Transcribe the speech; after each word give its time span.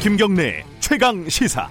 김경래 0.00 0.64
최강 0.78 1.28
시사. 1.28 1.68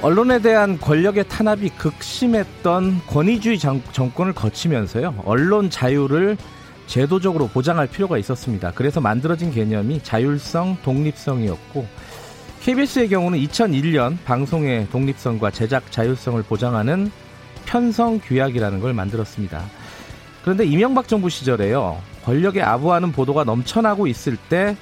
언론에 0.00 0.38
대한 0.40 0.80
권력의 0.80 1.28
탄압이 1.28 1.68
극심했던 1.76 3.02
권위주의 3.06 3.58
정, 3.58 3.82
권을 3.92 4.32
거치면서요. 4.32 5.22
언론 5.26 5.68
자유를 5.68 6.38
제도적으로 6.86 7.46
보장할 7.48 7.86
필요가 7.86 8.16
있었습니다. 8.16 8.72
그래서 8.74 9.02
만들어진 9.02 9.52
개념이 9.52 10.00
자율성, 10.02 10.78
독립성이었고 10.84 11.86
KBS의 12.62 13.10
경우는 13.10 13.38
2001년 13.40 14.16
방송의 14.24 14.88
독립성과 14.88 15.50
제작 15.50 15.92
자율성을 15.92 16.42
보장하는 16.44 17.10
편성 17.66 18.20
규약이라는 18.24 18.80
걸 18.80 18.94
만들었습니다. 18.94 19.62
그런데 20.42 20.64
이명박 20.64 21.08
정부 21.08 21.28
시절에요. 21.28 22.00
권력에 22.24 22.62
아부하는 22.62 23.12
보도가 23.12 23.44
넘쳐나고 23.44 24.06
있을 24.06 24.36
때 24.48 24.76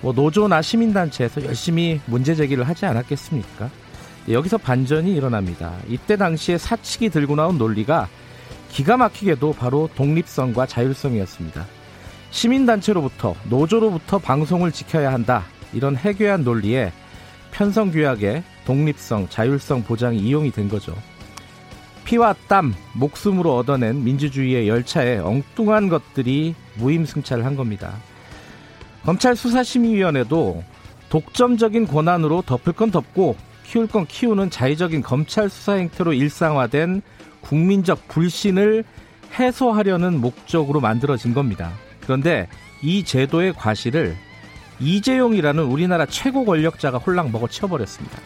뭐 0.00 0.12
노조나 0.12 0.62
시민단체에서 0.62 1.44
열심히 1.44 2.00
문제 2.06 2.34
제기를 2.34 2.68
하지 2.68 2.86
않았겠습니까? 2.86 3.70
여기서 4.28 4.58
반전이 4.58 5.14
일어납니다. 5.14 5.74
이때 5.88 6.16
당시에 6.16 6.58
사측이 6.58 7.10
들고 7.10 7.36
나온 7.36 7.58
논리가 7.58 8.08
기가 8.70 8.96
막히게도 8.96 9.54
바로 9.54 9.88
독립성과 9.94 10.66
자율성이었습니다. 10.66 11.66
시민단체로부터 12.30 13.34
노조로부터 13.48 14.18
방송을 14.18 14.72
지켜야 14.72 15.12
한다. 15.12 15.44
이런 15.72 15.96
해괴한 15.96 16.44
논리에 16.44 16.92
편성규약의 17.52 18.42
독립성, 18.66 19.28
자율성 19.30 19.84
보장이 19.84 20.18
이용이 20.18 20.50
된 20.50 20.68
거죠. 20.68 20.94
피와 22.06 22.34
땀, 22.46 22.72
목숨으로 22.94 23.56
얻어낸 23.56 24.04
민주주의의 24.04 24.68
열차에 24.68 25.18
엉뚱한 25.18 25.88
것들이 25.88 26.54
무임승차를 26.76 27.44
한 27.44 27.56
겁니다. 27.56 27.94
검찰 29.04 29.34
수사심의위원회도 29.34 30.64
독점적인 31.08 31.86
권한으로 31.88 32.42
덮을 32.42 32.72
건 32.72 32.90
덮고 32.90 33.36
키울 33.64 33.88
건 33.88 34.06
키우는 34.06 34.50
자의적인 34.50 35.02
검찰 35.02 35.50
수사 35.50 35.72
행태로 35.74 36.12
일상화된 36.12 37.02
국민적 37.40 38.06
불신을 38.08 38.84
해소하려는 39.38 40.20
목적으로 40.20 40.80
만들어진 40.80 41.34
겁니다. 41.34 41.72
그런데 42.00 42.48
이 42.82 43.04
제도의 43.04 43.52
과실을 43.52 44.16
이재용이라는 44.78 45.62
우리나라 45.64 46.06
최고 46.06 46.44
권력자가 46.44 46.98
홀랑 46.98 47.32
먹어치워버렸습니다. 47.32 48.18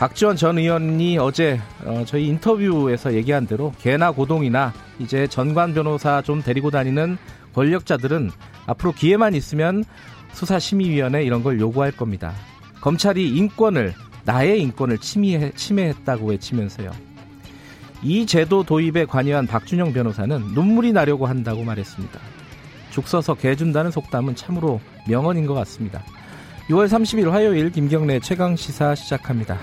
박지원 0.00 0.36
전 0.36 0.56
의원이 0.56 1.18
어제 1.18 1.60
어, 1.84 2.04
저희 2.06 2.26
인터뷰에서 2.28 3.12
얘기한 3.12 3.46
대로 3.46 3.74
개나 3.78 4.12
고동이나 4.12 4.72
이제 4.98 5.26
전관 5.26 5.74
변호사 5.74 6.22
좀 6.22 6.42
데리고 6.42 6.70
다니는 6.70 7.18
권력자들은 7.54 8.30
앞으로 8.64 8.92
기회만 8.92 9.34
있으면 9.34 9.84
수사심의위원회 10.32 11.22
이런 11.22 11.42
걸 11.42 11.60
요구할 11.60 11.92
겁니다. 11.92 12.32
검찰이 12.80 13.28
인권을 13.28 13.92
나의 14.24 14.62
인권을 14.62 14.96
침해, 14.96 15.52
침해했다고 15.54 16.28
외치면서요. 16.28 16.92
이 18.02 18.24
제도 18.24 18.62
도입에 18.62 19.04
관여한 19.04 19.46
박준영 19.46 19.92
변호사는 19.92 20.54
눈물이 20.54 20.94
나려고 20.94 21.26
한다고 21.26 21.62
말했습니다. 21.62 22.18
죽 22.88 23.06
서서 23.06 23.34
개 23.34 23.54
준다는 23.54 23.90
속담은 23.90 24.34
참으로 24.34 24.80
명언인 25.06 25.44
것 25.44 25.52
같습니다. 25.52 26.02
6월 26.70 26.86
30일 26.86 27.28
화요일 27.28 27.70
김경래 27.70 28.18
최강 28.20 28.56
시사 28.56 28.94
시작합니다. 28.94 29.58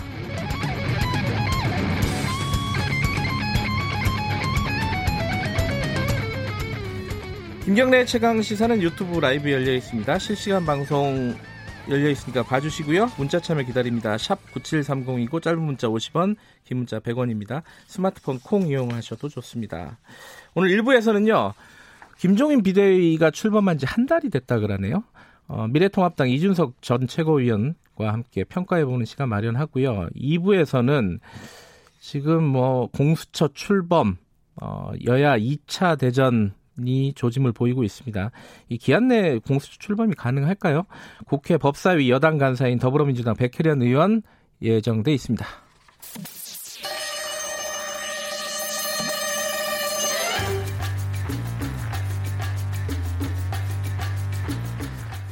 김경래 7.68 8.06
최강 8.06 8.42
시사는 8.42 8.82
유튜브 8.82 9.20
라이브 9.20 9.52
열려 9.52 9.74
있습니다. 9.74 10.20
실시간 10.20 10.66
방송 10.66 11.36
열려 11.90 12.10
있으니까 12.10 12.42
봐주시고요. 12.42 13.10
문자 13.18 13.42
참여 13.42 13.64
기다립니다. 13.64 14.18
샵 14.18 14.40
9730이고 14.54 15.42
짧은 15.42 15.62
문자 15.62 15.90
50원, 15.90 16.38
긴 16.64 16.78
문자 16.78 17.02
100원입니다. 17.02 17.64
스마트폰 17.88 18.40
콩 18.40 18.68
이용하셔도 18.70 19.28
좋습니다. 19.28 19.98
오늘 20.56 20.70
1부에서는요. 20.78 21.52
김종인 22.18 22.64
비대위가 22.64 23.32
출범한 23.32 23.78
지 23.78 23.86
한 23.86 24.06
달이 24.06 24.30
됐다 24.30 24.60
그러네요. 24.60 25.04
어, 25.50 25.68
미래통합당 25.68 26.30
이준석 26.30 26.82
전 26.82 27.06
최고위원과 27.06 28.14
함께 28.14 28.46
평가해보는 28.46 29.06
시간 29.06 29.28
마련하고요. 29.28 30.08
2부에서는 30.16 31.20
지금 32.00 32.46
뭐 32.46 32.88
공수처 32.94 33.50
출범, 33.54 34.16
어, 34.56 34.92
여야 35.06 35.38
2차 35.38 36.00
대전 36.00 36.54
이 36.86 37.14
조짐을 37.16 37.52
보이고 37.54 37.84
있습니다. 37.84 38.32
이 38.70 38.78
기한 38.78 39.08
내 39.08 39.40
공수처 39.40 39.78
출범이 39.80 40.16
가능할까요? 40.16 40.84
국회 41.26 41.58
법사위 41.58 42.10
여당 42.10 42.38
간사인 42.38 42.80
더불어민주당 42.80 43.36
백혜련 43.36 43.82
의원 43.82 44.22
예정돼 44.62 45.14
있습니다. 45.14 45.46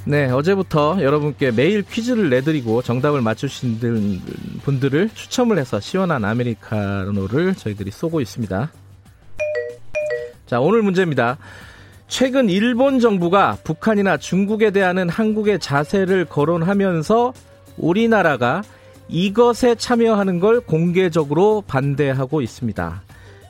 네, 0.08 0.30
어제부터 0.30 1.02
여러분께 1.02 1.50
매일 1.50 1.82
퀴즈를 1.82 2.30
내드리고 2.30 2.84
정답을 2.84 3.22
맞추신 3.22 3.80
분들을 4.62 5.10
추첨을 5.10 5.58
해서 5.58 5.80
시원한 5.80 6.24
아메리카노를 6.24 7.56
저희들이 7.56 7.90
쏘고 7.90 8.22
있습니다. 8.22 8.72
자, 10.46 10.60
오늘 10.60 10.84
문제입니다. 10.84 11.38
최근 12.08 12.50
일본 12.50 13.00
정부가 13.00 13.58
북한이나 13.64 14.18
중국에 14.18 14.70
대한 14.70 15.10
한국의 15.10 15.60
자세를 15.60 16.26
거론하면서 16.26 17.34
우리나라가 17.78 18.62
이것에 19.08 19.74
참여하는 19.74 20.40
걸 20.40 20.60
공개적으로 20.62 21.64
반대하고 21.66 22.42
있습니다. 22.42 23.02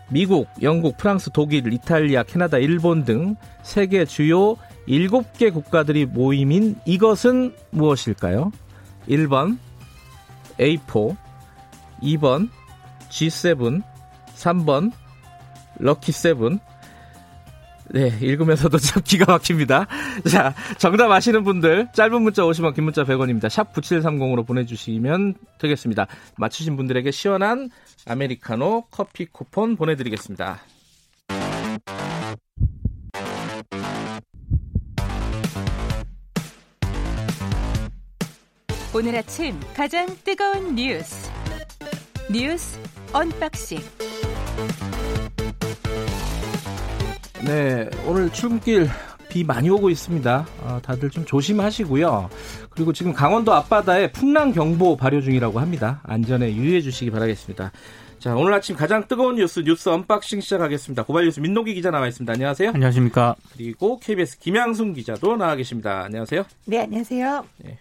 미국, 0.09 0.47
영국, 0.61 0.97
프랑스, 0.97 1.31
독일, 1.33 1.71
이탈리아, 1.73 2.23
캐나다, 2.23 2.59
일본 2.59 3.03
등 3.03 3.35
세계 3.63 4.05
주요 4.05 4.55
7개 4.87 5.53
국가들이 5.53 6.05
모임인 6.05 6.75
이것은 6.85 7.53
무엇일까요? 7.71 8.51
1번 9.09 9.57
A4, 10.59 11.17
2번 12.03 12.49
G7, 13.09 13.81
3번 14.35 14.91
럭키7, 15.81 16.59
네, 17.91 18.17
읽으면서도 18.21 18.77
참 18.79 19.01
기가 19.03 19.31
막힙니다. 19.31 19.87
자, 20.29 20.53
정답 20.77 21.11
아시는 21.11 21.43
분들 21.43 21.89
짧은 21.93 22.21
문자 22.21 22.43
50원, 22.43 22.73
긴 22.73 22.85
문자 22.85 23.03
100원입니다. 23.03 23.49
샵 23.49 23.73
9730으로 23.73 24.45
보내주시면 24.45 25.35
되겠습니다. 25.59 26.07
맞추신 26.37 26.75
분들에게 26.77 27.11
시원한 27.11 27.69
아메리카노 28.05 28.85
커피 28.91 29.25
쿠폰 29.25 29.75
보내드리겠습니다. 29.75 30.61
오늘 38.97 39.13
아침 39.17 39.59
가장 39.75 40.07
뜨거운 40.23 40.73
뉴스 40.75 41.29
뉴스 42.31 42.79
unboxing 43.11 43.79
네, 47.43 47.89
오늘 48.07 48.31
출근길 48.31 48.87
비 49.29 49.43
많이 49.43 49.69
오고 49.69 49.89
있습니다. 49.89 50.47
어, 50.61 50.79
다들 50.81 51.09
좀 51.09 51.25
조심하시고요. 51.25 52.29
그리고 52.69 52.93
지금 52.93 53.13
강원도 53.13 53.53
앞바다에 53.53 54.11
풍랑 54.11 54.53
경보 54.53 54.97
발효 54.97 55.21
중이라고 55.21 55.59
합니다. 55.59 55.99
안전에 56.03 56.53
유의해 56.55 56.81
주시기 56.81 57.11
바라겠습니다. 57.11 57.71
자, 58.19 58.35
오늘 58.35 58.53
아침 58.53 58.75
가장 58.75 59.07
뜨거운 59.07 59.35
뉴스 59.35 59.59
뉴스 59.59 59.89
unboxing 59.89 60.39
시작하겠습니다. 60.41 61.03
고발 61.03 61.25
뉴스 61.25 61.39
민동기 61.39 61.73
기자 61.75 61.91
나와 61.91 62.07
있습니다. 62.07 62.31
안녕하세요. 62.31 62.71
안녕하십니까. 62.73 63.35
그리고 63.53 63.99
KBS 63.99 64.39
김양순 64.39 64.93
기자도 64.93 65.35
나와 65.35 65.55
계십니다. 65.55 66.03
안녕하세요. 66.05 66.43
네, 66.65 66.79
안녕하세요. 66.81 67.45
네. 67.57 67.77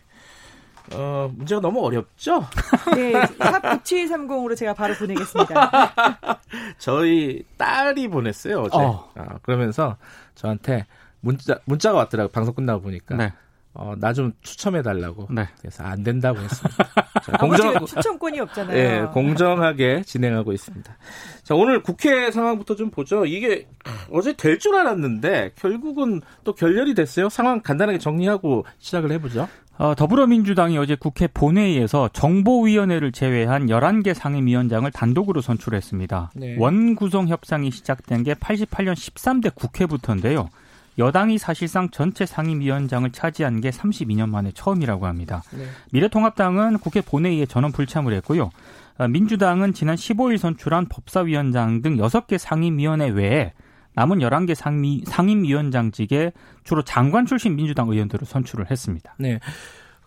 어, 0.92 1.30
문제가 1.34 1.60
너무 1.60 1.84
어렵죠? 1.84 2.46
네, 2.94 3.12
샵 3.38 3.62
9730으로 3.82 4.56
제가 4.56 4.74
바로 4.74 4.94
보내겠습니다. 4.94 5.94
저희 6.78 7.42
딸이 7.56 8.08
보냈어요, 8.08 8.60
어제. 8.62 8.76
어. 8.76 9.10
아, 9.16 9.38
그러면서 9.42 9.96
저한테 10.34 10.86
문자, 11.20 11.58
문자가 11.64 11.98
왔더라고요. 11.98 12.30
방송 12.32 12.54
끝나고 12.54 12.82
보니까. 12.82 13.16
네. 13.16 13.32
어, 13.76 13.94
나 13.98 14.12
좀 14.12 14.32
추첨해 14.42 14.82
달라고. 14.82 15.26
네. 15.32 15.48
그래서 15.58 15.82
안 15.82 16.04
된다고 16.04 16.38
했습니다. 16.38 16.84
자, 17.24 17.32
공정 17.38 17.84
추첨권이 17.86 18.38
없잖아요. 18.38 18.76
예, 18.78 19.06
공정하게 19.12 20.02
진행하고 20.02 20.52
있습니다. 20.52 20.96
자, 21.42 21.54
오늘 21.56 21.82
국회 21.82 22.30
상황부터 22.30 22.76
좀 22.76 22.90
보죠. 22.90 23.26
이게 23.26 23.66
어제 24.12 24.32
될 24.34 24.58
줄 24.60 24.76
알았는데 24.76 25.54
결국은 25.56 26.20
또 26.44 26.54
결렬이 26.54 26.94
됐어요. 26.94 27.28
상황 27.28 27.62
간단하게 27.62 27.98
정리하고 27.98 28.64
시작을 28.78 29.10
해보죠. 29.12 29.48
어, 29.76 29.94
더불어민주당이 29.96 30.78
어제 30.78 30.94
국회 30.94 31.26
본회의에서 31.26 32.08
정보위원회를 32.12 33.10
제외한 33.10 33.66
11개 33.66 34.14
상임위원장을 34.14 34.88
단독으로 34.92 35.40
선출했습니다. 35.40 36.30
네. 36.36 36.56
원구성 36.58 37.28
협상이 37.28 37.70
시작된 37.70 38.22
게 38.22 38.34
88년 38.34 38.94
13대 38.94 39.54
국회부터인데요. 39.54 40.48
여당이 40.96 41.38
사실상 41.38 41.90
전체 41.90 42.24
상임위원장을 42.24 43.10
차지한 43.10 43.60
게 43.60 43.70
32년 43.70 44.28
만에 44.28 44.52
처음이라고 44.54 45.06
합니다. 45.06 45.42
네. 45.50 45.64
미래통합당은 45.90 46.78
국회 46.78 47.00
본회의에 47.00 47.46
전원 47.46 47.72
불참을 47.72 48.12
했고요. 48.14 48.50
어, 48.98 49.08
민주당은 49.08 49.74
지난 49.74 49.96
15일 49.96 50.38
선출한 50.38 50.86
법사위원장 50.86 51.82
등 51.82 51.96
6개 51.96 52.38
상임위원회 52.38 53.08
외에 53.08 53.52
남은 53.94 54.18
11개 54.18 54.54
상미, 54.54 55.04
상임위원장직에 55.06 56.32
주로 56.64 56.82
장관 56.82 57.26
출신 57.26 57.56
민주당 57.56 57.88
의원들을 57.88 58.26
선출을 58.26 58.70
했습니다. 58.70 59.14
네. 59.18 59.40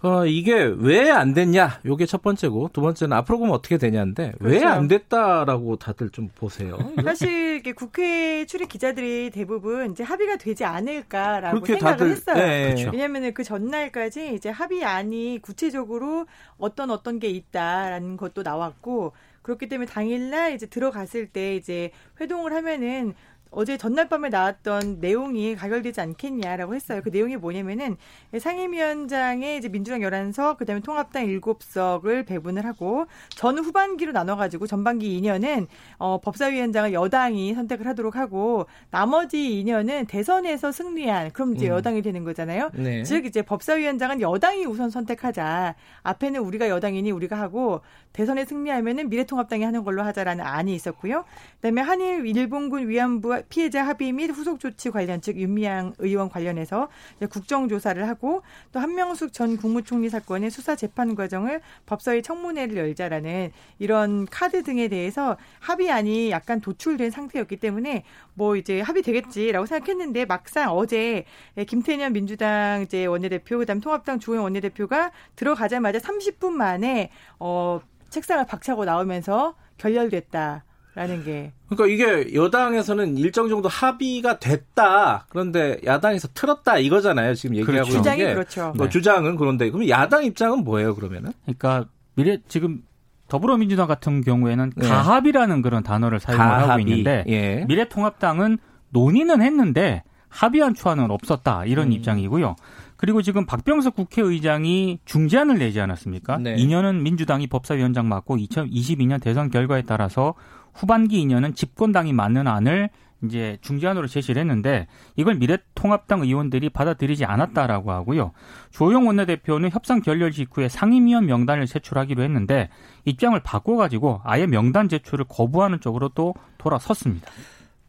어, 0.03 0.27
이게 0.27 0.53
왜 0.77 1.09
안 1.09 1.33
됐냐? 1.33 1.79
요게 1.83 2.05
첫 2.05 2.21
번째고, 2.21 2.69
두 2.71 2.81
번째는 2.81 3.17
앞으로 3.17 3.39
보면 3.39 3.55
어떻게 3.55 3.79
되냐인데, 3.79 4.33
왜 4.39 4.59
그렇죠. 4.59 4.67
안 4.67 4.87
됐다라고 4.87 5.77
다들 5.77 6.11
좀 6.11 6.29
보세요. 6.35 6.77
사실 7.03 7.55
이게 7.55 7.71
국회 7.71 8.45
출입 8.45 8.69
기자들이 8.69 9.31
대부분 9.31 9.89
이제 9.91 10.03
합의가 10.03 10.35
되지 10.35 10.65
않을까라고 10.65 11.65
생각을 11.65 11.97
다들, 11.97 12.11
했어요. 12.11 12.37
예, 12.37 12.61
예. 12.61 12.73
그렇죠. 12.75 12.91
왜냐하면 12.91 13.33
그 13.33 13.43
전날까지 13.43 14.35
이제 14.35 14.49
합의안이 14.49 15.39
구체적으로 15.41 16.27
어떤 16.59 16.91
어떤 16.91 17.17
게 17.19 17.29
있다라는 17.29 18.17
것도 18.17 18.43
나왔고 18.43 19.13
그렇기 19.41 19.67
때문에 19.67 19.89
당일날 19.89 20.53
이제 20.53 20.67
들어갔을 20.67 21.25
때 21.27 21.55
이제 21.55 21.89
회동을 22.21 22.53
하면은 22.53 23.15
어제 23.51 23.77
전날 23.77 24.09
밤에 24.09 24.29
나왔던 24.29 24.99
내용이 24.99 25.55
가결되지 25.55 26.01
않겠냐라고 26.01 26.75
했어요. 26.75 27.01
그 27.03 27.09
내용이 27.09 27.37
뭐냐면은 27.37 27.97
상임위원장에 28.37 29.57
이제 29.57 29.69
민주당 29.69 30.01
11석, 30.01 30.57
그다음에 30.57 30.81
통합당 30.81 31.25
7석을 31.27 32.25
배분을 32.25 32.65
하고 32.65 33.05
전 33.29 33.57
후반기로 33.57 34.11
나눠 34.11 34.35
가지고 34.35 34.67
전반기 34.67 35.19
2년은 35.21 35.67
어 35.97 36.19
법사위원장을 36.21 36.93
여당이 36.93 37.53
선택을 37.53 37.87
하도록 37.87 38.15
하고 38.15 38.65
나머지 38.89 39.37
2년은 39.37 40.07
대선에서 40.07 40.71
승리한 40.71 41.31
그럼 41.31 41.55
이제 41.55 41.67
음. 41.67 41.71
여당이 41.71 42.01
되는 42.01 42.23
거잖아요. 42.23 42.71
네. 42.73 43.03
즉 43.03 43.25
이제 43.25 43.41
법사위원장은 43.41 44.21
여당이 44.21 44.65
우선 44.65 44.89
선택하자. 44.89 45.75
앞에는 46.03 46.41
우리가 46.41 46.69
여당이니 46.69 47.11
우리가 47.11 47.39
하고 47.39 47.81
대선에 48.13 48.45
승리하면은 48.45 49.09
미래통합당이 49.09 49.63
하는 49.63 49.83
걸로 49.83 50.03
하자라는 50.03 50.43
안이 50.43 50.73
있었고요. 50.73 51.25
그다음에 51.55 51.81
한일 51.81 52.25
일본군 52.25 52.89
위안부 52.89 53.36
피해자 53.49 53.83
합의 53.85 54.11
및 54.11 54.29
후속 54.31 54.59
조치 54.59 54.89
관련 54.89 55.21
즉 55.21 55.37
윤미향 55.37 55.93
의원 55.99 56.29
관련해서 56.29 56.89
국정조사를 57.29 58.07
하고 58.07 58.41
또 58.71 58.79
한명숙 58.79 59.33
전 59.33 59.57
국무총리 59.57 60.09
사건의 60.09 60.49
수사 60.51 60.75
재판 60.75 61.15
과정을 61.15 61.61
법사위 61.85 62.21
청문회를 62.21 62.77
열자라는 62.77 63.51
이런 63.79 64.25
카드 64.25 64.63
등에 64.63 64.87
대해서 64.87 65.37
합의안이 65.59 66.31
약간 66.31 66.61
도출된 66.61 67.11
상태였기 67.11 67.57
때문에 67.57 68.03
뭐 68.33 68.55
이제 68.55 68.81
합의되겠지라고 68.81 69.65
생각했는데 69.65 70.25
막상 70.25 70.71
어제 70.71 71.25
김태년 71.67 72.13
민주당 72.13 72.83
이제 72.83 73.05
원내대표 73.05 73.57
그다음 73.57 73.81
통합당 73.81 74.19
주호영 74.19 74.43
원내대표가 74.43 75.11
들어가자마자 75.35 75.99
30분 75.99 76.51
만에 76.51 77.09
어 77.39 77.79
책상을 78.09 78.45
박차고 78.45 78.85
나오면서 78.85 79.55
결렬됐다 79.77 80.66
라는 80.97 81.23
게 81.23 81.51
그러니까 81.69 81.93
이게 81.93 82.33
여당에서는 82.33 83.19
일정 83.19 83.49
정도 83.49 83.69
합의가 83.69 84.39
됐다. 84.39 85.27
그런데 85.29 85.79
야당에서 85.85 86.27
틀었다 86.33 86.79
이거잖아요. 86.79 87.35
지금 87.35 87.55
얘기하고 87.55 87.71
그렇죠. 87.71 87.89
있는 87.89 88.01
주장이 88.01 88.17
게. 88.17 88.33
그렇죠. 88.33 88.73
뭐 88.75 88.87
네. 88.87 88.89
주장은 88.89 89.35
그런데 89.35 89.69
그럼 89.69 89.87
야당 89.89 90.23
입장은 90.25 90.63
뭐예요, 90.63 90.95
그러면은? 90.95 91.33
그러니까 91.43 91.85
미래 92.15 92.39
지금 92.47 92.81
더불어민주당 93.27 93.85
같은 93.85 94.21
경우에는 94.21 94.71
네. 94.75 94.87
가합이라는 94.87 95.61
그런 95.61 95.83
단어를 95.83 96.19
사용을 96.19 96.43
하고 96.43 96.65
가합의. 96.65 96.85
있는데 96.85 97.23
예. 97.27 97.63
미래통합당은 97.67 98.57
논의는 98.89 99.43
했는데 99.43 100.01
합의한 100.29 100.73
초안은 100.73 101.11
없었다 101.11 101.65
이런 101.65 101.89
음. 101.89 101.91
입장이고요. 101.91 102.55
그리고 102.95 103.21
지금 103.21 103.45
박병석 103.45 103.95
국회의장이 103.95 104.97
중재안을 105.05 105.59
내지 105.59 105.79
않았습니까? 105.79 106.39
네. 106.39 106.55
2년은 106.55 107.01
민주당이 107.01 107.45
법사위원장 107.45 108.09
맡고 108.09 108.37
2022년 108.37 109.21
대선 109.21 109.51
결과에 109.51 109.83
따라서 109.83 110.33
후반기 110.77 111.25
2년은 111.25 111.55
집권당이 111.55 112.13
맞는 112.13 112.47
안을 112.47 112.89
이제 113.23 113.57
중재안으로 113.61 114.05
제시를 114.05 114.39
했는데 114.39 114.87
이걸 115.15 115.35
미래통합당 115.35 116.21
의원들이 116.21 116.69
받아들이지 116.69 117.25
않았다라고 117.25 117.91
하고요. 117.91 118.31
조영 118.69 119.07
원내대표는 119.07 119.71
협상 119.71 120.01
결렬 120.01 120.31
직후에 120.31 120.69
상임위원 120.69 121.25
명단을 121.25 121.65
제출하기로 121.65 122.21
했는데 122.21 122.69
입장을 123.05 123.39
바꿔가지고 123.39 124.21
아예 124.23 124.45
명단 124.45 124.87
제출을 124.87 125.25
거부하는 125.27 125.79
쪽으로 125.79 126.09
또 126.09 126.35
돌아섰습니다. 126.59 127.27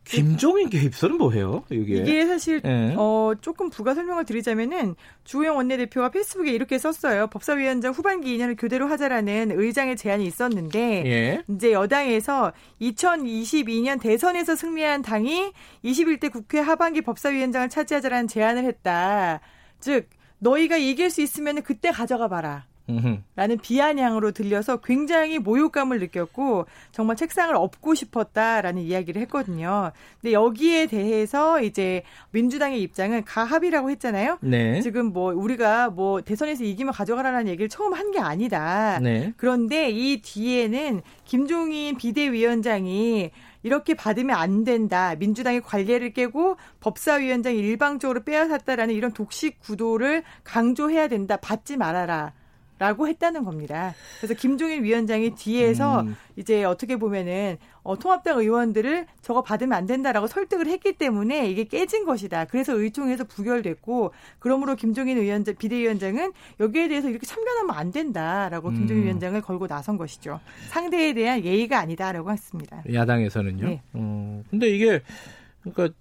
김종인 0.09 0.71
개입설은 0.71 1.19
뭐예요? 1.19 1.65
이게. 1.71 1.97
이게 1.97 2.27
사실 2.27 2.61
예. 2.65 2.95
어, 2.97 3.35
조금 3.41 3.69
부가 3.69 3.95
설명을 3.95 4.25
드리자면은 4.25 4.95
주호영 5.25 5.57
원내대표가 5.57 6.11
페이스북에 6.11 6.53
이렇게 6.53 6.79
썼어요. 6.79 7.27
법사위원장 7.27 7.93
후반기 7.93 8.37
2년을 8.37 8.57
교대로 8.59 8.87
하자라는 8.87 9.53
의장의 9.55 9.97
제안이 9.97 10.25
있었는데 10.27 11.03
예. 11.07 11.45
이제 11.49 11.73
여당에서 11.73 12.53
2022년 12.81 14.01
대선에서 14.01 14.57
승리한 14.57 15.03
당이 15.03 15.53
21대 15.85 16.33
국회 16.33 16.59
하반기 16.59 17.03
법사위원장을 17.03 17.69
차지하자라는 17.69 18.29
제안을 18.29 18.65
했다. 18.65 19.41
즉 19.81 20.09
너희가 20.39 20.77
이길 20.77 21.11
수 21.11 21.21
있으면 21.21 21.63
그때 21.63 21.91
가져가 21.91 22.29
봐라. 22.29 22.68
라는 23.37 23.59
비아냥으로 23.59 24.33
들려서 24.33 24.79
굉장히 24.79 25.39
모욕감을 25.39 26.01
느꼈고 26.01 26.67
정말 26.91 27.17
책상을 27.17 27.55
엎고 27.55 27.95
싶었다라는 27.95 28.83
이야기를 28.83 29.21
했거든요. 29.23 29.93
근데 30.21 30.33
여기에 30.33 30.87
대해서 30.87 31.61
이제 31.63 32.03
민주당의 32.33 32.83
입장은 32.83 33.25
가합이라고 33.25 33.91
했잖아요. 33.91 34.39
네. 34.41 34.81
지금 34.81 35.13
뭐 35.13 35.33
우리가 35.33 35.91
뭐 35.91 36.21
대선에서 36.23 36.65
이기면 36.65 36.93
가져가라는 36.95 37.47
얘기를 37.49 37.69
처음 37.69 37.93
한 37.95 38.09
게 38.09 38.19
아니다. 38.21 38.99
네. 39.01 39.35
그런데 39.37 39.91
이 39.91 40.23
뒤에는 40.23 41.03
김종인 41.27 41.99
비대위원장이 41.99 43.31
이렇게 43.63 43.93
받으면 43.95 44.35
안 44.37 44.65
된다. 44.65 45.15
민주당의 45.17 45.61
관례를 45.61 46.13
깨고 46.15 46.57
법사위원장이 46.81 47.59
일방적으로 47.59 48.23
빼앗았다라는 48.25 48.95
이런 48.95 49.13
독식 49.13 49.61
구도를 49.61 50.23
강조해야 50.45 51.09
된다. 51.09 51.37
받지 51.37 51.77
말아라. 51.77 52.33
라고 52.79 53.09
했다는 53.09 53.45
겁니다. 53.45 53.95
그래서 54.21 54.35
김종인 54.35 54.85
위원장이 54.85 55.35
뒤에서 55.35 56.03
음. 56.03 56.17
이제 56.37 56.65
어떻게 56.65 56.97
보면은 56.97 57.57
어, 57.83 57.99
통합당 57.99 58.39
의원들을 58.39 59.07
저거 59.23 59.43
받으면 59.43 59.77
안 59.77 59.87
된다라고 59.87 60.27
설득을 60.27 60.67
했기 60.67 60.93
때문에 60.93 61.51
이게 61.51 61.65
깨진 61.65 62.05
것이다. 62.05 62.45
그래서 62.45 62.75
의총에서 62.75 63.25
부결됐고 63.25 64.13
그러므로 64.39 64.77
김종인 64.77 65.21
위원장 65.21 65.57
비대위원장은 65.57 66.33
여기에 66.61 66.89
대해서 66.89 67.09
이렇게 67.09 67.27
참견하면 67.27 67.75
안 67.75 67.91
된다라고 67.91 68.71
김종인 68.71 69.03
음. 69.03 69.07
위원장을 69.07 69.41
걸고 69.41 69.67
나선 69.67 69.97
것이죠. 69.97 70.41
상대에 70.69 71.15
대한 71.15 71.45
예의가 71.45 71.79
아니다라고 71.79 72.31
했습니다. 72.31 72.85
야당에서는요. 72.93 73.67
네. 73.67 73.83
어, 73.95 74.43
근데 74.51 74.69
이게 74.69 75.03
그러니까 75.63 75.95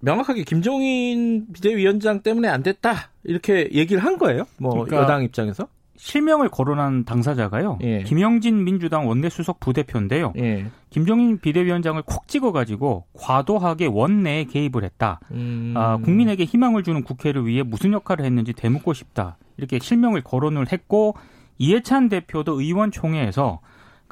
명확하게 0.00 0.44
김종인 0.44 1.46
비대위원장 1.52 2.22
때문에 2.22 2.48
안 2.48 2.62
됐다 2.62 3.10
이렇게 3.24 3.70
얘기를 3.72 4.04
한 4.04 4.18
거예요. 4.18 4.46
뭐 4.58 4.72
그러니까 4.72 4.98
여당 4.98 5.24
입장에서. 5.24 5.68
실명을 5.96 6.48
거론한 6.48 7.04
당사자가요. 7.04 7.78
예. 7.82 8.02
김영진 8.02 8.64
민주당 8.64 9.08
원내수석 9.08 9.60
부대표인데요. 9.60 10.32
예. 10.36 10.66
김종인 10.90 11.38
비대위원장을 11.38 12.00
콕 12.02 12.28
찍어가지고 12.28 13.06
과도하게 13.14 13.86
원내에 13.86 14.44
개입을 14.44 14.84
했다. 14.84 15.20
음. 15.30 15.74
아, 15.76 15.96
국민에게 15.98 16.44
희망을 16.44 16.82
주는 16.82 17.02
국회를 17.02 17.46
위해 17.46 17.62
무슨 17.62 17.92
역할을 17.92 18.24
했는지 18.24 18.52
되묻고 18.52 18.92
싶다. 18.92 19.36
이렇게 19.56 19.78
실명을 19.78 20.22
거론을 20.22 20.72
했고 20.72 21.14
이해찬 21.58 22.08
대표도 22.08 22.60
의원총회에서 22.60 23.60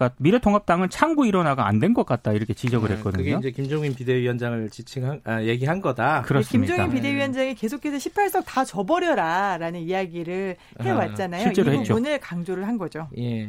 그러니까 0.02 0.14
미래통합당은 0.18 0.90
창구 0.90 1.26
일원화가 1.26 1.66
안 1.66 1.78
된 1.80 1.94
것 1.94 2.06
같다 2.06 2.32
이렇게 2.32 2.54
지적을 2.54 2.90
아, 2.92 2.94
했거든요. 2.94 3.24
그게 3.24 3.36
이제 3.38 3.50
김종인 3.50 3.94
비대위원장을 3.94 4.70
지칭한 4.70 5.20
아, 5.24 5.42
얘기한 5.42 5.80
거다. 5.80 6.22
그렇습니다. 6.22 6.74
김종인 6.74 6.94
비대위원장이 6.94 7.54
계속해서 7.56 7.96
18석 7.96 8.44
다 8.46 8.64
줘버려라라는 8.64 9.80
이야기를 9.80 10.56
해왔잖아요. 10.80 11.40
아, 11.40 11.44
실제로 11.44 11.72
이 11.72 11.78
했죠. 11.78 11.94
부분을 11.94 12.18
강조를 12.20 12.66
한 12.66 12.78
거죠. 12.78 13.08
예. 13.18 13.46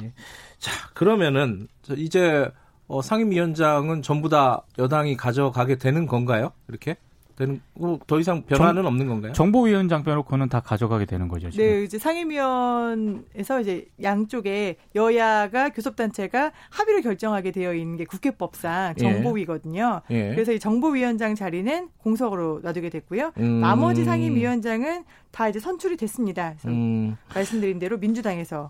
자, 0.57 0.72
그러면은 0.93 1.67
저 1.83 1.93
이제 1.95 2.50
어, 2.88 3.01
상임위원장은 3.01 4.01
전부 4.01 4.29
다 4.29 4.63
여당이 4.77 5.15
가져가게 5.15 5.77
되는 5.77 6.05
건가요? 6.07 6.51
이렇게? 6.67 6.95
되는 7.36 7.62
더 8.06 8.20
이상 8.20 8.44
변화는 8.44 8.84
정, 8.84 8.86
없는 8.86 9.08
건가요? 9.08 9.34
정보위원장 9.34 10.04
빼놓고는 10.04 10.50
다 10.50 10.60
가져가게 10.60 11.06
되는 11.06 11.28
거죠. 11.28 11.50
지금. 11.50 11.66
네, 11.66 11.84
이제 11.84 11.98
상임위원에서 11.98 13.62
이제 13.62 13.88
양쪽에 14.02 14.78
여야가 14.96 15.70
교섭단체가 15.70 16.52
합의를 16.70 17.02
결정하게 17.02 17.52
되어 17.52 17.74
있는 17.74 17.98
게 17.98 18.06
국회법상 18.06 18.96
예. 19.00 19.02
정보위거든요. 19.02 20.02
예. 20.12 20.16
예. 20.16 20.30
그래서 20.36 20.52
이 20.52 20.60
정보위원장 20.60 21.36
자리는 21.36 21.90
공석으로 21.98 22.60
놔두게 22.63 22.90
됐고요. 22.90 23.34
음. 23.38 23.62
나머지 23.62 24.04
상임위원장은 24.04 25.04
다 25.32 25.50
이제 25.50 25.60
선출이 25.60 25.98
됐습니다. 25.98 26.54
그래서 26.60 26.70
음. 26.70 27.18
말씀드린 27.34 27.80
대로 27.80 27.98
민주당에서 27.98 28.70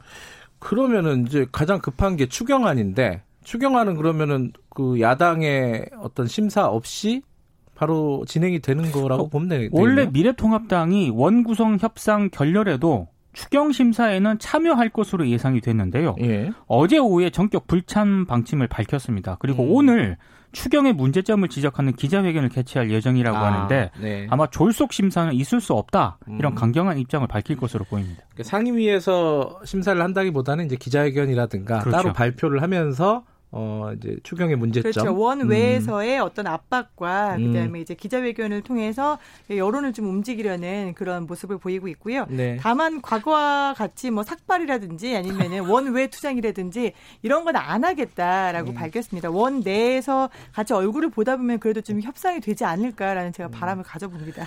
그러면은 0.60 1.27
이제 1.27 1.46
가장 1.51 1.79
급한 1.79 2.15
게 2.15 2.27
추경안인데 2.27 3.24
추경안은 3.43 3.96
그러면은 3.96 4.53
그 4.70 5.01
야당의 5.01 5.89
어떤 6.00 6.27
심사 6.27 6.67
없이 6.67 7.22
바로 7.75 8.23
진행이 8.27 8.59
되는 8.59 8.91
거라고 8.91 9.23
어, 9.23 9.27
보면 9.29 9.49
되겠네요. 9.49 9.81
원래 9.81 10.05
미래통합당이 10.11 11.11
원구성 11.11 11.77
협상 11.79 12.29
결렬에도 12.29 13.07
추경 13.33 13.71
심사에는 13.71 14.37
참여할 14.39 14.89
것으로 14.89 15.27
예상이 15.27 15.59
됐는데요. 15.59 16.15
예. 16.21 16.51
어제 16.67 16.99
오후에 16.99 17.31
전격 17.31 17.67
불참 17.67 18.25
방침을 18.25 18.67
밝혔습니다. 18.67 19.37
그리고 19.39 19.63
음. 19.63 19.71
오늘 19.71 20.17
추경의 20.51 20.93
문제점을 20.93 21.47
지적하는 21.49 21.93
기자회견을 21.93 22.49
개최할 22.49 22.91
예정이라고 22.91 23.35
아, 23.35 23.45
하는데 23.45 23.89
네. 23.99 24.27
아마 24.29 24.45
졸속 24.47 24.93
심사는 24.93 25.33
있을 25.33 25.59
수 25.59 25.73
없다 25.73 26.19
이런 26.37 26.53
음. 26.53 26.55
강경한 26.55 26.99
입장을 26.99 27.27
밝힐 27.27 27.57
것으로 27.57 27.85
보입니다. 27.85 28.21
그러니까 28.29 28.43
상임위에서 28.43 29.61
심사를 29.65 29.99
한다기보다는 29.99 30.67
이제 30.67 30.75
기자회견이라든가 30.75 31.79
그렇죠. 31.79 31.97
따로 31.97 32.13
발표를 32.13 32.61
하면서 32.61 33.23
어 33.55 33.91
이제 33.95 34.17
추경의 34.24 34.57
문제점 34.57 34.91
그렇죠 34.91 35.17
원외에서의 35.17 36.19
음. 36.19 36.24
어떤 36.24 36.48
압박과 36.48 37.38
음. 37.38 37.53
그다음에 37.53 37.79
이제 37.79 37.93
기자회견을 37.93 38.62
통해서 38.62 39.19
여론을 39.50 39.93
좀 39.93 40.07
움직이려는 40.07 40.93
그런 40.95 41.27
모습을 41.27 41.60
보이고 41.60 41.88
있고요. 41.88 42.25
네. 42.29 42.57
다만 42.60 43.01
과거와 43.01 43.75
같이 43.77 44.12
뭐 44.12 44.24
삭발이라든지 44.24 45.15
아니면은 45.15 45.62
원외 45.69 46.07
투쟁이라든지 46.07 46.93
이런 47.22 47.45
건 47.45 47.53
안 47.55 47.83
하겠다라고 47.83 48.72
음. 48.72 48.74
밝혔습니다. 48.74 49.29
원 49.29 49.60
내에서 49.60 50.29
같이 50.51 50.74
얼굴을 50.74 51.10
보다 51.10 51.38
보면 51.38 51.60
그래도 51.60 51.81
좀 51.81 52.01
협상이 52.01 52.39
되지 52.39 52.65
않을까라는 52.65 53.31
제가 53.31 53.50
음. 53.50 53.51
바람을 53.51 53.83
가져봅니다. 53.83 54.45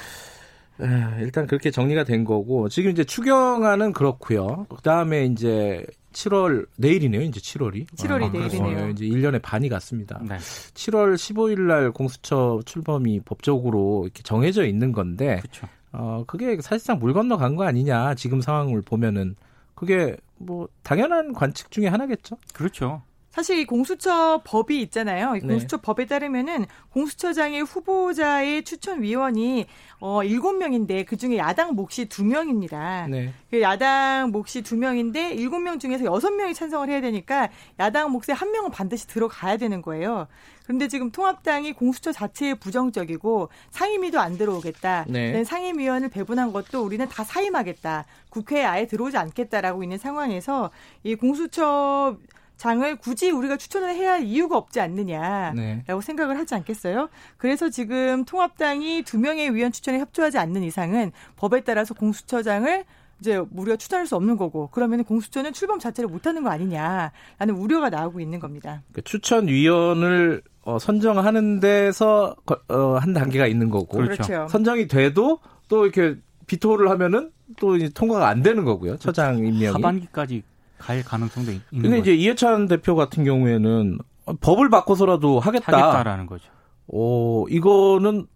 일단 1.21 1.47
그렇게 1.47 1.71
정리가 1.71 2.05
된 2.05 2.25
거고 2.25 2.69
지금 2.69 2.91
이제 2.91 3.05
추경안은 3.05 3.93
그렇고요. 3.93 4.67
그다음에 4.69 5.25
이제 5.25 5.87
7월 6.17 6.67
내일이네요. 6.79 7.21
이제 7.23 7.39
7월이. 7.41 7.87
7월이 7.95 8.25
아, 8.25 8.29
내일이네요. 8.31 8.85
어, 8.87 8.89
이제 8.89 9.05
1년의 9.05 9.43
반이 9.43 9.69
갔습니다. 9.69 10.19
네. 10.27 10.37
7월 10.39 11.15
15일 11.15 11.61
날 11.61 11.91
공수처 11.93 12.61
출범이 12.65 13.21
법적으로 13.21 14.05
이렇게 14.05 14.23
정해져 14.23 14.65
있는 14.65 14.93
건데 14.93 15.41
그쵸. 15.43 15.69
어 15.93 16.25
그게 16.27 16.59
사실상 16.63 16.99
물 16.99 17.13
건너 17.13 17.37
간 17.37 17.55
거 17.57 17.65
아니냐. 17.65 18.15
지금 18.15 18.41
상황을 18.41 18.81
보면은 18.83 19.37
그게 19.75 20.17
뭐 20.39 20.69
당연한 20.83 21.33
관측 21.35 21.71
중에 21.71 21.87
하나겠죠. 21.89 22.37
그렇죠. 22.55 23.03
사실 23.37 23.59
이 23.59 23.67
공수처 23.67 24.41
법이 24.45 24.81
있잖아요. 24.85 25.37
이 25.37 25.41
네. 25.41 25.47
공수처 25.47 25.77
네. 25.77 25.83
법에 25.83 26.07
따르면은 26.07 26.65
공수처장의 26.89 27.65
후보자의 27.65 28.65
추천 28.65 29.03
위원이 29.03 29.67
어 30.01 30.21
7명인데 30.23 31.05
그중에 31.05 31.37
야당 31.37 31.75
몫이 31.75 32.07
2명입니다. 32.07 33.11
네. 33.11 33.35
그 33.51 33.61
야당 33.61 34.31
몫이 34.31 34.63
2명인데 34.63 35.37
7명 35.37 35.79
중에서 35.79 36.05
6명이 36.05 36.55
찬성을 36.55 36.89
해야 36.89 37.03
되니까 37.03 37.51
야당 37.79 38.11
몫에 38.11 38.33
한 38.33 38.53
명은 38.53 38.71
반드시 38.71 39.07
들어가야 39.07 39.59
되는 39.59 39.83
거예요. 39.83 40.29
그런데 40.65 40.89
지금 40.89 41.11
통합당이 41.11 41.75
공수처 41.75 42.13
자체에 42.13 42.55
부정적이고 42.55 43.51
상임위도 43.71 44.19
안 44.19 44.39
들어오겠다. 44.39 45.05
네. 45.09 45.45
상임위원을 45.45 46.09
배분한 46.09 46.55
것도 46.55 46.83
우리는 46.83 47.07
다 47.07 47.23
사임하겠다. 47.23 48.07
국회에 48.31 48.65
아예 48.65 48.87
들어오지 48.87 49.19
않겠다라고 49.19 49.83
있는 49.83 49.99
상황에서 49.99 50.71
이 51.05 51.17
공수처 51.17 52.17
장을 52.57 52.97
굳이 52.97 53.31
우리가 53.31 53.57
추천을 53.57 53.95
해야 53.95 54.13
할 54.13 54.25
이유가 54.25 54.57
없지 54.57 54.81
않느냐라고 54.81 55.55
네. 55.57 55.85
생각을 56.03 56.39
하지 56.39 56.55
않겠어요? 56.55 57.09
그래서 57.37 57.69
지금 57.69 58.25
통합당이 58.25 59.03
두 59.03 59.19
명의 59.19 59.55
위원 59.55 59.73
추천에 59.73 59.99
협조하지 59.99 60.39
않는 60.39 60.63
이상은 60.63 61.13
법에 61.37 61.61
따라서 61.61 61.95
공수처장을 61.95 62.85
이제 63.21 63.37
우리가 63.37 63.77
추천할 63.77 64.07
수 64.07 64.17
없는 64.17 64.37
거고 64.37 64.69
그러면 64.73 65.05
공수처는 65.05 65.53
출범 65.53 65.79
자체를 65.79 66.09
못하는 66.09 66.43
거 66.43 66.51
아니냐라는 66.51 67.55
우려가 67.57 67.89
나오고 67.89 68.21
있는 68.21 68.41
겁니다. 68.41 68.83
그 68.93 69.03
추천위원을 69.03 70.43
어, 70.63 70.79
선정하는 70.79 71.61
데서 71.61 72.37
어, 72.69 72.97
한 72.97 73.13
단계가 73.13 73.47
있는 73.47 73.71
거고 73.71 73.99
그렇죠. 73.99 74.49
선정이 74.49 74.89
돼도 74.89 75.39
또 75.69 75.87
이렇게 75.87 76.19
비토를 76.47 76.91
하면은 76.91 77.31
또 77.59 77.79
통과가 77.91 78.29
안 78.29 78.43
되는 78.43 78.65
거고요. 78.65 78.97
처장 78.99 79.39
임명이 79.39 79.67
하반기까지 79.67 80.43
갈 80.79 81.03
가능성도 81.03 81.51
있는 81.53 81.65
근데 81.71 81.89
거죠. 81.99 82.03
이제 82.11 82.15
이해찬 82.15 82.69
대표 82.69 82.95
같은 82.95 83.25
경우에는 83.25 83.99
법을 84.41 84.71
바꿔서라도 84.71 85.41
하겠다. 85.41 85.73
하겠다라는 85.73 86.27
거죠. 86.27 86.51
오, 86.89 87.47
이거는 87.49 88.27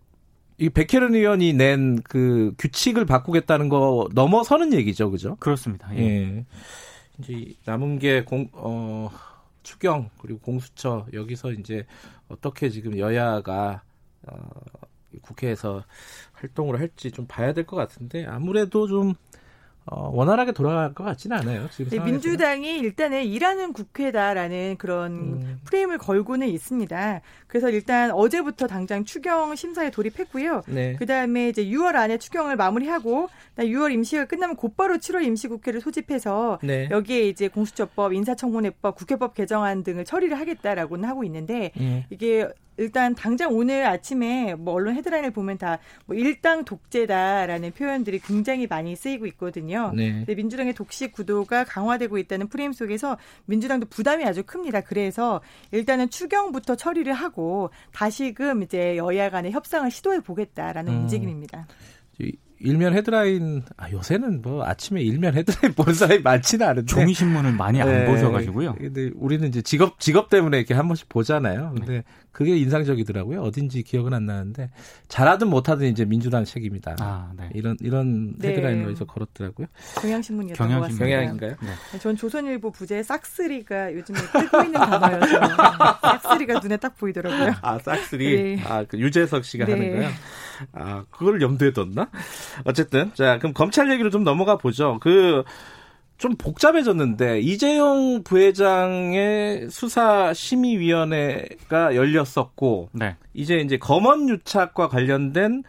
이 0.59 0.69
백혜련 0.69 1.15
의원이 1.15 1.53
낸 1.55 1.99
그 2.05 2.53
규칙을 2.59 3.07
바꾸겠다는 3.07 3.69
거 3.69 4.09
넘어서는 4.15 4.73
얘기죠, 4.75 5.11
그죠? 5.11 5.37
그렇습니다. 5.41 5.95
예. 5.97 6.01
예. 6.03 6.45
이제 7.19 7.55
남은 7.65 7.99
게 7.99 8.25
공, 8.25 8.49
어, 8.53 9.11
추경 9.63 10.11
그리고 10.21 10.39
공수처 10.41 11.07
여기서 11.13 11.53
이제 11.53 11.87
어떻게 12.29 12.69
지금 12.71 12.99
여야가 12.99 13.83
어, 14.27 14.39
국회에서 15.23 15.83
활동을 16.33 16.79
할지 16.79 17.11
좀 17.11 17.27
봐야 17.27 17.53
될 17.53 17.65
것 17.67 17.77
같은데 17.77 18.25
아무래도 18.27 18.87
좀 18.87 19.15
어, 19.91 20.09
원활하게 20.15 20.53
돌아갈 20.53 20.95
것 20.95 21.03
같지는 21.03 21.37
않아요. 21.39 21.69
지금 21.73 21.91
네, 21.91 21.99
민주당이 21.99 22.79
일단은 22.79 23.25
일하는 23.25 23.73
국회다라는 23.73 24.77
그런 24.79 25.13
음. 25.13 25.61
프레임을 25.65 25.99
걸고는 25.99 26.47
있습니다. 26.49 27.21
그래서 27.49 27.71
일단 27.71 28.13
어제부터 28.13 28.69
당장 28.69 29.05
추경 29.05 29.57
심사에 29.57 29.91
돌입했고요. 29.91 30.63
네. 30.69 30.95
그 30.97 31.07
다음에 31.07 31.49
이제 31.49 31.65
6월 31.65 31.97
안에 31.97 32.19
추경을 32.19 32.55
마무리하고 32.55 33.29
6월 33.59 33.93
임시가 33.93 34.27
끝나면 34.27 34.55
곧바로 34.55 34.97
7월 34.97 35.25
임시국회를 35.25 35.81
소집해서 35.81 36.61
네. 36.63 36.89
여기에 36.93 37.29
이제 37.29 37.49
공수처법, 37.49 38.13
인사청문회법, 38.13 38.95
국회법 38.95 39.35
개정안 39.35 39.83
등을 39.83 40.05
처리를 40.05 40.39
하겠다라고는 40.39 41.09
하고 41.09 41.25
있는데 41.25 41.73
네. 41.77 42.07
이게 42.11 42.49
일단 42.81 43.15
당장 43.15 43.55
오늘 43.55 43.87
아침에 43.87 44.55
뭐 44.55 44.75
언론 44.75 44.97
헤드라인을 44.97 45.31
보면 45.31 45.59
다 45.59 45.79
뭐 46.07 46.17
일당 46.17 46.65
독재다라는 46.65 47.73
표현들이 47.73 48.19
굉장히 48.21 48.67
많이 48.67 48.97
쓰이고 48.97 49.27
있거든요. 49.27 49.93
네. 49.95 50.11
근데 50.13 50.35
민주당의 50.35 50.75
독식 50.75 51.13
구도가 51.13 51.65
강화되고 51.65 52.19
있다는 52.19 52.49
프레임 52.49 52.73
속에서 52.73 53.17
민주당도 53.47 53.87
부담이 53.87 54.25
아주 54.25 54.43
큽니다. 54.43 54.81
그래서 54.81 55.41
일단은 55.71 56.11
추경부터 56.11 56.77
처리를 56.77 57.13
하고 57.13 57.71
다시금 57.93 58.63
이제 58.63 58.97
여야 58.97 59.31
간의 59.31 59.53
협상을 59.53 59.89
시도해 59.91 60.21
보겠다라는 60.21 60.93
음. 60.93 61.01
움직임입니다. 61.03 61.67
일면 62.63 62.95
헤드라인 62.95 63.63
아 63.79 63.91
요새는 63.91 64.43
뭐 64.43 64.65
아침에 64.65 65.01
일면 65.01 65.35
헤드라인 65.35 65.73
보는 65.75 65.95
사람이 65.95 66.21
많지는 66.23 66.67
않은데 66.67 66.87
종이 66.87 67.15
신문을 67.15 67.53
많이 67.53 67.81
안 67.81 67.89
네. 67.89 68.05
보셔가지고요. 68.05 68.75
근데 68.75 69.11
우리는 69.15 69.49
이제 69.49 69.63
직업 69.63 69.99
직업 69.99 70.29
때문에 70.29 70.59
이렇게 70.59 70.75
한 70.75 70.87
번씩 70.87 71.09
보잖아요. 71.09 71.73
근데 71.77 71.93
네. 71.93 72.03
그게 72.33 72.57
인상적이더라고요. 72.59 73.41
어딘지 73.41 73.83
기억은 73.83 74.13
안 74.15 74.27
나는데 74.27 74.71
잘하든 75.09 75.49
못하든 75.49 75.89
이제 75.89 76.05
민주당 76.05 76.45
책임이다. 76.45 76.97
아, 77.01 77.33
네. 77.37 77.49
이런 77.55 77.77
이런 77.81 78.35
네. 78.39 78.51
헤드라인으로 78.51 78.91
해서 78.91 79.05
걸었더라고요. 79.07 79.67
경향신문이었던 80.01 80.69
경향신문. 80.69 80.81
것 80.81 80.87
같습니다. 80.93 81.07
경향인가요? 81.07 81.57
네. 81.93 81.99
전 81.99 82.17
조선일보 82.17 82.71
부제 82.73 83.03
싹쓸이가 83.03 83.95
요즘에 83.95 84.19
뜨고 84.19 84.63
있는 84.65 84.73
단어여서 84.81 85.41
싹쓸이가 86.03 86.61
눈에 86.61 86.77
딱 86.77 86.97
보이더라고요. 86.99 87.55
아 87.63 87.79
싹쓸이. 87.79 88.57
네. 88.57 88.63
아그 88.65 88.99
유재석 88.99 89.45
씨가 89.45 89.65
하는 89.65 89.79
네. 89.79 89.91
거요. 89.97 90.09
아, 90.73 91.05
그걸 91.11 91.43
염두에 91.43 91.73
뒀나? 91.73 92.09
어쨌든. 92.65 93.11
자, 93.15 93.39
그럼 93.39 93.53
검찰 93.53 93.91
얘기로 93.91 94.11
좀 94.11 94.25
넘어가 94.25 94.57
보죠. 94.57 94.99
그, 95.01 95.45
좀 96.19 96.37
복잡해졌는데, 96.37 97.41
이재용 97.41 98.23
부회장의 98.23 99.69
수사심의위원회가 99.71 101.95
열렸었고, 101.95 102.91
네. 102.93 103.17
이제 103.35 103.57
이제 103.57 103.79
검언유착과 103.79 104.89
관련된 104.89 105.63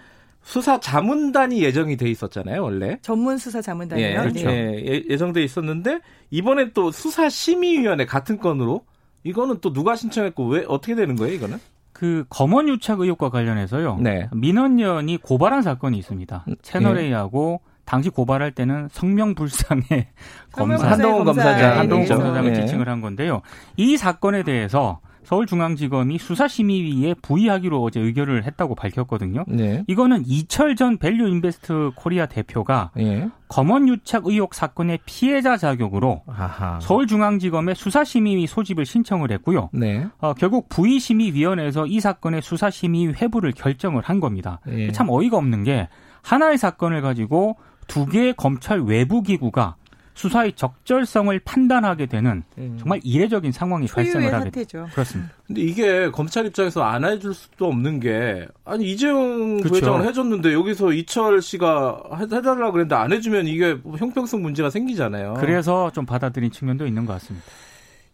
수사 0.43 0.79
자문단이 0.79 1.63
예정이 1.63 1.97
돼 1.97 2.09
있었잖아요, 2.09 2.63
원래. 2.63 2.97
전문 3.01 3.37
수사 3.37 3.61
자문단이요. 3.61 4.05
예, 4.05 4.15
그렇죠. 4.15 4.49
예, 4.49 5.03
예정돼 5.09 5.43
있었는데 5.43 5.99
이번에 6.31 6.71
또 6.73 6.91
수사 6.91 7.29
심의위원회 7.29 8.05
같은 8.05 8.39
건으로 8.39 8.83
이거는 9.23 9.59
또 9.61 9.71
누가 9.71 9.95
신청했고 9.95 10.47
왜 10.47 10.65
어떻게 10.67 10.95
되는 10.95 11.15
거예요, 11.15 11.35
이거는? 11.35 11.59
그 11.93 12.25
검언 12.29 12.67
유착 12.69 12.99
의혹과 12.99 13.29
관련해서요. 13.29 13.97
네. 13.97 14.29
민언련이 14.31 15.17
고발한 15.17 15.61
사건이 15.61 15.97
있습니다. 15.97 16.45
음, 16.47 16.55
채널 16.61 16.97
A하고 16.97 17.61
당시 17.85 18.09
고발할 18.09 18.51
때는 18.53 18.87
성명불상의 18.91 20.07
검사 20.51 20.89
한동훈 20.89 21.25
검사장 21.25 21.79
한동훈 21.79 22.07
검사장을 22.07 22.53
네. 22.53 22.61
지칭을 22.61 22.87
한 22.87 23.01
건데요. 23.01 23.41
이 23.75 23.97
사건에 23.97 24.43
대해서 24.43 24.99
서울중앙지검이 25.31 26.17
수사심의위에 26.17 27.15
부의하기로 27.21 27.81
어제 27.81 28.01
의결을 28.01 28.43
했다고 28.43 28.75
밝혔거든요. 28.75 29.45
네. 29.47 29.85
이거는 29.87 30.23
이철 30.25 30.75
전 30.75 30.97
밸류 30.97 31.29
인베스트 31.29 31.91
코리아 31.95 32.25
대표가 32.25 32.91
예. 32.99 33.29
검언 33.47 33.87
유착 33.87 34.25
의혹 34.25 34.53
사건의 34.53 34.99
피해자 35.05 35.55
자격으로 35.55 36.23
아하. 36.27 36.79
서울중앙지검에 36.81 37.75
수사심의위 37.75 38.45
소집을 38.45 38.85
신청을 38.85 39.31
했고요. 39.31 39.69
네. 39.71 40.05
어, 40.19 40.33
결국 40.33 40.67
부의심의위원회에서 40.67 41.87
이 41.87 42.01
사건의 42.01 42.41
수사심의 42.41 43.13
회부를 43.21 43.53
결정을 43.53 44.03
한 44.03 44.19
겁니다. 44.19 44.59
예. 44.67 44.91
참 44.91 45.07
어이가 45.09 45.37
없는 45.37 45.63
게 45.63 45.87
하나의 46.23 46.57
사건을 46.57 47.01
가지고 47.01 47.55
두 47.87 48.05
개의 48.05 48.33
검찰 48.35 48.81
외부 48.81 49.21
기구가 49.21 49.75
수사의 50.21 50.53
적절성을 50.53 51.39
판단하게 51.39 52.05
되는 52.05 52.43
음. 52.59 52.77
정말 52.79 52.99
이례적인 53.03 53.51
상황이 53.51 53.87
발생을 53.87 54.31
하게 54.33 54.45
사태죠. 54.45 54.87
그렇습니다. 54.93 55.31
근데 55.47 55.61
이게 55.61 56.11
검찰 56.11 56.45
입장에서 56.45 56.83
안 56.83 57.03
해줄 57.03 57.33
수도 57.33 57.65
없는 57.67 57.99
게 57.99 58.47
아니 58.63 58.91
이재용 58.91 59.57
그쵸. 59.57 59.69
부회장은 59.69 60.07
해줬는데 60.07 60.53
여기서 60.53 60.93
이철 60.93 61.41
씨가 61.41 62.03
해- 62.17 62.23
해달라 62.35 62.69
그랬는데 62.71 62.93
안 62.95 63.11
해주면 63.11 63.47
이게 63.47 63.73
뭐 63.73 63.97
형평성 63.97 64.41
문제가 64.43 64.69
생기잖아요. 64.69 65.35
그래서 65.39 65.91
좀 65.91 66.05
받아들인 66.05 66.51
측면도 66.51 66.85
있는 66.85 67.05
것 67.07 67.13
같습니다. 67.13 67.45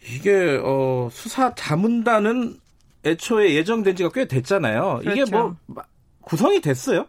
이게 0.09 0.59
어, 0.63 1.09
수사 1.11 1.53
자문단은 1.55 2.55
애초에 3.05 3.53
예정된 3.55 3.95
지가 3.97 4.09
꽤 4.13 4.25
됐잖아요. 4.27 4.99
이게 5.01 5.13
그렇죠. 5.25 5.31
뭐 5.31 5.55
마- 5.67 5.83
구성이 6.21 6.61
됐어요? 6.61 7.05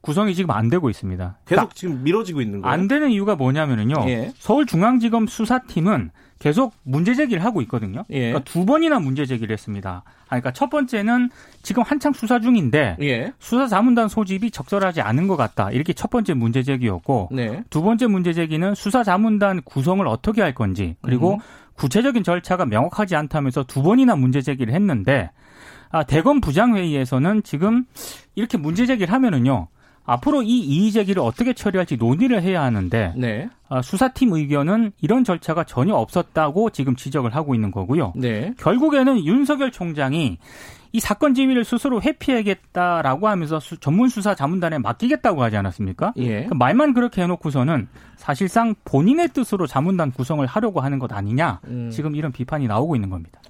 구성이 0.00 0.34
지금 0.34 0.50
안 0.52 0.68
되고 0.68 0.88
있습니다. 0.88 1.38
계속 1.46 1.74
지금 1.74 2.02
미뤄지고 2.04 2.40
있는 2.40 2.60
거예요. 2.62 2.72
안 2.72 2.88
되는 2.88 3.10
이유가 3.10 3.34
뭐냐면은요. 3.34 4.08
예. 4.08 4.32
서울중앙지검 4.38 5.26
수사팀은 5.26 6.10
계속 6.38 6.74
문제 6.82 7.14
제기를 7.14 7.44
하고 7.44 7.62
있거든요. 7.62 8.04
예. 8.10 8.30
그러니까 8.30 8.44
두 8.44 8.66
번이나 8.66 8.98
문제 8.98 9.24
제기를 9.24 9.52
했습니다. 9.52 10.02
아, 10.04 10.28
그러니까 10.28 10.52
첫 10.52 10.68
번째는 10.70 11.30
지금 11.62 11.82
한창 11.82 12.12
수사 12.12 12.38
중인데 12.40 12.96
예. 13.00 13.32
수사 13.38 13.66
자문단 13.66 14.08
소집이 14.08 14.50
적절하지 14.50 15.00
않은 15.00 15.28
것 15.28 15.36
같다. 15.36 15.70
이렇게 15.70 15.92
첫 15.92 16.10
번째 16.10 16.34
문제 16.34 16.62
제기였고 16.62 17.30
네. 17.32 17.64
두 17.70 17.82
번째 17.82 18.06
문제 18.06 18.32
제기는 18.32 18.74
수사 18.74 19.02
자문단 19.02 19.62
구성을 19.62 20.06
어떻게 20.06 20.42
할 20.42 20.54
건지 20.54 20.96
그리고 21.00 21.34
음. 21.34 21.38
구체적인 21.74 22.22
절차가 22.22 22.66
명확하지 22.66 23.16
않다면서 23.16 23.64
두 23.64 23.82
번이나 23.82 24.16
문제 24.16 24.40
제기를 24.40 24.74
했는데 24.74 25.30
아, 25.90 26.02
대검 26.02 26.40
부장회의에서는 26.40 27.42
지금 27.44 27.84
이렇게 28.34 28.58
문제 28.58 28.86
제기를 28.86 29.12
하면은요 29.12 29.68
앞으로 30.06 30.42
이 30.42 30.58
이의 30.60 30.92
제기를 30.92 31.20
어떻게 31.20 31.52
처리할지 31.52 31.96
논의를 31.96 32.40
해야 32.42 32.62
하는데 32.62 33.12
네. 33.16 33.48
아, 33.68 33.82
수사팀 33.82 34.32
의견은 34.32 34.92
이런 35.00 35.24
절차가 35.24 35.64
전혀 35.64 35.94
없었다고 35.94 36.70
지금 36.70 36.94
지적을 36.96 37.34
하고 37.34 37.54
있는 37.54 37.70
거고요. 37.72 38.12
네. 38.16 38.54
결국에는 38.58 39.24
윤석열 39.24 39.72
총장이 39.72 40.38
이 40.92 41.00
사건 41.00 41.34
지휘를 41.34 41.64
스스로 41.64 42.00
회피하겠다라고 42.00 43.28
하면서 43.28 43.60
수- 43.60 43.76
전문 43.78 44.08
수사 44.08 44.34
자문단에 44.34 44.78
맡기겠다고 44.78 45.42
하지 45.42 45.56
않았습니까? 45.56 46.12
예. 46.16 46.44
그 46.46 46.54
말만 46.54 46.94
그렇게 46.94 47.22
해놓고서는 47.22 47.88
사실상 48.16 48.74
본인의 48.84 49.30
뜻으로 49.30 49.66
자문단 49.66 50.12
구성을 50.12 50.44
하려고 50.46 50.80
하는 50.80 50.98
것 50.98 51.12
아니냐 51.12 51.60
음. 51.66 51.90
지금 51.90 52.14
이런 52.14 52.32
비판이 52.32 52.66
나오고 52.68 52.94
있는 52.96 53.10
겁니다. 53.10 53.40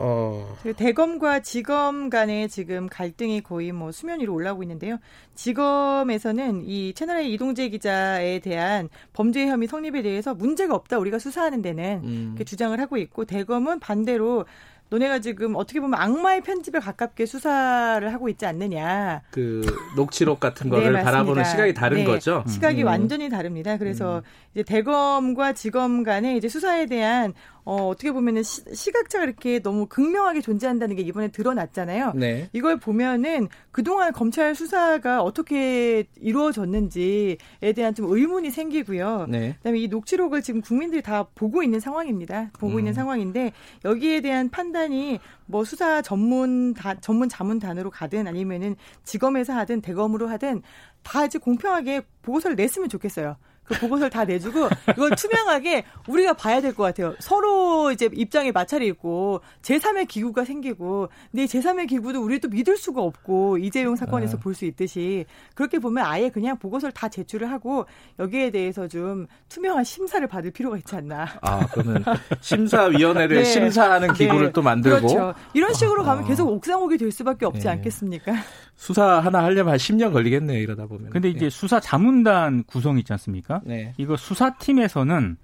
어. 0.00 0.56
그 0.62 0.72
대검과 0.74 1.40
지검 1.40 2.10
간의 2.10 2.48
지금 2.48 2.88
갈등이 2.88 3.42
거의 3.42 3.72
뭐 3.72 3.92
수면 3.92 4.20
위로 4.20 4.34
올라오고 4.34 4.62
있는데요. 4.62 4.98
지검에서는 5.34 6.62
이 6.64 6.92
채널A 6.94 7.32
이동재 7.32 7.68
기자에 7.68 8.38
대한 8.40 8.88
범죄 9.12 9.46
혐의 9.46 9.68
성립에 9.68 10.02
대해서 10.02 10.34
문제가 10.34 10.74
없다. 10.74 10.98
우리가 10.98 11.18
수사하는 11.18 11.62
데는 11.62 12.00
음. 12.04 12.38
주장을 12.44 12.78
하고 12.80 12.96
있고 12.96 13.24
대검은 13.24 13.80
반대로 13.80 14.44
너네가 14.90 15.18
지금 15.20 15.54
어떻게 15.54 15.80
보면 15.80 16.00
악마의 16.00 16.40
편집에 16.40 16.78
가깝게 16.78 17.26
수사를 17.26 18.12
하고 18.12 18.28
있지 18.28 18.46
않느냐. 18.46 19.22
그 19.30 19.60
녹취록 19.96 20.40
같은 20.40 20.70
네, 20.70 20.76
거를 20.76 20.92
맞습니다. 20.92 21.10
바라보는 21.10 21.44
시각이 21.44 21.74
다른 21.74 21.98
네, 21.98 22.04
거죠. 22.04 22.42
시각이 22.48 22.82
음. 22.82 22.86
완전히 22.86 23.28
다릅니다. 23.28 23.76
그래서 23.76 24.22
이제 24.54 24.62
대검과 24.62 25.52
지검 25.52 26.04
간의 26.04 26.38
이제 26.38 26.48
수사에 26.48 26.86
대한 26.86 27.34
어, 27.68 27.88
어떻게 27.88 28.12
보면은 28.12 28.42
시, 28.42 28.62
시각차가 28.72 29.24
이렇게 29.24 29.58
너무 29.58 29.84
극명하게 29.84 30.40
존재한다는 30.40 30.96
게 30.96 31.02
이번에 31.02 31.28
드러났잖아요. 31.28 32.14
네. 32.14 32.48
이걸 32.54 32.78
보면은 32.78 33.48
그동안 33.72 34.10
검찰 34.14 34.54
수사가 34.54 35.22
어떻게 35.22 36.06
이루어졌는지에 36.18 37.36
대한 37.76 37.94
좀 37.94 38.10
의문이 38.10 38.50
생기고요. 38.50 39.26
네. 39.28 39.52
그다음에 39.58 39.80
이 39.80 39.88
녹취록을 39.88 40.40
지금 40.40 40.62
국민들이 40.62 41.02
다 41.02 41.26
보고 41.34 41.62
있는 41.62 41.78
상황입니다. 41.78 42.52
보고 42.54 42.76
음. 42.76 42.78
있는 42.78 42.94
상황인데 42.94 43.52
여기에 43.84 44.22
대한 44.22 44.48
판단이 44.48 45.20
뭐 45.44 45.62
수사 45.64 46.00
전문 46.00 46.72
다, 46.72 46.94
전문 47.00 47.28
자문 47.28 47.58
단으로 47.58 47.90
가든 47.90 48.26
아니면은 48.26 48.76
지검에서 49.04 49.52
하든 49.52 49.82
대검으로 49.82 50.26
하든 50.28 50.62
다 51.02 51.26
이제 51.26 51.38
공평하게 51.38 52.00
보고서를 52.22 52.56
냈으면 52.56 52.88
좋겠어요. 52.88 53.36
그 53.68 53.78
보고서를 53.80 54.10
다 54.10 54.24
내주고 54.24 54.68
이걸 54.90 55.10
투명하게 55.10 55.84
우리가 56.08 56.32
봐야 56.32 56.60
될 56.60 56.74
것 56.74 56.84
같아요. 56.84 57.14
서로 57.18 57.90
이제 57.92 58.08
입장에 58.12 58.52
마찰이 58.52 58.86
있고 58.88 59.40
제3의 59.62 60.06
기구가 60.08 60.44
생기고 60.44 61.08
근데 61.30 61.44
이 61.44 61.46
제3의 61.46 61.88
기구도 61.88 62.22
우리도 62.22 62.48
믿을 62.48 62.76
수가 62.76 63.02
없고 63.02 63.58
이재용 63.58 63.96
사건에서 63.96 64.36
볼 64.38 64.54
수 64.54 64.64
있듯이 64.64 65.24
그렇게 65.54 65.78
보면 65.78 66.04
아예 66.04 66.30
그냥 66.30 66.56
보고서를 66.58 66.92
다 66.92 67.08
제출을 67.08 67.50
하고 67.52 67.86
여기에 68.18 68.50
대해서 68.50 68.88
좀 68.88 69.26
투명한 69.48 69.84
심사를 69.84 70.26
받을 70.26 70.50
필요가 70.50 70.76
있지 70.78 70.96
않나. 70.96 71.26
아, 71.42 71.66
그러면 71.72 72.02
심사위원회를 72.40 73.36
네. 73.38 73.44
심사하는 73.44 74.12
기구를 74.14 74.46
네. 74.46 74.52
또 74.52 74.62
만들고 74.62 75.06
그렇죠. 75.06 75.34
이런 75.54 75.72
식으로 75.74 76.02
가면 76.04 76.24
아. 76.24 76.26
계속 76.26 76.48
옥상옥이 76.48 76.96
될 76.98 77.10
수밖에 77.12 77.46
없지 77.46 77.62
네. 77.64 77.68
않겠습니까? 77.70 78.32
수사 78.78 79.18
하나 79.18 79.42
하려면 79.42 79.72
한 79.72 79.76
10년 79.76 80.12
걸리겠네요, 80.12 80.60
이러다 80.60 80.86
보면. 80.86 81.10
근데 81.10 81.28
이제 81.28 81.50
수사 81.50 81.80
자문단 81.80 82.62
구성 82.62 82.96
있지 82.98 83.12
않습니까? 83.12 83.60
네. 83.64 83.92
이거 83.98 84.16
수사팀에서는 84.16 85.36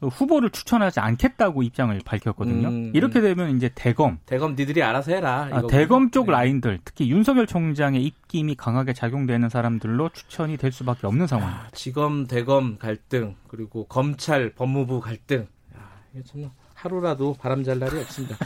후보를 0.00 0.48
추천하지 0.48 0.98
않겠다고 1.00 1.62
입장을 1.64 2.00
밝혔거든요. 2.02 2.68
음, 2.68 2.92
이렇게 2.94 3.20
되면 3.20 3.54
이제 3.54 3.70
대검, 3.74 4.18
대검 4.24 4.54
니들이 4.54 4.82
알아서 4.82 5.12
해라. 5.12 5.48
아. 5.52 5.62
대검 5.68 6.10
쪽 6.10 6.26
네. 6.26 6.32
라인들, 6.32 6.78
특히 6.82 7.10
윤석열 7.10 7.46
총장의 7.46 8.02
입김이 8.02 8.54
강하게 8.54 8.94
작용되는 8.94 9.50
사람들로 9.50 10.08
추천이 10.08 10.56
될 10.56 10.72
수밖에 10.72 11.06
없는 11.06 11.26
상황입니다. 11.26 11.66
아, 11.66 11.70
지검 11.72 12.26
대검 12.26 12.78
갈등 12.78 13.34
그리고 13.48 13.86
검찰 13.86 14.54
법무부 14.54 15.00
갈등. 15.00 15.46
야, 15.76 15.90
이게 16.14 16.22
참 16.24 16.50
하루라도 16.72 17.34
바람 17.38 17.62
잘 17.64 17.78
날이 17.78 17.98
없습니다. 17.98 18.36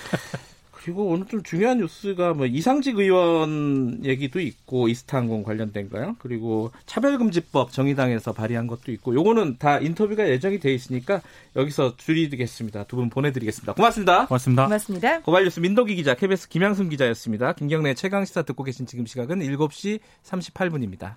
그리고 0.82 1.04
오늘 1.06 1.26
좀 1.26 1.42
중요한 1.42 1.78
뉴스가 1.78 2.34
뭐 2.34 2.46
이상직 2.46 2.98
의원 2.98 4.04
얘기도 4.04 4.40
있고 4.40 4.88
이스타항공 4.88 5.42
관련된 5.44 5.88
거요. 5.90 6.16
그리고 6.18 6.72
차별금지법 6.86 7.72
정의당에서 7.72 8.32
발의한 8.32 8.66
것도 8.66 8.90
있고 8.92 9.14
요거는 9.14 9.58
다 9.58 9.78
인터뷰가 9.78 10.28
예정이 10.28 10.58
돼 10.58 10.72
있으니까 10.74 11.20
여기서 11.56 11.96
줄이겠습니다. 11.96 12.84
두 12.84 12.96
분 12.96 13.10
보내드리겠습니다. 13.10 13.74
고맙습니다. 13.74 14.26
고맙습니다. 14.26 14.64
고맙습니다. 14.64 15.20
고발뉴스 15.22 15.60
민덕기 15.60 15.94
기자, 15.96 16.14
KBS 16.14 16.48
김양순 16.48 16.88
기자였습니다. 16.88 17.52
김경래 17.54 17.94
최강 17.94 18.24
시사 18.24 18.42
듣고 18.42 18.64
계신 18.64 18.86
지금 18.86 19.06
시각은 19.06 19.40
7시 19.40 20.00
38분입니다. 20.24 21.16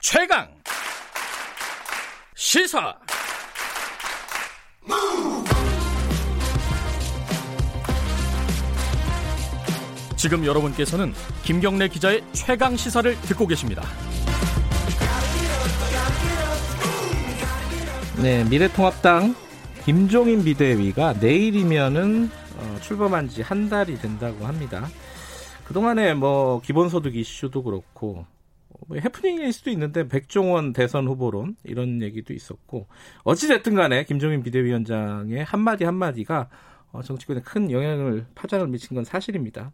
최강 0.00 0.48
시사 2.34 2.96
지금 10.20 10.44
여러분께서는 10.44 11.14
김경래 11.44 11.88
기자의 11.88 12.22
최강 12.32 12.76
시사를 12.76 13.18
듣고 13.22 13.46
계십니다. 13.46 13.82
네, 18.22 18.44
미래통합당 18.44 19.34
김종인 19.86 20.44
비대위가 20.44 21.14
내일이면은 21.14 22.28
어, 22.58 22.76
출범한 22.82 23.30
지 23.30 23.40
한 23.40 23.70
달이 23.70 23.96
된다고 23.96 24.44
합니다. 24.44 24.88
그동안에 25.64 26.12
뭐 26.12 26.60
기본소득 26.60 27.16
이슈도 27.16 27.62
그렇고 27.62 28.26
뭐 28.88 28.98
해프닝일 28.98 29.50
수도 29.54 29.70
있는데 29.70 30.06
백종원 30.06 30.74
대선 30.74 31.08
후보론 31.08 31.56
이런 31.64 32.02
얘기도 32.02 32.34
있었고 32.34 32.88
어찌됐든 33.24 33.74
간에 33.74 34.04
김종인 34.04 34.42
비대위원장의 34.42 35.44
한마디 35.44 35.84
한마디가 35.84 36.50
어, 36.92 37.02
정치권에 37.02 37.40
큰 37.42 37.70
영향을 37.70 38.26
파장을 38.34 38.66
미친 38.68 38.94
건 38.94 39.04
사실입니다. 39.04 39.72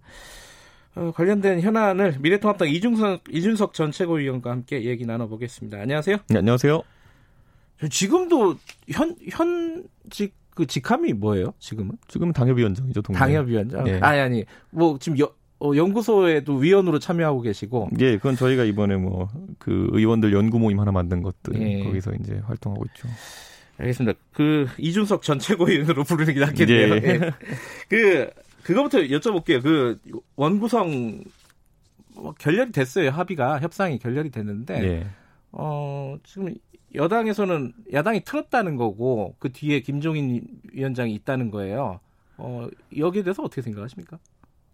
어, 0.95 1.13
관련된 1.15 1.61
현안을 1.61 2.17
미래통합당 2.21 2.69
이준석, 2.69 3.25
이준석 3.31 3.75
전 3.75 3.93
최고위원과 3.93 4.51
함께 4.51 4.85
얘기 4.85 5.05
나눠보겠습니다. 5.07 5.79
안녕하세요. 5.81 6.17
네, 6.29 6.39
안녕하세요. 6.39 6.83
지금도 7.91 8.57
현 8.91 9.15
현직 9.31 10.35
그 10.55 10.67
직함이 10.67 11.13
뭐예요? 11.13 11.53
지금은 11.59 11.93
지금 12.09 12.33
당협위원장이죠, 12.33 13.03
동네. 13.03 13.19
당협위원장. 13.19 13.87
예. 13.89 13.99
아니 14.01 14.21
아니 14.21 14.45
뭐 14.71 14.97
지금 14.99 15.19
여, 15.19 15.31
어, 15.61 15.73
연구소에도 15.77 16.55
위원으로 16.57 16.99
참여하고 16.99 17.43
계시고. 17.43 17.91
예, 18.01 18.17
그건 18.17 18.37
저희가 18.37 18.65
이번에 18.65 18.97
뭐 18.97 19.29
그 19.59 19.89
의원들 19.93 20.33
연구 20.33 20.59
모임 20.59 20.81
하나 20.81 20.93
만든 20.93 21.21
것들 21.23 21.61
예. 21.61 21.83
거기서 21.85 22.13
이제 22.21 22.41
활동하고 22.47 22.85
있죠. 22.87 23.09
알겠습니다. 23.79 24.19
그 24.33 24.67
이준석 24.79 25.23
전 25.23 25.39
최고위원으로 25.39 26.05
부르는 26.05 26.35
게 26.35 26.41
낫겠네요. 26.41 26.95
예. 26.95 27.01
네. 27.01 27.31
그 27.89 28.31
그거부터 28.63 28.99
여쭤볼게요. 28.99 29.63
그 29.63 29.99
원구성 30.37 31.25
뭐 32.15 32.33
결렬이 32.39 32.73
됐어요. 32.73 33.11
합의가 33.11 33.61
협상이 33.61 33.99
결렬이 33.99 34.31
됐는데 34.31 34.83
예. 34.83 35.07
어 35.53 36.17
지금 36.25 36.55
여당에서는 36.95 37.73
야당이 37.93 38.25
틀었다는 38.25 38.77
거고 38.77 39.37
그 39.39 39.53
뒤에 39.53 39.81
김종인 39.81 40.47
위원장이 40.73 41.13
있다는 41.15 41.51
거예요. 41.51 42.01
어 42.39 42.69
여기에 42.97 43.23
대해서 43.23 43.43
어떻게 43.43 43.63
생각하십니까? 43.63 44.19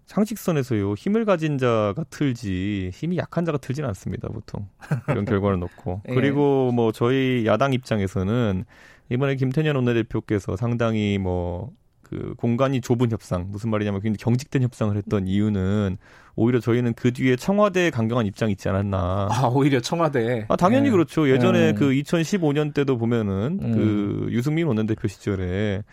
상식선에서요 0.07 0.95
힘을 0.95 1.25
가진 1.25 1.59
자가 1.59 2.05
틀지 2.11 2.91
힘이 2.93 3.19
약한 3.19 3.45
자가 3.45 3.59
틀지는 3.59 3.89
않습니다 3.91 4.29
보통 4.29 4.69
이런 5.09 5.25
결과를 5.25 5.59
놓고 5.59 6.03
예. 6.09 6.15
그리고 6.15 6.73
뭐 6.73 6.93
저희 6.93 7.45
야당 7.47 7.73
입장에서는 7.73 8.65
이번에 9.11 9.37
김태년 9.37 9.77
원내대표께서 9.77 10.57
상당히 10.57 11.19
뭐 11.19 11.73
그 12.13 12.35
공간이 12.37 12.83
좁은 12.83 13.11
협상 13.11 13.47
무슨 13.51 13.71
말이냐면 13.71 14.03
굉장히 14.03 14.19
경직된 14.19 14.63
협상을 14.63 14.95
했던 14.95 15.27
이유는 15.27 15.97
오히려 16.37 16.61
저희는 16.61 16.93
그 16.93 17.11
뒤에 17.15 17.37
청와대에 17.37 17.89
강경한 17.89 18.27
입장이 18.27 18.53
있지 18.53 18.69
않았나 18.69 19.29
아 19.31 19.47
오히려 19.47 19.81
청와대. 19.81 20.45
아, 20.49 20.57
당연히 20.57 20.89
예. 20.89 20.91
그렇죠. 20.91 21.31
예전에 21.31 21.71
음. 21.71 21.75
그 21.75 21.91
2015년 21.91 22.75
때도 22.75 22.99
보면은 22.99 23.59
음. 23.63 23.73
그 23.73 24.27
유승민 24.31 24.67
원내대표 24.67 25.09
시절에 25.09 25.85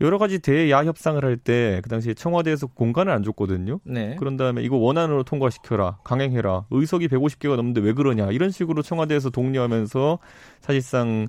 여러 0.00 0.18
가지 0.18 0.38
대야 0.38 0.84
협상을 0.84 1.22
할 1.24 1.36
때 1.38 1.80
그 1.82 1.88
당시에 1.88 2.14
청와대에서 2.14 2.68
공간을 2.68 3.12
안 3.12 3.22
줬거든요. 3.22 3.80
네. 3.84 4.16
그런 4.16 4.36
다음에 4.36 4.62
이거 4.62 4.76
원안으로 4.76 5.24
통과시켜라, 5.24 5.98
강행해라, 6.04 6.66
의석이 6.70 7.08
150개가 7.08 7.56
넘는데 7.56 7.80
왜 7.80 7.92
그러냐 7.92 8.30
이런 8.30 8.50
식으로 8.50 8.82
청와대에서 8.82 9.30
독려하면서 9.30 10.18
사실상 10.60 11.28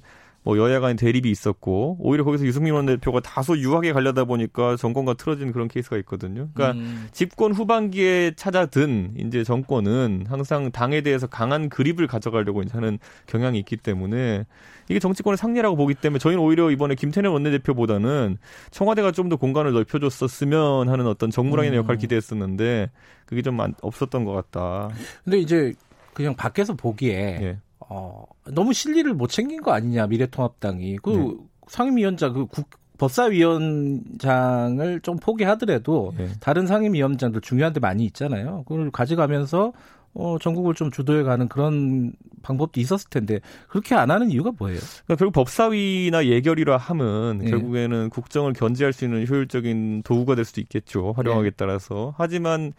뭐 0.50 0.58
여야 0.58 0.80
간의 0.80 0.96
대립이 0.96 1.30
있었고 1.30 1.98
오히려 2.00 2.24
거기서 2.24 2.44
유승민 2.46 2.74
원내대표가 2.74 3.20
다소 3.20 3.56
유하게 3.60 3.94
가려다 3.94 4.26
보니까 4.26 4.76
정권과 4.78 5.14
틀어진 5.14 5.52
그런 5.52 5.68
케이스가 5.68 5.96
있거든요. 5.98 6.50
그러니까 6.56 6.80
음. 6.80 7.08
집권 7.12 7.52
후반기에 7.54 8.32
찾아든 8.36 9.14
이제 9.18 9.44
정권은 9.44 10.26
항상 10.28 10.72
당에 10.72 11.02
대해서 11.02 11.28
강한 11.28 11.70
그립을 11.70 12.08
가져가려고 12.08 12.64
이제 12.64 12.72
하는 12.74 12.98
경향이 13.28 13.60
있기 13.60 13.78
때문에 13.78 14.46
이게 14.90 14.98
정치권의 14.98 15.38
상례라고 15.38 15.76
보기 15.76 15.94
때문에 15.94 16.18
저희는 16.18 16.44
오히려 16.44 16.72
이번에 16.72 16.96
김태년 16.96 17.32
원내대표보다는 17.34 18.38
청와대가 18.72 19.12
좀 19.12 19.30
더 19.30 19.36
공간을 19.36 19.74
넓혀줬었으면 19.74 20.90
하는 20.90 21.06
어떤 21.06 21.30
정무랑의 21.30 21.70
음. 21.74 21.76
역할을 21.76 22.00
기대했었는데 22.00 22.90
그게 23.28 23.44
좀 23.44 23.60
안- 23.62 23.76
없었던 23.84 24.26
것 24.26 24.32
같다. 24.32 24.90
근데 25.24 25.38
이제 25.38 25.74
그냥 26.16 26.36
밖에서 26.36 26.74
보기에 26.74 27.14
예. 27.42 27.60
어, 27.90 28.24
너무 28.52 28.74
실리를 28.74 29.12
못 29.14 29.28
챙긴 29.28 29.62
거 29.62 29.72
아니냐 29.72 30.08
미래통합당이 30.08 30.98
그 30.98 31.10
네. 31.10 31.36
상임위원장 31.68 32.34
그 32.34 32.46
국, 32.46 32.70
법사위원장을 33.00 35.00
좀 35.02 35.18
포기하더라도 35.18 36.14
예. 36.20 36.30
다른 36.40 36.68
상임위원장들 36.68 37.42
중요한 37.42 37.74
데 37.74 37.80
많이 37.80 38.06
있잖아요. 38.06 38.64
그걸 38.68 38.92
가져가면서 38.92 39.74
어, 40.14 40.38
전국을 40.40 40.74
좀 40.74 40.92
주도해가는 40.92 41.48
그런 41.48 42.14
방법도 42.42 42.82
있었을 42.82 43.10
텐데 43.10 43.40
그렇게 43.68 43.96
안 43.96 44.12
하는 44.12 44.32
이유가 44.32 44.52
뭐예요? 44.58 44.80
그러니까 44.80 45.16
결국 45.16 45.34
법사위나 45.34 46.26
예결이라 46.26 46.78
함은 46.78 47.42
예. 47.46 47.50
결국에는 47.50 48.10
국정을 48.10 48.54
견제할 48.54 48.92
수 48.92 49.06
있는 49.06 49.28
효율적인 49.28 50.04
도구가 50.04 50.36
될 50.36 50.46
수도 50.46 50.62
있겠죠. 50.62 51.14
활용하기에 51.14 51.48
예. 51.48 51.52
따라서. 51.56 52.14
하지만 52.18 52.74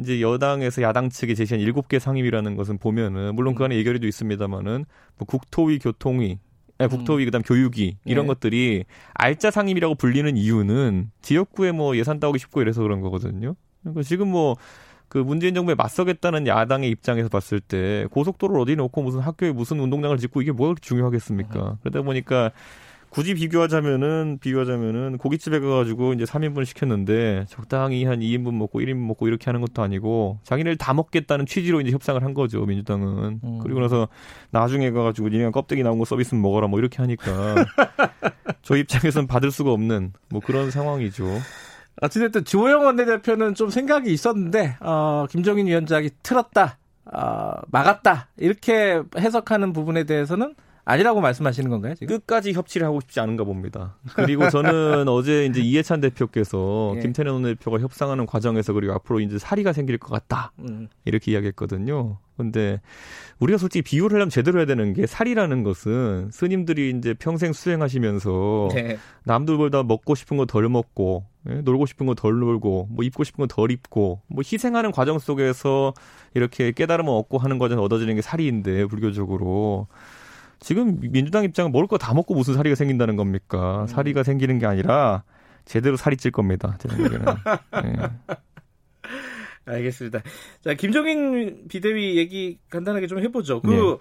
이제 0.00 0.20
여당에서 0.20 0.82
야당 0.82 1.10
측이 1.10 1.34
제시한 1.34 1.60
일곱 1.60 1.88
개 1.88 1.98
상임위라는 1.98 2.56
것은 2.56 2.78
보면은 2.78 3.34
물론 3.34 3.54
그 3.54 3.64
안에 3.64 3.76
예결위도 3.76 4.06
있습니다만은 4.06 4.84
뭐 5.16 5.26
국토위, 5.26 5.78
교통위, 5.78 6.38
아니, 6.78 6.90
국토위 6.90 7.24
그다음 7.24 7.42
교육위 7.42 7.96
이런 8.04 8.24
예. 8.24 8.28
것들이 8.28 8.84
알짜 9.14 9.50
상임이라고 9.50 9.96
불리는 9.96 10.36
이유는 10.36 11.10
지역구에 11.22 11.72
뭐 11.72 11.96
예산 11.96 12.20
따오기 12.20 12.38
쉽고 12.38 12.62
이래서 12.62 12.82
그런 12.82 13.00
거거든요. 13.00 13.56
그러니까 13.82 14.02
지금 14.02 14.28
뭐 14.28 14.56
그 15.08 15.18
문재인 15.18 15.54
정부에 15.54 15.74
맞서겠다는 15.74 16.46
야당의 16.46 16.90
입장에서 16.90 17.28
봤을 17.28 17.60
때 17.60 18.06
고속도로를 18.10 18.60
어디 18.60 18.76
놓고 18.76 19.02
무슨 19.02 19.20
학교에 19.20 19.52
무슨 19.52 19.80
운동장을 19.80 20.16
짓고 20.18 20.42
이게 20.42 20.52
뭐가 20.52 20.74
그렇게 20.74 20.86
중요하겠습니까? 20.86 21.78
그러다 21.80 22.02
보니까 22.02 22.52
굳이 23.10 23.34
비교하자면은 23.34 24.38
비교하자면은 24.40 25.18
고깃집에 25.18 25.60
가가지고 25.60 26.12
이제 26.12 26.24
3인분 26.24 26.64
시켰는데 26.64 27.46
적당히 27.48 28.04
한 28.04 28.20
2인분 28.20 28.54
먹고 28.54 28.80
1인분 28.80 29.06
먹고 29.06 29.28
이렇게 29.28 29.46
하는 29.46 29.60
것도 29.60 29.82
아니고 29.82 30.40
자기네를 30.44 30.76
다 30.76 30.94
먹겠다는 30.94 31.46
취지로 31.46 31.80
이제 31.80 31.90
협상을 31.90 32.22
한 32.22 32.34
거죠 32.34 32.64
민주당은 32.66 33.40
음. 33.42 33.58
그리고 33.62 33.80
나서 33.80 34.08
나중에 34.50 34.90
가가지고 34.90 35.28
니네가 35.28 35.50
껍데기 35.50 35.82
나온 35.82 35.98
거 35.98 36.04
서비스는 36.04 36.42
먹어라 36.42 36.66
뭐 36.68 36.78
이렇게 36.78 36.98
하니까 36.98 37.54
저희 38.62 38.80
입장에서는 38.80 39.26
받을 39.26 39.50
수가 39.50 39.72
없는 39.72 40.12
뭐 40.28 40.40
그런 40.44 40.70
상황이죠. 40.70 41.24
어찌됐든 42.00 42.44
주호영 42.44 42.84
원내대표는 42.84 43.54
좀 43.54 43.70
생각이 43.70 44.12
있었는데 44.12 44.76
어, 44.80 45.26
김정인 45.30 45.66
위원장이 45.66 46.10
틀었다, 46.22 46.78
어, 47.06 47.52
막았다 47.68 48.28
이렇게 48.36 49.02
해석하는 49.16 49.72
부분에 49.72 50.04
대해서는 50.04 50.54
아니라고 50.90 51.20
말씀하시는 51.20 51.68
건가요 51.68 51.94
지금? 51.94 52.06
끝까지 52.16 52.54
협치를 52.54 52.86
하고 52.86 53.00
싶지 53.00 53.20
않은가 53.20 53.44
봅니다. 53.44 53.96
그리고 54.14 54.48
저는 54.48 55.06
어제 55.08 55.44
이제 55.44 55.60
이해찬 55.60 56.00
대표께서 56.00 56.94
예. 56.96 57.00
김태년 57.00 57.34
원내대표가 57.34 57.78
협상하는 57.78 58.24
과정에서 58.24 58.72
그리고 58.72 58.94
앞으로 58.94 59.20
이제 59.20 59.38
사리가 59.38 59.74
생길 59.74 59.98
것 59.98 60.10
같다. 60.10 60.52
음. 60.60 60.88
이렇게 61.04 61.32
이야기했거든요. 61.32 62.16
근데 62.38 62.80
우리가 63.38 63.58
솔직히 63.58 63.82
비유를 63.82 64.14
하려면 64.14 64.30
제대로 64.30 64.60
해야 64.60 64.66
되는 64.66 64.94
게 64.94 65.06
살이라는 65.06 65.62
것은 65.62 66.30
스님들이 66.32 66.94
이제 66.96 67.12
평생 67.12 67.52
수행하시면서 67.52 68.68
네. 68.72 68.98
남들보다 69.24 69.82
먹고 69.82 70.14
싶은 70.14 70.38
거 70.38 70.46
덜 70.46 70.66
먹고 70.70 71.26
예, 71.50 71.54
놀고 71.56 71.84
싶은 71.84 72.06
거 72.06 72.14
덜 72.14 72.38
놀고 72.38 72.88
뭐 72.90 73.04
입고 73.04 73.24
싶은 73.24 73.46
거 73.46 73.46
덜 73.54 73.70
입고 73.70 74.22
뭐 74.28 74.42
희생하는 74.42 74.92
과정 74.92 75.18
속에서 75.18 75.92
이렇게 76.34 76.72
깨달음을 76.72 77.10
얻고 77.12 77.36
하는 77.36 77.58
과정에서 77.58 77.82
얻어지는 77.82 78.14
게 78.14 78.22
살이인데 78.22 78.86
불교적으로 78.86 79.86
지금 80.60 80.98
민주당 81.00 81.44
입장은 81.44 81.72
먹을 81.72 81.86
거 81.86 81.98
다 81.98 82.14
먹고 82.14 82.34
무슨 82.34 82.54
살이가 82.54 82.74
생긴다는 82.74 83.16
겁니까? 83.16 83.86
살이가 83.88 84.22
생기는 84.22 84.58
게 84.58 84.66
아니라 84.66 85.22
제대로 85.64 85.96
살이 85.96 86.16
찔 86.16 86.30
겁니다. 86.30 86.76
제 86.80 86.88
생각에는. 86.88 87.26
예. 87.84 88.36
알겠습니다. 89.66 90.22
자, 90.64 90.74
김종인 90.74 91.68
비대위 91.68 92.16
얘기 92.16 92.58
간단하게 92.70 93.06
좀 93.06 93.18
해보죠. 93.20 93.60
그, 93.60 93.68
네. 93.70 93.98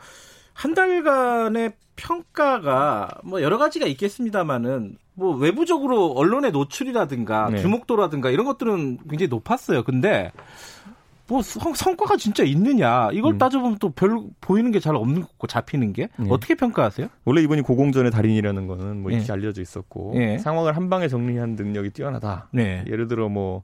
한 0.53 0.73
달간의 0.73 1.73
평가가 1.97 3.09
뭐 3.23 3.41
여러 3.41 3.57
가지가 3.57 3.85
있겠습니다만은 3.87 4.97
뭐 5.13 5.35
외부적으로 5.35 6.13
언론의 6.13 6.51
노출이라든가 6.51 7.49
네. 7.51 7.57
주목도라든가 7.61 8.29
이런 8.29 8.45
것들은 8.45 8.99
굉장히 9.09 9.27
높았어요. 9.27 9.83
근데 9.83 10.31
뭐 11.29 11.41
성, 11.41 11.73
성과가 11.73 12.15
진짜 12.17 12.43
있느냐 12.43 13.09
이걸 13.11 13.33
음. 13.33 13.37
따져보면 13.37 13.77
또 13.79 13.89
별 13.89 14.17
보이는 14.41 14.71
게 14.71 14.79
잘 14.79 14.95
없는 14.95 15.21
것 15.21 15.27
같고 15.31 15.47
잡히는 15.47 15.93
게 15.93 16.07
네. 16.17 16.27
어떻게 16.29 16.55
평가하세요? 16.55 17.07
원래 17.25 17.41
이분이 17.41 17.61
고공전의 17.63 18.11
달인이라는 18.11 18.67
거는 18.67 19.01
뭐 19.01 19.11
예. 19.11 19.17
이렇게 19.17 19.31
알려져 19.33 19.61
있었고 19.61 20.13
예. 20.15 20.37
상황을 20.37 20.75
한 20.77 20.89
방에 20.89 21.07
정리한 21.07 21.55
능력이 21.55 21.89
뛰어나다. 21.91 22.47
네. 22.53 22.83
예를 22.87 23.07
들어 23.07 23.27
뭐 23.29 23.63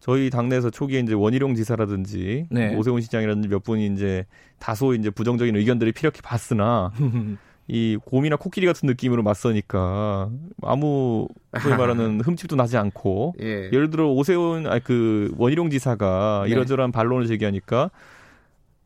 저희 0.00 0.30
당내에서 0.30 0.70
초기에 0.70 1.00
이제 1.00 1.14
원희룡 1.14 1.54
지사라든지 1.54 2.46
네. 2.50 2.74
오세훈 2.76 3.00
시장이라든지 3.00 3.48
몇 3.48 3.62
분이 3.64 3.86
이제 3.86 4.26
다소 4.58 4.94
이제 4.94 5.10
부정적인 5.10 5.56
의견들이 5.56 5.92
필요해 5.92 6.12
봤으나 6.22 6.92
이 7.68 7.98
곰이나 8.02 8.36
코끼리 8.36 8.66
같은 8.66 8.86
느낌으로 8.86 9.22
맞서니까 9.22 10.30
아무 10.62 11.28
소위 11.60 11.76
말하는 11.76 12.20
흠집도 12.24 12.56
나지 12.56 12.78
않고 12.78 13.34
예. 13.40 13.70
예를 13.70 13.90
들어 13.90 14.10
오세훈 14.10 14.66
아니 14.66 14.82
그 14.82 15.32
원희룡 15.36 15.68
지사가 15.68 16.44
네. 16.46 16.50
이러저러한 16.50 16.92
반론을 16.92 17.26
제기하니까 17.26 17.90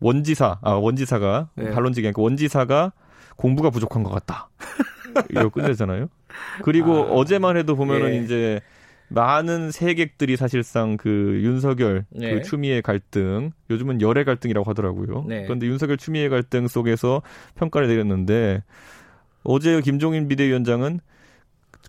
원지사 0.01 0.59
아 0.63 0.73
원지사가 0.73 1.51
네. 1.55 1.71
반론 1.71 1.93
제기하니까 1.93 2.21
원지사가 2.21 2.93
공부가 3.37 3.71
부족한 3.71 4.03
것 4.03 4.11
같다 4.11 4.51
이거 5.31 5.49
끝내잖아요. 5.49 6.09
그리고 6.65 6.95
아, 6.95 7.13
어제만 7.13 7.57
해도 7.57 7.77
보면은 7.77 8.15
예. 8.15 8.17
이제 8.19 8.61
많은 9.15 9.71
세객들이 9.71 10.37
사실상 10.37 10.97
그 10.97 11.41
윤석열 11.43 12.05
네. 12.11 12.35
그 12.35 12.43
추미애 12.43 12.81
갈등 12.81 13.53
요즘은 13.71 14.01
열애 14.01 14.25
갈등이라고 14.25 14.69
하더라고요. 14.71 15.25
네. 15.29 15.45
그런데 15.45 15.67
윤석열 15.67 15.97
추미애 15.97 16.29
갈등 16.29 16.69
속에서 16.69 17.23
평가를 17.57 17.89
내렸는데 17.89 18.63
어제 19.45 19.81
김종인 19.81 20.29
비대위원장은 20.29 21.01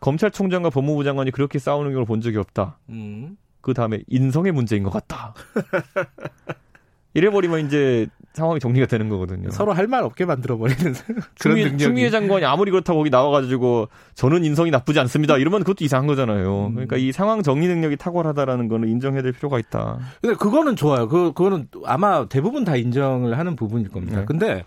검찰총장과 0.02 0.70
법무부 0.70 1.04
장관이 1.04 1.32
그렇게 1.32 1.60
싸우는 1.60 1.94
걸 1.94 2.06
본 2.06 2.20
적이 2.22 2.38
없다. 2.38 2.80
음. 2.90 3.38
그 3.62 3.74
다음에 3.74 4.02
인성의 4.08 4.52
문제인 4.52 4.84
것 4.84 4.90
같다. 4.90 5.34
이래버리면 7.14 7.66
이제 7.68 8.08
상황이 8.34 8.60
정리가 8.60 8.88
되는 8.88 9.10
거거든요. 9.10 9.52
서로 9.52 9.74
할 9.74 9.88
말 9.88 10.04
없게 10.04 10.26
만들어 10.26 10.58
버리는 10.58 10.94
그런 11.40 11.56
능력이. 11.58 11.78
추미애 11.78 12.10
장관이 12.10 12.46
아무리 12.46 12.72
그렇다고 12.72 13.00
거기 13.00 13.10
나와가지고 13.12 13.90
저는 14.16 14.44
인성이 14.44 14.72
나쁘지 14.72 15.00
않습니다. 15.02 15.38
이러면 15.38 15.60
그것도 15.62 15.84
이상한 15.86 16.08
거잖아요. 16.08 16.68
음. 16.68 16.74
그러니까 16.74 16.98
이 16.98 17.12
상황 17.12 17.44
정리 17.44 17.68
능력이 17.68 17.98
탁월하다라는 17.98 18.68
거는 18.70 18.90
인정해야 18.90 19.22
될 19.22 19.34
필요가 19.34 19.60
있다. 19.60 20.00
근데 20.22 20.36
그거는 20.36 20.76
좋아요. 20.76 21.08
그 21.08 21.32
그거는 21.34 21.68
아마 21.86 22.28
대부분 22.28 22.64
다 22.64 22.76
인정을 22.76 23.38
하는 23.38 23.56
부분일 23.56 23.90
겁니다. 23.90 24.20
네. 24.22 24.26
근데 24.26 24.64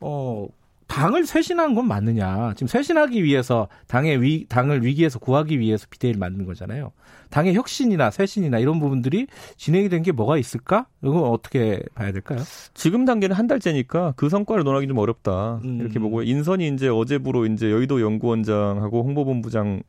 어 0.00 0.46
당을 0.88 1.24
쇄신한 1.26 1.74
건 1.74 1.88
맞느냐? 1.88 2.52
지금 2.54 2.68
쇄신하기 2.68 3.24
위해서 3.24 3.66
당의 3.88 4.20
위 4.22 4.46
당을 4.48 4.84
위기에서 4.84 5.18
구하기 5.18 5.58
위해서 5.58 5.86
비대위를 5.90 6.18
만든 6.20 6.44
거잖아요. 6.46 6.92
당의 7.30 7.54
혁신이나 7.54 8.10
쇄신이나 8.10 8.58
이런 8.58 8.78
부분들이 8.80 9.26
진행이 9.56 9.88
된 9.88 10.02
게 10.02 10.12
뭐가 10.12 10.36
있을까? 10.38 10.86
이거 11.02 11.30
어떻게 11.30 11.82
봐야 11.94 12.12
될까요? 12.12 12.38
지금 12.74 13.04
단계는 13.04 13.34
한 13.34 13.46
달째니까 13.46 14.12
그 14.16 14.28
성과를 14.28 14.62
논하기 14.62 14.86
좀 14.86 14.98
어렵다. 14.98 15.60
음. 15.64 15.80
이렇게 15.80 15.98
보고 15.98 16.22
인선이 16.22 16.68
이제 16.68 16.88
어제부로 16.88 17.46
이제 17.46 17.70
여의도 17.70 18.00
연구원장하고 18.02 19.02
홍보본부장 19.02 19.82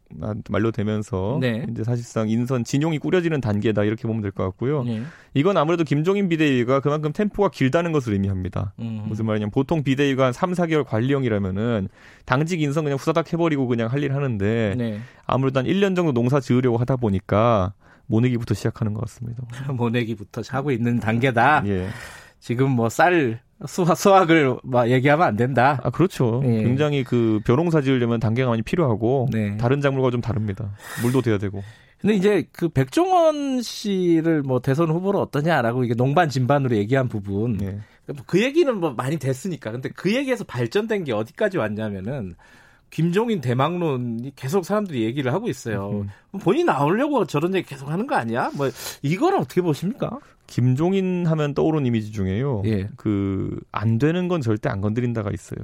만료되면서 0.50 1.38
네. 1.42 1.66
이제 1.70 1.84
사실상 1.84 2.30
인선 2.30 2.64
진용이 2.64 3.00
꾸려지는 3.00 3.42
단계다 3.42 3.84
이렇게 3.84 4.08
보면 4.08 4.22
될 4.22 4.32
것 4.32 4.44
같고요. 4.46 4.84
네. 4.84 5.02
이건 5.38 5.56
아무래도 5.58 5.84
김종인 5.84 6.30
비대위가 6.30 6.80
그만큼 6.80 7.12
템포가 7.14 7.50
길다는 7.50 7.92
것을 7.92 8.14
의미합니다. 8.14 8.74
음. 8.80 9.04
무슨 9.08 9.26
말이냐면 9.26 9.52
보통 9.52 9.84
비대위가 9.84 10.26
한 10.28 10.34
3, 10.34 10.52
4개월 10.54 10.84
관리형이라면은 10.86 11.90
당직 12.26 12.62
인선 12.62 12.84
그냥 12.86 12.98
후다닥 13.00 13.32
해버리고 13.34 13.68
그냥 13.68 13.92
할 13.92 13.98
일 14.04 14.14
하는데 14.14 14.76
네. 14.78 15.00
아무래도 15.26 15.60
한 15.60 15.66
1년 15.66 15.96
정도 15.96 16.12
농사 16.12 16.40
지으려고 16.40 16.78
하다 16.78 16.96
보니까 16.98 17.74
모내기부터 18.08 18.54
시작하는 18.54 18.94
것 18.94 19.02
같습니다. 19.02 19.44
모내기부터 19.74 20.42
하고 20.50 20.72
있는 20.72 21.00
단계다. 21.00 21.64
예. 21.68 21.88
지금 22.40 22.72
뭐 22.72 22.90
쌀 22.90 23.40
수확, 23.66 23.98
수확을 23.98 24.56
막 24.64 24.90
얘기하면 24.92 25.28
안 25.28 25.36
된다. 25.36 25.80
아, 25.84 25.90
그렇죠. 25.90 26.42
예. 26.46 26.64
굉장히 26.64 27.04
그 27.04 27.42
벼농사 27.44 27.82
지으려면 27.82 28.20
단계가 28.20 28.50
많이 28.50 28.62
필요하고 28.62 29.30
네. 29.32 29.58
다른 29.58 29.82
작물과 29.82 30.12
좀 30.12 30.22
다릅니다. 30.22 30.70
물도 31.02 31.22
돼야 31.24 31.38
되고. 31.40 31.64
근데 32.00 32.16
이제 32.16 32.48
그 32.52 32.70
백종원 32.70 33.62
씨를 33.62 34.44
뭐 34.44 34.60
대선 34.60 34.90
후보로 34.90 35.20
어떠냐라고 35.20 35.84
이게 35.84 35.96
농반 35.96 36.30
진반으로 36.30 36.76
얘기한 36.76 37.08
부분 37.08 37.60
예. 37.62 37.80
그 38.26 38.44
얘기는 38.44 38.76
뭐 38.78 38.92
많이 38.92 39.18
됐으니까 39.18 39.72
근데 39.72 39.90
그 39.90 40.14
얘기에서 40.14 40.44
발전된 40.44 41.06
게 41.06 41.14
어디까지 41.14 41.58
왔냐면은 41.58 42.36
김종인 42.90 43.42
대망론이 43.42 44.34
계속 44.36 44.64
사람들이 44.66 45.04
얘기를 45.04 45.34
하고 45.34 45.50
있어요. 45.50 45.90
음. 45.92 46.40
본인이 46.40 46.64
나오려고 46.64 47.26
저런 47.26 47.54
얘기 47.56 47.68
계속 47.68 47.90
하는 47.90 48.08
거 48.08 48.16
아니야? 48.16 48.52
뭐 48.56 48.70
이거는 49.02 49.40
어떻게 49.40 49.62
보십니까? 49.62 50.20
김종인 50.48 51.26
하면 51.26 51.54
떠오르는 51.54 51.86
이미지 51.86 52.12
중에요. 52.12 52.62
예. 52.66 52.88
그안 52.96 53.98
되는 54.00 54.28
건 54.30 54.40
절대 54.40 54.70
안 54.70 54.80
건드린다가 54.80 55.32
있어요. 55.32 55.60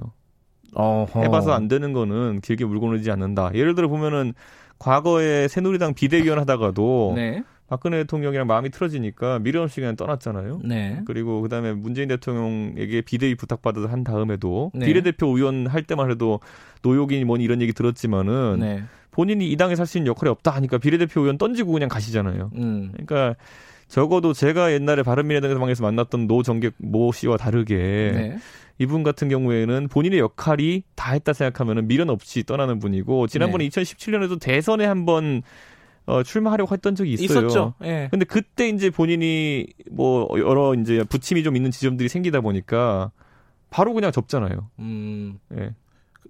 어허. 0.76 1.22
해봐서 1.22 1.54
안 1.54 1.68
되는 1.68 1.94
거는 1.94 2.42
길게 2.42 2.66
물고 2.66 2.92
늘어지지 2.92 3.10
않는다. 3.12 3.52
예를 3.54 3.76
들어 3.76 3.88
보면은 3.88 4.34
과거에 4.84 5.48
새누리당 5.48 5.94
비대위원 5.94 6.40
하다가도 6.40 7.14
네. 7.16 7.42
박근혜 7.70 8.00
대통령이랑 8.00 8.46
마음이 8.48 8.70
틀어지니까 8.70 9.40
미련 9.40 9.64
없이 9.64 9.80
그냥 9.80 9.96
떠났잖아요. 9.96 10.60
네. 10.66 11.02
그리고 11.06 11.42
그다음에 11.42 11.72
문재인 11.72 12.10
대통령에게 12.10 13.00
비대위 13.02 13.36
부탁받아서 13.36 13.88
한 13.88 14.04
다음에도 14.04 14.72
네. 14.76 14.86
비례대표 14.86 15.28
의원 15.28 15.68
할 15.68 15.84
때만 15.84 16.12
해도 16.12 16.42
노욕이니 16.82 17.24
뭐니 17.24 17.46
이런 17.46 17.62
얘기 17.62 17.72
들었지만은 17.72 18.60
네. 18.60 18.84
본인이 19.12 19.50
이 19.50 19.56
당에서 19.56 19.76
할 19.76 19.88
수 19.88 19.98
있는 19.98 20.10
역할이 20.10 20.30
없다 20.30 20.52
하니까 20.52 20.80
비례대표 20.80 21.22
의원 21.22 21.38
던지고 21.38 21.72
그냥 21.72 21.88
가시잖아요. 21.88 22.52
음. 22.56 22.92
그러니까 22.92 23.36
적어도 23.88 24.34
제가 24.34 24.74
옛날에 24.74 25.02
바른미래당에서 25.02 25.82
만났던 25.82 26.28
노 26.28 26.44
정객 26.44 26.74
모 26.78 27.14
씨와 27.14 27.38
다르게 27.38 27.76
네. 27.76 28.38
이분 28.80 29.04
같은 29.04 29.30
경우에는 29.30 29.88
본인의 29.88 30.20
역할이 30.20 30.84
다 30.96 31.14
했다 31.14 31.34
생각하면은 31.34 31.88
미련 31.88 32.10
없이 32.10 32.44
떠나는 32.44 32.80
분이고 32.80 33.28
지난번에 33.28 33.68
네. 33.68 33.70
2017년에도 33.70 34.40
대선에 34.40 34.86
한번 34.86 35.44
어, 36.06 36.22
출마하려고 36.24 36.74
했던 36.74 36.96
적이 36.96 37.14
있어요. 37.14 37.46
있었죠. 37.48 37.74
예. 37.84 38.08
근데 38.12 38.26
그때 38.26 38.68
이제 38.68 38.90
본인이 38.90 39.68
뭐 39.92 40.28
여러 40.38 40.74
이제 40.76 41.04
부침이 41.04 41.44
좀 41.44 41.56
있는 41.56 41.72
지점들이 41.72 42.10
생기다 42.10 42.42
보니까 42.42 43.12
바로 43.70 43.94
그냥 43.94 44.12
접잖아요. 44.12 44.70
음. 44.80 45.40
예. 45.56 45.74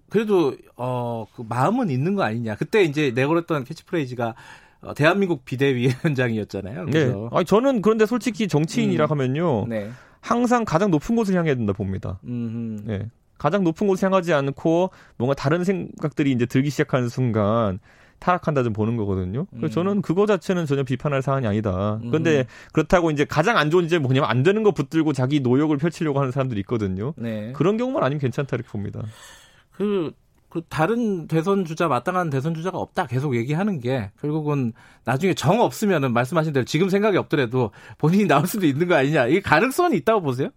그래도 0.10 0.56
어 0.76 1.26
그 1.36 1.44
마음은 1.48 1.90
있는 1.90 2.14
거 2.16 2.24
아니냐. 2.24 2.56
그때 2.56 2.84
이제 2.84 3.12
내걸었던 3.16 3.64
캐치프레이즈가 3.64 4.36
어, 4.82 4.94
대한민국 4.94 5.46
비대위원장이었잖아요. 5.46 6.86
네. 6.86 6.92
그래서 6.92 7.30
아니 7.32 7.46
저는 7.46 7.82
그런데 7.82 8.06
솔직히 8.06 8.48
정치인이라 8.48 9.06
음. 9.06 9.12
하면요. 9.12 9.66
네. 9.68 9.90
항상 10.24 10.64
가장 10.64 10.90
높은 10.90 11.16
곳을 11.16 11.36
향해야 11.36 11.54
된다 11.54 11.74
봅니다. 11.74 12.18
음. 12.24 12.80
예. 12.88 13.10
가장 13.38 13.64
높은 13.66 13.88
곳을 13.88 14.06
향하지 14.06 14.34
않고 14.34 14.90
뭔가 15.18 15.36
다른 15.36 15.66
생각들이 15.66 16.32
이제 16.32 16.46
들기 16.46 16.70
시작하는 16.70 17.10
순간 17.10 17.80
타락한다 18.20 18.64
좀 18.64 18.72
보는 18.72 18.96
거거든요. 18.96 19.46
그래서 19.52 19.66
음. 19.66 19.70
저는 19.70 20.02
그거 20.02 20.26
자체는 20.26 20.66
전혀 20.66 20.84
비판할 20.84 21.22
사안이 21.22 21.46
아니다. 21.46 22.00
음. 22.04 22.10
그런데 22.10 22.46
그렇다고 22.72 23.12
이제 23.12 23.26
가장 23.26 23.58
안 23.58 23.70
좋은 23.70 23.90
점이 23.90 24.02
뭐냐면 24.02 24.30
안 24.30 24.44
되는 24.44 24.64
거 24.64 24.72
붙들고 24.72 25.12
자기 25.12 25.42
노역을 25.42 25.76
펼치려고 25.76 26.20
하는 26.20 26.32
사람들이 26.32 26.62
있거든요. 26.62 27.14
네. 27.18 27.52
그런 27.52 27.76
경우만 27.76 28.02
아니면 28.02 28.22
괜찮다 28.22 28.56
이렇게 28.56 28.70
봅니다. 28.70 29.04
그, 29.72 30.14
그 30.54 30.62
다른 30.70 31.26
대선 31.26 31.66
주자 31.66 31.88
마땅한 31.88 32.30
대선 32.30 32.54
주자가 32.54 32.78
없다 32.78 33.08
계속 33.08 33.36
얘기하는 33.36 33.80
게 33.80 34.12
결국은 34.22 34.72
나중에 35.04 35.34
정 35.34 35.62
없으면은 35.62 36.14
말씀하신 36.14 36.54
대로 36.54 36.64
지금 36.64 36.90
생각이 36.90 37.18
없더라도 37.18 37.72
본인이 37.98 38.28
나올 38.28 38.46
수도 38.46 38.68
있는 38.68 38.88
거 38.88 38.94
아니냐 38.94 39.26
이게 39.26 39.42
가능성이 39.42 39.98
있다고 39.98 40.22
보세요? 40.22 40.50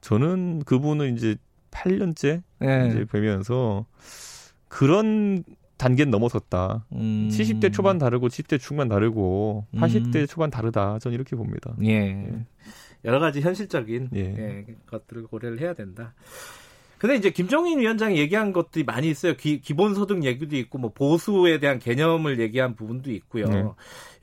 저는 0.00 0.64
그분은 0.64 1.14
이제 1.14 1.36
8년째 1.70 2.42
네. 2.58 2.88
이제 2.88 3.04
뵈면서 3.04 3.86
그런 4.66 5.44
단계는 5.76 6.10
넘어섰다. 6.10 6.84
음. 6.94 7.28
70대 7.30 7.72
초반 7.72 7.98
다르고 7.98 8.26
70대 8.26 8.58
중반 8.58 8.88
다르고 8.88 9.64
음. 9.74 9.78
80대 9.78 10.28
초반 10.28 10.50
다르다. 10.50 10.98
저는 10.98 11.14
이렇게 11.14 11.36
봅니다. 11.36 11.72
예. 11.84 12.44
여러 13.04 13.20
가지 13.20 13.40
현실적인 13.40 14.10
예. 14.16 14.20
예, 14.20 14.66
것들을 14.86 15.28
고려를 15.28 15.60
해야 15.60 15.72
된다. 15.72 16.14
근데 17.04 17.16
이제 17.16 17.28
김종인 17.28 17.80
위원장이 17.80 18.16
얘기한 18.16 18.54
것들이 18.54 18.82
많이 18.82 19.10
있어요. 19.10 19.36
기, 19.36 19.60
기본소득 19.60 20.24
얘기도 20.24 20.56
있고, 20.56 20.78
뭐 20.78 20.90
보수에 20.90 21.60
대한 21.60 21.78
개념을 21.78 22.40
얘기한 22.40 22.74
부분도 22.74 23.12
있고요. 23.12 23.44
네. 23.44 23.62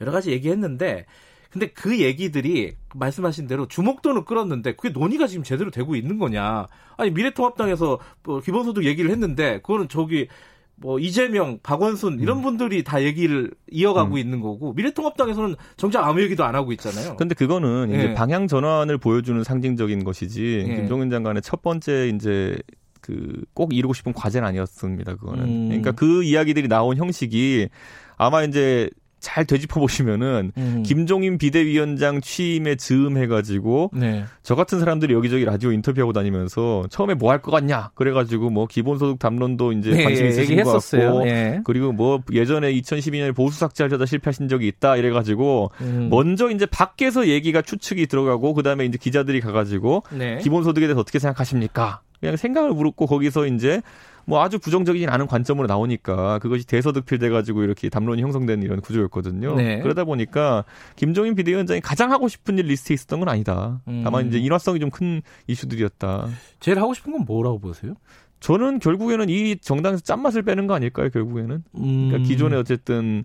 여러 0.01 0.11
가지 0.11 0.31
얘기했는데, 0.31 1.05
근데 1.51 1.67
그 1.67 1.99
얘기들이 1.99 2.73
말씀하신 2.95 3.45
대로 3.45 3.67
주목도는 3.67 4.25
끌었는데 4.25 4.73
그게 4.73 4.89
논의가 4.89 5.27
지금 5.27 5.43
제대로 5.43 5.69
되고 5.69 5.95
있는 5.95 6.17
거냐? 6.17 6.65
아니 6.97 7.11
미래통합당에서 7.11 7.99
뭐 8.23 8.39
기본소득 8.39 8.85
얘기를 8.85 9.11
했는데 9.11 9.59
그거는 9.59 9.87
저기 9.87 10.27
뭐 10.75 10.99
이재명, 10.99 11.59
박원순 11.61 12.19
이런 12.19 12.41
분들이 12.41 12.83
다 12.83 13.03
얘기를 13.03 13.51
이어가고 13.69 14.15
음. 14.15 14.17
있는 14.17 14.41
거고 14.41 14.73
미래통합당에서는 14.73 15.55
정작 15.77 16.07
아무 16.07 16.21
얘기도 16.21 16.43
안 16.43 16.55
하고 16.55 16.71
있잖아요. 16.71 17.15
근데 17.17 17.35
그거는 17.35 17.91
예. 17.91 17.97
이제 17.97 18.13
방향 18.15 18.47
전환을 18.47 18.97
보여주는 18.97 19.43
상징적인 19.43 20.03
것이지 20.03 20.65
예. 20.67 20.75
김종인 20.75 21.09
장관의 21.09 21.41
첫 21.43 21.61
번째 21.61 22.11
이제 22.15 22.57
그 23.01 23.41
꼭 23.53 23.73
이루고 23.73 23.93
싶은 23.93 24.13
과제는 24.13 24.47
아니었습니다. 24.47 25.15
그거는. 25.15 25.43
음. 25.43 25.67
그러니까 25.67 25.91
그 25.91 26.23
이야기들이 26.23 26.67
나온 26.67 26.97
형식이 26.97 27.69
아마 28.17 28.43
이제 28.43 28.89
잘 29.21 29.45
되짚어 29.45 29.79
보시면은 29.79 30.51
음. 30.57 30.83
김종인 30.85 31.37
비대위원장 31.37 32.19
취임에 32.21 32.75
즈음해가지고 32.75 33.91
네. 33.93 34.25
저 34.43 34.55
같은 34.55 34.79
사람들이 34.79 35.13
여기저기 35.13 35.45
라디오 35.45 35.71
인터뷰하고 35.71 36.11
다니면서 36.11 36.85
처음에 36.89 37.13
뭐 37.13 37.31
할 37.31 37.41
것 37.41 37.51
같냐 37.51 37.91
그래가지고 37.95 38.49
뭐 38.49 38.67
기본소득 38.67 39.17
담론도 39.19 39.71
이제 39.73 39.91
네, 39.91 40.03
관심 40.03 40.27
있으신 40.27 40.63
것. 40.63 40.73
같고 40.73 41.27
예. 41.27 41.61
그리고 41.63 41.91
뭐 41.91 42.19
예전에 42.31 42.73
2012년에 42.73 43.35
보수 43.35 43.57
삭제하려다 43.59 44.05
실패하신 44.05 44.47
적이 44.49 44.67
있다 44.67 44.97
이래가지고 44.97 45.71
음. 45.81 46.07
먼저 46.11 46.49
이제 46.49 46.65
밖에서 46.65 47.27
얘기가 47.27 47.61
추측이 47.61 48.07
들어가고 48.07 48.53
그 48.53 48.63
다음에 48.63 48.85
이제 48.85 48.97
기자들이 48.99 49.39
가가지고 49.39 50.03
네. 50.11 50.37
기본소득에 50.39 50.87
대해서 50.87 50.99
어떻게 50.99 51.19
생각하십니까? 51.19 52.01
그냥 52.19 52.35
생각을 52.37 52.71
물었고 52.71 53.07
거기서 53.07 53.47
이제 53.47 53.81
뭐 54.25 54.41
아주 54.43 54.59
부정적이진 54.59 55.09
않은 55.09 55.27
관점으로 55.27 55.67
나오니까 55.67 56.39
그것이 56.39 56.65
대서특필 56.67 57.17
돼 57.19 57.29
가지고 57.29 57.63
이렇게 57.63 57.89
담론이 57.89 58.21
형성된 58.21 58.61
이런 58.61 58.81
구조였거든요. 58.81 59.55
네. 59.55 59.79
그러다 59.81 60.03
보니까 60.03 60.63
김종인 60.95 61.35
비대위원장이 61.35 61.81
가장 61.81 62.11
하고 62.11 62.27
싶은 62.27 62.57
일 62.59 62.67
리스트에 62.67 62.93
있었던 62.93 63.19
건 63.19 63.29
아니다. 63.29 63.81
음. 63.87 64.01
다만 64.03 64.27
이제 64.27 64.37
인화성이 64.37 64.79
좀 64.79 64.91
큰 64.91 65.21
이슈들이었다. 65.47 66.27
제일 66.59 66.79
하고 66.79 66.93
싶은 66.93 67.13
건 67.13 67.23
뭐라고 67.25 67.59
보세요? 67.59 67.93
저는 68.41 68.79
결국에는 68.79 69.29
이 69.29 69.55
정당에서 69.57 70.01
짠맛을 70.03 70.43
빼는 70.43 70.67
거 70.67 70.73
아닐까요? 70.73 71.09
결국에는 71.09 71.63
음. 71.75 72.07
그러니까 72.09 72.27
기존에 72.27 72.57
어쨌든 72.57 73.23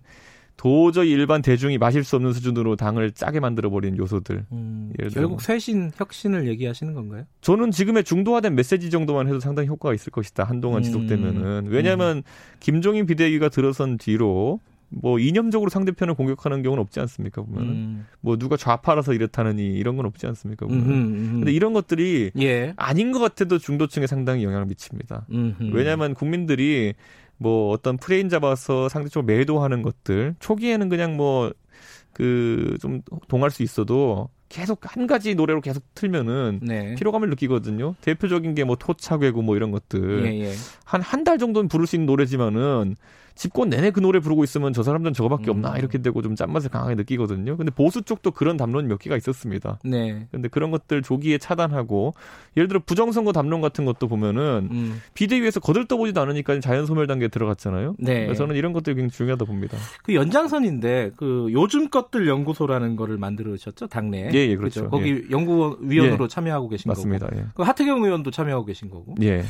도저히 0.57 1.11
일반 1.11 1.43
대중이 1.43 1.77
마실 1.77 2.03
수 2.03 2.15
없는 2.15 2.33
수준으로 2.33 2.75
당을 2.75 3.11
짜게 3.11 3.39
만들어 3.39 3.69
버린 3.69 3.95
요소들. 3.95 4.45
음, 4.51 4.91
결국 5.13 5.29
뭐. 5.29 5.39
쇄신, 5.39 5.91
혁신을 5.95 6.47
얘기하시는 6.47 6.93
건가요? 6.93 7.25
저는 7.41 7.69
지금의 7.71 8.03
중도화된 8.03 8.55
메시지 8.55 8.89
정도만 8.89 9.27
해도 9.27 9.39
상당히 9.39 9.69
효과가 9.69 9.93
있을 9.93 10.11
것이다. 10.11 10.43
한동안 10.43 10.79
음. 10.79 10.83
지속되면은. 10.83 11.67
왜냐하면 11.67 12.23
김종인 12.59 13.05
비대위가 13.05 13.49
들어선 13.49 13.99
뒤로 13.99 14.59
뭐 14.89 15.19
이념적으로 15.19 15.69
상대편을 15.69 16.13
공격하는 16.15 16.63
경우는 16.63 16.81
없지 16.81 16.99
않습니까 17.01 17.41
보면은 17.41 17.69
음. 17.69 18.05
뭐 18.21 18.37
누가 18.37 18.55
좌파라서 18.55 19.13
이렇다느니 19.13 19.73
이런 19.73 19.95
건 19.97 20.05
없지 20.05 20.25
않습니까 20.27 20.65
보면. 20.65 20.83
음흠. 20.85 21.31
근데 21.33 21.51
이런 21.51 21.73
것들이 21.73 22.31
예. 22.39 22.73
아닌 22.77 23.11
것 23.11 23.19
같아도 23.19 23.57
중도층에 23.57 24.07
상당히 24.07 24.43
영향을 24.43 24.65
미칩니다. 24.65 25.27
음흠. 25.29 25.71
왜냐하면 25.73 26.13
국민들이 26.13 26.93
뭐 27.37 27.71
어떤 27.71 27.97
프레임 27.97 28.29
잡아서 28.29 28.89
상대적으로 28.89 29.25
매도하는 29.25 29.81
것들 29.81 30.35
초기에는 30.39 30.89
그냥 30.89 31.17
뭐 31.17 31.51
그 32.13 32.77
좀 32.81 33.01
동할 33.27 33.51
수 33.51 33.61
있어도 33.61 34.29
계속 34.49 34.79
한 34.83 35.05
가지 35.05 35.35
노래로 35.35 35.61
계속 35.61 35.83
틀면은 35.93 36.61
네. 36.63 36.95
피로감을 36.95 37.29
느끼거든요. 37.29 37.93
대표적인 38.01 38.55
게 38.55 38.63
뭐 38.63 38.75
토착외고 38.75 39.43
뭐 39.43 39.55
이런 39.55 39.69
것들 39.71 40.25
예, 40.25 40.45
예. 40.45 40.53
한한 40.83 41.23
달 41.23 41.37
정도는 41.37 41.67
부를 41.67 41.85
수 41.85 41.95
있는 41.95 42.07
노래지만은 42.07 42.95
집권 43.37 43.69
내내 43.69 43.91
그 43.91 43.99
노래 43.99 44.19
부르고 44.19 44.43
있으면 44.43 44.73
저 44.73 44.83
사람들은 44.83 45.13
저거밖에 45.13 45.51
없나 45.51 45.71
음. 45.71 45.77
이렇게 45.77 45.99
되고 45.99 46.21
좀 46.21 46.35
짠맛을 46.35 46.69
강하게 46.69 46.95
느끼거든요. 46.95 47.55
근데 47.55 47.71
보수 47.71 48.01
쪽도 48.01 48.31
그런 48.31 48.57
담론이 48.57 48.87
몇 48.87 48.97
개가 48.97 49.15
있었습니다. 49.15 49.79
네. 49.85 50.27
근데 50.31 50.47
그런 50.47 50.71
것들 50.71 51.03
조기에 51.03 51.37
차단하고 51.37 52.13
예를 52.57 52.67
들어 52.67 52.81
부정선거 52.85 53.31
담론 53.31 53.61
같은 53.61 53.85
것도 53.85 54.07
보면은 54.07 54.69
음. 54.71 55.01
비대위에서 55.13 55.59
거들떠보지도 55.59 56.19
않으니까 56.19 56.59
자연 56.59 56.85
소멸 56.85 57.07
단계에 57.07 57.27
들어갔잖아요. 57.27 57.95
네. 57.99 58.25
그래서 58.25 58.43
저는 58.43 58.55
이런 58.55 58.73
것들이 58.73 58.95
굉장히 58.95 59.11
중요하다 59.11 59.45
봅니다. 59.45 59.77
그 60.03 60.15
연장선인데 60.15 61.11
그 61.15 61.47
요즘 61.51 61.89
것들 61.89 62.27
연구소라는 62.27 62.95
거를 62.95 63.17
만들으셨죠 63.17 63.87
당내. 63.87 64.31
예, 64.33 64.37
예, 64.37 64.55
그렇죠. 64.55 64.89
거기 64.89 65.25
연구위원으로 65.29 66.27
참여하고 66.27 66.69
계신 66.69 66.89
맞습니다. 66.89 67.27
거고. 67.27 67.39
예. 67.39 67.45
그 67.53 67.63
하태경 67.63 68.03
의원도 68.03 68.31
참여하고 68.31 68.65
계신 68.65 68.89
거고. 68.89 69.15
예. 69.21 69.43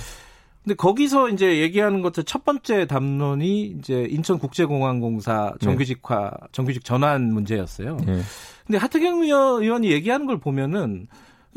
근데 0.68 0.76
거기서 0.76 1.30
이제 1.30 1.60
얘기하는 1.62 2.02
것들 2.02 2.26
첫 2.26 2.44
번째 2.44 2.88
담론이 2.88 3.76
이제 3.80 4.06
인천국제공항공사 4.10 5.54
정규직화, 5.62 6.32
정규직 6.52 6.84
전환 6.84 7.32
문제였어요. 7.34 7.96
예. 8.06 8.20
근데 8.66 8.78
하태경 8.78 9.24
의원- 9.24 9.64
의원이 9.64 9.90
얘기하는 9.90 10.26
걸 10.26 10.42
보면은 10.42 11.08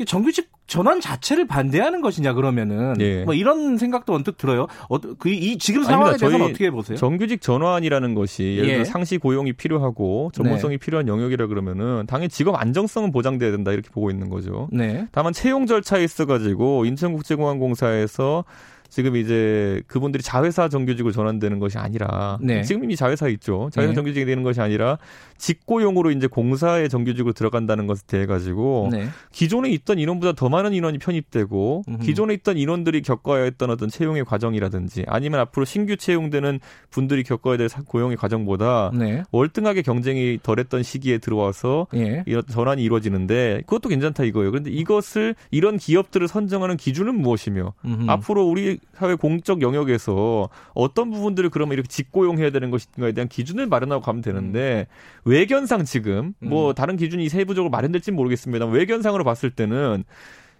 정규직 0.07 0.49
전환 0.65 1.01
자체를 1.01 1.45
반대하는 1.45 1.99
것이냐 1.99 2.31
그러면은 2.33 2.93
예. 3.01 3.25
뭐 3.25 3.33
이런 3.33 3.77
생각도 3.77 4.13
언뜻 4.13 4.37
들어요. 4.37 4.67
어, 4.87 4.97
그이 4.97 5.57
지금 5.57 5.81
아닙니다. 5.81 5.91
상황에 5.91 6.17
대해서는 6.17 6.37
저희 6.39 6.49
어떻게 6.49 6.71
보세요? 6.71 6.97
정규직 6.97 7.41
전환이라는 7.41 8.15
것이 8.15 8.43
예를 8.59 8.65
들어 8.69 8.79
예. 8.79 8.85
상시 8.85 9.17
고용이 9.17 9.51
필요하고 9.51 10.31
전문성이 10.33 10.77
필요한 10.77 11.09
영역이라 11.09 11.47
그러면은 11.47 12.05
당연히 12.07 12.29
직업 12.29 12.55
안정성은 12.55 13.11
보장돼야 13.11 13.51
된다 13.51 13.73
이렇게 13.73 13.89
보고 13.89 14.09
있는 14.09 14.29
거죠. 14.29 14.69
네. 14.71 15.05
다만 15.11 15.33
채용 15.33 15.65
절차에 15.65 16.05
있어 16.05 16.25
가지고 16.25 16.85
인천국제공항공사에서 16.85 18.45
지금 18.91 19.15
이제 19.15 19.81
그분들이 19.87 20.21
자회사 20.21 20.67
정규직으로 20.67 21.13
전환되는 21.13 21.59
것이 21.59 21.77
아니라 21.77 22.37
네. 22.41 22.61
지금 22.63 22.83
이미 22.83 22.97
자회사 22.97 23.29
있죠. 23.29 23.69
자회사 23.71 23.91
네. 23.91 23.95
정규직이 23.95 24.25
되는 24.25 24.43
것이 24.43 24.59
아니라 24.59 24.97
직고용으로 25.37 26.11
이제 26.11 26.27
공사의 26.27 26.89
정규직으로 26.89 27.31
들어간다는 27.33 27.87
것에 27.87 28.03
대해 28.05 28.25
가지고 28.25 28.89
네. 28.91 29.07
기존에 29.31 29.69
있던 29.71 29.97
인원보다 29.97 30.33
더 30.33 30.49
많은 30.49 30.73
인원이 30.73 30.97
편입되고 30.97 31.83
음흠. 31.87 31.97
기존에 32.03 32.33
있던 32.35 32.57
인원들이 32.57 33.01
겪어야 33.01 33.43
했던 33.45 33.69
어떤 33.69 33.87
채용의 33.89 34.25
과정이라든지 34.25 35.05
아니면 35.07 35.39
앞으로 35.39 35.65
신규 35.65 35.95
채용되는 35.95 36.59
분들이 36.89 37.23
겪어야 37.23 37.55
될 37.57 37.69
사- 37.69 37.81
고용의 37.81 38.17
과정보다 38.17 38.91
네. 38.93 39.23
월등하게 39.31 39.83
경쟁이 39.83 40.37
덜했던 40.43 40.83
시기에 40.83 41.17
들어와서 41.19 41.87
예. 41.95 42.23
이런 42.27 42.43
전환이 42.45 42.83
이루어지는데 42.83 43.61
그것도 43.65 43.87
괜찮다 43.87 44.25
이거예요. 44.25 44.51
그런데 44.51 44.69
이것을 44.69 45.33
이런 45.49 45.77
기업들을 45.77 46.27
선정하는 46.27 46.75
기준은 46.75 47.15
무엇이며 47.15 47.73
음흠. 47.85 48.09
앞으로 48.09 48.45
우리 48.45 48.79
사회 48.93 49.15
공적 49.15 49.61
영역에서 49.61 50.49
어떤 50.73 51.09
부분들을 51.09 51.49
그러면 51.49 51.73
이렇게 51.73 51.87
직고용해야 51.87 52.51
되는 52.51 52.69
것인가에 52.69 53.13
대한 53.13 53.27
기준을 53.27 53.67
마련하고 53.67 54.03
가면 54.03 54.21
되는데 54.21 54.87
외견상 55.25 55.85
지금 55.85 56.33
뭐 56.39 56.69
음. 56.69 56.75
다른 56.75 56.97
기준이 56.97 57.27
세부적으로 57.29 57.71
마련될지는 57.71 58.15
모르겠습니다. 58.15 58.65
외견상으로 58.67 59.23
봤을 59.23 59.49
때는 59.49 60.03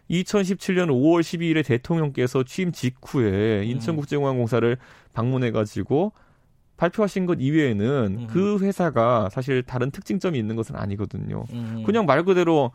2017년 0.09 0.87
5월 0.89 1.21
12일에 1.21 1.65
대통령께서 1.65 2.43
취임 2.43 2.71
직후에 2.71 3.63
인천국제공항공사를 3.65 4.77
방문해가지고 5.13 6.11
발표하신 6.77 7.27
것 7.27 7.37
이외에는 7.39 8.17
음. 8.21 8.27
그 8.27 8.57
회사가 8.59 9.29
사실 9.29 9.61
다른 9.61 9.91
특징점이 9.91 10.37
있는 10.39 10.55
것은 10.55 10.75
아니거든요. 10.75 11.45
음. 11.53 11.83
그냥 11.85 12.07
말 12.07 12.23
그대로 12.23 12.71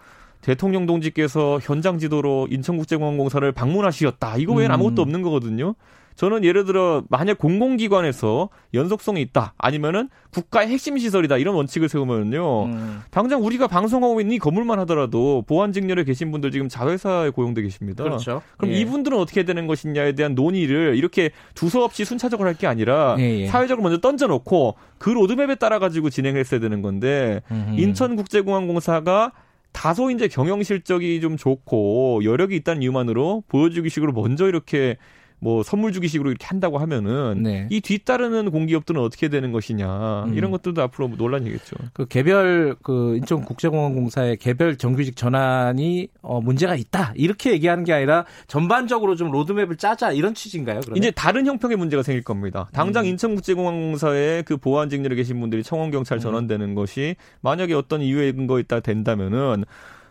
대통령 0.47 0.87
동지께서 0.87 1.59
현장 1.61 1.99
지도로 1.99 2.47
인천국제공항공사를 2.53 3.51
방문하시었다. 3.51 4.37
이거 4.37 4.53
외에는 4.53 4.71
음. 4.71 4.75
아무것도 4.75 5.03
없는 5.03 5.23
거거든요. 5.23 5.75
저는 6.15 6.45
예를 6.45 6.65
들어 6.65 7.03
만약 7.11 7.37
공공기관에서 7.37 8.49
연속성이 8.73 9.21
있다 9.23 9.53
아니면은 9.59 10.09
국가의 10.33 10.69
핵심 10.69 10.97
시설이다 10.97 11.37
이런 11.37 11.57
원칙을 11.57 11.91
세우면요 11.91 12.65
음. 12.65 13.01
당장 13.11 13.45
우리가 13.45 13.67
방송하고 13.67 14.21
있는 14.21 14.37
이 14.37 14.39
건물만 14.39 14.79
하더라도 14.81 15.43
보안 15.47 15.73
직렬에 15.73 16.05
계신 16.05 16.31
분들 16.31 16.53
지금 16.53 16.69
자회사에 16.71 17.31
고용돼 17.31 17.61
계십니다. 17.63 18.05
그렇죠. 18.05 18.41
그럼 18.57 18.73
예. 18.73 18.79
이분들은 18.79 19.19
어떻게 19.19 19.43
되는 19.43 19.67
것이냐에 19.67 20.13
대한 20.13 20.35
논의를 20.35 20.95
이렇게 20.97 21.33
두서 21.55 21.85
없이 21.85 22.05
순차적으로 22.05 22.49
할 22.49 22.57
게 22.57 22.67
아니라 22.67 23.17
예, 23.19 23.41
예. 23.41 23.47
사회적으로 23.49 23.83
먼저 23.83 24.01
던져놓고 24.01 24.77
그 24.97 25.11
로드맵에 25.11 25.57
따라 25.57 25.79
가지고 25.81 26.09
진행했어야 26.09 26.61
되는 26.61 26.81
건데 26.83 27.43
음흠. 27.51 27.79
인천국제공항공사가 27.79 29.33
다소 29.77 30.11
이제 30.11 30.27
경영 30.27 30.63
실적이 30.63 31.21
좀 31.21 31.37
좋고 31.37 32.25
여력이 32.25 32.57
있다는 32.57 32.81
이유만으로 32.81 33.45
보여주기식으로 33.47 34.13
먼저 34.13 34.49
이렇게 34.49 34.97
뭐 35.39 35.63
선물 35.63 35.93
주기식으로 35.93 36.31
이렇게 36.31 36.47
한다고 36.47 36.79
하면은 36.79 37.43
네. 37.43 37.69
이 37.71 37.81
뒤따르는 37.81 38.51
공기업들은 38.51 39.01
어떻게 39.01 39.29
되는 39.29 39.53
것이냐 39.53 40.25
음. 40.25 40.35
이런 40.35 40.51
것들도 40.51 40.81
앞으로 40.83 41.09
논란이겠죠. 41.17 41.77
그 41.93 42.07
개별 42.07 42.77
그 42.83 43.17
인천 43.17 43.45
국제공항공사의 43.45 44.39
개별 44.39 44.77
정규직 44.77 45.17
전환이 45.17 46.09
어, 46.23 46.41
문제가 46.41 46.75
있다 46.75 47.13
이렇게 47.17 47.53
얘기하는 47.53 47.85
게 47.85 47.93
아니라 47.93 48.25
전반적으로 48.47 49.15
좀 49.15 49.31
로드맵을 49.31 49.77
짜자 49.77 50.13
이런 50.13 50.35
취지인가요? 50.35 50.81
그러면? 50.81 50.97
이제 50.97 51.11
다른 51.11 51.47
형평의 51.47 51.77
문제가 51.77 52.03
생길 52.03 52.25
겁니다. 52.25 52.69
당장 52.73 53.05
음. 53.05 53.11
인천 53.11 53.35
국제공항공사의 53.35 54.45
그 54.45 54.57
보안 54.57 54.89
직렬에 54.89 55.15
계신 55.15 55.39
분들이 55.41 55.63
청원 55.63 55.91
경찰 55.91 56.19
전환되는 56.19 56.75
것이 56.75 57.17
만약에 57.43 57.75
어떤 57.75 58.01
이유에 58.01 58.33
근거 58.33 58.59
있다 58.59 58.81
된다면은 58.81 59.65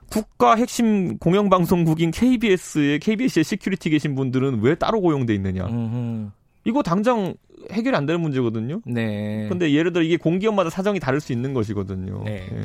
국가 0.09 0.55
핵심 0.55 1.17
공영방송국인 1.17 2.11
KBS의 2.11 2.99
KBS의 2.99 3.43
security 3.43 3.89
계신 3.89 4.15
분들은 4.15 4.61
왜 4.61 4.75
따로 4.75 5.01
고용돼 5.01 5.33
있느냐? 5.35 5.65
음흠. 5.65 6.29
이거 6.65 6.83
당장 6.83 7.33
해결이 7.71 7.95
안 7.95 8.05
되는 8.05 8.21
문제거든요. 8.21 8.81
네. 8.85 9.47
근데 9.49 9.71
예를 9.71 9.93
들어 9.93 10.03
이게 10.03 10.17
공기업마다 10.17 10.69
사정이 10.69 10.99
다를 10.99 11.19
수 11.19 11.31
있는 11.33 11.53
것이거든요. 11.53 12.23
네. 12.23 12.47
예. 12.51 12.61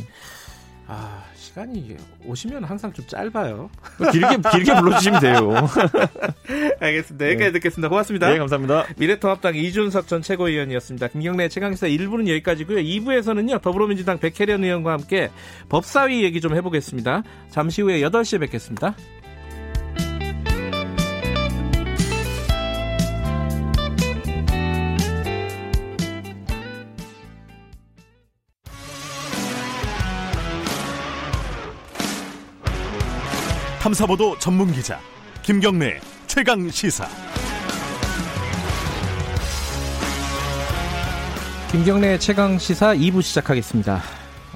아 0.87 1.25
시간이 1.51 1.97
오시면 2.25 2.63
항상 2.63 2.93
좀 2.93 3.05
짧아요. 3.09 3.69
길게 4.13 4.37
길게 4.53 4.75
불러주시면 4.81 5.21
돼요. 5.21 5.69
알겠습니다. 6.79 7.27
여기까지 7.27 7.53
듣겠습니다. 7.53 7.89
고맙습니다. 7.89 8.31
네, 8.31 8.39
감사합니다. 8.39 8.87
미래통합당 8.97 9.57
이준석 9.57 10.07
전 10.07 10.23
최고위원이었습니다. 10.23 11.09
김경래 11.09 11.49
최강시사 11.49 11.89
1부는 11.89 12.29
여기까지고요. 12.29 12.79
2부에서는요. 12.79 13.61
더불어민주당 13.63 14.19
백혜련 14.19 14.63
의원과 14.63 14.93
함께 14.93 15.31
법사위 15.69 16.23
얘기 16.23 16.41
좀 16.41 16.55
해보겠습니다. 16.55 17.25
잠시 17.51 17.83
후에 17.83 18.01
8시에 18.01 18.39
뵙겠습니다. 18.41 18.95
탐사보도 33.81 34.39
전문 34.39 34.71
기자 34.73 35.01
김경래 35.43 35.99
최강 36.27 36.69
시사. 36.69 37.09
김경래 41.73 42.19
최강 42.19 42.59
시사 42.59 42.95
2부 42.95 43.23
시작하겠습니다. 43.23 44.03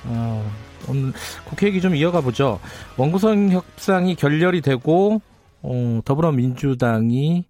어, 0.04 0.52
오늘 0.90 1.14
국회 1.46 1.68
얘기 1.68 1.80
좀 1.80 1.96
이어가 1.96 2.20
보죠. 2.20 2.60
원구성 2.98 3.48
협상이 3.50 4.14
결렬이 4.14 4.60
되고 4.60 5.22
어, 5.62 6.00
더불어민주당이 6.04 7.46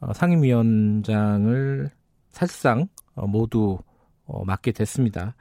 어, 0.00 0.12
상임위원장을 0.14 1.90
사실상 2.30 2.88
어, 3.14 3.26
모두 3.26 3.78
어, 4.24 4.46
맡게 4.46 4.72
됐습니다. 4.72 5.34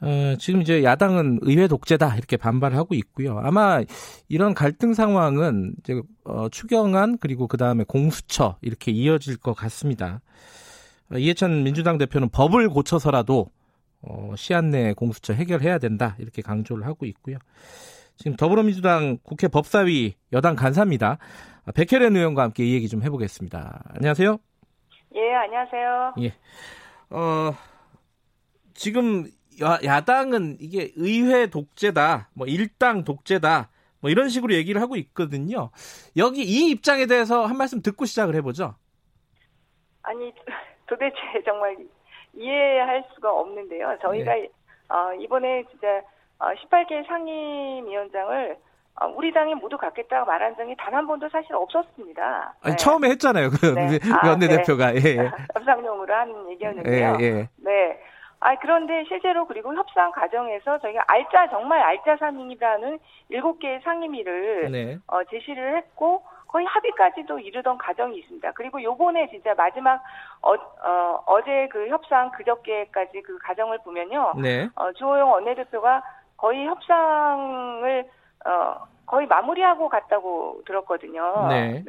어, 0.00 0.36
지금 0.38 0.62
이제 0.62 0.84
야당은 0.84 1.40
의회 1.42 1.66
독재다 1.66 2.16
이렇게 2.16 2.36
반발하고 2.36 2.94
있고요. 2.94 3.38
아마 3.38 3.82
이런 4.28 4.54
갈등 4.54 4.94
상황은 4.94 5.74
이제 5.80 6.00
어, 6.24 6.48
추경안 6.48 7.18
그리고 7.18 7.48
그 7.48 7.56
다음에 7.56 7.84
공수처 7.84 8.56
이렇게 8.60 8.92
이어질 8.92 9.38
것 9.38 9.54
같습니다. 9.54 10.20
어, 11.12 11.18
이해찬 11.18 11.64
민주당 11.64 11.98
대표는 11.98 12.28
법을 12.28 12.68
고쳐서라도 12.68 13.50
어, 14.02 14.34
시한 14.36 14.70
내에 14.70 14.92
공수처 14.92 15.32
해결해야 15.32 15.78
된다 15.78 16.14
이렇게 16.18 16.42
강조를 16.42 16.86
하고 16.86 17.04
있고요. 17.06 17.38
지금 18.16 18.36
더불어민주당 18.36 19.18
국회 19.22 19.48
법사위 19.48 20.14
여당 20.32 20.54
간사입니다. 20.54 21.18
아, 21.64 21.72
백혜련 21.72 22.16
의원과 22.16 22.42
함께 22.42 22.64
이 22.64 22.74
얘기 22.74 22.88
좀 22.88 23.02
해보겠습니다. 23.02 23.82
안녕하세요. 23.94 24.38
예, 25.14 25.34
안녕하세요. 25.34 26.14
어, 27.10 27.52
지금 28.74 29.26
야, 29.62 29.78
야당은 29.84 30.58
이게 30.60 30.92
의회 30.96 31.46
독재다, 31.48 32.28
뭐 32.34 32.46
일당 32.46 33.04
독재다, 33.04 33.68
뭐 34.00 34.10
이런 34.10 34.28
식으로 34.28 34.54
얘기를 34.54 34.80
하고 34.80 34.96
있거든요. 34.96 35.70
여기 36.16 36.42
이 36.42 36.70
입장에 36.70 37.06
대해서 37.06 37.44
한 37.46 37.56
말씀 37.56 37.82
듣고 37.82 38.04
시작을 38.04 38.34
해보죠. 38.36 38.74
아니, 40.02 40.32
도대체 40.86 41.16
정말 41.44 41.76
이해할 42.34 43.04
수가 43.14 43.32
없는데요. 43.32 43.98
저희가 44.02 44.34
네. 44.34 44.48
어, 44.88 45.12
이번에 45.20 45.64
진짜 45.70 45.86
어, 46.38 46.46
18개 46.54 47.06
상임위원장을 47.08 48.56
어, 49.00 49.06
우리 49.16 49.32
당이 49.32 49.54
모두 49.56 49.76
갖겠다고 49.76 50.26
말한 50.26 50.56
적이 50.56 50.74
단 50.76 50.94
한 50.94 51.06
번도 51.06 51.28
사실 51.30 51.54
없었습니다. 51.54 52.54
아니, 52.62 52.72
네. 52.72 52.76
처음에 52.76 53.10
했잖아요. 53.10 53.50
그 53.50 53.66
네. 53.66 53.98
아, 54.22 54.28
원내대표가. 54.30 54.94
예, 54.96 55.00
예. 55.04 55.30
협상용으로 55.54 56.14
한 56.14 56.50
얘기였는데요. 56.50 57.16
예, 57.20 57.24
예. 57.24 57.48
네. 57.56 58.00
아, 58.40 58.54
그런데 58.56 59.04
실제로 59.08 59.46
그리고 59.46 59.74
협상 59.74 60.12
과정에서 60.12 60.78
저희가 60.78 61.04
알짜, 61.08 61.48
정말 61.48 61.80
알짜 61.80 62.16
상임이라는 62.16 62.98
일곱 63.30 63.58
개의 63.58 63.80
상임위를 63.80 64.70
네. 64.70 64.98
어, 65.08 65.24
제시를 65.24 65.76
했고 65.76 66.22
거의 66.46 66.64
합의까지도 66.66 67.40
이르던 67.40 67.78
과정이 67.78 68.18
있습니다. 68.18 68.52
그리고 68.52 68.82
요번에 68.82 69.28
진짜 69.28 69.54
마지막 69.54 70.02
어, 70.40 70.54
어, 70.54 71.22
어제 71.26 71.68
그 71.70 71.88
협상 71.88 72.30
그저께까지 72.30 73.22
그 73.22 73.38
과정을 73.38 73.78
보면요. 73.78 74.34
네. 74.40 74.68
어, 74.76 74.92
주호영 74.92 75.30
원내대표가 75.30 76.02
거의 76.36 76.66
협상을 76.66 78.04
어, 78.46 78.86
거의 79.04 79.26
마무리하고 79.26 79.88
갔다고 79.88 80.62
들었거든요. 80.64 81.48
네. 81.48 81.82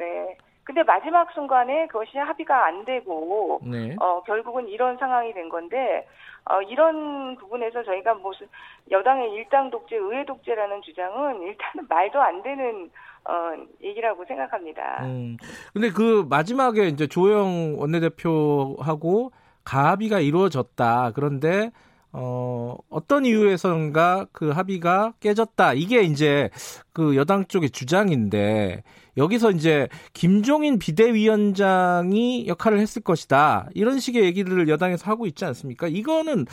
근데 0.70 0.84
마지막 0.84 1.28
순간에 1.32 1.88
그것이 1.88 2.16
합의가 2.16 2.66
안 2.66 2.84
되고 2.84 3.60
네. 3.64 3.96
어, 3.98 4.22
결국은 4.22 4.68
이런 4.68 4.96
상황이 4.98 5.34
된 5.34 5.48
건데, 5.48 6.06
어, 6.44 6.62
이런 6.62 7.34
부분에서 7.34 7.82
저희가 7.82 8.14
무슨 8.14 8.46
여당의 8.88 9.32
일당 9.32 9.70
독재, 9.70 9.96
의회 9.96 10.24
독재라는 10.24 10.80
주장은 10.82 11.42
일단은 11.42 11.88
말도 11.88 12.22
안 12.22 12.40
되는, 12.44 12.88
어, 13.24 13.56
얘기라고 13.82 14.24
생각합니다. 14.26 15.04
음. 15.06 15.36
근데 15.72 15.90
그 15.90 16.24
마지막에 16.30 16.86
이제 16.86 17.08
조영 17.08 17.80
원내대표하고 17.80 19.32
가합의가 19.64 20.20
이루어졌다. 20.20 21.10
그런데 21.16 21.72
어, 22.12 22.76
어떤 22.88 23.24
이유에선가 23.24 24.26
그 24.32 24.50
합의가 24.50 25.14
깨졌다. 25.20 25.74
이게 25.74 26.02
이제 26.02 26.50
그 26.92 27.16
여당 27.16 27.44
쪽의 27.46 27.70
주장인데 27.70 28.82
여기서 29.16 29.50
이제 29.50 29.88
김종인 30.12 30.78
비대위원장이 30.78 32.46
역할을 32.48 32.78
했을 32.78 33.02
것이다. 33.02 33.68
이런 33.74 33.98
식의 33.98 34.24
얘기를 34.24 34.68
여당에서 34.68 35.10
하고 35.10 35.26
있지 35.26 35.44
않습니까? 35.44 35.86
이거는 35.88 36.46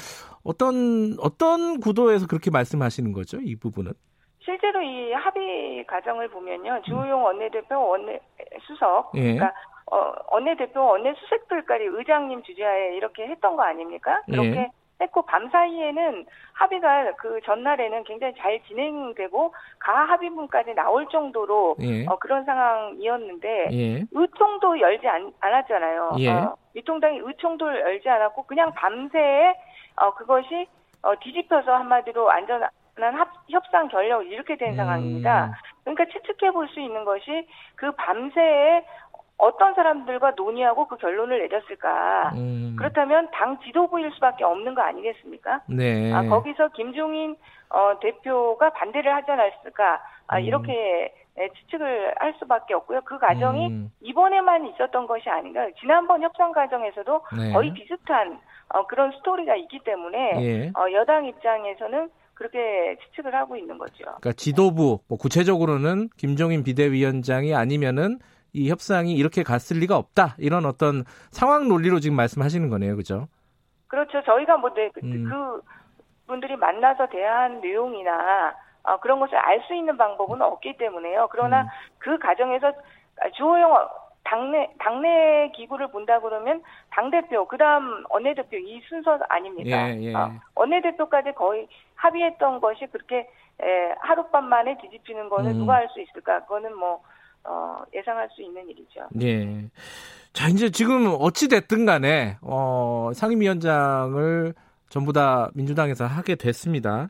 어떤 0.43 1.17
어떤 1.19 1.79
구도에서 1.79 2.27
그렇게 2.27 2.51
말씀하시는 2.51 3.11
거죠? 3.11 3.39
이 3.41 3.55
부분은? 3.55 3.93
실제로 4.39 4.81
이 4.81 5.11
합의 5.11 5.85
과정을 5.87 6.29
보면요. 6.29 6.81
주호영 6.85 7.21
원내대표, 7.21 7.75
원내 7.75 8.19
수석, 8.65 9.11
예. 9.15 9.33
그러니까 9.33 9.53
어, 9.91 10.13
원내대표, 10.31 10.81
원내수석들까지 10.81 11.85
의장님 11.85 12.43
주재하에 12.43 12.95
이렇게 12.95 13.27
했던 13.27 13.55
거 13.55 13.63
아닙니까? 13.63 14.21
그렇게 14.25 14.49
예. 14.49 14.71
했고 14.99 15.21
밤 15.23 15.49
사이에는 15.49 16.25
합의가 16.53 17.13
그 17.17 17.39
전날에는 17.45 18.03
굉장히 18.03 18.33
잘 18.37 18.59
진행되고 18.67 19.53
가 19.79 20.05
합의문까지 20.05 20.73
나올 20.73 21.07
정도로 21.09 21.75
예. 21.81 22.05
어, 22.07 22.17
그런 22.17 22.43
상황이었는데 22.45 23.67
예. 23.71 24.03
의총도 24.11 24.79
열지 24.79 25.07
않, 25.07 25.31
았잖아요 25.39 26.15
예. 26.19 26.33
미통당이 26.73 27.19
의총도 27.23 27.67
열지 27.79 28.09
않았고 28.09 28.43
그냥 28.43 28.71
밤새 28.73 29.55
어, 29.97 30.13
그것이 30.15 30.67
어, 31.03 31.13
뒤집혀서 31.19 31.71
한마디로 31.71 32.29
안전한 32.29 32.69
합, 32.97 33.29
협상 33.49 33.87
결력 33.87 34.25
이렇게 34.25 34.57
된 34.57 34.71
음. 34.71 34.75
상황입니다. 34.77 35.57
그러니까 35.83 36.05
추측해 36.05 36.51
볼 36.51 36.67
수 36.67 36.79
있는 36.79 37.05
것이 37.05 37.47
그 37.75 37.91
밤새에 37.91 38.83
어떤 39.37 39.75
사람들과 39.75 40.31
논의하고 40.35 40.87
그 40.87 40.97
결론을 40.97 41.39
내렸을까. 41.39 42.31
음. 42.35 42.75
그렇다면 42.77 43.29
당 43.31 43.59
지도부일 43.59 44.11
수밖에 44.13 44.43
없는 44.43 44.73
거 44.73 44.81
아니겠습니까? 44.81 45.61
네. 45.67 46.11
아, 46.11 46.23
거기서 46.23 46.69
김종인 46.69 47.35
어, 47.69 47.99
대표가 47.99 48.71
반대를 48.71 49.13
하지 49.13 49.31
않았을까. 49.31 50.01
아, 50.27 50.37
음. 50.37 50.43
이렇게 50.43 51.13
예, 51.39 51.49
추측을 51.49 52.15
할 52.17 52.33
수밖에 52.39 52.73
없고요. 52.73 53.01
그 53.01 53.19
과정이 53.19 53.67
음. 53.67 53.91
이번에만 54.01 54.65
있었던 54.69 55.05
것이 55.05 55.29
아닌가. 55.29 55.67
지난번 55.79 56.23
협상 56.23 56.51
과정에서도 56.51 57.21
네. 57.37 57.53
거의 57.53 57.71
비슷한 57.73 58.39
어, 58.69 58.87
그런 58.87 59.11
스토리가 59.11 59.55
있기 59.55 59.79
때문에 59.85 60.31
예. 60.41 60.67
어, 60.69 60.91
여당 60.93 61.25
입장에서는 61.25 62.09
그렇게 62.33 62.97
추측을 63.03 63.35
하고 63.35 63.55
있는 63.55 63.77
거죠. 63.77 64.03
그러니까 64.03 64.33
지도부 64.33 64.99
뭐 65.07 65.17
구체적으로는 65.17 66.09
김종인 66.17 66.63
비대위원장이 66.63 67.53
아니면은 67.53 68.19
이 68.53 68.69
협상이 68.69 69.13
이렇게 69.13 69.43
갔을 69.43 69.77
리가 69.79 69.97
없다 69.97 70.35
이런 70.39 70.65
어떤 70.65 71.03
상황 71.31 71.67
논리로 71.67 71.99
지금 71.99 72.15
말씀하시는 72.17 72.69
거네요, 72.69 72.95
그죠? 72.95 73.27
그렇죠. 73.87 74.21
저희가 74.23 74.57
뭐 74.57 74.73
네, 74.73 74.89
그, 74.93 74.99
음. 75.03 75.29
그 75.29 75.61
분들이 76.27 76.55
만나서 76.55 77.07
대화한 77.07 77.61
내용이나 77.61 78.53
어, 78.83 78.99
그런 78.99 79.19
것을 79.19 79.35
알 79.37 79.61
수 79.67 79.73
있는 79.75 79.97
방법은 79.97 80.41
없기 80.41 80.77
때문에요. 80.77 81.27
그러나 81.31 81.61
음. 81.63 81.67
그 81.99 82.17
과정에서 82.19 82.71
주호영 83.35 83.87
당내 84.23 84.69
당내 84.79 85.51
기구를 85.55 85.87
본다 85.89 86.19
그러면 86.19 86.61
당 86.91 87.09
대표 87.09 87.47
그다음 87.47 88.03
원내 88.09 88.33
대표 88.33 88.57
이 88.57 88.81
순서 88.89 89.17
아닙니까? 89.29 89.89
예, 89.89 90.01
예. 90.01 90.13
어, 90.13 90.31
원내 90.55 90.81
대표까지 90.81 91.31
거의 91.33 91.67
합의했던 91.95 92.59
것이 92.59 92.87
그렇게 92.87 93.29
에, 93.61 93.93
하룻밤 94.01 94.45
만에 94.45 94.77
뒤집히는 94.79 95.29
거는 95.29 95.51
음. 95.51 95.57
누가 95.59 95.75
할 95.75 95.89
수 95.89 96.01
있을까? 96.01 96.41
그거는 96.41 96.75
뭐 96.77 97.01
어, 97.47 97.81
예상할 97.95 98.29
수 98.35 98.41
있는 98.41 98.69
일이죠. 98.69 99.07
예. 99.21 99.69
자, 100.33 100.49
이제 100.49 100.69
지금 100.69 101.15
어찌 101.19 101.47
됐든 101.47 101.85
간에 101.85 102.37
어, 102.41 103.11
상임위원장을 103.15 104.53
전부 104.89 105.13
다 105.13 105.49
민주당에서 105.53 106.05
하게 106.05 106.35
됐습니다. 106.35 107.09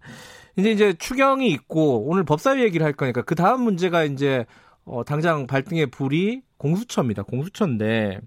이제 0.56 0.72
이제 0.72 0.94
추경이 0.94 1.50
있고 1.50 2.08
오늘 2.08 2.24
법사위 2.24 2.64
얘기를 2.64 2.86
할 2.86 2.94
거니까 2.94 3.22
그 3.22 3.36
다음 3.36 3.62
문제가 3.62 4.04
이제 4.04 4.46
어, 4.86 5.04
당장 5.04 5.48
발등의 5.48 5.88
불이 5.88 6.42
공수처입니다. 6.58 7.24
공수처인데 7.24 8.20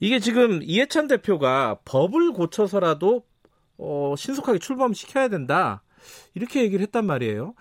이게 0.00 0.18
지금 0.18 0.60
이해찬 0.62 1.06
대표가 1.08 1.78
법을 1.84 2.32
고쳐서라도 2.32 3.24
어, 3.78 4.14
신속하게 4.16 4.58
출범시켜야 4.58 5.28
된다. 5.28 5.82
이렇게 6.34 6.62
얘기를 6.62 6.82
했단 6.82 7.06
말이에요. 7.06 7.54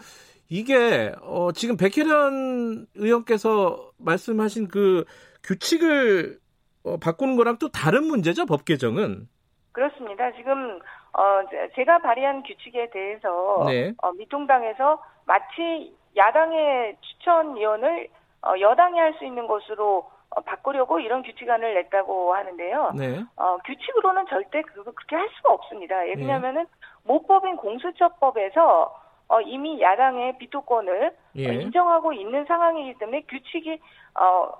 이게 0.49 1.11
어, 1.21 1.51
지금 1.51 1.75
백혜련 1.77 2.87
의원께서 2.95 3.91
말씀하신 3.97 4.67
그 4.69 5.03
규칙을 5.43 6.39
어, 6.85 6.97
바꾸는 6.97 7.35
거랑 7.35 7.57
또 7.59 7.69
다른 7.69 8.03
문제죠 8.05 8.45
법 8.45 8.63
개정은. 8.65 9.27
그렇습니다. 9.73 10.31
지금 10.33 10.79
어, 11.13 11.41
제- 11.49 11.69
제가 11.75 11.99
발의한 11.99 12.43
규칙에 12.43 12.89
대해서 12.91 13.63
네. 13.67 13.93
어, 14.01 14.11
미통당에서 14.13 15.01
마치 15.25 15.93
야당의 16.15 16.97
추천위원을 17.01 18.07
어, 18.43 18.53
여당이 18.59 18.97
할 18.99 19.13
수 19.19 19.25
있는 19.25 19.47
것으로 19.47 20.09
어, 20.29 20.41
바꾸려고 20.41 20.99
이런 20.99 21.23
규칙안을 21.23 21.73
냈다고 21.75 22.33
하는데요. 22.33 22.91
네. 22.95 23.23
어, 23.35 23.57
규칙으로는 23.65 24.25
절대 24.29 24.61
그거 24.61 24.91
그렇게 24.91 25.15
할 25.15 25.27
수가 25.37 25.53
없습니다. 25.53 25.99
네. 26.01 26.13
왜냐하면은 26.15 26.65
모법인 27.03 27.57
공수처법에서 27.57 28.93
어, 29.29 29.41
이미 29.41 29.81
야당의 29.81 30.37
비토권을 30.37 31.15
예. 31.35 31.49
어, 31.49 31.51
인정하고 31.51 32.13
있는 32.13 32.45
상황이기 32.45 32.97
때문에 32.99 33.21
규칙이 33.21 33.79
어, 34.19 34.51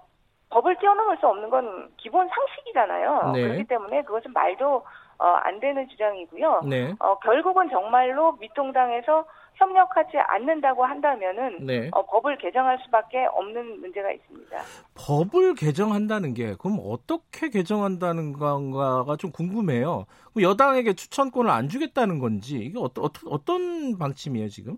법을 0.49 0.78
뛰어넘을 0.78 1.18
수 1.18 1.28
없는 1.28 1.49
건 1.49 1.89
기본 1.97 2.28
상식이잖아요. 2.28 3.32
네. 3.34 3.41
그렇기 3.41 3.63
때문에 3.65 4.03
그것은 4.03 4.32
말도 4.34 4.86
어, 5.20 5.26
안 5.26 5.59
되는 5.59 5.88
주장이고요. 5.89 6.61
네. 6.65 6.93
어, 6.99 7.18
결국은 7.20 7.70
정말로 7.70 8.34
미통당에서 8.34 9.26
협력하지 9.58 10.18
않는다고 10.18 10.86
한다면은 10.86 11.66
네. 11.66 11.89
어, 11.91 12.05
법을 12.05 12.38
개정할 12.38 12.78
수밖에 12.86 13.26
없는 13.26 13.82
문제가 13.82 14.12
있습니다. 14.12 14.58
법을 14.95 15.55
개정한다는 15.55 16.34
게 16.34 16.55
그럼 16.60 16.80
어떻게 16.84 17.49
개정한다는 17.49 18.34
건가가 18.34 19.16
좀 19.18 19.32
궁금해요. 19.32 20.05
그럼 20.34 20.49
여당에게 20.49 20.93
추천권을 20.93 21.49
안 21.49 21.70
주겠다는 21.70 22.20
건지 22.20 22.58
이게 22.58 22.78
어떤 22.80 23.10
어떤 23.26 23.97
방침이에요 23.97 24.49
지금? 24.49 24.78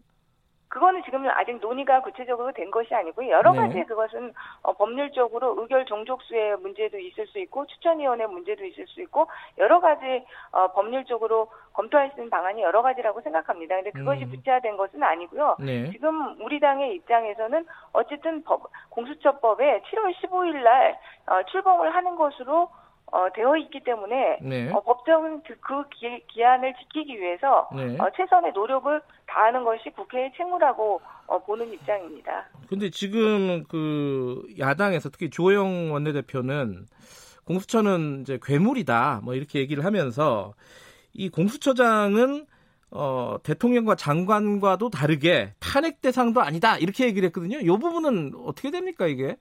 그거는 0.69 1.01
지금 1.03 1.27
아직 1.29 1.59
논의가 1.59 2.01
구체적으로 2.01 2.51
된 2.51 2.69
것이 2.69 2.93
아니고 2.93 3.27
여러 3.27 3.51
네. 3.53 3.59
가지 3.59 3.83
그것은 3.85 4.33
어, 4.61 4.73
법률적으로 4.73 5.59
의결 5.59 5.85
종족수의 5.85 6.57
문제도 6.57 6.97
있을 6.97 7.25
수 7.27 7.39
있고 7.39 7.65
추천위원회 7.65 8.27
문제도 8.27 8.63
있을 8.63 8.85
수 8.87 9.01
있고 9.01 9.27
여러 9.57 9.79
가지 9.79 10.23
어, 10.51 10.71
법률적으로 10.73 11.49
검토할 11.73 12.11
수 12.11 12.19
있는 12.19 12.29
방안이 12.29 12.61
여러 12.61 12.83
가지라고 12.83 13.19
생각합니다. 13.21 13.75
근데 13.75 13.91
그것이 13.91 14.25
음. 14.25 14.29
구체화된 14.29 14.77
것은 14.77 15.01
아니고요. 15.01 15.57
네. 15.59 15.89
지금 15.91 16.39
우리 16.39 16.59
당의 16.59 16.95
입장에서는 16.95 17.65
어쨌든 17.93 18.43
법, 18.43 18.69
공수처법에 18.89 19.81
7월 19.81 20.13
15일 20.21 20.63
날 20.63 20.99
어, 21.25 21.43
출범을 21.43 21.95
하는 21.95 22.15
것으로 22.15 22.69
어, 23.11 23.27
되어 23.33 23.55
있기 23.57 23.83
때문에 23.83 24.39
네. 24.41 24.71
어, 24.71 24.81
법정은 24.81 25.41
그, 25.43 25.55
그 25.59 25.87
기, 25.89 26.23
기한을 26.27 26.73
지키기 26.75 27.19
위해서 27.19 27.69
네. 27.75 27.97
어, 27.99 28.09
최선의 28.15 28.53
노력을 28.53 29.01
다하는 29.27 29.63
것이 29.63 29.89
국회의 29.95 30.31
책무라고 30.35 31.01
어, 31.27 31.39
보는 31.39 31.71
입장입니다. 31.73 32.45
근데 32.67 32.89
지금 32.89 33.63
그 33.67 34.43
야당에서 34.57 35.09
특히 35.09 35.29
조영 35.29 35.91
원내대표는 35.91 36.85
공수처는 37.45 38.21
이제 38.21 38.39
괴물이다 38.43 39.21
뭐 39.23 39.33
이렇게 39.33 39.59
얘기를 39.59 39.85
하면서 39.85 40.53
이 41.13 41.29
공수처장은 41.29 42.45
어, 42.91 43.37
대통령과 43.43 43.95
장관과도 43.95 44.89
다르게 44.89 45.53
탄핵 45.59 46.01
대상도 46.01 46.41
아니다 46.41 46.77
이렇게 46.77 47.05
얘기를 47.05 47.27
했거든요. 47.27 47.59
이 47.59 47.65
부분은 47.65 48.33
어떻게 48.45 48.71
됩니까 48.71 49.07
이게? 49.07 49.37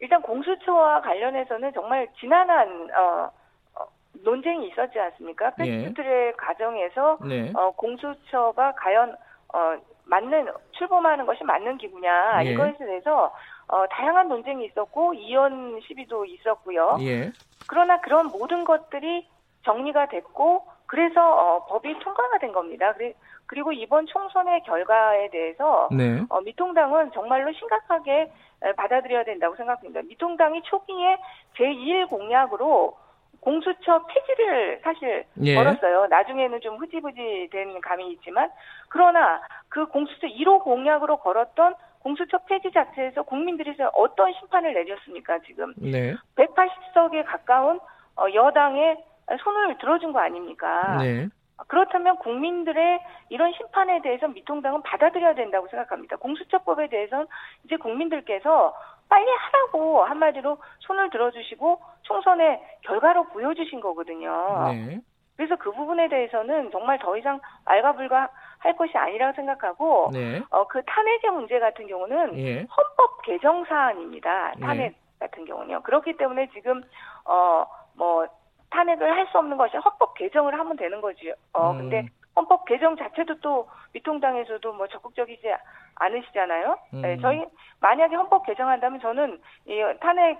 일단 0.00 0.20
공수처와 0.22 1.00
관련해서는 1.02 1.72
정말 1.72 2.08
지난한 2.20 2.88
어, 2.96 3.30
어, 3.78 3.84
논쟁이 4.24 4.68
있었지 4.68 4.98
않습니까? 4.98 5.52
예. 5.60 5.64
패스트트랙 5.64 6.36
과정에서 6.36 7.18
네. 7.26 7.52
어, 7.54 7.70
공수처가 7.72 8.72
과연 8.76 9.16
어, 9.54 9.76
맞는 10.06 10.48
출범하는 10.72 11.24
것이 11.26 11.44
맞는 11.44 11.78
기구냐 11.78 12.44
예. 12.44 12.50
이것에 12.52 12.78
대해서 12.84 13.32
어, 13.68 13.86
다양한 13.88 14.28
논쟁이 14.28 14.66
있었고 14.66 15.14
이혼 15.14 15.80
시비도 15.86 16.26
있었고요. 16.26 16.98
예. 17.00 17.30
그러나 17.68 18.00
그런 18.00 18.26
모든 18.26 18.64
것들이 18.64 19.26
정리가 19.64 20.08
됐고 20.08 20.66
그래서 20.86 21.20
어, 21.22 21.64
법이 21.66 21.98
통과가 22.00 22.38
된 22.38 22.52
겁니다. 22.52 22.92
그리- 22.92 23.14
그리고 23.46 23.72
이번 23.72 24.06
총선의 24.06 24.62
결과에 24.64 25.28
대해서 25.30 25.88
네. 25.92 26.22
어, 26.28 26.40
미통당은 26.40 27.12
정말로 27.12 27.52
심각하게 27.52 28.32
에, 28.62 28.72
받아들여야 28.72 29.24
된다고 29.24 29.54
생각합니다. 29.56 30.02
미통당이 30.02 30.62
초기에 30.62 31.16
제2일 31.56 32.08
공약으로 32.08 32.96
공수처 33.40 34.06
폐지를 34.06 34.80
사실 34.82 35.24
예. 35.42 35.54
걸었어요. 35.54 36.06
나중에는 36.06 36.60
좀 36.62 36.76
흐지부지 36.78 37.48
된 37.52 37.80
감이 37.82 38.12
있지만 38.12 38.50
그러나 38.88 39.42
그 39.68 39.86
공수처 39.86 40.26
1호 40.26 40.62
공약으로 40.62 41.18
걸었던 41.18 41.74
공수처 42.00 42.38
폐지 42.46 42.70
자체에서 42.72 43.22
국민들이 43.22 43.74
어떤 43.94 44.32
심판을 44.34 44.72
내렸습니까? 44.72 45.38
지금 45.40 45.74
네. 45.76 46.14
180석에 46.36 47.24
가까운 47.26 47.80
어, 48.16 48.26
여당의 48.32 48.96
손을 49.42 49.78
들어준 49.78 50.12
거 50.12 50.20
아닙니까? 50.20 50.98
네. 51.02 51.28
그렇다면 51.68 52.16
국민들의 52.16 53.00
이런 53.28 53.52
심판에 53.52 54.02
대해서 54.02 54.28
미통당은 54.28 54.82
받아들여야 54.82 55.34
된다고 55.34 55.68
생각합니다. 55.68 56.16
공수처법에 56.16 56.88
대해서는 56.88 57.26
이제 57.64 57.76
국민들께서 57.76 58.74
빨리 59.08 59.30
하라고 59.30 60.04
한마디로 60.04 60.58
손을 60.80 61.10
들어주시고 61.10 61.80
총선의 62.02 62.60
결과로 62.82 63.24
보여주신 63.28 63.80
거거든요. 63.80 64.72
네. 64.72 65.00
그래서 65.36 65.56
그 65.56 65.72
부분에 65.72 66.08
대해서는 66.08 66.70
정말 66.70 66.98
더 66.98 67.16
이상 67.16 67.40
알가불가 67.64 68.30
할 68.58 68.76
것이 68.76 68.96
아니라고 68.96 69.34
생각하고 69.34 70.10
네. 70.12 70.42
어, 70.50 70.66
그 70.66 70.82
탄핵의 70.84 71.30
문제 71.32 71.58
같은 71.58 71.86
경우는 71.86 72.38
예. 72.38 72.58
헌법 72.60 73.22
개정 73.22 73.64
사안입니다. 73.64 74.54
네. 74.56 74.66
탄핵 74.66 74.94
같은 75.18 75.44
경우는요. 75.44 75.82
그렇기 75.82 76.16
때문에 76.16 76.48
지금 76.52 76.82
어뭐 77.24 78.26
탄핵을 78.74 79.16
할 79.16 79.24
수 79.30 79.38
없는 79.38 79.56
것이 79.56 79.76
헌법 79.76 80.14
개정을 80.14 80.58
하면 80.58 80.76
되는 80.76 81.00
거죠. 81.00 81.32
어 81.52 81.70
음. 81.70 81.78
근데 81.78 82.06
헌법 82.36 82.64
개정 82.64 82.96
자체도 82.96 83.40
또 83.40 83.68
미통당에서도 83.92 84.72
뭐 84.72 84.86
적극적이지 84.88 85.46
않으시잖아요. 85.94 86.78
네, 86.92 87.14
음. 87.14 87.20
저희 87.20 87.44
만약에 87.80 88.16
헌법 88.16 88.44
개정한다면 88.44 89.00
저는 89.00 89.40
이 89.66 89.80
탄핵 90.00 90.38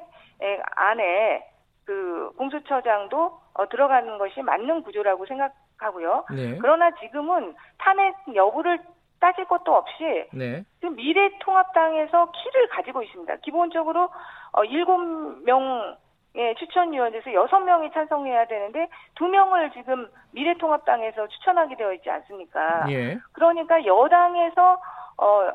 안에 0.76 1.46
그 1.86 2.32
공수처장도 2.36 3.40
어, 3.54 3.68
들어가는 3.68 4.18
것이 4.18 4.42
맞는 4.42 4.82
구조라고 4.82 5.26
생각하고요. 5.26 6.24
네. 6.34 6.58
그러나 6.60 6.90
지금은 6.96 7.54
탄핵 7.78 8.14
여부를 8.34 8.80
따질 9.20 9.44
것도 9.44 9.74
없이 9.74 10.26
네. 10.32 10.64
지금 10.80 10.96
미래통합당에서 10.96 12.32
키를 12.32 12.68
가지고 12.68 13.02
있습니다. 13.02 13.36
기본적으로 13.36 14.08
어 14.52 14.62
7명 14.62 15.96
의 16.36 16.54
추천위원에서 16.56 17.30
6명이 17.30 17.92
찬성해야 17.92 18.46
되는데 18.48 18.88
2명을 19.14 19.72
지금 19.72 20.08
미래통합당에서 20.32 21.28
추천하게 21.28 21.76
되어 21.76 21.92
있지 21.92 22.10
않습니까? 22.10 22.86
예. 22.90 23.18
그러니까 23.32 23.84
여당에서 23.86 24.78
어 25.18 25.52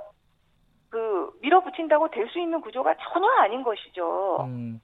그 0.90 1.30
밀어붙인다고 1.42 2.10
될 2.10 2.28
수 2.30 2.40
있는 2.40 2.60
구조가 2.62 2.96
전혀 3.14 3.28
아닌 3.44 3.62
것이죠. 3.64 4.38
음. 4.42 4.80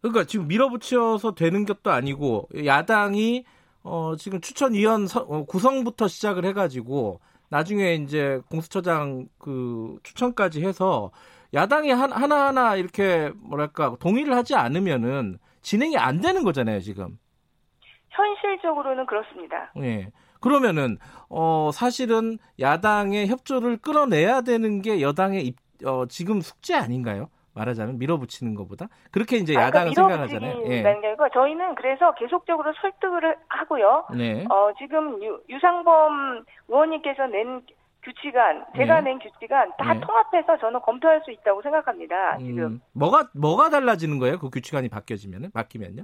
그러니까 0.00 0.24
지금 0.24 0.48
밀어붙여서 0.48 1.34
되는 1.34 1.66
것도 1.66 1.90
아니고 1.90 2.48
야당이 2.64 3.44
어 3.84 4.14
지금 4.16 4.40
추천위원 4.40 5.06
서- 5.06 5.20
어, 5.28 5.44
구성부터 5.44 6.08
시작을 6.08 6.44
해가지고 6.46 7.20
나중에 7.50 7.94
이제 7.96 8.40
공수처장 8.50 9.26
그 9.38 9.98
추천까지 10.04 10.64
해서 10.64 11.10
야당이 11.54 11.90
한, 11.90 12.12
하나하나 12.12 12.76
이렇게 12.76 13.30
뭐랄까 13.36 13.96
동의를 14.00 14.34
하지 14.34 14.54
않으면은 14.54 15.38
진행이 15.60 15.96
안 15.96 16.20
되는 16.20 16.42
거잖아요 16.42 16.80
지금. 16.80 17.18
현실적으로는 18.10 19.06
그렇습니다. 19.06 19.72
예. 19.78 20.10
그러면은 20.40 20.98
어 21.28 21.70
사실은 21.72 22.38
야당의 22.60 23.28
협조를 23.28 23.78
끌어내야 23.78 24.40
되는 24.42 24.82
게 24.82 25.00
여당의 25.00 25.46
입, 25.46 25.56
어, 25.84 26.06
지금 26.06 26.40
숙제 26.40 26.74
아닌가요? 26.74 27.28
말하자면 27.54 27.98
밀어붙이는 27.98 28.54
것보다 28.54 28.88
그렇게 29.10 29.36
이제 29.36 29.54
아까 29.56 29.66
야당은 29.66 29.92
생각하잖아요. 29.94 30.64
예. 30.66 30.84
아니고 31.22 31.28
저희는 31.32 31.74
그래서 31.74 32.12
계속적으로 32.14 32.72
설득을 32.80 33.36
하고요. 33.48 34.06
네. 34.16 34.44
어, 34.50 34.72
지금 34.78 35.22
유, 35.22 35.40
유상범 35.48 36.44
의원님께서 36.68 37.26
낸 37.26 37.62
규칙안, 38.02 38.66
제가 38.76 39.00
네. 39.00 39.10
낸 39.10 39.18
규칙안 39.18 39.72
다 39.78 39.94
네. 39.94 40.00
통합해서 40.00 40.58
저는 40.58 40.80
검토할 40.80 41.22
수 41.24 41.30
있다고 41.30 41.62
생각합니다. 41.62 42.36
지금 42.38 42.64
음, 42.64 42.80
뭐가 42.92 43.30
뭐가 43.34 43.70
달라지는 43.70 44.18
거예요? 44.18 44.38
그 44.38 44.50
규칙안이 44.50 44.88
바뀌어지면은 44.88 45.52
바뀌면요? 45.52 46.02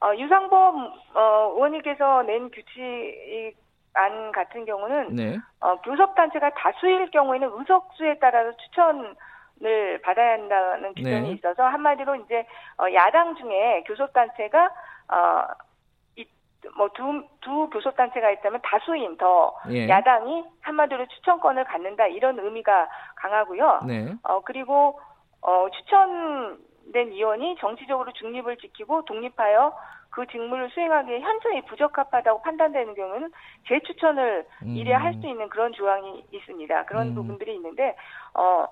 어, 0.00 0.14
유상범 0.14 0.92
어, 1.14 1.52
의원님께서 1.54 2.22
낸 2.24 2.50
규칙 2.50 3.56
안 3.94 4.32
같은 4.32 4.64
경우는 4.66 5.14
네. 5.14 5.38
어, 5.60 5.80
교섭단체가 5.80 6.50
다수일 6.50 7.10
경우에는 7.10 7.48
의석수에 7.52 8.18
따라서 8.20 8.54
추천을 8.58 10.00
받아야 10.02 10.32
한다는 10.32 10.94
규정이 10.94 11.28
네. 11.28 11.32
있어서 11.32 11.64
한마디로 11.64 12.16
이제 12.16 12.46
어, 12.76 12.92
야당 12.92 13.34
중에 13.36 13.84
교섭 13.86 14.12
단체가 14.12 14.66
어, 15.08 15.46
뭐두 16.76 17.24
두 17.40 17.68
교섭단체가 17.70 18.30
있다면 18.30 18.60
다수인 18.62 19.16
더 19.16 19.54
예. 19.70 19.88
야당이 19.88 20.44
한마디로 20.60 21.06
추천권을 21.06 21.64
갖는다 21.64 22.06
이런 22.06 22.38
의미가 22.38 22.88
강하고요. 23.16 23.80
네. 23.86 24.14
어 24.22 24.40
그리고 24.40 25.00
어 25.42 25.66
추천된 25.70 27.12
의원이 27.12 27.56
정치적으로 27.60 28.12
중립을 28.12 28.56
지키고 28.56 29.04
독립하여 29.04 29.76
그 30.10 30.26
직무를 30.28 30.70
수행하기에 30.70 31.20
현저히 31.20 31.62
부적합하다고 31.62 32.42
판단되는 32.42 32.94
경우는 32.94 33.32
재추천을 33.68 34.46
음. 34.62 34.68
이래 34.68 34.92
할수 34.94 35.26
있는 35.26 35.48
그런 35.48 35.72
조항이 35.72 36.24
있습니다. 36.30 36.84
그런 36.84 37.08
음. 37.08 37.14
부분들이 37.14 37.54
있는데 37.56 37.96
어 38.34 38.66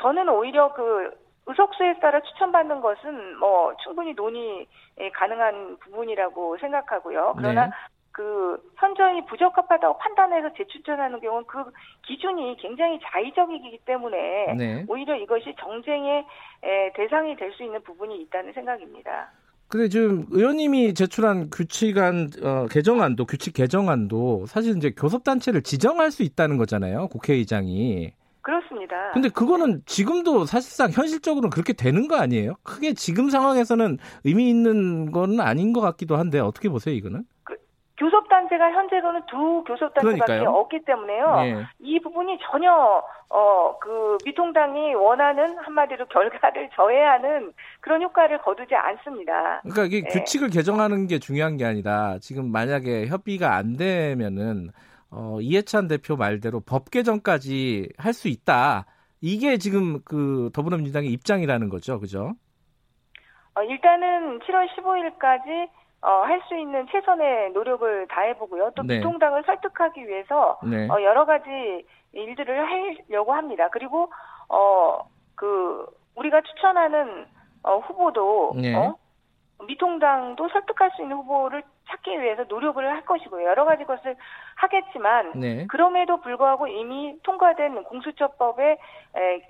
저는 0.00 0.28
오히려 0.28 0.72
그 0.74 1.27
의석수에 1.48 1.98
따라 2.00 2.20
추천받는 2.20 2.80
것은 2.80 3.38
뭐 3.38 3.74
충분히 3.82 4.14
논의 4.14 4.66
가능한 5.14 5.78
부분이라고 5.80 6.58
생각하고요. 6.58 7.34
그러나 7.36 7.66
네. 7.66 7.72
그 8.12 8.60
현저히 8.76 9.24
부적합하다고 9.26 9.98
판단해서 9.98 10.52
재추천하는 10.54 11.20
경우는 11.20 11.46
그 11.46 11.64
기준이 12.06 12.56
굉장히 12.60 12.98
자의적이기 13.02 13.80
때문에 13.84 14.54
네. 14.56 14.84
오히려 14.88 15.14
이것이 15.16 15.54
정쟁의 15.58 16.26
에, 16.62 16.92
대상이 16.94 17.36
될 17.36 17.52
수 17.52 17.62
있는 17.62 17.80
부분이 17.82 18.20
있다는 18.22 18.52
생각입니다. 18.52 19.30
근데 19.68 19.88
지금 19.88 20.26
의원님이 20.30 20.94
제출한 20.94 21.50
규칙안 21.50 22.30
어, 22.42 22.66
개정안도 22.70 23.26
규칙 23.26 23.54
개정안도 23.54 24.46
사실 24.46 24.76
이제 24.76 24.90
교섭단체를 24.90 25.62
지정할 25.62 26.10
수 26.10 26.22
있다는 26.22 26.56
거잖아요. 26.56 27.08
국회의장이. 27.08 28.12
그렇습니다. 28.48 29.10
근데 29.12 29.28
그거는 29.28 29.82
지금도 29.84 30.46
사실상 30.46 30.90
현실적으로는 30.90 31.50
그렇게 31.50 31.74
되는 31.74 32.08
거 32.08 32.16
아니에요? 32.16 32.54
크게 32.62 32.94
지금 32.94 33.28
상황에서는 33.28 33.98
의미 34.24 34.48
있는 34.48 35.12
건 35.12 35.38
아닌 35.40 35.74
것 35.74 35.82
같기도 35.82 36.16
한데 36.16 36.40
어떻게 36.40 36.70
보세요, 36.70 36.94
이거는? 36.94 37.24
교섭단체가 37.98 38.72
현재로는 38.72 39.20
두 39.28 39.62
교섭단체밖에 39.66 40.24
그러니까요. 40.24 40.50
없기 40.50 40.80
때문에요. 40.86 41.36
예. 41.42 41.66
이 41.80 42.00
부분이 42.00 42.38
전혀 42.50 42.72
어 43.28 43.68
그 43.80 44.16
미통당이 44.24 44.94
원하는 44.94 45.58
한마디로 45.58 46.06
결과를 46.06 46.70
저해하는 46.74 47.52
그런 47.80 48.02
효과를 48.02 48.38
거두지 48.38 48.74
않습니다. 48.74 49.60
그러니까 49.62 49.84
이게 49.84 50.02
네. 50.02 50.08
규칙을 50.08 50.48
개정하는 50.50 51.06
게 51.06 51.18
중요한 51.18 51.56
게 51.56 51.64
아니라 51.64 52.18
지금 52.20 52.50
만약에 52.50 53.06
협의가 53.08 53.56
안 53.56 53.76
되면은 53.76 54.70
어, 55.10 55.38
이해찬 55.40 55.88
대표 55.88 56.16
말대로 56.16 56.60
법 56.60 56.90
개정까지 56.90 57.88
할 57.96 58.12
수 58.12 58.28
있다. 58.28 58.86
이게 59.20 59.58
지금 59.58 60.00
그 60.04 60.50
더불어민주당의 60.54 61.10
입장이라는 61.10 61.68
거죠, 61.70 61.98
그죠? 61.98 62.34
어, 63.54 63.62
일단은 63.62 64.38
7월 64.40 64.68
15일까지 64.76 65.68
어, 66.02 66.22
할 66.22 66.40
수 66.48 66.56
있는 66.56 66.86
최선의 66.92 67.50
노력을 67.52 68.06
다해보고요. 68.08 68.70
또 68.76 68.82
네. 68.84 68.98
미통당을 68.98 69.42
설득하기 69.46 70.06
위해서 70.06 70.58
네. 70.62 70.86
어, 70.88 71.02
여러 71.02 71.24
가지 71.26 71.50
일들을 72.12 72.66
하려고 73.08 73.32
합니다. 73.34 73.68
그리고 73.72 74.12
어, 74.48 75.00
그 75.34 75.84
우리가 76.14 76.40
추천하는 76.42 77.26
어, 77.64 77.78
후보도 77.78 78.52
네. 78.56 78.74
어? 78.76 78.94
미통당도 79.66 80.48
설득할 80.48 80.90
수 80.96 81.02
있는 81.02 81.16
후보를 81.16 81.62
찾기 81.88 82.20
위해서 82.20 82.44
노력을 82.44 82.84
할 82.86 83.04
것이고요. 83.04 83.44
여러 83.46 83.64
가지 83.64 83.84
것을 83.84 84.16
하겠지만 84.56 85.32
네. 85.34 85.66
그럼에도 85.66 86.20
불구하고 86.20 86.66
이미 86.68 87.18
통과된 87.22 87.82
공수처법에 87.84 88.78
에, 89.16 89.40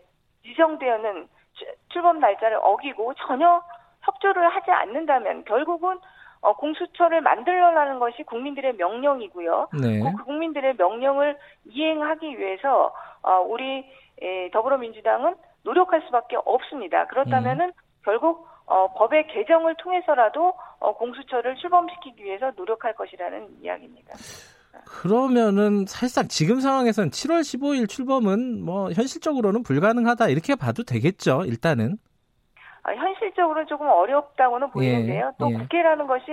지정되어는 0.45 1.29
출- 1.55 1.75
출범 1.91 2.21
날짜를 2.21 2.59
어기고 2.63 3.15
전혀 3.15 3.63
협조를 4.03 4.49
하지 4.49 4.71
않는다면 4.71 5.45
결국은 5.45 5.99
어, 6.41 6.55
공수처를 6.55 7.21
만들려는 7.21 7.99
것이 7.99 8.23
국민들의 8.23 8.75
명령이고요. 8.77 9.69
네. 9.83 10.01
그 10.17 10.25
국민들의 10.25 10.75
명령을 10.79 11.37
이행하기 11.67 12.39
위해서 12.39 12.95
어, 13.23 13.41
우리 13.41 13.85
에, 14.23 14.51
더불어민주당은 14.53 15.35
노력할 15.65 16.01
수밖에 16.03 16.37
없습니다. 16.45 17.07
그렇다면은 17.09 17.73
결국 18.05 18.47
어, 18.69 18.93
법의 18.93 19.29
개정을 19.29 19.75
통해서라도 19.77 20.53
어, 20.79 20.95
공수처를 20.95 21.57
출범시키기 21.57 22.23
위해서 22.23 22.53
노력할 22.55 22.95
것이라는 22.95 23.49
이야기입니다. 23.63 24.15
그러면은 24.85 25.87
사실상 25.87 26.29
지금 26.29 26.61
상황에서는 26.61 27.11
7월 27.11 27.41
15일 27.41 27.89
출범은 27.89 28.63
뭐 28.63 28.91
현실적으로는 28.93 29.63
불가능하다 29.63 30.29
이렇게 30.29 30.55
봐도 30.55 30.85
되겠죠. 30.85 31.45
일단은. 31.47 31.97
아, 32.83 32.93
현실적으로 32.93 33.65
조금 33.67 33.89
어렵다고는 33.89 34.71
보이는데요. 34.71 35.27
예, 35.27 35.37
또 35.39 35.51
예. 35.51 35.57
국회라는 35.57 36.07
것이 36.07 36.31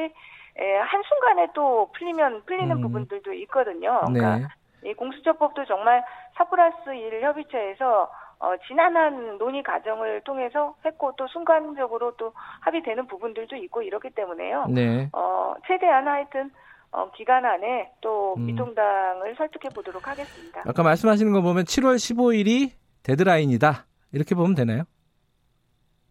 에, 0.58 0.78
한순간에 0.78 1.48
또 1.54 1.90
풀리면 1.98 2.44
풀리는 2.46 2.76
음. 2.76 2.82
부분들도 2.82 3.34
있거든요. 3.34 4.02
그러니까 4.06 4.48
네. 4.82 4.90
이 4.90 4.94
공수처법도 4.94 5.66
정말 5.66 6.04
4 6.36 6.46
플러스 6.46 6.94
1 6.94 7.22
협의체에서 7.24 8.10
어, 8.46 8.56
지난한 8.68 9.40
논의 9.40 9.64
과정을 9.64 10.22
통해서 10.22 10.76
했고 10.86 11.14
또 11.18 11.28
순간적으로 11.28 12.16
또 12.16 12.32
합의되는 12.62 13.08
부분들도 13.08 13.56
있고 13.56 13.82
이렇기 13.82 14.12
때문에요. 14.12 14.68
네. 14.70 15.10
어, 15.14 15.56
최대한 15.66 16.08
하여튼 16.08 16.52
어, 16.92 17.10
기간 17.16 17.44
안에 17.44 17.92
또 18.02 18.36
음. 18.38 18.46
미통당을 18.46 19.36
설득해 19.36 19.74
보도록 19.74 20.08
하겠습니다. 20.08 20.62
아까 20.64 20.84
말씀하시는 20.84 21.34
거 21.34 21.42
보면 21.42 21.64
7월 21.64 21.96
15일이 21.96 22.74
데드라인이다. 23.02 23.86
이렇게 24.14 24.36
보면 24.36 24.54
되나요? 24.54 24.84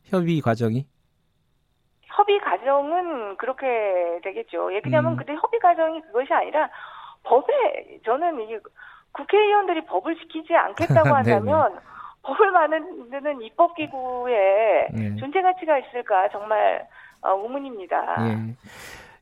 협의 0.06 0.40
과정이. 0.40 0.86
협의 2.02 2.40
과정은 2.40 3.36
그렇게 3.36 4.20
되겠죠. 4.24 4.72
예, 4.72 4.80
왜냐하면 4.84 5.12
음. 5.12 5.16
근데 5.16 5.34
협의 5.34 5.60
과정이 5.60 6.00
그것이 6.02 6.32
아니라 6.32 6.68
법에 7.22 8.00
저는 8.04 8.40
이게 8.40 8.58
국회의원들이 9.12 9.86
법을 9.86 10.16
지키지 10.16 10.52
않겠다고 10.54 11.04
네네. 11.04 11.14
한다면 11.14 11.80
법을 12.24 12.50
만드는 12.50 13.42
입법기구에 13.42 14.88
네. 14.92 15.16
존재 15.16 15.42
가치가 15.42 15.78
있을까 15.78 16.28
정말 16.30 16.86
어, 17.22 17.30
의문입니다. 17.42 18.28
예. 18.28 18.54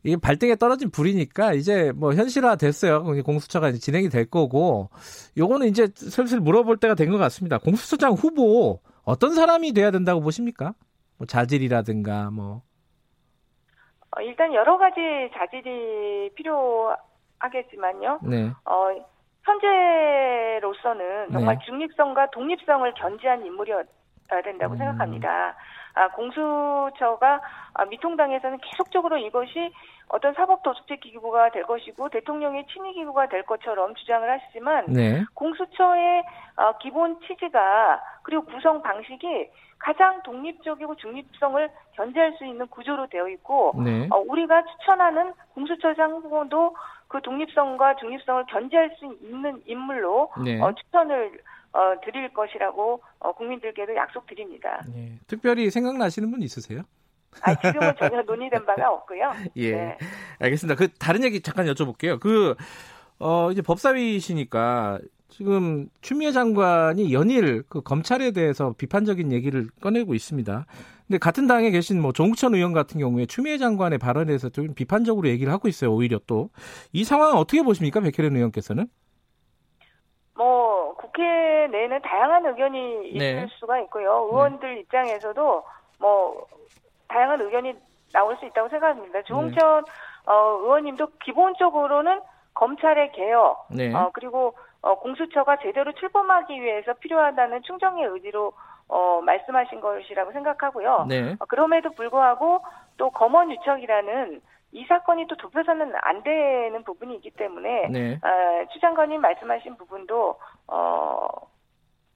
이게 0.04 0.16
발등에 0.16 0.56
떨어진 0.56 0.90
불이니까 0.90 1.52
이제 1.52 1.92
뭐 1.94 2.12
현실화 2.12 2.56
됐어요. 2.56 3.04
공수처가 3.22 3.68
이제 3.68 3.78
진행이 3.78 4.08
될 4.08 4.28
거고 4.28 4.90
요거는 5.36 5.68
이제 5.68 5.88
슬슬 5.94 6.40
물어볼 6.40 6.78
때가 6.78 6.94
된 6.94 7.10
것 7.12 7.18
같습니다. 7.18 7.58
공수처장 7.58 8.12
후보 8.12 8.80
어떤 9.04 9.34
사람이 9.34 9.72
돼야 9.72 9.90
된다고 9.92 10.20
보십니까? 10.20 10.74
뭐 11.18 11.26
자질이라든가 11.26 12.30
뭐 12.30 12.62
어, 14.16 14.20
일단 14.22 14.52
여러 14.54 14.76
가지 14.76 15.00
자질이 15.34 16.30
필요하겠지만요. 16.34 18.20
네. 18.24 18.50
어, 18.64 18.88
현재로서는 19.44 21.32
정말 21.32 21.58
네. 21.58 21.64
중립성과 21.64 22.30
독립성을 22.30 22.92
견지한 22.94 23.44
인물이어야 23.44 23.82
된다고 24.44 24.74
음. 24.74 24.78
생각합니다. 24.78 25.54
아, 25.94 26.08
공수처가 26.08 27.40
아, 27.74 27.84
미통당에서는 27.84 28.58
계속적으로 28.58 29.18
이것이 29.18 29.72
어떤 30.12 30.34
사법 30.34 30.62
도축제 30.62 30.96
기구가 30.96 31.50
될 31.50 31.62
것이고 31.62 32.10
대통령의 32.10 32.66
친위 32.66 32.92
기구가 32.92 33.28
될 33.28 33.44
것처럼 33.44 33.94
주장을 33.94 34.30
하시지만 34.30 34.84
네. 34.88 35.24
공수처의 35.32 36.22
어, 36.56 36.78
기본 36.78 37.18
취지가 37.20 38.02
그리고 38.22 38.44
구성 38.44 38.82
방식이 38.82 39.50
가장 39.78 40.22
독립적이고 40.22 40.96
중립성을 40.96 41.68
견지할 41.92 42.34
수 42.34 42.44
있는 42.44 42.66
구조로 42.68 43.06
되어 43.08 43.26
있고 43.28 43.72
네. 43.82 44.06
어, 44.10 44.18
우리가 44.18 44.62
추천하는 44.66 45.32
공수처장 45.54 46.12
후보도 46.12 46.76
그 47.08 47.22
독립성과 47.22 47.96
중립성을 47.96 48.44
견지할 48.50 48.94
수 48.98 49.06
있는 49.22 49.62
인물로 49.64 50.30
네. 50.44 50.60
어, 50.60 50.72
추천을 50.74 51.40
어, 51.72 51.94
드릴 52.04 52.28
것이라고 52.34 53.00
어, 53.18 53.32
국민들께도 53.32 53.96
약속드립니다. 53.96 54.82
예. 54.94 55.18
특별히 55.26 55.70
생각나시는 55.70 56.30
분 56.30 56.42
있으세요? 56.42 56.82
아, 57.40 57.54
지금은 57.60 57.94
전혀 57.98 58.22
논의된 58.22 58.66
바가 58.66 58.90
없고요. 58.92 59.32
예. 59.56 59.72
네. 59.72 59.98
알겠습니다. 60.40 60.76
그 60.78 60.88
다른 60.98 61.24
얘기 61.24 61.40
잠깐 61.40 61.66
여쭤볼게요. 61.66 62.20
그 62.20 62.54
어, 63.18 63.50
이제 63.50 63.62
법사위시니까 63.62 64.98
지금 65.28 65.88
추미애 66.02 66.30
장관이 66.30 67.12
연일 67.14 67.62
그 67.68 67.80
검찰에 67.80 68.32
대해서 68.32 68.74
비판적인 68.76 69.32
얘기를 69.32 69.68
꺼내고 69.80 70.14
있습니다. 70.14 70.66
근데 71.06 71.18
같은 71.18 71.46
당에 71.46 71.70
계신 71.70 72.00
뭐 72.02 72.12
조국천 72.12 72.54
의원 72.54 72.72
같은 72.72 73.00
경우에 73.00 73.26
추미애 73.26 73.56
장관의 73.58 73.98
발언에 73.98 74.26
대해서 74.26 74.50
좀 74.50 74.74
비판적으로 74.74 75.28
얘기를 75.28 75.52
하고 75.52 75.68
있어요. 75.68 75.92
오히려 75.92 76.18
또 76.26 76.50
이 76.92 77.04
상황 77.04 77.36
어떻게 77.38 77.62
보십니까, 77.62 78.00
백혜련 78.00 78.36
의원께서는? 78.36 78.86
뭐 80.34 80.94
국회 80.96 81.22
내에는 81.70 82.00
다양한 82.02 82.46
의견이 82.46 83.08
있을 83.10 83.18
네. 83.18 83.46
수가 83.58 83.80
있고요. 83.82 84.28
의원들 84.30 84.78
입장에서도 84.80 85.64
뭐 85.98 86.46
다양한 87.12 87.40
의견이 87.40 87.74
나올 88.12 88.36
수 88.38 88.46
있다고 88.46 88.68
생각합니다. 88.68 89.22
조홍천 89.22 89.84
어, 90.26 90.34
의원님도 90.60 91.08
기본적으로는 91.24 92.20
검찰의 92.54 93.12
개혁, 93.12 93.66
네. 93.70 93.94
어, 93.94 94.10
그리고 94.12 94.54
어, 94.82 94.96
공수처가 94.96 95.58
제대로 95.62 95.92
출범하기 95.92 96.60
위해서 96.60 96.92
필요하다는 96.94 97.62
충정의 97.62 98.04
의지로 98.06 98.52
어, 98.88 99.20
말씀하신 99.22 99.80
것이라고 99.80 100.32
생각하고요. 100.32 101.06
네. 101.08 101.36
어, 101.38 101.44
그럼에도 101.46 101.90
불구하고 101.90 102.62
또 102.96 103.10
검언 103.10 103.50
유착이라는 103.50 104.40
이 104.72 104.84
사건이 104.86 105.26
또 105.28 105.36
좁혀서는 105.36 105.92
안 106.02 106.22
되는 106.22 106.82
부분이 106.84 107.14
있기 107.16 107.30
때문에 107.30 107.88
네. 107.88 108.14
어, 108.14 108.66
추 108.72 108.80
장관님 108.80 109.20
말씀하신 109.20 109.76
부분도 109.76 110.38
어, 110.66 111.28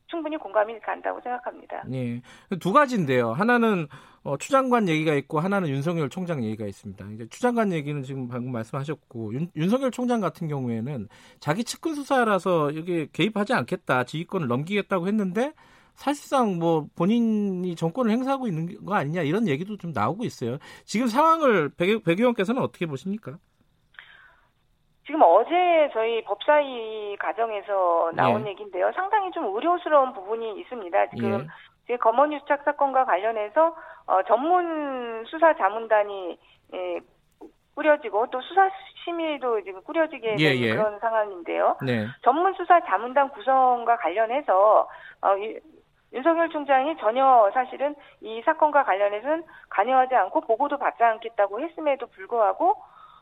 충분히 0.08 0.36
공감이 0.36 0.78
간다고 0.80 1.20
생각합니다. 1.20 1.82
예. 1.92 2.20
두 2.60 2.72
가지인데요. 2.72 3.32
하나는 3.32 3.88
어, 4.26 4.36
추 4.36 4.50
장관 4.50 4.88
얘기가 4.88 5.14
있고 5.14 5.38
하나는 5.38 5.68
윤석열 5.68 6.08
총장 6.08 6.42
얘기가 6.42 6.66
있습니다. 6.66 7.06
이제 7.12 7.28
추 7.30 7.40
장관 7.40 7.72
얘기는 7.72 8.02
지금 8.02 8.26
방금 8.26 8.50
말씀하셨고 8.50 9.32
윤, 9.34 9.48
윤석열 9.54 9.92
총장 9.92 10.20
같은 10.20 10.48
경우에는 10.48 11.08
자기 11.38 11.62
측근 11.62 11.94
수사라서 11.94 12.74
여기 12.74 13.06
개입하지 13.12 13.54
않겠다, 13.54 14.02
지휘권을 14.02 14.48
넘기겠다고 14.48 15.06
했는데 15.06 15.52
사실상 15.94 16.58
뭐 16.58 16.88
본인이 16.96 17.76
정권을 17.76 18.10
행사하고 18.10 18.48
있는 18.48 18.84
거 18.84 18.94
아니냐 18.94 19.22
이런 19.22 19.46
얘기도 19.46 19.76
좀 19.76 19.92
나오고 19.92 20.24
있어요. 20.24 20.58
지금 20.84 21.06
상황을 21.06 21.70
백, 21.76 22.02
백 22.02 22.18
의원께서는 22.18 22.60
어떻게 22.60 22.86
보십니까? 22.86 23.38
지금 25.06 25.22
어제 25.22 25.88
저희 25.92 26.24
법사위 26.24 27.16
과정에서 27.20 28.10
나온 28.14 28.44
예. 28.44 28.50
얘기인데요. 28.50 28.90
상당히 28.96 29.30
좀 29.30 29.54
우려스러운 29.54 30.12
부분이 30.12 30.60
있습니다. 30.62 31.10
지금 31.10 31.40
예. 31.42 31.46
제 31.86 31.96
검언 31.96 32.32
유 32.32 32.40
착 32.48 32.62
사건과 32.64 33.04
관련해서 33.04 33.74
어, 34.06 34.22
전문 34.24 35.24
수사 35.26 35.54
자문단이 35.54 36.38
예, 36.74 37.00
꾸려지고 37.74 38.26
또 38.30 38.40
수사 38.40 38.68
심의도 39.04 39.62
지금 39.62 39.82
꾸려지게 39.82 40.28
된 40.36 40.40
예, 40.40 40.44
예. 40.54 40.74
그런 40.74 40.98
상황인데요. 40.98 41.76
네. 41.82 42.06
전문 42.22 42.54
수사 42.54 42.80
자문단 42.80 43.28
구성과 43.30 43.96
관련해서 43.98 44.88
어, 45.22 45.36
이- 45.36 45.58
윤석열 46.12 46.48
총장이 46.48 46.96
전혀 46.98 47.50
사실은 47.52 47.94
이 48.20 48.40
사건과 48.44 48.84
관련해서는 48.84 49.44
관여하지 49.70 50.14
않고 50.14 50.40
보고도 50.42 50.78
받지 50.78 51.02
않겠다고 51.02 51.60
했음에도 51.60 52.06
불구하고 52.06 52.76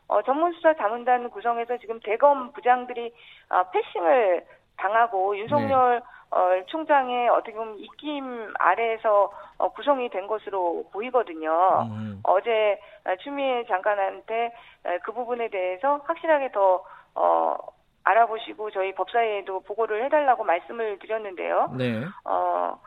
어, 0.06 0.22
전문수사 0.22 0.74
자문단 0.74 1.30
구성에서 1.30 1.78
지금 1.78 1.98
대검 2.00 2.52
부장들이 2.52 3.12
어, 3.50 3.62
패싱을 3.70 4.44
당하고 4.76 5.36
윤석열 5.38 6.02
어, 6.34 6.64
총장의 6.66 7.28
어떻게 7.28 7.52
보면 7.52 7.78
입김 7.78 8.52
아래에서 8.58 9.30
어, 9.56 9.68
구성이 9.68 10.08
된 10.08 10.26
것으로 10.26 10.84
보이거든요. 10.92 11.86
음. 11.88 12.20
어제 12.24 12.80
어, 13.04 13.14
추미애 13.22 13.64
장관한테 13.66 14.52
어, 14.84 14.98
그 15.04 15.12
부분에 15.12 15.48
대해서 15.48 16.00
확실하게 16.04 16.50
더 16.50 16.82
어, 17.14 17.56
알아보시고 18.02 18.72
저희 18.72 18.92
법사위에도 18.94 19.60
보고를 19.60 20.04
해달라고 20.04 20.42
말씀을 20.42 20.98
드렸는데요. 20.98 21.72
네. 21.78 22.04
어, 22.24 22.80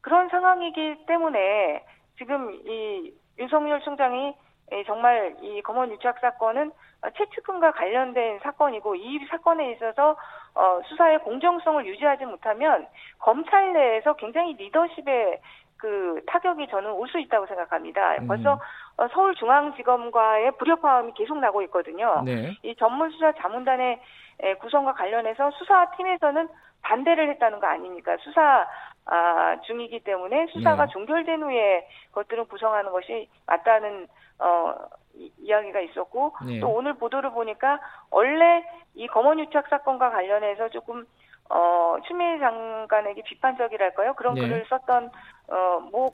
그런 0.00 0.28
상황이기 0.28 1.06
때문에 1.06 1.84
지금 2.18 2.52
이 2.66 3.14
윤석열 3.38 3.80
총장이 3.82 4.34
예, 4.72 4.84
정말 4.84 5.34
이 5.42 5.60
검언 5.62 5.90
유착 5.90 6.18
사건은 6.20 6.70
어, 7.02 7.10
최측근과 7.16 7.72
관련된 7.72 8.38
사건이고 8.42 8.94
이 8.94 9.18
사건에 9.30 9.72
있어서 9.72 10.16
어, 10.54 10.80
수사의 10.84 11.20
공정성을 11.20 11.84
유지하지 11.86 12.26
못하면 12.26 12.86
검찰 13.18 13.72
내에서 13.72 14.14
굉장히 14.14 14.54
리더십의 14.54 15.40
그 15.76 16.20
타격이 16.26 16.68
저는 16.68 16.90
올 16.92 17.08
수 17.08 17.18
있다고 17.18 17.46
생각합니다. 17.46 18.16
음. 18.20 18.26
벌써 18.28 18.60
어, 18.98 19.08
서울중앙지검과의 19.08 20.52
불협화음이 20.58 21.12
계속 21.14 21.38
나고 21.38 21.62
있거든요. 21.62 22.22
네. 22.24 22.52
이 22.62 22.74
전문수사 22.76 23.32
자문단의 23.32 24.00
에, 24.42 24.54
구성과 24.54 24.92
관련해서 24.94 25.50
수사팀에서는 25.52 26.48
반대를 26.82 27.28
했다는 27.30 27.60
거 27.60 27.66
아닙니까? 27.66 28.16
수사 28.20 28.66
아, 29.06 29.60
중이기 29.62 30.00
때문에 30.00 30.46
수사가 30.48 30.86
네. 30.86 30.92
종결된 30.92 31.42
후에 31.42 31.88
그것들은 32.08 32.46
구성하는 32.46 32.92
것이 32.92 33.28
맞다는 33.46 34.06
어, 34.38 34.74
이, 35.14 35.32
이야기가 35.38 35.80
있었고 35.80 36.36
네. 36.46 36.60
또 36.60 36.68
오늘 36.68 36.94
보도를 36.94 37.30
보니까 37.30 37.80
원래 38.10 38.64
이 38.94 39.06
검언 39.08 39.40
유착 39.40 39.68
사건과 39.68 40.10
관련해서 40.10 40.68
조금 40.70 41.06
어, 41.48 41.96
추미애 42.06 42.38
장관에게 42.38 43.22
비판적이랄까요? 43.22 44.14
그런 44.14 44.34
네. 44.34 44.42
글을 44.42 44.66
썼던 44.68 45.10
어, 45.48 45.80
뭐 45.90 46.12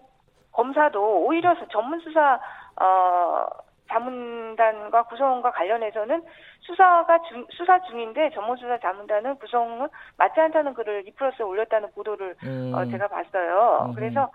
검사도 0.52 1.26
오히려 1.26 1.54
전문 1.68 2.00
수사 2.00 2.40
어, 2.80 3.46
자문단과 3.88 5.04
구성과 5.04 5.52
관련해서는 5.52 6.22
수사가 6.60 7.20
중, 7.22 7.46
수사 7.50 7.80
중인데 7.82 8.30
전문 8.30 8.56
수사 8.56 8.78
자문단은 8.78 9.36
구성은 9.36 9.88
맞지 10.16 10.40
않다는 10.40 10.74
글을 10.74 11.06
이플러스에 11.08 11.44
올렸다는 11.44 11.90
보도를 11.92 12.34
음, 12.44 12.72
어, 12.74 12.84
제가 12.86 13.08
봤어요. 13.08 13.86
음흠. 13.86 13.94
그래서 13.94 14.30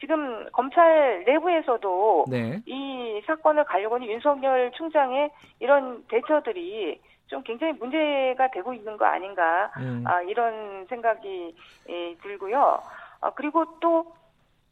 지금 0.00 0.46
검찰 0.52 1.24
내부에서도 1.24 2.26
네. 2.28 2.60
이 2.66 3.22
사건을 3.26 3.64
가려고는 3.64 4.06
윤석열 4.06 4.70
총장의 4.72 5.30
이런 5.60 6.04
대처들이 6.08 7.00
좀 7.26 7.42
굉장히 7.42 7.72
문제가 7.74 8.48
되고 8.50 8.74
있는 8.74 8.96
거 8.96 9.06
아닌가 9.06 9.70
음. 9.78 10.04
아, 10.06 10.20
이런 10.22 10.86
생각이 10.88 11.54
예, 11.88 12.14
들고요. 12.22 12.80
아, 13.20 13.30
그리고 13.30 13.64
또 13.80 14.00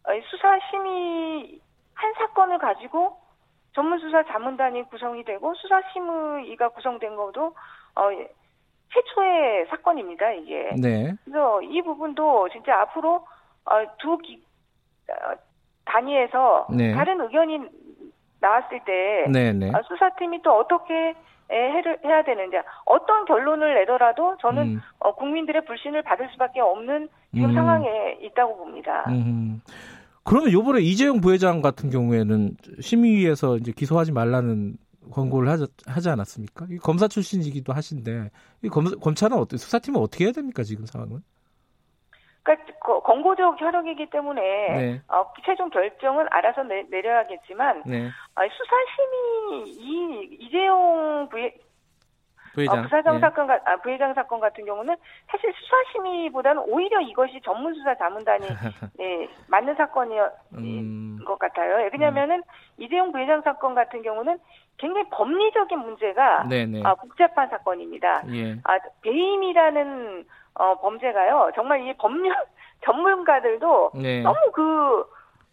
어, 0.04 0.10
수사 0.30 0.58
심의 0.70 1.60
한 1.94 2.12
사건을 2.14 2.58
가지고 2.58 3.21
전문수사 3.74 4.24
자문단이 4.24 4.84
구성이 4.84 5.24
되고 5.24 5.54
수사심의가 5.54 6.70
구성된 6.70 7.16
것도 7.16 7.54
어, 7.94 8.10
최초의 8.92 9.66
사건입니다. 9.68 10.32
이게. 10.32 10.70
네. 10.78 11.14
그래서 11.24 11.62
이 11.62 11.80
부분도 11.82 12.48
진짜 12.50 12.80
앞으로 12.82 13.26
어, 13.64 13.96
두 13.98 14.18
기, 14.18 14.42
어, 15.08 15.34
단위에서 15.84 16.68
네. 16.70 16.94
다른 16.94 17.20
의견이 17.20 17.60
나왔을 18.40 18.80
때 18.84 19.26
네, 19.30 19.52
네. 19.52 19.70
아, 19.72 19.80
수사팀이 19.82 20.42
또 20.42 20.58
어떻게 20.58 21.14
에, 21.50 21.70
해를, 21.70 21.98
해야 22.04 22.22
되는지 22.22 22.56
어떤 22.84 23.24
결론을 23.24 23.74
내더라도 23.74 24.36
저는 24.40 24.62
음. 24.62 24.80
어, 24.98 25.14
국민들의 25.14 25.64
불신을 25.64 26.02
받을 26.02 26.28
수밖에 26.32 26.60
없는 26.60 27.08
지금 27.34 27.50
음. 27.50 27.54
상황에 27.54 28.18
있다고 28.20 28.56
봅니다. 28.56 29.04
음. 29.08 29.60
그러면 30.24 30.50
이번에 30.50 30.80
이재용 30.80 31.20
부회장 31.20 31.62
같은 31.62 31.90
경우에는 31.90 32.56
심의위에서 32.80 33.56
이제 33.58 33.72
기소하지 33.72 34.12
말라는 34.12 34.76
권고를 35.10 35.48
하지, 35.48 35.66
하지 35.86 36.08
않았습니까? 36.10 36.66
이 36.70 36.78
검사 36.78 37.08
출신이기도 37.08 37.72
하신데 37.72 38.30
이 38.62 38.68
검, 38.68 38.84
검찰은 39.00 39.36
어때 39.36 39.56
수사팀은 39.56 40.00
어떻게 40.00 40.24
해야 40.24 40.32
됩니까 40.32 40.62
지금 40.62 40.86
상황은? 40.86 41.22
그러니까 42.44 42.72
거- 42.80 43.00
권고적 43.02 43.60
혈육이기 43.60 44.10
때문에 44.10 44.40
네. 44.40 45.02
어, 45.08 45.24
최종 45.44 45.70
결정은 45.70 46.26
알아서 46.30 46.62
내, 46.64 46.82
내려야겠지만 46.90 47.82
네. 47.86 48.08
아, 48.34 48.42
수사심이 48.48 49.70
이 49.76 50.36
이재용 50.46 51.28
부회, 51.30 51.54
부회장. 52.54 52.78
어, 52.78 52.82
부사장 52.82 53.16
예. 53.16 53.20
사건, 53.20 53.46
가- 53.46 53.60
아, 53.64 53.76
부회장 53.76 54.12
사건 54.14 54.40
같은 54.40 54.64
경우는 54.64 54.94
사실 55.30 55.52
수사심의보다는 55.54 56.62
오히려 56.66 57.00
이것이 57.00 57.40
전문수사 57.44 57.94
자문단이 57.96 58.46
예, 59.00 59.28
맞는 59.48 59.74
사건이었 59.76 60.32
음. 60.54 61.18
것 61.26 61.38
같아요. 61.38 61.88
왜냐하면은 61.92 62.42
이재용 62.78 63.12
부회장 63.12 63.40
사건 63.42 63.74
같은 63.74 64.02
경우는 64.02 64.38
굉장히 64.78 65.08
법리적인 65.10 65.78
문제가 65.78 66.44
네네. 66.48 66.82
아, 66.84 66.94
복잡한 66.94 67.48
사건입니다. 67.48 68.22
예. 68.34 68.52
아, 68.64 68.78
배임이라는 69.02 70.24
어, 70.54 70.74
범죄가요. 70.80 71.52
정말 71.54 71.80
이 71.86 71.94
법률 71.96 72.34
전문가들도 72.84 73.92
네. 73.94 74.22
너무 74.22 74.36
그 74.52 75.04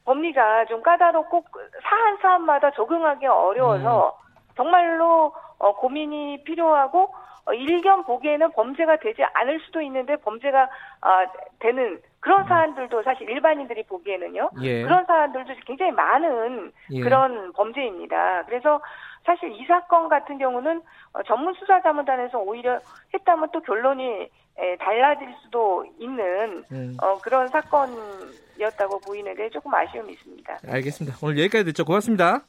법리가 0.06 0.66
좀 0.66 0.82
까다롭고 0.82 1.46
사안 1.84 2.18
사안마다 2.18 2.72
적응하기 2.72 3.26
어려워서 3.28 4.18
음. 4.18 4.50
정말로 4.56 5.34
어, 5.60 5.76
고민이 5.76 6.44
필요하고 6.44 7.14
어, 7.46 7.54
일견 7.54 8.04
보기에는 8.04 8.52
범죄가 8.52 8.98
되지 8.98 9.24
않을 9.34 9.60
수도 9.62 9.82
있는데 9.82 10.16
범죄가 10.18 10.70
아, 11.02 11.26
되는 11.60 12.00
그런 12.20 12.46
사안들도 12.46 13.02
사실 13.04 13.30
일반인들이 13.30 13.84
보기에는요. 13.84 14.50
음. 14.58 14.64
예. 14.64 14.84
그런 14.84 15.06
사안들도 15.06 15.54
굉장히 15.66 15.92
많은 15.92 16.72
예. 16.92 17.02
그런 17.02 17.54
범죄입니다. 17.54 18.44
그래서 18.46 18.82
사실 19.26 19.52
이 19.52 19.66
사건 19.66 20.10
같은 20.10 20.38
경우는 20.38 20.82
어, 21.14 21.24
전문 21.24 21.54
수사 21.54 21.82
자문단에서 21.82 22.40
오히려 22.40 22.80
했다면 23.14 23.50
또 23.52 23.62
결론이 23.62 24.30
에, 24.58 24.76
달라질 24.78 25.34
수도 25.42 25.86
있는 25.98 26.64
음. 26.72 26.98
어, 27.02 27.18
그런 27.20 27.48
사건이었다고 27.48 29.00
보이는데 29.00 29.50
조금 29.50 29.74
아쉬움이 29.74 30.14
있습니다. 30.14 30.60
알겠습니다. 30.68 31.18
오늘 31.24 31.40
여기까지 31.40 31.66
듣죠. 31.66 31.86
고맙습니다. 31.86 32.42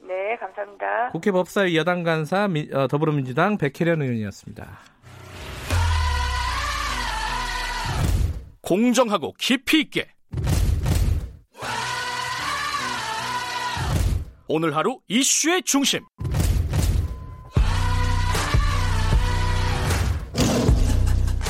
네, 0.00 0.36
감사합니다. 0.36 1.10
국회 1.12 1.30
법사위 1.30 1.76
여당 1.76 2.02
간사 2.02 2.48
미- 2.48 2.68
어, 2.72 2.86
더불어민주당 2.88 3.58
백혜련 3.58 4.02
의원이었습니다. 4.02 4.66
공정하고 8.62 9.32
깊이 9.38 9.80
있게 9.80 10.08
오늘 14.46 14.76
하루 14.76 14.98
이슈의 15.08 15.62
중심 15.62 16.00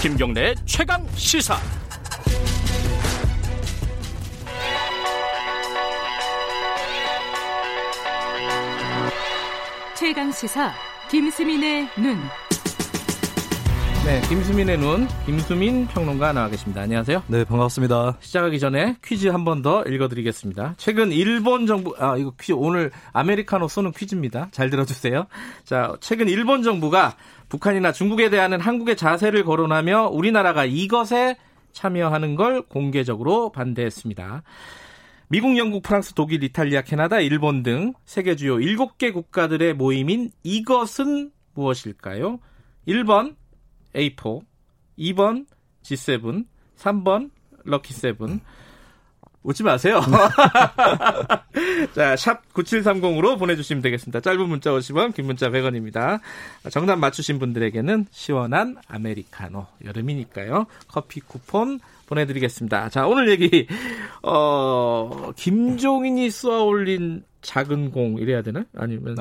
김경래의 0.03 0.55
최강 0.64 1.07
시사 1.14 1.57
최강 9.99 10.30
시사 10.30 10.72
김수민의 11.11 11.88
눈. 11.99 12.16
네, 14.05 14.20
김수민의 14.28 14.78
눈, 14.78 15.07
김수민 15.26 15.86
평론가 15.88 16.32
나와 16.32 16.49
계십니다. 16.49 16.82
안녕하세요. 16.82 17.24
네, 17.26 17.44
반갑습니다. 17.44 18.16
시작하기 18.20 18.59
전에 18.59 18.96
퀴즈 19.05 19.26
한 19.28 19.44
번 19.44 19.61
더 19.62 19.82
읽어드리겠습니다. 19.84 20.74
최근 20.78 21.11
일본 21.12 21.66
정부, 21.66 21.94
아, 21.99 22.16
이거 22.16 22.32
퀴즈, 22.40 22.53
오늘 22.53 22.90
아메리카노 23.12 23.68
쏘는 23.68 23.92
퀴즈입니다. 23.92 24.49
잘 24.51 24.70
들어주세요. 24.70 25.26
자, 25.64 25.94
최근 26.01 26.28
일본 26.28 26.62
정부가 26.62 27.16
북한이나 27.49 27.92
중국에 27.92 28.30
대한 28.30 28.59
한국의 28.61 28.96
자세를 28.96 29.44
거론하며 29.44 30.09
우리나라가 30.12 30.64
이것에 30.64 31.36
참여하는 31.72 32.34
걸 32.34 32.62
공개적으로 32.62 33.51
반대했습니다. 33.53 34.42
미국, 35.31 35.59
영국, 35.59 35.83
프랑스, 35.83 36.14
독일, 36.14 36.43
이탈리아, 36.43 36.81
캐나다, 36.81 37.20
일본 37.20 37.62
등 37.62 37.93
세계 38.07 38.35
주요 38.35 38.57
7개 38.57 39.12
국가들의 39.12 39.74
모임인 39.74 40.31
이것은 40.43 41.33
무엇일까요? 41.53 42.39
1번 42.87 43.37
A4, 43.95 44.41
2번 44.99 45.47
G7, 45.83 46.47
3번 46.79 47.31
럭키7. 47.66 48.41
웃지 49.43 49.62
마세요. 49.62 50.01
자, 51.95 52.16
샵 52.16 52.43
9730으로 52.55 53.39
보내주시면 53.39 53.83
되겠습니다. 53.83 54.20
짧은 54.20 54.49
문자 54.49 54.70
50원, 54.70 55.14
긴 55.14 55.26
문자 55.26 55.51
100원입니다. 55.51 56.20
정답 56.70 56.97
맞추신 56.97 57.39
분들에게는 57.39 58.07
시원한 58.11 58.76
아메리카노, 58.89 59.66
여름이니까요. 59.85 60.66
커피 60.89 61.20
쿠폰 61.20 61.81
보내드리겠습니다. 62.09 62.88
자, 62.88 63.06
오늘 63.06 63.28
얘기, 63.30 63.66
어, 64.22 65.30
김종인이 65.36 66.30
쏘아 66.30 66.62
올린 66.62 67.22
작은 67.42 67.92
공, 67.92 68.18
이래야 68.18 68.42
되나? 68.42 68.64
아니면, 68.76 69.16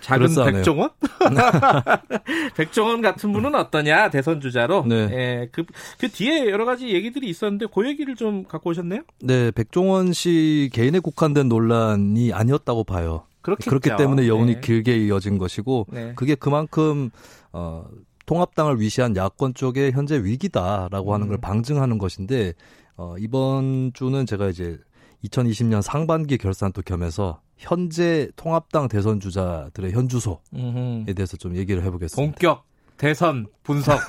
작은 0.00 0.20
그럴싸하네요. 0.20 0.56
백종원? 0.56 0.90
백종원 2.56 3.02
같은 3.02 3.32
분은 3.32 3.54
어떠냐? 3.54 4.10
대선 4.10 4.40
주자로. 4.40 4.84
네. 4.86 5.08
예, 5.10 5.48
그, 5.50 5.64
그 5.98 6.08
뒤에 6.08 6.48
여러 6.50 6.64
가지 6.64 6.88
얘기들이 6.88 7.28
있었는데, 7.28 7.66
그 7.74 7.86
얘기를 7.88 8.14
좀 8.14 8.44
갖고 8.44 8.70
오셨네요? 8.70 9.02
네, 9.22 9.50
백종원 9.50 10.12
씨 10.12 10.70
개인에 10.72 11.00
국한된 11.00 11.48
논란이 11.48 12.32
아니었다고 12.32 12.84
봐요. 12.84 13.24
그렇겠죠. 13.42 13.70
그렇기 13.70 13.90
때문에 13.96 14.28
여운이 14.28 14.54
네. 14.56 14.60
길게 14.60 14.96
이어진 14.98 15.38
것이고 15.38 15.86
네. 15.90 16.12
그게 16.14 16.34
그만큼 16.34 17.10
어 17.52 17.86
통합당을 18.30 18.78
위시한 18.80 19.16
야권 19.16 19.54
쪽의 19.54 19.90
현재 19.90 20.22
위기다라고 20.22 21.12
하는 21.12 21.26
걸 21.26 21.38
음. 21.38 21.40
방증하는 21.40 21.98
것인데 21.98 22.52
어 22.96 23.16
이번 23.18 23.90
주는 23.92 24.24
제가 24.24 24.48
이제 24.50 24.78
2020년 25.24 25.82
상반기 25.82 26.38
결산도 26.38 26.82
겸해서 26.82 27.40
현재 27.56 28.30
통합당 28.36 28.86
대선 28.86 29.18
주자들의 29.18 29.92
현주소에. 29.92 30.36
대해서 31.12 31.36
좀 31.36 31.56
얘기를 31.56 31.82
해보겠습니다. 31.82 32.16
본격 32.16 32.64
대선 32.98 33.48
분석. 33.72 34.00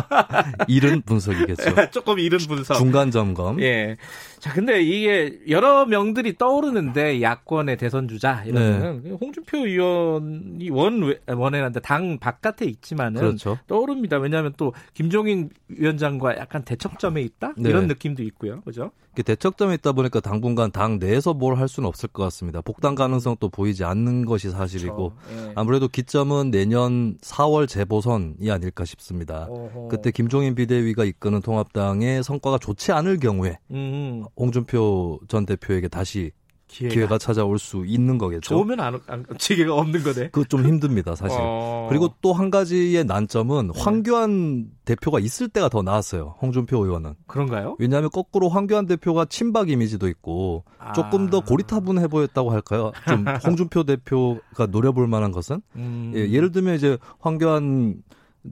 이른 0.68 1.02
분석이겠죠. 1.02 1.90
조금 1.90 2.18
이른 2.18 2.38
분석. 2.38 2.74
중간 2.74 3.10
점검. 3.10 3.60
예. 3.60 3.96
자, 4.38 4.52
근데 4.52 4.82
이게 4.82 5.38
여러 5.48 5.84
명들이 5.86 6.36
떠오르는데 6.38 7.22
야권의 7.22 7.76
대선 7.76 8.08
주자 8.08 8.42
이러면 8.44 9.02
네. 9.02 9.10
홍준표 9.20 9.58
의원이 9.66 10.70
원 10.70 11.14
원해는데 11.26 11.80
당 11.80 12.18
바깥에 12.18 12.64
있지만은 12.66 13.20
그렇죠. 13.20 13.58
떠오릅니다. 13.66 14.18
왜냐하면 14.18 14.52
또 14.56 14.72
김종인 14.94 15.50
위원장과 15.68 16.36
약간 16.38 16.62
대척점에 16.64 17.20
있다 17.22 17.52
네. 17.56 17.70
이런 17.70 17.86
느낌도 17.88 18.22
있고요. 18.24 18.60
그죠? 18.62 18.90
대척점에 19.24 19.74
있다 19.74 19.90
보니까 19.92 20.20
당분간 20.20 20.70
당 20.70 21.00
내에서 21.00 21.34
뭘 21.34 21.58
할 21.58 21.66
수는 21.66 21.88
없을 21.88 22.08
것 22.08 22.22
같습니다. 22.24 22.60
복당 22.60 22.94
가능성도 22.94 23.48
보이지 23.48 23.82
않는 23.82 24.26
것이 24.26 24.50
사실이고 24.50 25.12
그렇죠. 25.26 25.48
예. 25.48 25.52
아무래도 25.56 25.88
기점은 25.88 26.52
내년 26.52 27.18
4월 27.18 27.66
재보선이 27.66 28.48
아닐까 28.48 28.84
싶습니다. 28.84 28.97
어허. 29.48 29.88
그때 29.88 30.10
김종인 30.10 30.54
비대위가 30.54 31.04
이끄는 31.04 31.40
통합당의 31.40 32.22
성과가 32.22 32.58
좋지 32.58 32.92
않을 32.92 33.18
경우에 33.18 33.58
음. 33.70 34.24
홍준표 34.36 35.20
전 35.28 35.46
대표에게 35.46 35.88
다시 35.88 36.32
기회가, 36.68 36.94
기회가, 36.94 37.18
찾아올 37.18 37.58
수 37.58 37.84
있는 37.86 38.18
거겠죠. 38.18 38.40
좋으면 38.40 38.78
안, 38.80 39.00
안 39.06 39.24
기회가 39.38 39.74
없는 39.74 40.02
거네. 40.02 40.28
그거 40.28 40.44
좀 40.44 40.66
힘듭니다, 40.66 41.14
사실. 41.14 41.38
어... 41.40 41.86
그리고 41.88 42.14
또 42.20 42.32
한 42.38 42.50
가지의 42.50 43.04
난점은 43.04 43.72
네. 43.74 43.80
황교안 43.80 44.66
대표가 44.84 45.18
있을 45.18 45.48
때가 45.48 45.70
더 45.70 45.82
나았어요. 45.82 46.36
홍준표 46.40 46.84
의원은. 46.84 47.14
그런가요? 47.26 47.74
왜냐하면 47.80 48.10
거꾸로 48.10 48.48
황교안 48.48 48.86
대표가 48.86 49.24
친박 49.24 49.70
이미지도 49.70 50.08
있고 50.08 50.64
아... 50.78 50.92
조금 50.92 51.30
더 51.30 51.40
고리타분해 51.40 52.06
보였다고 52.08 52.52
할까요? 52.52 52.92
좀 53.08 53.24
홍준표 53.44 53.84
대표가 53.84 54.66
노려볼 54.66 55.08
만한 55.08 55.32
것은 55.32 55.62
음... 55.74 56.12
예, 56.14 56.30
예를 56.30 56.52
들면 56.52 56.76
이제 56.76 56.98
황교안 57.18 58.02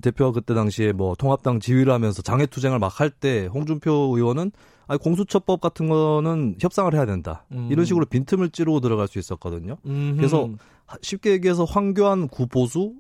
대표가 0.00 0.32
그때 0.32 0.54
당시에 0.54 0.92
뭐 0.92 1.14
통합당 1.14 1.60
지휘를 1.60 1.92
하면서 1.92 2.22
장애 2.22 2.46
투쟁을 2.46 2.78
막 2.78 3.00
할 3.00 3.10
때 3.10 3.46
홍준표 3.46 3.90
의원은 4.16 4.52
아니 4.88 4.98
공수처법 5.00 5.60
같은 5.60 5.88
거는 5.88 6.56
협상을 6.60 6.92
해야 6.94 7.06
된다. 7.06 7.44
음. 7.52 7.68
이런 7.70 7.84
식으로 7.84 8.06
빈틈을 8.06 8.50
찌르고 8.50 8.80
들어갈 8.80 9.08
수 9.08 9.18
있었거든요. 9.18 9.78
음흠. 9.84 10.16
그래서 10.16 10.48
쉽게 11.02 11.32
얘기해서 11.32 11.64
황교안 11.64 12.28
구보수, 12.28 12.94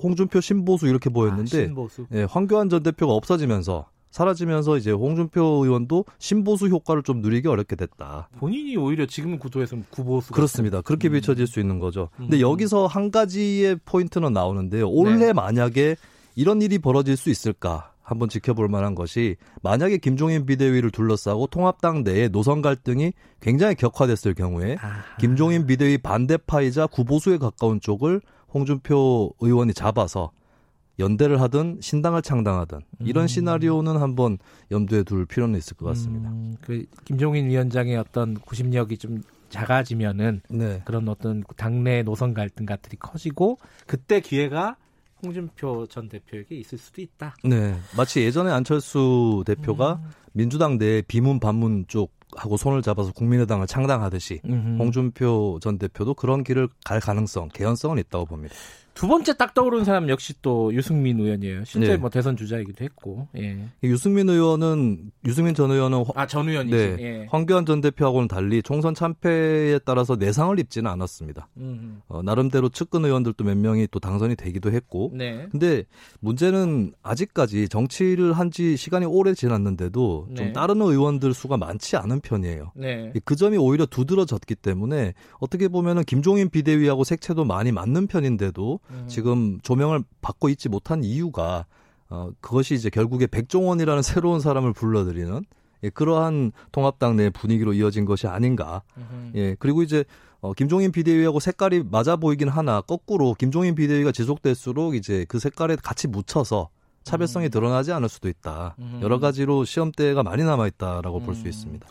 홍준표 0.00 0.40
신보수 0.40 0.86
이렇게 0.86 1.10
보였는데 1.10 1.58
아, 1.58 1.66
신보수. 1.66 2.06
예, 2.12 2.22
황교안 2.24 2.68
전 2.68 2.82
대표가 2.82 3.12
없어지면서 3.14 3.86
사라지면서 4.12 4.76
이제 4.76 4.90
홍준표 4.92 5.42
의원도 5.64 6.04
신보수 6.18 6.68
효과를 6.68 7.02
좀 7.02 7.22
누리기 7.22 7.48
어렵게 7.48 7.76
됐다. 7.76 8.28
본인이 8.38 8.76
오히려 8.76 9.06
지금 9.06 9.38
구도에서는 9.38 9.86
구보수 9.90 10.32
그렇습니다. 10.34 10.82
그렇게 10.82 11.08
음. 11.08 11.12
비춰질 11.14 11.46
수 11.46 11.58
있는 11.60 11.78
거죠. 11.78 12.10
근데 12.16 12.36
음. 12.36 12.40
여기서 12.42 12.86
한 12.86 13.10
가지의 13.10 13.78
포인트는 13.86 14.32
나오는데요. 14.32 14.88
올해 14.88 15.16
네. 15.16 15.32
만약에 15.32 15.96
이런 16.34 16.62
일이 16.62 16.78
벌어질 16.78 17.16
수 17.16 17.30
있을까? 17.30 17.92
한번 18.02 18.28
지켜볼 18.28 18.68
만한 18.68 18.94
것이 18.94 19.36
만약에 19.62 19.96
김종인 19.98 20.44
비대위를 20.44 20.90
둘러싸고 20.90 21.46
통합당 21.46 22.02
내에 22.02 22.28
노선 22.28 22.60
갈등이 22.60 23.12
굉장히 23.40 23.74
격화됐을 23.76 24.34
경우에 24.34 24.76
아하. 24.80 25.16
김종인 25.18 25.66
비대위 25.66 25.98
반대파이자 25.98 26.88
구보수에 26.88 27.38
가까운 27.38 27.80
쪽을 27.80 28.20
홍준표 28.52 29.32
의원이 29.40 29.72
잡아서 29.72 30.32
연대를 30.98 31.40
하든 31.40 31.78
신당을 31.80 32.22
창당하든 32.22 32.80
이런 33.00 33.24
음. 33.24 33.26
시나리오는 33.26 33.96
한번 33.96 34.38
염두에 34.70 35.04
둘 35.04 35.24
필요는 35.24 35.58
있을 35.58 35.76
것 35.76 35.86
같습니다. 35.86 36.28
음, 36.28 36.56
그 36.60 36.84
김종인 37.04 37.48
위원장의 37.48 37.96
어떤 37.96 38.34
구심력이 38.34 38.98
좀 38.98 39.22
작아지면은 39.48 40.42
네. 40.50 40.82
그런 40.84 41.08
어떤 41.08 41.44
당내 41.56 42.02
노선 42.02 42.34
갈등 42.34 42.66
같들이 42.66 42.96
커지고 42.98 43.58
그때 43.86 44.20
기회가 44.20 44.76
홍준표 45.22 45.86
전 45.86 46.08
대표에게 46.08 46.56
있을 46.56 46.78
수도 46.78 47.00
있다. 47.00 47.36
네. 47.44 47.74
마치 47.96 48.20
예전에 48.20 48.50
안철수 48.50 49.44
대표가 49.46 50.00
음. 50.02 50.10
민주당 50.32 50.78
내 50.78 51.02
비문 51.02 51.38
반문 51.40 51.84
쪽 51.88 52.12
하고 52.36 52.56
손을 52.56 52.82
잡아서 52.82 53.12
국민의당을 53.12 53.66
창당하듯이 53.66 54.40
음흠. 54.46 54.78
홍준표 54.78 55.58
전 55.60 55.78
대표도 55.78 56.14
그런 56.14 56.42
길을 56.44 56.68
갈 56.84 56.98
가능성, 56.98 57.48
개연성은 57.52 57.98
있다고 57.98 58.24
봅니다. 58.24 58.54
두 58.94 59.08
번째 59.08 59.36
딱 59.36 59.54
떠오르는 59.54 59.84
사람 59.84 60.08
역시 60.08 60.34
또 60.42 60.72
유승민 60.74 61.18
의원이에요. 61.18 61.64
실제 61.64 61.88
네. 61.88 61.96
뭐 61.96 62.08
대선 62.10 62.36
주자이기도 62.36 62.84
했고. 62.84 63.26
예. 63.36 63.58
유승민 63.82 64.28
의원은 64.28 65.10
유승민 65.26 65.54
전 65.54 65.70
의원은 65.70 66.04
아전 66.14 66.48
의원이지. 66.48 66.76
네, 66.76 66.96
예. 67.00 67.26
황교안 67.30 67.66
전 67.66 67.80
대표하고는 67.80 68.28
달리 68.28 68.62
총선 68.62 68.94
참패에 68.94 69.80
따라서 69.84 70.16
내상을 70.16 70.58
입지는 70.58 70.90
않았습니다. 70.90 71.48
어, 72.08 72.22
나름대로 72.22 72.68
측근 72.68 73.04
의원들도 73.04 73.42
몇 73.44 73.56
명이 73.56 73.88
또 73.90 73.98
당선이 73.98 74.36
되기도 74.36 74.70
했고. 74.72 75.10
네. 75.14 75.48
근데 75.50 75.84
문제는 76.20 76.92
아직까지 77.02 77.68
정치를 77.68 78.32
한 78.34 78.52
지 78.52 78.76
시간이 78.76 79.06
오래 79.06 79.32
지났는데도 79.32 80.26
네. 80.28 80.34
좀 80.34 80.52
다른 80.52 80.82
의원들 80.82 81.32
수가 81.32 81.56
많지 81.56 81.96
않은 81.96 82.20
편이에요. 82.20 82.72
네. 82.76 83.10
그 83.24 83.34
점이 83.34 83.56
오히려 83.56 83.86
두드러졌기 83.86 84.56
때문에 84.56 85.14
어떻게 85.40 85.68
보면은 85.68 86.04
김종인 86.04 86.50
비대위하고 86.50 87.02
색채도 87.04 87.46
많이 87.46 87.72
맞는 87.72 88.08
편인데도 88.08 88.80
음. 88.90 89.04
지금 89.08 89.60
조명을 89.62 90.02
받고 90.20 90.48
있지 90.48 90.68
못한 90.68 91.04
이유가 91.04 91.66
어, 92.08 92.30
그것이 92.40 92.74
이제 92.74 92.90
결국에 92.90 93.26
백종원이라는 93.26 94.02
새로운 94.02 94.40
사람을 94.40 94.72
불러들이는 94.72 95.44
예, 95.84 95.90
그러한 95.90 96.52
통합당 96.70 97.16
내 97.16 97.30
분위기로 97.30 97.72
이어진 97.72 98.04
것이 98.04 98.26
아닌가. 98.26 98.82
음. 98.96 99.32
예, 99.34 99.56
그리고 99.58 99.82
이제 99.82 100.04
어, 100.40 100.52
김종인 100.52 100.92
비대위하고 100.92 101.40
색깔이 101.40 101.84
맞아 101.90 102.16
보이긴 102.16 102.48
하나 102.48 102.80
거꾸로 102.80 103.34
김종인 103.34 103.74
비대위가 103.74 104.12
지속될수록 104.12 104.94
이제 104.94 105.24
그 105.28 105.38
색깔에 105.38 105.76
같이 105.76 106.08
묻혀서 106.08 106.68
차별성이 107.04 107.46
음. 107.46 107.50
드러나지 107.50 107.92
않을 107.92 108.08
수도 108.08 108.28
있다. 108.28 108.76
음. 108.78 109.00
여러 109.02 109.18
가지로 109.18 109.64
시험대가 109.64 110.22
많이 110.22 110.44
남아 110.44 110.66
있다라고 110.68 111.18
음. 111.18 111.26
볼수 111.26 111.48
있습니다. 111.48 111.86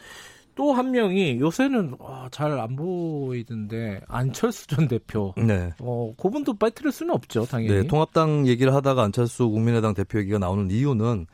또 0.56 0.74
한 0.74 0.92
명이 0.92 1.40
요새는 1.40 1.96
잘안 2.32 2.76
보이던데 2.76 4.02
안철수 4.08 4.68
전 4.68 4.88
대표. 4.88 5.34
네. 5.38 5.72
어, 5.80 6.14
그분도 6.18 6.56
빠뜨릴 6.56 6.92
수는 6.92 7.14
없죠, 7.14 7.46
당연히. 7.46 7.82
네, 7.82 7.88
통합당 7.88 8.48
얘기를 8.48 8.74
하다가 8.74 9.04
안철수 9.04 9.50
국민의당 9.50 9.94
대표 9.94 10.20
얘기가 10.20 10.38
나오는 10.40 10.70
이유는 10.70 11.26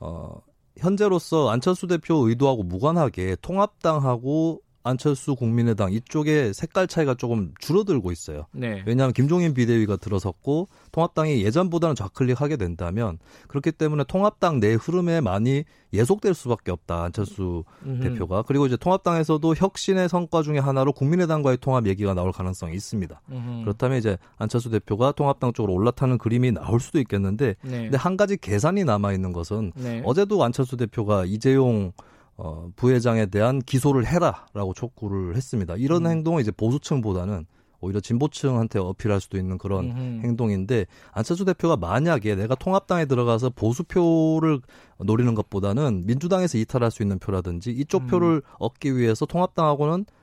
어, 0.00 0.40
현재로서 0.78 1.50
안철수 1.50 1.86
대표 1.86 2.28
의도하고 2.28 2.62
무관하게 2.62 3.36
통합당하고 3.40 4.60
안철수 4.86 5.34
국민의당 5.34 5.92
이쪽에 5.92 6.52
색깔 6.52 6.86
차이가 6.86 7.14
조금 7.14 7.52
줄어들고 7.58 8.12
있어요. 8.12 8.46
네. 8.52 8.82
왜냐하면 8.86 9.12
김종인 9.12 9.52
비대위가 9.52 9.96
들어섰고 9.96 10.68
통합당이 10.92 11.42
예전보다는 11.42 11.96
좌클릭하게 11.96 12.56
된다면 12.56 13.18
그렇기 13.48 13.72
때문에 13.72 14.04
통합당 14.04 14.60
내 14.60 14.74
흐름에 14.74 15.20
많이 15.20 15.64
예속될 15.92 16.34
수밖에 16.34 16.70
없다 16.70 17.04
안철수 17.04 17.64
음흠. 17.84 18.02
대표가 18.02 18.42
그리고 18.42 18.66
이제 18.66 18.76
통합당에서도 18.76 19.54
혁신의 19.54 20.08
성과 20.08 20.42
중에 20.42 20.58
하나로 20.58 20.92
국민의당과의 20.92 21.58
통합 21.60 21.86
얘기가 21.86 22.14
나올 22.14 22.30
가능성이 22.30 22.74
있습니다. 22.74 23.20
음흠. 23.30 23.60
그렇다면 23.62 23.98
이제 23.98 24.16
안철수 24.36 24.70
대표가 24.70 25.12
통합당 25.12 25.52
쪽으로 25.52 25.72
올라타는 25.74 26.18
그림이 26.18 26.52
나올 26.52 26.78
수도 26.78 27.00
있겠는데 27.00 27.56
네. 27.62 27.82
근데 27.82 27.96
한 27.96 28.16
가지 28.16 28.36
계산이 28.36 28.84
남아 28.84 29.12
있는 29.12 29.32
것은 29.32 29.72
네. 29.74 30.02
어제도 30.04 30.42
안철수 30.44 30.76
대표가 30.76 31.24
이재용 31.24 31.92
어, 32.36 32.70
부회장에 32.76 33.26
대한 33.26 33.60
기소를 33.60 34.06
해라라고 34.06 34.74
촉구를 34.74 35.36
했습니다. 35.36 35.76
이런 35.76 36.06
음. 36.06 36.10
행동은 36.10 36.42
이제 36.42 36.50
보수층보다는 36.50 37.46
오히려 37.80 38.00
진보층한테 38.00 38.78
어필할 38.78 39.20
수도 39.20 39.38
있는 39.38 39.58
그런 39.58 39.86
음흠. 39.86 40.26
행동인데 40.26 40.86
안철수 41.12 41.44
대표가 41.44 41.76
만약에 41.76 42.34
내가 42.34 42.54
통합당에 42.54 43.04
들어가서 43.04 43.50
보수표를 43.50 44.60
노리는 44.98 45.34
것보다는 45.34 46.04
민주당에서 46.06 46.58
이탈할 46.58 46.90
수 46.90 47.02
있는 47.02 47.18
표라든지 47.18 47.70
이쪽 47.70 48.02
음. 48.02 48.06
표를 48.08 48.42
얻기 48.58 48.96
위해서 48.96 49.26
통합당하고는 49.26 50.00
어, 50.00 50.15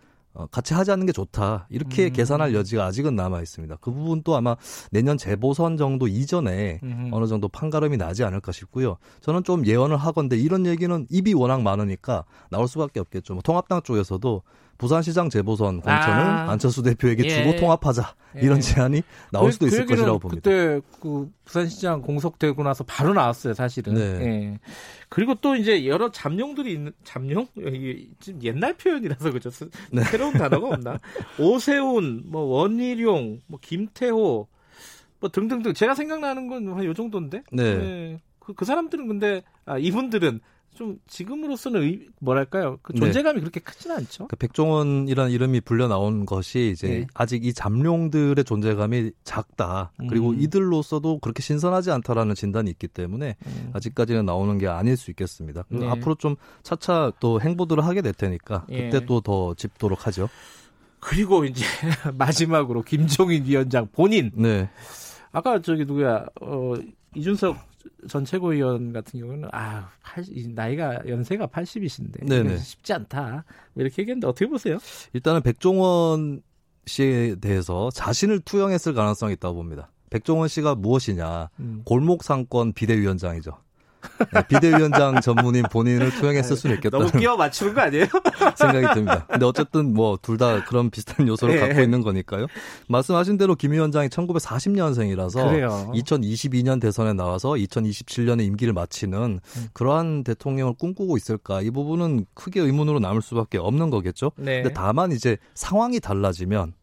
같이 0.51 0.73
하지 0.73 0.91
않는 0.91 1.05
게 1.05 1.11
좋다. 1.11 1.67
이렇게 1.69 2.07
음. 2.07 2.13
계산할 2.13 2.53
여지가 2.55 2.85
아직은 2.85 3.15
남아 3.15 3.41
있습니다. 3.41 3.77
그 3.81 3.91
부분도 3.91 4.35
아마 4.35 4.55
내년 4.91 5.17
재보선 5.17 5.77
정도 5.77 6.07
이전에 6.07 6.79
음. 6.83 7.09
어느 7.11 7.27
정도 7.27 7.47
판가름이 7.47 7.97
나지 7.97 8.23
않을까 8.23 8.51
싶고요. 8.51 8.97
저는 9.21 9.43
좀 9.43 9.65
예언을 9.65 9.97
하건데 9.97 10.37
이런 10.37 10.65
얘기는 10.65 11.07
입이 11.09 11.33
워낙 11.33 11.61
많으니까 11.61 12.25
나올 12.49 12.67
수밖에 12.67 12.99
없겠죠. 12.99 13.33
뭐 13.33 13.41
통합당 13.43 13.83
쪽에서도 13.83 14.41
부산시장 14.83 15.29
재보선 15.29 15.79
공천을 15.79 15.89
아. 15.89 16.51
안철수 16.51 16.83
대표에게 16.83 17.25
주고 17.29 17.51
예. 17.51 17.55
통합하자 17.55 18.15
이런 18.35 18.57
예. 18.57 18.61
제안이 18.61 19.01
나올 19.31 19.45
그, 19.47 19.51
수도 19.53 19.67
있을 19.67 19.85
그 19.85 19.95
것이라고 19.95 20.19
봅니다. 20.19 20.41
그때 20.43 20.81
그 20.99 21.31
부산시장 21.45 22.01
공석되고 22.01 22.61
나서 22.63 22.83
바로 22.83 23.13
나왔어요, 23.13 23.53
사실은. 23.53 23.93
네. 23.93 24.01
예. 24.01 24.59
그리고 25.07 25.35
또 25.35 25.55
이제 25.55 25.85
여러 25.85 26.11
잠룡들이 26.11 26.73
있는 26.73 26.91
잠룡 27.05 27.47
이게 27.55 28.07
옛날 28.41 28.73
표현이라서 28.73 29.31
그죠. 29.31 29.49
네. 29.91 30.03
새로운 30.03 30.33
단어가 30.33 30.67
없나? 30.67 30.97
오세훈, 31.39 32.23
뭐 32.25 32.41
원희룡, 32.41 33.39
뭐 33.47 33.59
김태호, 33.61 34.47
뭐 35.21 35.29
등등등. 35.29 35.73
제가 35.73 35.95
생각나는 35.95 36.47
건 36.49 36.67
한 36.67 36.83
요 36.85 36.93
정도인데. 36.93 37.43
네. 37.53 37.77
네. 37.77 38.21
그, 38.39 38.53
그 38.53 38.65
사람들은 38.65 39.07
근데 39.07 39.41
아, 39.65 39.77
이분들은 39.77 40.41
좀 40.73 40.99
지금으로서는 41.07 41.81
의, 41.81 42.07
뭐랄까요 42.19 42.77
그 42.83 42.93
존재감이 42.93 43.35
네. 43.35 43.39
그렇게 43.41 43.59
크지는 43.59 43.95
않죠. 43.97 44.27
그러니까 44.27 44.35
백종원이라는 44.37 45.31
이름이 45.31 45.61
불려 45.61 45.87
나온 45.87 46.25
것이 46.25 46.69
이제 46.73 46.87
네. 46.87 47.07
아직 47.13 47.45
이 47.45 47.53
잠룡들의 47.53 48.43
존재감이 48.43 49.11
작다. 49.23 49.91
그리고 50.09 50.29
음. 50.29 50.39
이들로서도 50.39 51.19
그렇게 51.19 51.41
신선하지 51.41 51.91
않다라는 51.91 52.35
진단이 52.35 52.69
있기 52.71 52.87
때문에 52.87 53.35
음. 53.45 53.71
아직까지는 53.73 54.25
나오는 54.25 54.57
게 54.59 54.67
아닐 54.67 54.95
수 54.95 55.09
있겠습니다. 55.11 55.63
네. 55.69 55.87
앞으로 55.87 56.15
좀 56.15 56.35
차차 56.61 57.13
또 57.19 57.41
행보들을 57.41 57.83
하게 57.83 58.01
될 58.01 58.13
테니까 58.13 58.65
예. 58.69 58.89
그때 58.89 59.05
또 59.05 59.23
더 59.23 59.53
짚도록 59.55 60.05
하죠. 60.07 60.29
그리고 60.99 61.45
이제 61.45 61.65
마지막으로 62.17 62.83
김종인 62.83 63.45
위원장 63.45 63.87
본인. 63.91 64.31
네. 64.35 64.69
아까 65.31 65.61
저기 65.61 65.85
누구야 65.85 66.25
어 66.41 66.73
이준석 67.15 67.57
전 68.07 68.25
최고위원 68.25 68.93
같은 68.93 69.19
경우는 69.19 69.49
아 69.51 69.89
80, 70.01 70.53
나이가 70.53 71.01
연세가 71.07 71.47
80이신데 71.47 72.27
네네. 72.27 72.57
쉽지 72.57 72.93
않다 72.93 73.45
뭐 73.73 73.83
이렇게 73.83 74.01
얘기했는데 74.01 74.27
어떻게 74.27 74.47
보세요? 74.47 74.77
일단은 75.13 75.41
백종원 75.41 76.41
씨에 76.85 77.35
대해서 77.35 77.89
자신을 77.91 78.41
투영했을 78.41 78.93
가능성이 78.93 79.33
있다고 79.33 79.55
봅니다. 79.55 79.89
백종원 80.09 80.47
씨가 80.47 80.75
무엇이냐? 80.75 81.49
음. 81.59 81.81
골목 81.85 82.23
상권 82.23 82.73
비대위원장이죠. 82.73 83.57
네, 84.33 84.47
비대위원장 84.47 85.21
전문인 85.21 85.63
본인을 85.71 86.11
투영했을 86.11 86.55
수는 86.57 86.75
있겠다. 86.77 86.97
너무 86.97 87.11
끼워 87.11 87.35
맞추는 87.37 87.73
거 87.73 87.81
아니에요? 87.81 88.05
생각이 88.55 88.93
듭니다. 88.93 89.25
근데 89.29 89.45
어쨌든 89.45 89.93
뭐 89.93 90.17
둘 90.21 90.37
다 90.37 90.63
그런 90.65 90.89
비슷한 90.89 91.27
요소를 91.27 91.55
네. 91.55 91.61
갖고 91.61 91.81
있는 91.81 92.01
거니까요. 92.01 92.47
말씀하신 92.87 93.37
대로 93.37 93.55
김 93.55 93.71
위원장이 93.71 94.09
1940년생이라서 94.09 95.49
그래요. 95.49 95.91
2022년 95.93 96.81
대선에 96.81 97.13
나와서 97.13 97.49
2027년에 97.51 98.43
임기를 98.45 98.73
마치는 98.73 99.39
음. 99.43 99.67
그러한 99.73 100.23
대통령을 100.23 100.73
꿈꾸고 100.73 101.17
있을까? 101.17 101.61
이 101.61 101.69
부분은 101.71 102.25
크게 102.33 102.59
의문으로 102.61 102.99
남을 102.99 103.21
수밖에 103.21 103.57
없는 103.57 103.89
거겠죠. 103.89 104.31
네. 104.37 104.61
근데 104.63 104.73
다만 104.73 105.11
이제 105.11 105.37
상황이 105.55 105.99
달라지면 105.99 106.73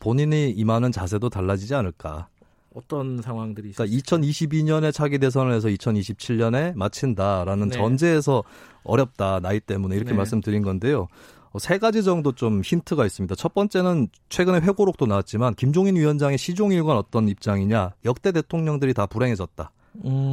본인이 0.00 0.50
임하는 0.50 0.92
자세도 0.92 1.28
달라지지 1.30 1.74
않을까. 1.74 2.28
어떤 2.76 3.22
상황들이? 3.22 3.72
그러니까 3.72 3.96
2022년에 3.96 4.92
차기 4.92 5.18
대선을 5.18 5.54
해서 5.54 5.68
2027년에 5.68 6.76
마친다라는 6.76 7.70
네. 7.70 7.76
전제에서 7.76 8.44
어렵다 8.84 9.40
나이 9.40 9.60
때문에 9.60 9.96
이렇게 9.96 10.10
네. 10.10 10.16
말씀드린 10.16 10.62
건데요. 10.62 11.08
어, 11.52 11.58
세 11.58 11.78
가지 11.78 12.04
정도 12.04 12.32
좀 12.32 12.60
힌트가 12.60 13.06
있습니다. 13.06 13.34
첫 13.34 13.54
번째는 13.54 14.08
최근에 14.28 14.60
회고록도 14.60 15.06
나왔지만 15.06 15.54
김종인 15.54 15.96
위원장의 15.96 16.36
시종일관 16.36 16.98
어떤 16.98 17.28
입장이냐 17.28 17.94
역대 18.04 18.30
대통령들이 18.30 18.92
다 18.92 19.06
불행해졌다. 19.06 19.72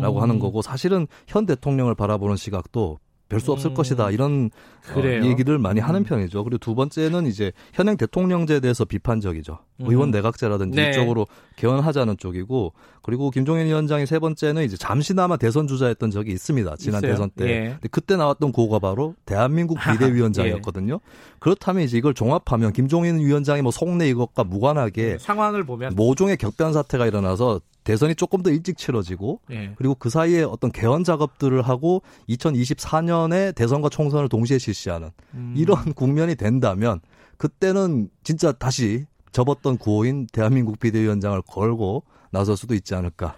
라고 0.01 0.17
음. 0.17 0.21
하는 0.21 0.39
거고 0.39 0.61
사실은 0.61 1.07
현 1.25 1.45
대통령을 1.45 1.95
바라보는 1.95 2.35
시각도 2.35 2.99
별 3.33 3.39
수 3.43 3.51
없을 3.51 3.71
음. 3.71 3.73
것이다 3.73 4.09
이런 4.11 4.49
어, 4.95 5.01
얘기를 5.25 5.57
많이 5.57 5.79
하는 5.79 6.01
음. 6.01 6.03
편이죠. 6.03 6.43
그리고 6.43 6.57
두 6.57 6.75
번째는 6.75 7.25
이제 7.27 7.51
현행 7.73 7.97
대통령제에 7.97 8.59
대해서 8.59 8.85
비판적이죠. 8.85 9.59
음. 9.81 9.85
의원 9.89 10.11
내각제라든지 10.11 10.75
네. 10.77 10.89
이쪽으로 10.91 11.27
개헌하자는 11.57 12.17
쪽이고 12.17 12.73
그리고 13.01 13.29
김종인 13.31 13.65
위원장이 13.65 14.05
세 14.05 14.19
번째는 14.19 14.63
이제 14.63 14.77
잠시나마 14.77 15.35
대선 15.37 15.67
주자였던 15.67 16.11
적이 16.11 16.31
있습니다. 16.31 16.75
지난 16.77 16.99
있어요. 16.99 17.11
대선 17.11 17.29
때. 17.35 17.45
예. 17.47 17.69
근데 17.71 17.87
그때 17.91 18.15
나왔던 18.15 18.51
고가 18.53 18.79
바로 18.79 19.15
대한민국 19.25 19.77
비대위원장이었거든요. 19.83 20.93
예. 20.93 21.35
그렇다면 21.39 21.83
이제 21.83 21.97
이걸 21.97 22.13
종합하면 22.13 22.71
김종인 22.71 23.19
위원장이 23.19 23.61
뭐 23.61 23.71
속내 23.71 24.07
이것과 24.09 24.45
무관하게 24.45 25.03
네, 25.03 25.17
상황을 25.17 25.65
보면 25.65 25.95
모종의 25.95 26.37
격변 26.37 26.71
사태가 26.73 27.05
일어나서 27.05 27.59
대선이 27.83 28.15
조금 28.15 28.41
더 28.43 28.49
일찍 28.49 28.77
치러지고 28.77 29.41
예. 29.51 29.73
그리고 29.75 29.95
그 29.95 30.09
사이에 30.09 30.43
어떤 30.43 30.71
개헌 30.71 31.03
작업들을 31.03 31.61
하고 31.61 32.01
2024년에 32.29 33.55
대선과 33.55 33.89
총선을 33.89 34.29
동시에 34.29 34.57
실시하는 34.57 35.11
음. 35.33 35.53
이런 35.57 35.93
국면이 35.93 36.35
된다면 36.35 36.99
그때는 37.37 38.09
진짜 38.23 38.51
다시 38.51 39.05
접었던 39.31 39.77
구호인 39.77 40.27
대한민국 40.31 40.79
비대위원장을 40.79 41.41
걸고 41.47 42.03
나설 42.31 42.55
수도 42.55 42.73
있지 42.73 42.95
않을까 42.95 43.35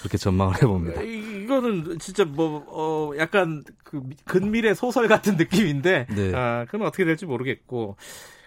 그렇게 0.00 0.18
전망을 0.18 0.62
해봅니다. 0.62 1.02
이거는 1.02 1.98
진짜 1.98 2.24
뭐 2.24 2.64
어, 2.68 3.16
약간 3.18 3.64
그 3.82 4.02
근미래 4.24 4.74
소설 4.74 5.08
같은 5.08 5.36
느낌인데 5.36 6.06
네. 6.14 6.32
아, 6.34 6.64
그건 6.66 6.86
어떻게 6.86 7.04
될지 7.04 7.26
모르겠고 7.26 7.96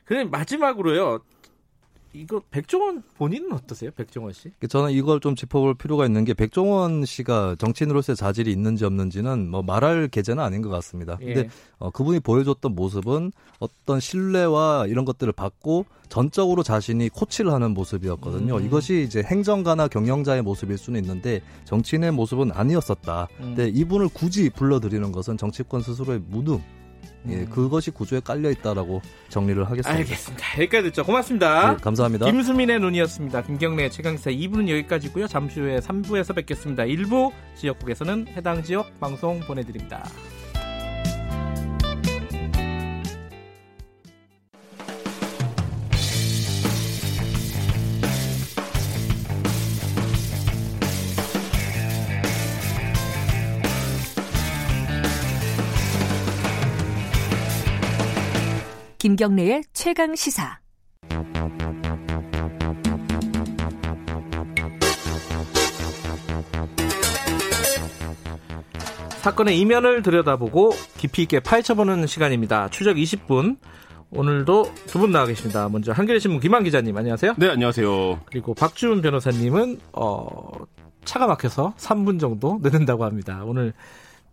그냥 0.06 0.30
마지막으로요. 0.30 1.22
이거 2.14 2.42
백종원 2.50 3.04
본인은 3.18 3.54
어떠세요? 3.54 3.92
백종원 3.92 4.34
씨? 4.34 4.52
저는 4.68 4.92
이걸 4.92 5.20
좀 5.20 5.36
짚어볼 5.36 5.76
필요가 5.76 6.06
있는 6.06 6.26
게 6.26 6.34
백종원 6.34 7.06
씨가 7.06 7.56
정치인으로서의 7.60 8.16
자질이 8.16 8.52
있는지 8.52 8.86
없는지는 8.86 9.50
뭐 9.50 9.62
말할 9.62 10.08
계제는 10.08 10.44
아닌 10.44 10.62
것 10.62 10.70
같습니다. 10.70 11.18
예. 11.22 11.34
근데 11.34 11.50
어, 11.78 11.92
그분이 11.92 12.22
보여줬던 12.22 12.74
모습은 12.74 13.32
어떤 13.60 14.00
신뢰와 14.00 14.88
이런 14.88 15.06
것들을 15.06 15.32
받고 15.34 15.86
전적으로 16.10 16.64
자신이 16.64 17.10
코치를 17.10 17.54
하는 17.54 17.72
모습이었거든요. 17.72 18.58
음. 18.58 18.66
이것이 18.66 19.04
이제 19.04 19.22
행정가나 19.22 19.88
경영자의 19.88 20.42
모습일 20.42 20.78
수는 20.78 21.00
있는데 21.02 21.42
정치인의 21.66 22.12
모습은 22.12 22.52
아니었었다. 22.52 23.28
음. 23.40 23.56
근데 23.56 23.70
이분을 23.70 24.10
굳이 24.14 24.50
불러들이는 24.50 25.12
것은 25.12 25.38
정치권 25.38 25.82
스스로의 25.82 26.22
무능 26.28 26.62
예, 27.28 27.36
음. 27.36 27.50
그것이 27.50 27.92
구조에 27.92 28.22
깔려 28.22 28.50
있다라고 28.50 29.02
정리를 29.30 29.64
하겠습니다. 29.64 29.92
알겠습니다. 29.92 30.46
여기까지 30.58 30.84
듣죠. 30.90 31.04
고맙습니다. 31.04 31.74
네, 31.74 31.78
감사합니다. 31.82 32.26
김수민의 32.26 32.80
눈이었습니다. 32.80 33.44
김경래 33.44 33.90
최강사 33.90 34.32
2부는 34.32 34.70
여기까지고요. 34.70 35.28
잠시 35.28 35.60
후에 35.60 35.80
3부에서 35.80 36.34
뵙겠습니다. 36.36 36.86
일부 36.86 37.32
지역국에서는 37.56 38.28
해당 38.30 38.64
지역 38.64 39.00
방송 39.00 39.40
보내드립니다. 39.42 40.04
김경래의 59.10 59.64
최강 59.74 60.14
시사. 60.16 60.60
사건의 69.22 69.60
이면을 69.60 70.02
들여다보고 70.02 70.72
깊이 70.98 71.24
있게 71.24 71.40
파헤쳐보는 71.40 72.08
시간입니다. 72.08 72.70
추적 72.70 72.96
20분. 72.96 73.58
오늘도 74.12 74.74
두 74.88 75.00
분 75.00 75.12
나와 75.12 75.26
계십니다. 75.28 75.70
먼저 75.70 75.92
한겨레신문 75.92 76.40
김한 76.40 76.64
기자님 76.64 76.98
안녕하세요. 76.98 77.36
네 77.38 77.50
안녕하세요. 77.50 78.22
그리고 78.26 78.54
박주은 78.56 79.02
변호사님은 79.02 79.80
어, 79.94 80.50
차가 81.06 81.28
막혀서 81.28 81.76
3분 81.78 82.20
정도 82.20 82.60
늦는다고 82.64 83.06
합니다. 83.06 83.42
오늘 83.46 83.74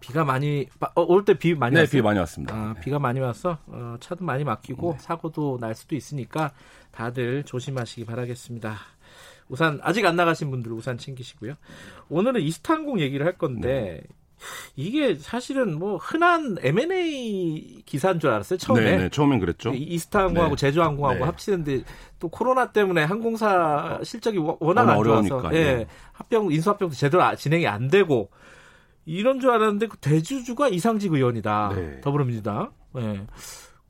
비가 0.07 0.25
많이 0.25 0.69
어, 0.95 1.03
올때 1.03 1.35
비 1.35 1.55
많이 1.57 1.75
네, 1.75 1.81
왔어요? 1.81 1.91
비 1.91 2.03
많이 2.03 2.19
왔습니다. 2.21 2.55
아, 2.55 2.75
비가 2.81 3.01
많이 3.01 3.19
왔어 3.19 3.59
어, 3.67 3.97
차도 3.99 4.25
많이 4.25 4.45
막히고 4.45 4.93
네. 4.93 4.99
사고도 5.01 5.59
날 5.61 5.75
수도 5.75 5.97
있으니까 5.97 6.53
다들 6.93 7.43
조심하시기 7.43 8.05
바라겠습니다. 8.05 8.77
우산 9.49 9.81
아직 9.83 10.07
안 10.07 10.15
나가신 10.15 10.51
분들 10.51 10.71
우산 10.73 10.97
챙기시고요. 10.97 11.55
오늘은 12.09 12.41
이스타항공 12.41 13.01
얘기를 13.01 13.27
할 13.27 13.37
건데 13.37 14.03
네. 14.03 14.15
이게 14.77 15.17
사실은 15.17 15.77
뭐 15.77 15.97
흔한 15.97 16.57
M&A 16.61 17.83
기사인 17.85 18.21
줄 18.21 18.31
알았어요 18.31 18.59
처음에. 18.59 18.83
네, 18.83 18.97
네 18.99 19.09
처음엔 19.09 19.41
그랬죠. 19.41 19.73
이스타항공하고 19.75 20.55
네. 20.55 20.61
제주항공하고 20.61 21.19
네. 21.19 21.25
합치는데 21.25 21.83
또 22.21 22.29
코로나 22.29 22.71
때문에 22.71 23.03
항공사 23.03 23.99
실적이 24.05 24.39
워낙 24.61 24.89
안 24.89 25.03
좋아서 25.03 25.51
예, 25.53 25.87
합병 26.13 26.53
인수합병도 26.53 26.95
제대로 26.95 27.25
아, 27.25 27.35
진행이 27.35 27.67
안 27.67 27.89
되고 27.89 28.31
이런 29.07 29.41
줄 29.41 29.51
알았는데 29.51 29.87
그 29.87 29.97
대주주가 29.99 30.69
이상직 30.69 31.13
의원이다. 31.13 31.73
네. 31.75 32.01
더불어민주당. 32.03 32.73
네. 32.95 33.27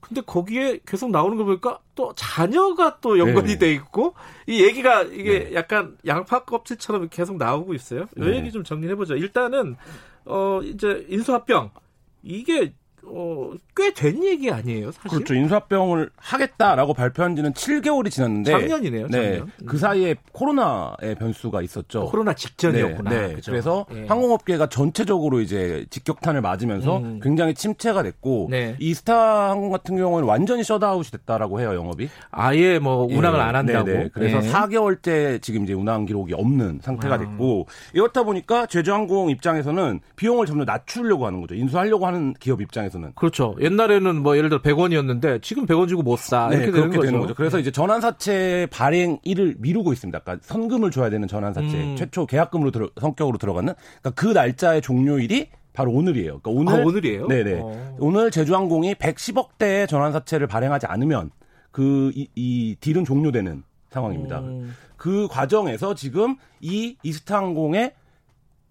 근데 0.00 0.20
거기에 0.20 0.78
계속 0.86 1.10
나오는 1.10 1.36
거 1.36 1.44
보니까 1.44 1.80
또 1.96 2.12
자녀가 2.14 2.98
또 3.00 3.18
연관이 3.18 3.54
네. 3.54 3.58
돼 3.58 3.72
있고 3.72 4.14
이 4.46 4.62
얘기가 4.62 5.02
이게 5.02 5.46
네. 5.46 5.54
약간 5.54 5.96
양파 6.06 6.44
껍질처럼 6.44 7.08
계속 7.08 7.38
나오고 7.38 7.74
있어요. 7.74 8.06
이 8.16 8.20
네. 8.20 8.36
얘기 8.36 8.52
좀 8.52 8.62
정리해 8.62 8.94
보죠. 8.94 9.16
일단은 9.16 9.76
어 10.26 10.60
이제 10.62 11.04
인수합병 11.08 11.70
이게 12.22 12.72
어, 13.08 13.52
꽤 13.74 13.92
된 13.94 14.22
얘기 14.24 14.50
아니에요, 14.50 14.90
사실? 14.92 15.10
그렇죠. 15.10 15.34
인수합병을 15.34 16.10
하겠다라고 16.16 16.92
발표한 16.92 17.34
지는 17.36 17.52
7개월이 17.52 18.10
지났는데 18.10 18.50
작년이네요, 18.50 19.08
작년. 19.08 19.46
네. 19.46 19.64
그 19.64 19.78
사이에 19.78 20.16
코로나의 20.32 21.14
변수가 21.18 21.62
있었죠. 21.62 22.06
코로나 22.06 22.34
직전이었구나. 22.34 23.10
네. 23.10 23.28
네. 23.28 23.34
그죠? 23.34 23.50
그래서 23.52 23.86
예. 23.94 24.06
항공업계가 24.06 24.68
전체적으로 24.68 25.40
이제 25.40 25.86
직격탄을 25.90 26.40
맞으면서 26.40 26.98
음. 26.98 27.20
굉장히 27.22 27.54
침체가 27.54 28.02
됐고 28.02 28.48
네. 28.50 28.76
이스타 28.80 29.50
항공 29.50 29.70
같은 29.70 29.96
경우는 29.96 30.26
완전히 30.26 30.62
셧아웃이 30.64 31.10
됐다라고 31.12 31.60
해요, 31.60 31.74
영업이. 31.74 32.08
아예 32.30 32.78
뭐 32.78 33.04
운항을 33.06 33.38
예. 33.38 33.42
안 33.42 33.56
한다고. 33.56 33.84
네네. 33.86 34.08
그래서 34.12 34.38
예. 34.44 34.50
4개월째 34.50 35.40
지금 35.42 35.64
이제 35.64 35.72
운항 35.72 36.04
기록이 36.06 36.34
없는 36.34 36.80
상태가 36.82 37.14
아. 37.14 37.18
됐고 37.18 37.66
이렇다 37.94 38.24
보니까 38.24 38.66
제주항공 38.66 39.30
입장에서는 39.30 40.00
비용을 40.16 40.46
점점 40.46 40.66
낮추려고 40.66 41.26
하는 41.26 41.40
거죠. 41.40 41.54
인수하려고 41.54 42.06
하는 42.06 42.34
기업 42.40 42.60
입장에서 42.60 42.95
는. 42.98 43.12
그렇죠. 43.14 43.54
옛날에는 43.60 44.22
뭐 44.22 44.36
예를 44.36 44.48
들어 44.48 44.62
100원이었는데 44.62 45.42
지금 45.42 45.66
100원 45.66 45.88
주고 45.88 46.02
못 46.02 46.18
사. 46.18 46.48
네, 46.48 46.56
이렇게 46.56 46.72
그렇게 46.72 46.98
되는 47.00 47.20
거죠. 47.20 47.34
그래서 47.34 47.58
이제 47.58 47.70
전환사채 47.70 48.68
발행일을 48.70 49.56
미루고 49.58 49.92
있습니다. 49.92 50.18
그러니까 50.18 50.46
선금을 50.46 50.90
줘야 50.90 51.10
되는 51.10 51.26
전환사채 51.28 51.76
음. 51.76 51.96
최초 51.96 52.26
계약금으로 52.26 52.70
들어, 52.70 52.88
성격으로 53.00 53.38
들어가는 53.38 53.74
그러니까 54.02 54.10
그 54.20 54.26
날짜의 54.26 54.82
종료일이 54.82 55.48
바로 55.72 55.92
오늘이에요. 55.92 56.40
그러니까 56.40 56.50
오늘 56.50 56.80
아, 56.80 56.86
오늘이에요? 56.86 57.26
네네. 57.28 57.60
어. 57.62 57.96
오늘 57.98 58.30
제주항공이 58.30 58.94
110억 58.94 59.58
대의 59.58 59.86
전환사채를 59.86 60.46
발행하지 60.46 60.86
않으면 60.86 61.30
그이 61.70 62.28
이 62.34 62.76
딜은 62.80 63.04
종료되는 63.04 63.62
상황입니다. 63.90 64.40
음. 64.40 64.74
그 64.96 65.28
과정에서 65.30 65.94
지금 65.94 66.36
이 66.60 66.96
이스타항공의 67.02 67.92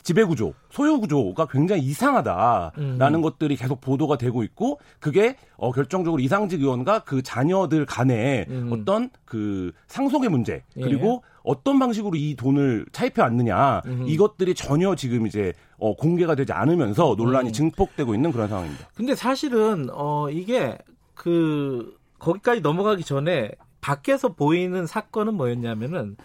지배구조, 0.05 0.53
소유구조가 0.69 1.47
굉장히 1.47 1.81
이상하다라는 1.81 3.15
음. 3.15 3.21
것들이 3.23 3.55
계속 3.55 3.81
보도가 3.81 4.17
되고 4.17 4.43
있고 4.43 4.79
그게 4.99 5.35
어, 5.57 5.71
결정적으로 5.71 6.21
이상직 6.21 6.61
의원과 6.61 6.99
그 6.99 7.23
자녀들 7.23 7.87
간의 7.87 8.45
음. 8.47 8.69
어떤 8.71 9.09
그 9.25 9.71
상속의 9.87 10.29
문제 10.29 10.63
예. 10.77 10.81
그리고 10.81 11.23
어떤 11.41 11.79
방식으로 11.79 12.15
이 12.17 12.35
돈을 12.35 12.85
차입해 12.91 13.19
왔느냐 13.19 13.81
음. 13.87 14.05
이것들이 14.07 14.53
전혀 14.53 14.93
지금 14.93 15.25
이제 15.25 15.53
어, 15.79 15.95
공개가 15.95 16.35
되지 16.35 16.53
않으면서 16.53 17.15
논란이 17.17 17.49
음. 17.49 17.53
증폭되고 17.53 18.13
있는 18.13 18.31
그런 18.31 18.47
상황입니다. 18.47 18.87
근데 18.93 19.15
사실은 19.15 19.87
어 19.91 20.29
이게 20.29 20.77
그 21.15 21.97
거기까지 22.19 22.61
넘어가기 22.61 23.03
전에 23.03 23.49
밖에서 23.81 24.33
보이는 24.33 24.85
사건은 24.85 25.33
뭐였냐면은 25.33 26.15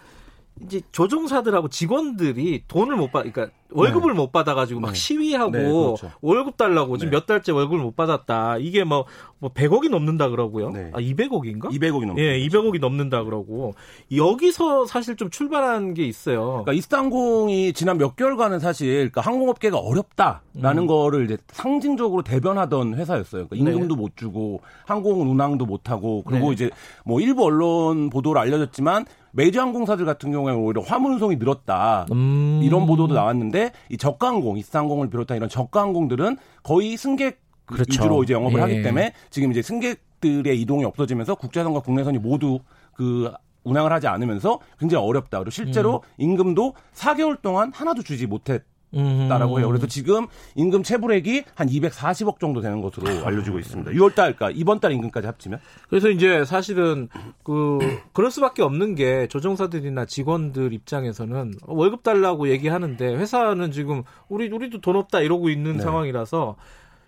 이제 0.63 0.81
조종사들하고 0.91 1.69
직원들이 1.69 2.65
돈을 2.67 2.95
못 2.95 3.11
받, 3.11 3.23
그러니까 3.23 3.49
월급을 3.71 4.13
못 4.13 4.31
받아가지고 4.31 4.79
막 4.79 4.89
네. 4.89 4.93
시위하고 4.95 5.51
네, 5.51 5.59
그렇죠. 5.63 6.11
월급 6.21 6.57
달라고 6.57 6.97
지금 6.97 7.11
네. 7.11 7.17
몇 7.17 7.25
달째 7.25 7.51
월급을 7.51 7.79
못 7.79 7.95
받았다. 7.95 8.57
이게 8.57 8.83
뭐, 8.83 9.05
뭐 9.39 9.51
100억이 9.51 9.89
넘는다 9.89 10.29
그러고요. 10.29 10.69
네. 10.71 10.91
아 10.93 10.99
200억인가? 10.99 11.69
200억이 11.71 12.05
넘. 12.05 12.19
예, 12.19 12.37
200억이 12.39 12.79
넘는다 12.79 13.23
그러고 13.23 13.73
여기서 14.15 14.85
사실 14.85 15.15
좀 15.15 15.29
출발한 15.29 15.93
게 15.93 16.05
있어요. 16.05 16.47
그러니까 16.47 16.73
이스타항공이 16.73 17.73
지난 17.73 17.97
몇 17.97 18.15
개월간은 18.15 18.59
사실 18.59 19.11
그러니까 19.11 19.21
항공업계가 19.21 19.77
어렵다라는 19.77 20.83
음. 20.83 20.87
거를 20.87 21.25
이제 21.25 21.37
상징적으로 21.51 22.23
대변하던 22.23 22.95
회사였어요. 22.95 23.47
그러니까 23.47 23.71
임금도 23.71 23.95
못 23.95 24.17
주고 24.17 24.61
항공 24.85 25.21
운항도 25.29 25.65
못 25.65 25.89
하고 25.89 26.23
그리고 26.25 26.47
네. 26.47 26.53
이제 26.53 26.69
뭐 27.05 27.21
일부 27.21 27.45
언론 27.45 28.09
보도로 28.09 28.39
알려졌지만 28.39 29.05
메이저 29.31 29.61
항공사들 29.61 30.05
같은 30.05 30.31
경우에 30.31 30.53
오히려 30.53 30.81
화물 30.81 31.13
운송이 31.13 31.37
늘었다. 31.37 32.05
음. 32.11 32.59
이런 32.63 32.85
보도도 32.85 33.13
나왔는데 33.13 33.60
이 33.89 33.97
저가항공, 33.97 34.57
이스타항공을 34.57 35.09
비롯한 35.09 35.37
이런 35.37 35.49
저가항공들은 35.49 36.37
거의 36.63 36.97
승객 36.97 37.39
그렇죠. 37.65 37.89
위주로 37.89 38.23
이제 38.23 38.33
영업을 38.33 38.57
예. 38.57 38.61
하기 38.61 38.81
때문에 38.83 39.13
지금 39.29 39.51
이제 39.51 39.61
승객들의 39.61 40.59
이동이 40.61 40.85
없어지면서 40.85 41.35
국제선과 41.35 41.81
국내선이 41.81 42.17
모두 42.17 42.59
그 42.93 43.31
운항을 43.63 43.91
하지 43.91 44.07
않으면서 44.07 44.59
굉장히 44.79 45.05
어렵다. 45.05 45.39
그리고 45.39 45.51
실제로 45.51 46.03
임금도 46.17 46.73
4개월 46.93 47.41
동안 47.41 47.71
하나도 47.73 48.01
주지 48.01 48.27
못했. 48.27 48.63
음. 48.93 49.27
다라고 49.29 49.59
해요. 49.59 49.67
그래서 49.67 49.87
지금 49.87 50.27
임금 50.55 50.83
체불액이 50.83 51.43
한 51.55 51.67
240억 51.69 52.39
정도 52.39 52.61
되는 52.61 52.81
것으로 52.81 53.25
알려지고 53.25 53.59
있습니다. 53.59 53.91
6월 53.91 54.13
달, 54.15 54.35
그러니까 54.35 54.51
이번 54.59 54.79
달 54.79 54.91
임금까지 54.91 55.27
합치면. 55.27 55.59
그래서 55.89 56.09
이제 56.09 56.43
사실은 56.45 57.07
그 57.43 57.79
그럴 58.13 58.31
수밖에 58.31 58.61
없는 58.63 58.95
게 58.95 59.27
조종사들이나 59.27 60.05
직원들 60.05 60.73
입장에서는 60.73 61.53
월급 61.67 62.03
달라고 62.03 62.49
얘기하는데 62.49 63.15
회사는 63.15 63.71
지금 63.71 64.03
우리 64.27 64.49
우리도 64.49 64.81
돈 64.81 64.95
없다 64.97 65.21
이러고 65.21 65.49
있는 65.49 65.77
네. 65.77 65.83
상황이라서 65.83 66.55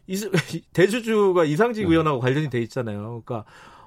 이, 0.08 0.16
대주주가 0.74 1.46
이상직 1.46 1.90
의원하고 1.90 2.20
관련이 2.20 2.50
돼 2.50 2.60
있잖아요. 2.62 3.22
그러니까 3.26 3.46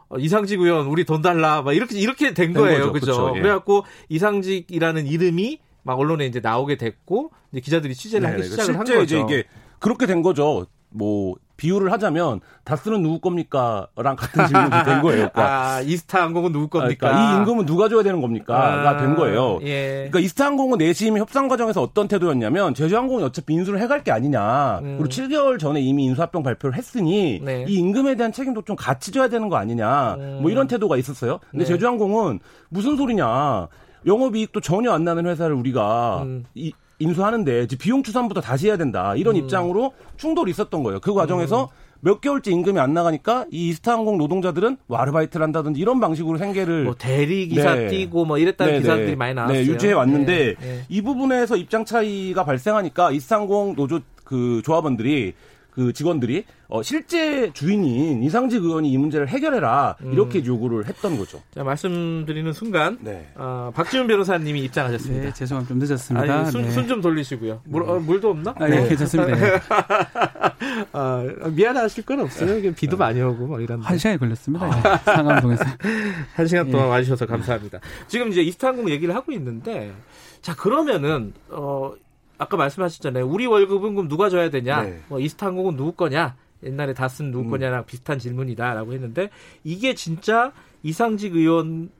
어, 0.08 0.18
이상직 0.18 0.60
의원 0.60 0.86
우리 0.86 1.04
돈 1.04 1.20
달라 1.22 1.62
막 1.62 1.72
이렇게 1.72 1.98
이렇게 1.98 2.32
된 2.32 2.52
된 2.52 2.62
거예요. 2.62 2.78
거죠. 2.78 2.92
그죠? 2.92 3.06
그쵸, 3.12 3.32
예. 3.36 3.40
그래갖고 3.40 3.84
이상직이라는 4.08 5.06
이름이 5.06 5.58
막 5.86 5.98
언론에 5.98 6.26
이제 6.26 6.40
나오게 6.40 6.76
됐고 6.76 7.30
이제 7.52 7.60
기자들이 7.60 7.94
취재를 7.94 8.28
하기 8.28 8.42
네, 8.42 8.48
시작을 8.48 8.76
한 8.76 8.84
실제 8.84 9.00
거죠. 9.00 9.16
이제 9.16 9.20
이게 9.20 9.44
그렇게 9.78 10.06
된 10.06 10.20
거죠. 10.20 10.66
뭐 10.90 11.36
비유를 11.56 11.92
하자면 11.92 12.40
다스는 12.64 13.02
누구 13.02 13.20
겁니까?랑 13.20 14.16
같은 14.16 14.46
질문이 14.46 14.84
된 14.84 15.00
거예요. 15.00 15.30
그러니까, 15.32 15.76
아 15.76 15.80
이스타 15.80 16.22
항공은 16.22 16.52
누구 16.52 16.68
겁니까? 16.68 17.08
그러니까 17.08 17.34
이 17.34 17.36
임금은 17.38 17.66
누가 17.66 17.88
줘야 17.88 18.02
되는 18.02 18.20
겁니까?가 18.20 18.90
아, 18.90 18.96
된 18.96 19.14
거예요. 19.14 19.60
예. 19.62 20.08
그러니까 20.10 20.20
이스타 20.20 20.46
항공은 20.46 20.78
내심 20.78 21.16
협상 21.18 21.48
과정에서 21.48 21.82
어떤 21.82 22.08
태도였냐면 22.08 22.74
제주항공이 22.74 23.22
어차피 23.22 23.54
인수를 23.54 23.80
해갈 23.80 24.02
게 24.04 24.10
아니냐. 24.10 24.80
음. 24.82 24.98
그리고 24.98 25.08
7개월 25.08 25.58
전에 25.58 25.80
이미 25.80 26.04
인수합병 26.04 26.42
발표를 26.42 26.76
했으니 26.76 27.40
네. 27.42 27.64
이 27.68 27.74
임금에 27.74 28.16
대한 28.16 28.32
책임도 28.32 28.62
좀 28.62 28.76
같이 28.76 29.12
져야 29.12 29.28
되는 29.28 29.48
거 29.48 29.56
아니냐. 29.56 30.14
음. 30.16 30.38
뭐 30.42 30.50
이런 30.50 30.66
태도가 30.66 30.96
있었어요. 30.96 31.38
근데 31.50 31.64
네. 31.64 31.68
제주항공은 31.68 32.40
무슨 32.68 32.96
소리냐. 32.96 33.68
영업이익도 34.06 34.60
전혀 34.60 34.92
안 34.92 35.04
나는 35.04 35.26
회사를 35.26 35.54
우리가 35.54 36.22
음. 36.24 36.44
이- 36.54 36.72
인수하는데 36.98 37.66
비용 37.78 38.02
추산부터 38.02 38.40
다시 38.40 38.68
해야 38.68 38.76
된다. 38.76 39.14
이런 39.16 39.36
음. 39.36 39.40
입장으로 39.42 39.92
충돌이 40.16 40.50
있었던 40.52 40.82
거예요. 40.82 41.00
그 41.00 41.12
과정에서 41.12 41.68
몇 42.00 42.20
개월째 42.20 42.52
임금이 42.52 42.78
안 42.78 42.94
나가니까 42.94 43.46
이 43.50 43.68
이스타항공 43.68 44.16
노동자들은 44.18 44.76
뭐 44.86 44.98
아르바이트를 44.98 45.42
한다든지 45.44 45.80
이런 45.80 45.98
방식으로 46.00 46.38
생계를 46.38 46.84
뭐 46.84 46.94
대리 46.96 47.48
기사 47.48 47.74
네. 47.74 47.88
뛰고 47.88 48.24
뭐 48.24 48.38
이랬다는 48.38 48.74
네, 48.74 48.80
기사들이 48.80 49.06
네. 49.08 49.16
많이 49.16 49.34
나왔어요. 49.34 49.58
네, 49.58 49.66
유지해 49.66 49.92
왔는데 49.92 50.54
네, 50.58 50.66
네. 50.66 50.82
이 50.88 51.02
부분에서 51.02 51.56
입장 51.56 51.84
차이가 51.84 52.44
발생하니까 52.44 53.10
이스타항공 53.12 53.74
노조 53.76 54.00
그 54.24 54.62
조합원들이 54.64 55.34
그 55.76 55.92
직원들이 55.92 56.46
어, 56.68 56.82
실제 56.82 57.52
주인인 57.52 58.22
이상직 58.22 58.64
의원이 58.64 58.90
이 58.90 58.96
문제를 58.96 59.28
해결해라 59.28 59.96
음. 60.00 60.12
이렇게 60.14 60.42
요구를 60.42 60.86
했던 60.86 61.18
거죠. 61.18 61.42
자 61.54 61.62
말씀드리는 61.64 62.50
순간 62.54 62.96
네. 63.02 63.28
어, 63.34 63.70
박지훈 63.74 64.06
변호사님이 64.06 64.60
입장하셨습니다. 64.64 65.26
네, 65.26 65.34
죄송합니다. 65.34 65.68
좀 65.68 65.78
늦었습니다. 65.78 66.34
아니, 66.34 66.50
순, 66.50 66.62
네. 66.62 66.70
순좀 66.70 67.02
돌리시고요. 67.02 67.60
물, 67.66 67.82
어, 67.82 68.00
물도 68.00 68.30
없나? 68.30 68.54
아, 68.58 68.70
예, 68.70 68.88
괜찮습니다. 68.88 69.38
예. 69.38 69.60
아, 70.92 71.24
미안하실 71.50 72.06
건 72.06 72.20
없어요. 72.20 72.72
비도 72.72 72.96
많이 72.96 73.20
오고 73.20 73.46
뭐 73.46 73.60
이런데. 73.60 73.86
한 73.86 73.98
시간이 73.98 74.18
걸렸습니다. 74.18 74.66
예. 74.66 74.98
상암동에서. 75.04 75.62
한 76.36 76.46
시간 76.46 76.70
동안 76.70 76.86
예. 76.86 76.90
와주셔서 76.90 77.26
감사합니다. 77.26 77.80
지금 78.08 78.30
이제 78.30 78.40
이스타항공 78.40 78.88
얘기를 78.88 79.14
하고 79.14 79.30
있는데, 79.32 79.92
자 80.40 80.54
그러면은 80.56 81.34
어 81.50 81.92
아까 82.38 82.56
말씀하셨잖아요. 82.56 83.26
우리 83.26 83.46
월급은 83.46 83.94
그럼 83.94 84.08
누가 84.08 84.28
줘야 84.28 84.50
되냐? 84.50 84.82
네. 84.82 85.00
뭐 85.08 85.20
이스타항공은 85.20 85.76
누구 85.76 85.92
거냐? 85.92 86.36
옛날에 86.62 86.94
다스는 86.94 87.30
누구 87.30 87.44
음. 87.44 87.50
거냐랑 87.50 87.86
비슷한 87.86 88.18
질문이다라고 88.18 88.92
했는데 88.92 89.30
이게 89.64 89.94
진짜 89.94 90.52
이상직 90.82 91.34
의원 91.34 91.90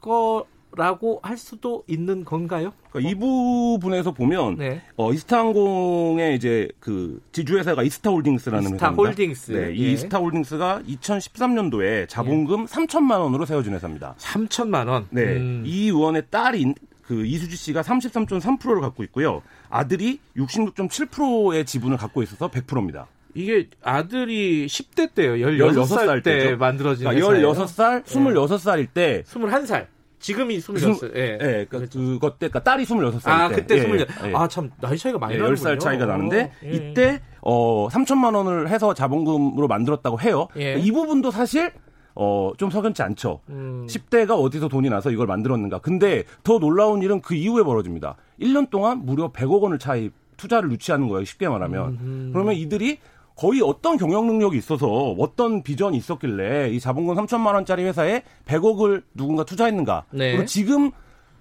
거라고 0.00 1.20
할 1.22 1.36
수도 1.36 1.84
있는 1.86 2.24
건가요? 2.24 2.72
그러니까 2.90 3.10
이 3.10 3.14
부분에서 3.14 4.12
보면 4.12 4.56
네. 4.56 4.82
어, 4.96 5.12
이스타항공의 5.12 6.36
이제 6.36 6.68
그 6.80 7.20
지주회사가 7.32 7.82
이스타홀딩스라는 7.82 8.62
이스타 8.64 8.76
회사입니다. 8.76 9.02
홀딩스. 9.02 9.52
네, 9.52 9.72
이 9.74 9.86
예. 9.86 9.92
이스타홀딩스가 9.92 10.82
2013년도에 10.88 12.08
자본금 12.08 12.66
3천만 12.66 13.20
원으로 13.20 13.46
세워진 13.46 13.74
회사입니다. 13.74 14.14
3천만 14.18 14.88
원. 14.88 15.06
네, 15.10 15.36
음. 15.36 15.62
이 15.64 15.86
의원의 15.86 16.24
딸인 16.30 16.74
그 17.02 17.26
이수지 17.26 17.56
씨가 17.56 17.82
33.3%를 17.82 18.80
갖고 18.80 19.02
있고요. 19.04 19.42
아들이 19.70 20.20
66.7%의 20.36 21.64
지분을 21.64 21.96
갖고 21.96 22.22
있어서 22.22 22.50
100%입니다. 22.50 23.06
이게 23.34 23.68
아들이 23.82 24.66
10대 24.66 25.14
때요. 25.14 25.34
16살, 25.34 25.72
16살 25.86 26.24
때 26.24 26.38
때죠. 26.38 26.56
만들어진 26.56 27.06
그러니까 27.06 27.30
회사예요. 27.30 27.52
16살, 27.52 28.04
26살일 28.04 28.88
때 28.92 29.22
21살. 29.26 29.86
지금이 30.18 30.58
26살. 30.58 31.16
예. 31.16 31.38
예, 31.40 31.66
그러니까 31.68 31.90
그것 31.92 32.38
때, 32.38 32.48
그러니까 32.48 32.62
딸이 32.62 32.84
26살 32.84 33.24
때. 33.24 33.30
아, 33.30 33.48
그때 33.48 33.76
예, 33.76 33.78
26. 33.78 34.08
예. 34.26 34.34
아, 34.34 34.48
참 34.48 34.70
나이 34.80 34.98
차이가 34.98 35.18
많이 35.18 35.34
예, 35.34 35.38
나는군요. 35.38 35.70
10살 35.70 35.80
차이가 35.80 36.06
나는데 36.06 36.42
어, 36.42 36.50
예. 36.66 36.70
이때 36.70 37.20
어 37.40 37.88
3천만 37.88 38.34
원을 38.36 38.68
해서 38.68 38.92
자본금으로 38.92 39.66
만들었다고 39.68 40.20
해요. 40.20 40.48
예. 40.58 40.74
이 40.74 40.90
부분도 40.92 41.30
사실 41.30 41.72
어 42.14 42.52
좀 42.58 42.70
석연치 42.70 43.02
않죠. 43.02 43.40
음. 43.48 43.86
10대가 43.88 44.32
어디서 44.40 44.68
돈이 44.68 44.88
나서 44.90 45.10
이걸 45.10 45.26
만들었는가. 45.26 45.78
근데 45.78 46.24
더 46.42 46.58
놀라운 46.58 47.02
일은 47.02 47.20
그 47.20 47.34
이후에 47.34 47.62
벌어집니다. 47.62 48.16
1년 48.40 48.70
동안 48.70 49.04
무려 49.04 49.30
100억 49.32 49.60
원을 49.62 49.78
차입 49.78 50.12
투자를 50.36 50.70
유치하는 50.72 51.08
거예요. 51.08 51.24
쉽게 51.24 51.48
말하면. 51.48 51.88
음. 52.00 52.30
그러면 52.32 52.54
이들이 52.54 52.98
거의 53.36 53.60
어떤 53.62 53.96
경영 53.96 54.26
능력이 54.26 54.58
있어서 54.58 54.86
어떤 55.18 55.62
비전이 55.62 55.96
있었길래 55.96 56.70
이 56.70 56.80
자본금 56.80 57.14
3천만 57.14 57.54
원짜리 57.54 57.84
회사에 57.84 58.22
100억을 58.46 59.02
누군가 59.14 59.44
투자했는가. 59.44 60.04
네. 60.10 60.32
그리고 60.32 60.44
지금 60.46 60.90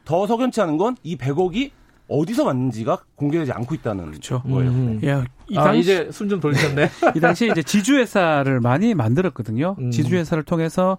더 0.05 0.25
석연치 0.27 0.61
않은 0.61 0.77
건 0.77 0.95
이 1.03 1.17
100억이 1.17 1.71
어디서 2.09 2.43
왔는지가 2.45 3.03
공개되지 3.15 3.51
않고 3.51 3.75
있다는 3.75 4.07
그렇죠. 4.11 4.41
거예요. 4.43 4.71
음. 4.71 4.99
야, 5.05 5.23
이 5.47 5.57
아, 5.57 5.63
당시 5.65 5.79
이제 5.81 6.09
숨 6.11 6.27
좀 6.29 6.39
돌리셨네. 6.39 6.89
이 7.15 7.19
당시에 7.19 7.49
이제 7.49 7.63
지주회사를 7.63 8.59
많이 8.61 8.93
만들었거든요. 8.95 9.75
음. 9.79 9.91
지주회사를 9.91 10.43
통해서 10.43 10.97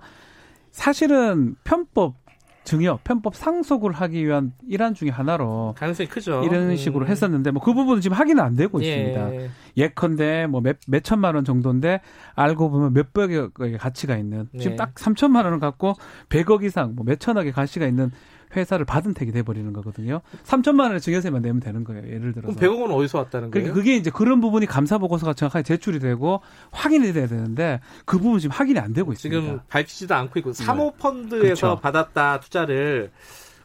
사실은 0.71 1.57
편법 1.65 2.15
증여, 2.63 3.01
편법 3.05 3.35
상속을 3.35 3.91
하기 3.93 4.25
위한 4.25 4.53
일환 4.69 4.93
중에 4.95 5.09
하나로 5.09 5.75
가능성이 5.79 6.09
크죠. 6.09 6.43
이런 6.45 6.71
음. 6.71 6.77
식으로 6.77 7.07
했었는데 7.07 7.51
뭐 7.53 7.63
그 7.63 7.73
부분은 7.73 8.01
지금 8.03 8.17
확인은 8.17 8.45
안 8.45 8.55
되고 8.55 8.81
있습니다. 8.81 9.35
예. 9.35 9.51
예컨대 9.79 10.47
뭐 10.47 10.61
몇, 10.61 10.77
몇 10.87 11.03
천만 11.03 11.35
원 11.35 11.45
정도인데 11.45 12.01
알고 12.35 12.71
보면 12.71 12.93
몇백억의 12.93 13.79
가치가 13.79 14.17
있는 14.17 14.47
지금 14.59 14.73
네. 14.73 14.77
딱 14.77 14.95
3천만 14.95 15.45
원을 15.45 15.59
갖고 15.59 15.95
100억 16.29 16.63
이상 16.63 16.95
뭐 16.95 17.05
몇천억의 17.07 17.53
가치가 17.53 17.87
있는 17.87 18.11
회사를 18.57 18.85
받은 18.85 19.15
택이 19.15 19.33
돼버리는 19.33 19.73
거거든요. 19.73 20.21
3천만 20.45 20.83
원의 20.83 21.01
증여세만 21.01 21.43
내면 21.43 21.61
되는 21.61 21.85
거예요. 21.85 22.07
예를 22.07 22.33
들어서. 22.33 22.57
그럼 22.57 22.57
100억은 22.57 22.95
어디서 22.95 23.19
왔다는 23.19 23.51
거예요? 23.51 23.65
그러니까 23.65 23.75
그게 23.75 23.97
이제 23.97 24.11
그런 24.11 24.41
부분이 24.41 24.67
감사 24.67 24.99
보고서가 24.99 25.35
정확하게 25.35 25.63
제출이 25.63 25.99
되고 25.99 26.41
확인이 26.71 27.13
돼야 27.13 27.27
되는데 27.27 27.81
그 28.05 28.19
부분 28.19 28.39
지금 28.39 28.55
확인이 28.55 28.79
안 28.79 28.93
되고 28.93 29.13
있습니다. 29.13 29.41
지금 29.41 29.61
밝히지도 29.69 30.15
않고 30.15 30.39
있고 30.41 30.53
사모펀드에서 30.53 31.39
그렇죠. 31.41 31.81
받았다 31.81 32.41
투자를 32.41 33.11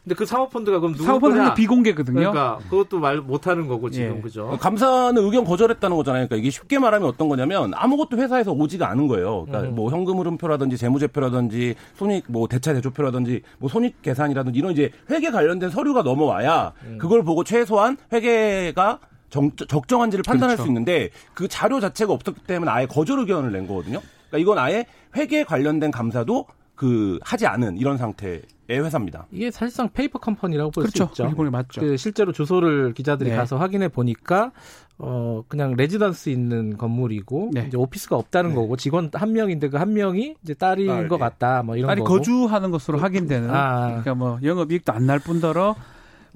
근데 0.06 0.14
그 0.14 0.24
사모펀드가 0.24 0.78
그럼 0.78 0.92
누구 0.92 1.04
사모펀드 1.04 1.34
거냐? 1.34 1.46
하나 1.46 1.54
비공개거든요. 1.54 2.14
그러니까 2.14 2.58
그것도 2.70 3.00
말 3.00 3.16
못하는 3.20 3.66
거고 3.66 3.90
지금 3.90 4.18
예. 4.18 4.20
그죠? 4.20 4.56
감사는 4.60 5.20
의견 5.20 5.44
거절했다는 5.44 5.96
거잖아요. 5.96 6.28
그러니까 6.28 6.36
이게 6.36 6.48
쉽게 6.48 6.78
말하면 6.78 7.08
어떤 7.08 7.28
거냐면 7.28 7.72
아무것도 7.74 8.16
회사에서 8.16 8.52
오지가 8.52 8.88
않은 8.90 9.08
거예요. 9.08 9.46
그러니까 9.46 9.68
음. 9.68 9.74
뭐 9.74 9.90
현금 9.90 10.20
흐름표라든지 10.20 10.76
재무제표라든지 10.76 11.74
손익 11.96 12.26
뭐 12.28 12.46
대차 12.46 12.72
대조표라든지 12.72 13.42
뭐 13.58 13.68
손익 13.68 14.00
계산이라든지 14.02 14.56
이런 14.56 14.70
이제 14.70 14.92
회계 15.10 15.32
관련된 15.32 15.70
서류가 15.70 16.02
넘어와야 16.02 16.72
음. 16.84 16.98
그걸 16.98 17.24
보고 17.24 17.42
최소한 17.42 17.96
회계가 18.12 19.00
정, 19.28 19.50
적정한지를 19.56 20.22
판단할 20.22 20.54
그렇죠. 20.54 20.66
수 20.66 20.68
있는데 20.68 21.10
그 21.34 21.48
자료 21.48 21.80
자체가 21.80 22.12
없었기 22.12 22.42
때문에 22.42 22.70
아예 22.70 22.86
거절 22.86 23.18
의견을 23.18 23.50
낸 23.50 23.66
거거든요. 23.66 24.00
그러니까 24.28 24.38
이건 24.38 24.58
아예 24.58 24.86
회계 25.16 25.42
관련된 25.42 25.90
감사도 25.90 26.46
그 26.76 27.18
하지 27.22 27.46
않은 27.46 27.78
이런 27.78 27.96
상태의 27.98 28.42
회사입니다. 28.68 29.26
이게 29.32 29.50
사실상 29.50 29.88
페이퍼 29.88 30.18
컴퍼니라고 30.18 30.70
볼수 30.70 30.92
그렇죠. 30.92 31.10
있죠. 31.24 31.34
게 31.44 31.50
맞죠. 31.50 31.80
그 31.80 31.96
실제로 31.96 32.32
주소를 32.32 32.92
기자들이 32.94 33.30
네. 33.30 33.36
가서 33.36 33.56
확인해 33.56 33.88
보니까 33.88 34.52
어 34.98 35.42
그냥 35.48 35.74
레지던스 35.76 36.28
있는 36.30 36.76
건물이고 36.76 37.50
네. 37.52 37.64
이제 37.66 37.76
오피스가 37.76 38.16
없다는 38.16 38.54
거고 38.54 38.76
직원 38.76 39.10
한 39.12 39.32
명인데 39.32 39.68
그 39.68 39.76
한 39.76 39.92
명이 39.92 40.36
이제 40.42 40.54
딸인 40.54 40.86
딸, 40.86 41.08
것 41.08 41.16
예. 41.16 41.20
같다 41.20 41.62
뭐 41.62 41.76
이런 41.76 41.90
아니 41.90 42.00
거고. 42.00 42.14
거주하는 42.18 42.70
것으로 42.70 42.98
확인되는 42.98 43.50
아. 43.50 43.86
그러니까 43.88 44.14
뭐 44.14 44.38
영업 44.42 44.70
이익도 44.72 44.92
안 44.92 45.06
날 45.06 45.18
뿐더러 45.18 45.74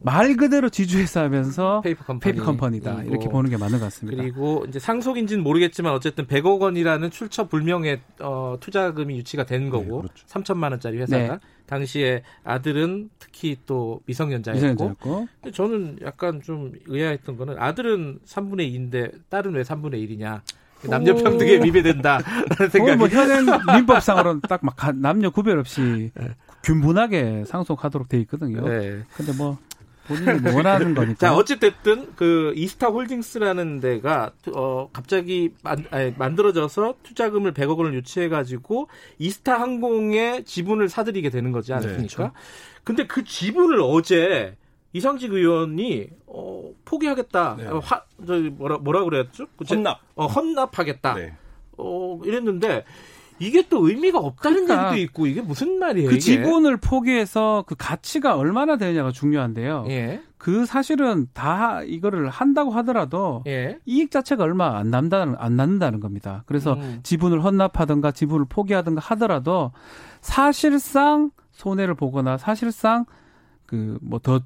말 0.02 0.36
그대로 0.36 0.68
지주회사 0.68 1.22
하면서 1.22 1.80
페이퍼 1.82 2.04
컴퍼니. 2.04 2.32
페이퍼 2.32 2.44
컴퍼니다 2.46 3.02
이렇게 3.02 3.24
이고. 3.24 3.30
보는 3.32 3.50
게 3.50 3.56
맞는 3.56 3.78
것 3.78 3.84
같습니다. 3.86 4.22
그리고 4.22 4.64
이제 4.68 4.78
상속인지는 4.78 5.42
모르겠지만 5.44 5.92
어쨌든 5.92 6.26
100억 6.26 6.60
원이라는 6.60 7.10
출처 7.10 7.48
불명의 7.48 8.00
어, 8.20 8.56
투자금이 8.60 9.16
유치가 9.18 9.44
된 9.44 9.68
거고 9.70 10.04
3천만 10.26 10.70
원짜리 10.70 10.98
회사가 10.98 11.34
네. 11.34 11.38
당시에 11.66 12.22
아들은 12.44 13.10
특히 13.18 13.56
또 13.66 14.00
미성년자였고 14.06 14.60
미성년자였고 14.66 15.28
저는 15.52 15.98
약간 16.02 16.40
좀 16.42 16.72
의아했던 16.86 17.36
거는 17.36 17.56
아들은 17.58 18.20
3분의 18.26 18.72
2인데 18.74 19.12
딸은 19.28 19.54
왜 19.54 19.62
3분의 19.62 19.94
1이냐 20.08 20.40
남녀 20.88 21.14
평등에 21.14 21.62
위배된다라는 21.62 22.24
그건 22.50 22.70
생각이 22.70 22.96
뭐 22.98 23.08
현행 23.08 23.44
민법상으로는 23.76 24.40
딱 24.48 24.60
막 24.62 24.74
남녀 24.96 25.28
구별 25.30 25.58
없이 25.58 26.10
균분하게 26.64 27.44
상속하도록 27.46 28.08
돼 28.08 28.18
있거든요. 28.20 28.66
네. 28.66 29.02
근데 29.14 29.32
뭐 29.32 29.58
본인이 30.14 30.54
원하는 30.54 30.94
거니까. 30.94 31.14
자, 31.28 31.34
어찌됐든 31.36 32.14
그 32.16 32.52
이스타 32.56 32.88
홀딩스라는 32.88 33.80
데가 33.80 34.32
어 34.54 34.88
갑자기 34.92 35.50
만, 35.62 35.84
아니, 35.90 36.12
만들어져서 36.18 36.94
투자금을 37.02 37.54
100억 37.54 37.78
원을 37.78 37.94
유치해 37.94 38.28
가지고 38.28 38.88
이스타 39.18 39.60
항공의 39.60 40.44
지분을 40.44 40.88
사들이게 40.88 41.30
되는 41.30 41.52
거지 41.52 41.72
않습니까? 41.72 42.24
네, 42.24 42.30
근데 42.84 43.06
그 43.06 43.24
지분을 43.24 43.80
어제 43.82 44.56
이상직 44.92 45.32
의원이 45.32 46.08
어, 46.26 46.70
포기하겠다. 46.84 47.56
네. 47.58 47.66
어, 47.68 47.78
화, 47.78 48.02
저 48.26 48.34
뭐라 48.40 48.78
뭐라 48.78 49.04
그랬죠? 49.04 49.46
그 49.56 49.64
제- 49.64 49.76
헌납. 49.76 50.00
어, 50.16 50.26
헌납하겠다. 50.26 51.14
네. 51.14 51.34
어, 51.78 52.20
이랬는데 52.24 52.84
이게 53.40 53.66
또 53.68 53.88
의미가 53.88 54.18
없다는 54.18 54.66
그러니까 54.66 54.92
얘기도 54.94 55.02
있고 55.10 55.26
이게 55.26 55.40
무슨 55.40 55.78
말이에요? 55.78 56.08
그 56.08 56.16
이게? 56.16 56.20
지분을 56.20 56.76
포기해서 56.76 57.64
그 57.66 57.74
가치가 57.76 58.36
얼마나 58.36 58.76
되느냐가 58.76 59.10
중요한데요. 59.12 59.86
예. 59.88 60.20
그 60.36 60.64
사실은 60.66 61.26
다 61.32 61.82
이거를 61.82 62.28
한다고 62.28 62.70
하더라도 62.72 63.42
예. 63.46 63.78
이익 63.86 64.10
자체가 64.10 64.44
얼마 64.44 64.78
안 64.78 64.90
남다는 64.90 65.34
안 65.38 65.56
남는다는 65.56 66.00
겁니다. 66.00 66.42
그래서 66.46 66.74
음. 66.74 67.00
지분을 67.02 67.42
헌납하든가 67.42 68.12
지분을 68.12 68.46
포기하든가 68.48 69.00
하더라도 69.00 69.72
사실상 70.20 71.30
손해를 71.52 71.94
보거나 71.94 72.36
사실상 72.38 73.04
그 73.66 73.98
뭐 74.02 74.18
더 74.20 74.40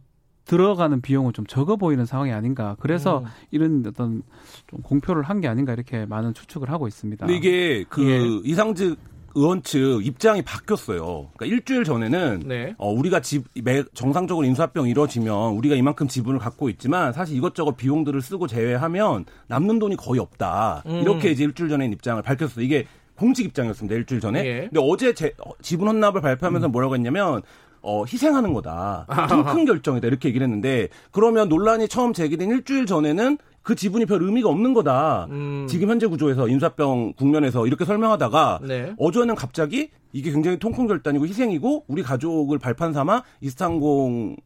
들어가는 0.44 1.00
비용은 1.00 1.32
좀 1.32 1.46
적어 1.46 1.76
보이는 1.76 2.04
상황이 2.06 2.32
아닌가. 2.32 2.76
그래서 2.80 3.18
음. 3.20 3.24
이런 3.50 3.84
어떤 3.86 4.22
좀 4.66 4.82
공표를 4.82 5.22
한 5.22 5.40
게 5.40 5.48
아닌가 5.48 5.72
이렇게 5.72 6.06
많은 6.06 6.32
추측을 6.34 6.70
하고 6.70 6.86
있습니다. 6.88 7.26
근데 7.26 7.36
이게 7.36 7.84
그 7.88 8.04
예. 8.08 8.48
이상직 8.48 8.96
의원 9.36 9.64
측 9.64 10.00
입장이 10.06 10.42
바뀌었어요. 10.42 11.30
그러니까 11.36 11.46
일주일 11.46 11.82
전에는 11.82 12.42
네. 12.46 12.74
어, 12.78 12.88
우리가 12.92 13.18
집, 13.20 13.44
매, 13.64 13.82
정상적으로 13.92 14.46
인수합병 14.46 14.86
이루어지면 14.88 15.54
우리가 15.54 15.74
이만큼 15.74 16.06
지분을 16.06 16.38
갖고 16.38 16.68
있지만 16.68 17.12
사실 17.12 17.36
이것저것 17.36 17.72
비용들을 17.76 18.20
쓰고 18.22 18.46
제외하면 18.46 19.24
남는 19.48 19.80
돈이 19.80 19.96
거의 19.96 20.20
없다. 20.20 20.84
음. 20.86 21.00
이렇게 21.00 21.32
이제 21.32 21.42
일주일 21.42 21.68
전에 21.68 21.86
입장을 21.86 22.22
밝혔어요. 22.22 22.64
이게 22.64 22.86
공식 23.16 23.44
입장이었습니다. 23.46 23.94
일주일 23.96 24.20
전에. 24.20 24.44
예. 24.46 24.60
근데 24.70 24.80
어제 24.80 25.12
제, 25.14 25.34
어, 25.44 25.50
지분 25.60 25.88
헌납을 25.88 26.20
발표하면서 26.20 26.68
뭐라고 26.68 26.94
했냐면 26.94 27.42
어, 27.84 28.04
희생하는 28.04 28.52
거다. 28.54 29.06
큰, 29.28 29.44
큰 29.44 29.64
결정이다. 29.66 30.08
이렇게 30.08 30.28
얘기를 30.30 30.44
했는데 30.44 30.88
그러면 31.10 31.48
논란이 31.48 31.88
처음 31.88 32.12
제기된 32.12 32.50
일주일 32.50 32.86
전에는 32.86 33.38
그 33.62 33.74
지분이 33.74 34.06
별 34.06 34.22
의미가 34.22 34.48
없는 34.48 34.74
거다. 34.74 35.26
음. 35.30 35.66
지금 35.68 35.88
현재 35.88 36.06
구조에서 36.06 36.48
인수합병 36.48 37.14
국면에서 37.14 37.66
이렇게 37.66 37.84
설명하다가 37.84 38.60
네. 38.62 38.94
어제는 38.98 39.34
갑자기 39.34 39.90
이게 40.12 40.30
굉장히 40.30 40.58
통큰 40.58 40.86
결단이고 40.86 41.26
희생이고 41.26 41.84
우리 41.88 42.02
가족을 42.02 42.58
발판 42.58 42.92
삼아 42.92 43.22
이스탄공 43.40 44.36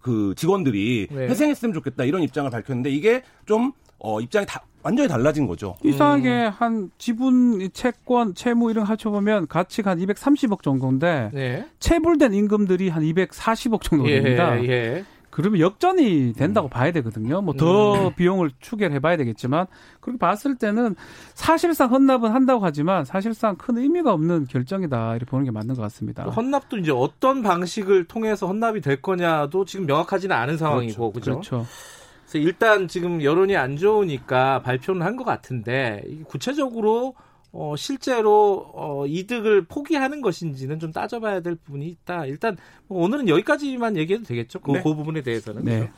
그 0.00 0.34
직원들이 0.36 1.08
네. 1.10 1.26
회생했으면 1.28 1.72
좋겠다 1.74 2.04
이런 2.04 2.22
입장을 2.22 2.48
밝혔는데 2.50 2.90
이게 2.90 3.22
좀 3.46 3.72
어, 3.98 4.20
입장이 4.20 4.46
다 4.46 4.62
완전히 4.82 5.08
달라진 5.08 5.46
거죠. 5.46 5.76
이상하게 5.82 6.44
한 6.44 6.90
지분, 6.98 7.68
채권, 7.72 8.34
채무 8.34 8.70
이런 8.70 8.84
거 8.84 8.92
합쳐보면 8.92 9.48
가치가 9.48 9.90
한 9.90 9.98
230억 9.98 10.62
정도인데 10.62 11.30
네. 11.32 11.66
체불된 11.80 12.32
임금들이 12.32 12.88
한 12.88 13.02
240억 13.02 13.82
정도 13.82 14.06
됩니다. 14.06 14.58
예, 14.62 14.68
예. 14.68 15.04
그러면 15.30 15.60
역전이 15.60 16.32
된다고 16.32 16.68
봐야 16.68 16.90
되거든요. 16.90 17.40
뭐더 17.42 18.12
비용을 18.16 18.50
추계해 18.60 18.98
봐야 18.98 19.16
되겠지만 19.16 19.66
그렇게 20.00 20.18
봤을 20.18 20.56
때는 20.56 20.96
사실상 21.34 21.92
헌납은 21.92 22.32
한다고 22.32 22.64
하지만 22.64 23.04
사실상 23.04 23.54
큰 23.54 23.78
의미가 23.78 24.12
없는 24.12 24.46
결정이다 24.46 25.14
이렇게 25.14 25.30
보는 25.30 25.44
게 25.44 25.52
맞는 25.52 25.76
것 25.76 25.82
같습니다. 25.82 26.24
또 26.24 26.30
헌납도 26.30 26.78
이제 26.78 26.90
어떤 26.90 27.42
방식을 27.42 28.06
통해서 28.06 28.48
헌납이 28.48 28.80
될 28.80 29.00
거냐도 29.00 29.64
지금 29.64 29.86
명확하지는 29.86 30.34
않은 30.34 30.56
상황이고 30.56 31.12
그죠? 31.12 31.32
그렇죠. 31.32 31.66
그 31.68 31.97
래서 32.28 32.38
일단 32.38 32.88
지금 32.88 33.22
여론이 33.22 33.56
안 33.56 33.76
좋으니까 33.76 34.62
발표는 34.62 35.02
한 35.02 35.16
것 35.16 35.24
같은데 35.24 36.02
구체적으로 36.28 37.14
어, 37.50 37.74
실제로 37.76 38.70
어, 38.74 39.06
이득을 39.06 39.64
포기하는 39.64 40.20
것인지는 40.20 40.78
좀 40.78 40.92
따져봐야 40.92 41.40
될 41.40 41.56
부분이 41.56 41.88
있다. 41.88 42.26
일단 42.26 42.56
뭐 42.86 43.02
오늘은 43.04 43.28
여기까지만 43.28 43.96
얘기해도 43.96 44.24
되겠죠. 44.26 44.60
그, 44.60 44.72
네. 44.72 44.82
그 44.82 44.94
부분에 44.94 45.22
대해서는. 45.22 45.64
네. 45.64 45.80
그죠? 45.80 45.92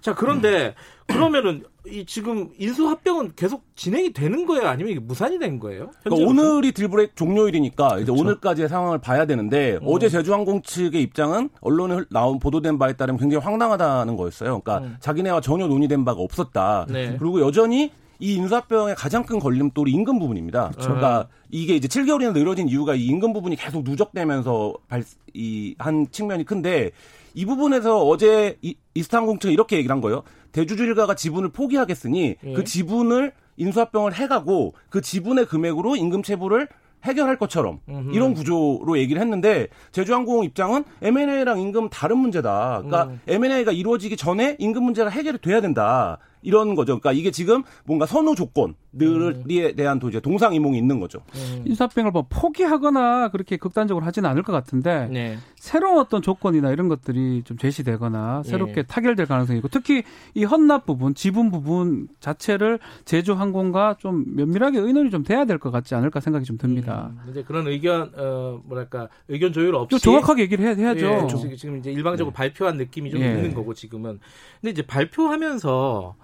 자 0.00 0.14
그런데 0.14 0.74
그러면은 1.06 1.64
이 1.86 2.04
지금 2.04 2.50
인수 2.58 2.86
합병은 2.88 3.32
계속 3.34 3.62
진행이 3.74 4.12
되는 4.12 4.44
거예요? 4.46 4.68
아니면 4.68 4.92
이게 4.92 5.00
무산이 5.00 5.38
된 5.38 5.58
거예요? 5.58 5.90
그러니까? 6.04 6.28
오늘이 6.28 6.72
딜브레이크 6.72 7.14
종료일이니까 7.14 7.96
이제 7.96 8.04
그렇죠. 8.04 8.20
오늘까지의 8.20 8.68
상황을 8.68 8.98
봐야 8.98 9.24
되는데 9.24 9.78
어 9.82 9.98
제 9.98 10.08
제주항공 10.08 10.62
측의 10.62 11.02
입장은 11.02 11.48
언론에 11.60 11.94
흘- 11.94 12.06
나온 12.10 12.38
보도된 12.38 12.78
바에 12.78 12.92
따르면 12.92 13.18
굉장히 13.18 13.42
황당하다는 13.42 14.16
거였어요. 14.16 14.60
그러니까 14.60 14.86
음. 14.86 14.96
자기네와 15.00 15.40
전혀 15.40 15.66
논의된 15.66 16.04
바가 16.04 16.20
없었다. 16.20 16.86
네. 16.90 17.16
그리고 17.18 17.40
여전히 17.40 17.90
이 18.20 18.34
인수합병의 18.34 18.94
가장 18.96 19.22
큰 19.24 19.38
걸림돌이 19.38 19.90
임금 19.92 20.18
부분입니다. 20.18 20.70
그렇죠. 20.70 20.88
그러니까 20.88 21.28
이게 21.50 21.74
이제 21.76 21.86
7개월이나 21.88 22.32
늘어진 22.34 22.68
이유가 22.68 22.94
이 22.94 23.06
임금 23.06 23.32
부분이 23.32 23.54
계속 23.56 23.84
누적되면서 23.84 24.74
발, 24.88 25.04
이, 25.34 25.74
한 25.78 26.06
측면이 26.10 26.44
큰데 26.44 26.90
이 27.38 27.46
부분에서 27.46 28.04
어제 28.04 28.58
이, 28.62 28.74
이스탄공처가 28.94 29.52
이렇게 29.52 29.76
얘기를 29.76 29.94
한 29.94 30.00
거예요. 30.00 30.24
대주주 30.50 30.82
일가가 30.82 31.14
지분을 31.14 31.50
포기하겠으니 31.50 32.34
예. 32.42 32.52
그 32.52 32.64
지분을 32.64 33.32
인수합병을 33.56 34.12
해가고 34.12 34.74
그 34.90 35.00
지분의 35.00 35.46
금액으로 35.46 35.94
임금 35.94 36.24
체불을 36.24 36.66
해결할 37.04 37.38
것처럼 37.38 37.78
음흠. 37.88 38.12
이런 38.12 38.34
구조로 38.34 38.98
얘기를 38.98 39.22
했는데 39.22 39.68
제주항공 39.92 40.42
입장은 40.42 40.82
M&A랑 41.00 41.60
임금 41.60 41.90
다른 41.90 42.18
문제다. 42.18 42.82
그러니까 42.82 43.04
음. 43.04 43.20
M&A가 43.28 43.70
이루어지기 43.70 44.16
전에 44.16 44.56
임금 44.58 44.82
문제가 44.82 45.08
해결이 45.08 45.38
돼야 45.38 45.60
된다. 45.60 46.18
이런 46.42 46.74
거죠. 46.74 46.98
그러니까 46.98 47.12
이게 47.12 47.30
지금 47.30 47.62
뭔가 47.84 48.06
선호 48.06 48.34
조건들에 48.34 49.74
대한 49.74 49.98
도 49.98 50.08
이제 50.08 50.20
동상이몽이 50.20 50.76
있는 50.78 51.00
거죠. 51.00 51.20
인수합병을 51.64 52.10
뭐 52.12 52.26
포기하거나 52.28 53.28
그렇게 53.28 53.56
극단적으로 53.56 54.04
하지는 54.06 54.28
않을 54.30 54.42
것 54.42 54.52
같은데 54.52 55.08
네. 55.10 55.38
새로운 55.56 55.98
어떤 55.98 56.22
조건이나 56.22 56.70
이런 56.70 56.88
것들이 56.88 57.42
좀 57.44 57.56
제시되거나 57.58 58.42
새롭게 58.44 58.74
예. 58.78 58.82
타결될 58.82 59.26
가능성이 59.26 59.58
있고 59.58 59.68
특히 59.68 60.02
이 60.34 60.44
헌납 60.44 60.86
부분, 60.86 61.14
지분 61.14 61.50
부분 61.50 62.08
자체를 62.20 62.78
제주항공과 63.04 63.96
좀 63.98 64.24
면밀하게 64.36 64.78
의논이 64.78 65.10
좀 65.10 65.22
돼야 65.24 65.44
될 65.44 65.58
것 65.58 65.72
같지 65.72 65.96
않을까 65.96 66.20
생각이 66.20 66.44
좀 66.44 66.56
듭니다. 66.56 67.10
음, 67.26 67.30
이제 67.30 67.42
그런 67.42 67.66
의견 67.66 68.12
어 68.16 68.60
뭐랄까 68.64 69.08
의견 69.26 69.52
조율 69.52 69.74
없이 69.74 69.90
좀 69.90 69.98
정확하게 69.98 70.42
얘기를 70.42 70.64
해야, 70.64 70.74
해야죠. 70.74 71.06
예, 71.06 71.26
지금- 71.26 71.56
지금 71.56 71.76
이제 71.78 71.90
일방적으로 71.90 72.32
발표한 72.32 72.76
느낌이 72.76 73.10
좀 73.10 73.20
예. 73.20 73.26
있는 73.32 73.54
거고 73.54 73.74
지금은. 73.74 74.20
근데 74.60 74.70
이제 74.70 74.82
발표하면서 74.86 76.14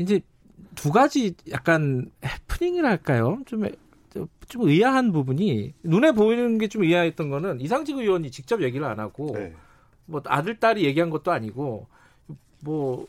이제 0.00 0.20
두 0.74 0.90
가지 0.92 1.34
약간 1.50 2.10
해프닝이랄까요? 2.24 3.40
좀, 3.46 3.64
좀 4.48 4.68
의아한 4.68 5.12
부분이 5.12 5.74
눈에 5.82 6.12
보이는 6.12 6.58
게 6.58 6.68
좀 6.68 6.82
의아했던 6.84 7.28
거는 7.30 7.60
이상직 7.60 7.96
의원이 7.98 8.30
직접 8.30 8.62
얘기를 8.62 8.86
안 8.86 8.98
하고 8.98 9.36
뭐 10.06 10.22
아들 10.26 10.58
딸이 10.58 10.84
얘기한 10.84 11.10
것도 11.10 11.30
아니고 11.32 11.86
뭐 12.62 13.06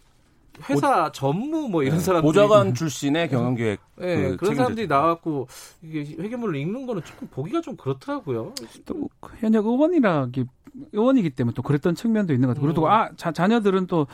회사 0.69 1.11
전무 1.11 1.69
뭐 1.69 1.81
이런 1.84 1.97
네. 1.97 2.03
사람들이 2.03 2.27
보좌관 2.27 2.73
출신의 2.76 3.30
경영기획 3.30 3.80
예, 4.01 4.15
그 4.15 4.22
그런 4.22 4.38
책임자. 4.38 4.55
사람들이 4.55 4.88
나왔고 4.88 5.47
이게 5.81 6.01
회계문을 6.22 6.55
읽는 6.59 6.85
거는 6.85 7.03
조금 7.03 7.27
보기가 7.30 7.61
좀 7.61 7.76
그렇더라고요. 7.77 8.53
또 8.85 9.09
현역 9.39 9.65
의원이라기 9.65 10.45
의원이기 10.93 11.31
때문에 11.31 11.53
또 11.53 11.61
그랬던 11.61 11.95
측면도 11.95 12.34
있는 12.34 12.48
것 12.48 12.56
같아요. 12.56 12.68
그리고 12.68 12.85
음. 12.88 12.91
아 12.91 13.10
자, 13.18 13.31
자녀들은 13.31 13.88
또 13.88 14.07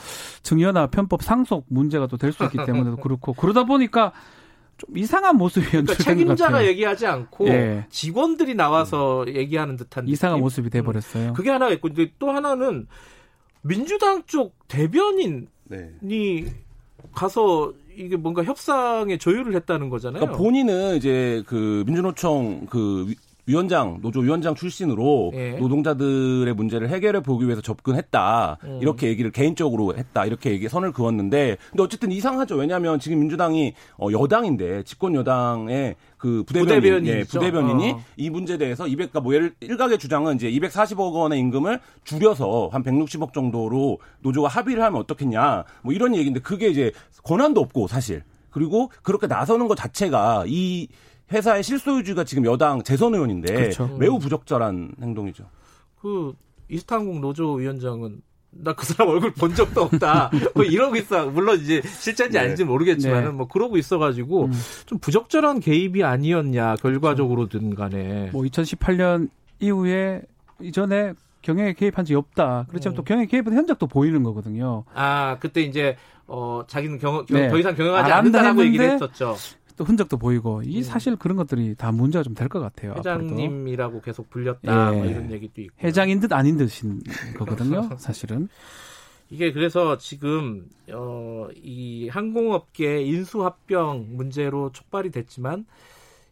증여나 0.44 0.88
편법 0.88 1.22
상속 1.24 1.66
문제가 1.70 2.08
또 2.08 2.18
될 2.18 2.32
수 2.32 2.44
있기 2.46 2.58
때문에도 2.66 2.98
그렇고 2.98 3.34
그러다 3.34 3.64
보니까 3.66 4.12
좀 4.78 4.96
이상한 4.98 5.38
모습이 5.38 5.66
그러니까 5.68 5.96
책임자가. 5.96 6.66
얘기하지 6.68 7.08
않고 7.08 7.48
예. 7.48 7.86
직원들이 7.90 8.54
나와서 8.56 9.26
얘기하는 9.28 9.76
듯한 9.76 10.08
이상한 10.08 10.36
느낌? 10.38 10.44
모습이 10.44 10.70
돼 10.70 10.82
버렸어요. 10.84 11.34
그게 11.34 11.50
하나가 11.50 11.72
있고 11.74 11.88
근데 11.90 12.12
또 12.20 12.30
하나는 12.32 12.88
민주당 13.64 14.24
쪽 14.28 14.56
대변인이 14.68 15.48
네. 15.66 16.46
가서 17.14 17.74
이게 17.96 18.16
뭔가 18.16 18.44
협상에 18.44 19.18
조율을 19.18 19.56
했다는 19.56 19.90
거잖아요. 19.90 20.20
그러니까 20.22 20.38
본인은 20.38 20.98
이제 20.98 21.44
그 21.48 21.84
민주노총 21.88 22.68
그 22.68 23.12
위- 23.48 23.54
위원장 23.58 24.00
노조 24.02 24.20
위원장 24.20 24.56
출신으로 24.56 25.32
예. 25.34 25.52
노동자들의 25.54 26.54
문제를 26.54 26.90
해결해 26.90 27.22
보기 27.22 27.46
위해서 27.46 27.62
접근했다 27.62 28.58
음. 28.64 28.80
이렇게 28.82 29.08
얘기를 29.08 29.32
개인적으로 29.32 29.96
했다 29.96 30.26
이렇게 30.26 30.52
얘기 30.52 30.68
선을 30.70 30.92
그었는데 30.92 31.58
근데 31.72 31.84
어쨌든 31.84 32.12
이상하죠 32.12 32.56
왜냐하면 32.56 33.00
지금 33.00 33.20
민주당이 33.20 33.74
어, 33.98 34.10
여당인데 34.12 34.84
집권 34.84 35.16
여당의 35.16 35.96
그 36.18 36.44
부대변인 36.46 36.76
부대변인 36.82 37.08
예. 37.08 37.24
부대변인이 37.24 37.92
어. 37.92 38.04
이 38.18 38.30
문제에 38.30 38.58
대해서 38.58 38.86
200, 38.88 39.12
그러니까 39.12 39.22
뭐 39.22 39.34
예를 39.34 39.54
일각의 39.62 39.98
주장은 39.98 40.36
이제 40.36 40.52
240억 40.52 41.14
원의 41.14 41.40
임금을 41.40 41.80
줄여서 42.04 42.70
한 42.72 42.84
160억 42.84 43.34
정도로 43.34 44.00
노조가 44.22 44.48
합의를 44.50 44.84
하면 44.84 45.00
어떻겠냐 45.02 45.64
뭐 45.84 45.94
이런 45.94 46.16
얘기인데 46.16 46.42
그게 46.42 46.68
이제 46.68 46.92
권한도 47.24 47.62
없고 47.62 47.88
사실 47.88 48.24
그리고 48.50 48.92
그렇게 49.04 49.28
나서는 49.28 49.68
것 49.68 49.76
자체가 49.76 50.46
이 50.48 50.88
회사의 51.32 51.64
실소유주가 51.64 52.24
지금 52.24 52.46
여당 52.46 52.82
재선 52.84 53.14
의원인데 53.14 53.54
그렇죠. 53.54 53.88
매우 54.00 54.20
부적절한 54.20 54.94
행동이죠. 55.02 55.46
그 56.02 56.34
이스탄공 56.70 57.22
노조 57.22 57.54
위원장은 57.54 58.22
나 58.52 58.74
그 58.74 58.86
사람 58.86 59.10
얼굴 59.10 59.32
본 59.34 59.54
적도 59.54 59.82
없다. 59.84 60.32
뭐 60.56 60.64
이러고 60.64 60.96
있어. 60.96 61.28
물론 61.28 61.60
이제 61.60 61.82
실제인지 61.84 62.38
네. 62.38 62.40
아닌지 62.40 62.64
는 62.64 62.72
모르겠지만은 62.72 63.24
네. 63.26 63.32
뭐 63.32 63.48
그러고 63.48 63.78
있어가지고 63.78 64.46
음. 64.46 64.52
좀 64.86 64.98
부적절한 65.00 65.60
개입이 65.60 66.04
아니었냐 66.04 66.76
결과적으로든 66.78 67.76
간에. 67.76 68.30
뭐 68.32 68.44
2018년 68.44 69.30
이후에 69.60 70.22
이전에 70.62 71.14
경영에 71.42 71.74
개입한 71.74 72.06
적이 72.06 72.16
없다. 72.16 72.66
그렇지만 72.70 72.94
음. 72.94 72.96
또 72.96 73.04
경영에 73.04 73.28
개입한 73.28 73.54
현적도 73.54 73.86
보이는 73.86 74.24
거거든요. 74.24 74.86
아 74.94 75.38
그때 75.40 75.62
이제 75.62 75.96
어 76.26 76.64
자기는 76.68 76.98
경영 77.00 77.26
네. 77.30 77.50
더 77.50 77.58
이상 77.60 77.76
경영하지 77.76 78.06
안 78.06 78.26
한다 78.26 78.40
않는다라고 78.40 78.66
얘기를 78.66 78.90
했었죠. 78.92 79.36
또 79.78 79.84
흔적도 79.86 80.18
보이고 80.18 80.62
이 80.64 80.80
음. 80.80 80.84
사실 80.84 81.16
그런 81.16 81.38
것들이 81.38 81.76
다 81.76 81.92
문제가 81.92 82.24
좀 82.24 82.34
될 82.34 82.50
것 82.50 82.60
같아요. 82.60 82.94
회장님이라고 82.98 84.02
계속 84.02 84.30
불렸다 84.30 84.94
예. 84.94 84.98
뭐 84.98 85.06
이런 85.06 85.32
얘기도 85.32 85.62
있고. 85.62 85.76
회장인 85.82 86.20
듯 86.20 86.34
아닌 86.34 86.58
듯인 86.58 87.02
거거든요. 87.38 87.90
사실은. 87.98 88.50
이게 89.30 89.52
그래서 89.52 89.98
지금 89.98 90.68
어, 90.92 91.48
이 91.56 92.08
항공업계 92.10 93.02
인수합병 93.04 94.08
문제로 94.12 94.72
촉발이 94.72 95.12
됐지만 95.12 95.66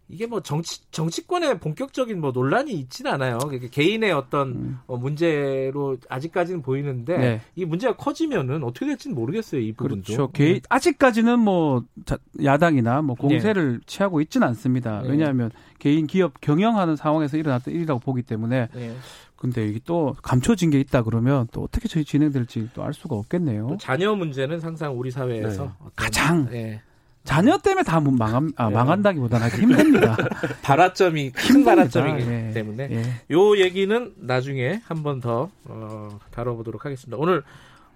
이게 0.07 0.27
뭐 0.27 0.39
정치 0.41 0.81
정치권의 0.91 1.59
본격적인 1.59 2.21
뭐 2.21 2.31
논란이 2.31 2.71
있지는 2.73 3.11
않아요. 3.13 3.39
개인의 3.71 4.11
어떤 4.11 4.49
음. 4.49 4.79
어, 4.85 4.97
문제로 4.97 5.97
아직까지는 6.09 6.61
보이는데 6.61 7.17
네. 7.17 7.41
이 7.55 7.65
문제가 7.65 7.95
커지면은 7.95 8.63
어떻게 8.63 8.85
될지는 8.85 9.15
모르겠어요. 9.15 9.61
이 9.61 9.71
부분도. 9.73 10.03
그렇죠. 10.03 10.31
개인, 10.31 10.59
아직까지는 10.69 11.39
뭐 11.39 11.83
자- 12.05 12.17
야당이나 12.43 13.01
뭐 13.01 13.15
네. 13.15 13.21
공세를 13.21 13.81
취하고 13.87 14.21
있지는 14.21 14.47
않습니다. 14.49 15.01
네. 15.01 15.09
왜냐하면 15.09 15.49
개인 15.79 16.05
기업 16.05 16.39
경영하는 16.39 16.95
상황에서 16.95 17.37
일어났던 17.37 17.73
일이라고 17.73 17.99
보기 17.99 18.21
때문에 18.21 18.67
네. 18.73 18.95
근데 19.35 19.67
이게 19.67 19.79
또 19.85 20.15
감춰진 20.21 20.69
게 20.69 20.79
있다 20.79 21.03
그러면 21.03 21.47
또 21.51 21.61
어떻게 21.63 21.87
저희 21.87 22.05
진행될지 22.05 22.69
또 22.73 22.83
알 22.83 22.93
수가 22.93 23.15
없겠네요. 23.15 23.67
또 23.69 23.77
자녀 23.77 24.13
문제는 24.15 24.61
항상 24.61 24.97
우리 24.97 25.09
사회에서 25.11 25.63
네. 25.65 25.69
가장 25.95 26.47
예, 26.53 26.81
자녀 27.25 27.57
때문에 27.57 27.83
다 27.83 27.99
망한, 27.99 28.51
아, 28.55 28.69
네. 28.69 28.73
망한다기보다는 28.75 29.47
하기 29.47 29.61
힘듭니다. 29.63 30.15
발화점이 30.63 31.31
큰. 31.31 31.65
발화점이기 31.65 32.29
예. 32.31 32.51
때문에 32.53 32.87
예. 32.91 33.35
요 33.35 33.57
얘기는 33.57 34.13
나중에 34.17 34.79
한 34.85 35.03
번 35.03 35.19
더 35.19 35.49
어, 35.65 36.19
다뤄보도록 36.31 36.85
하겠습니다. 36.85 37.17
오늘 37.17 37.43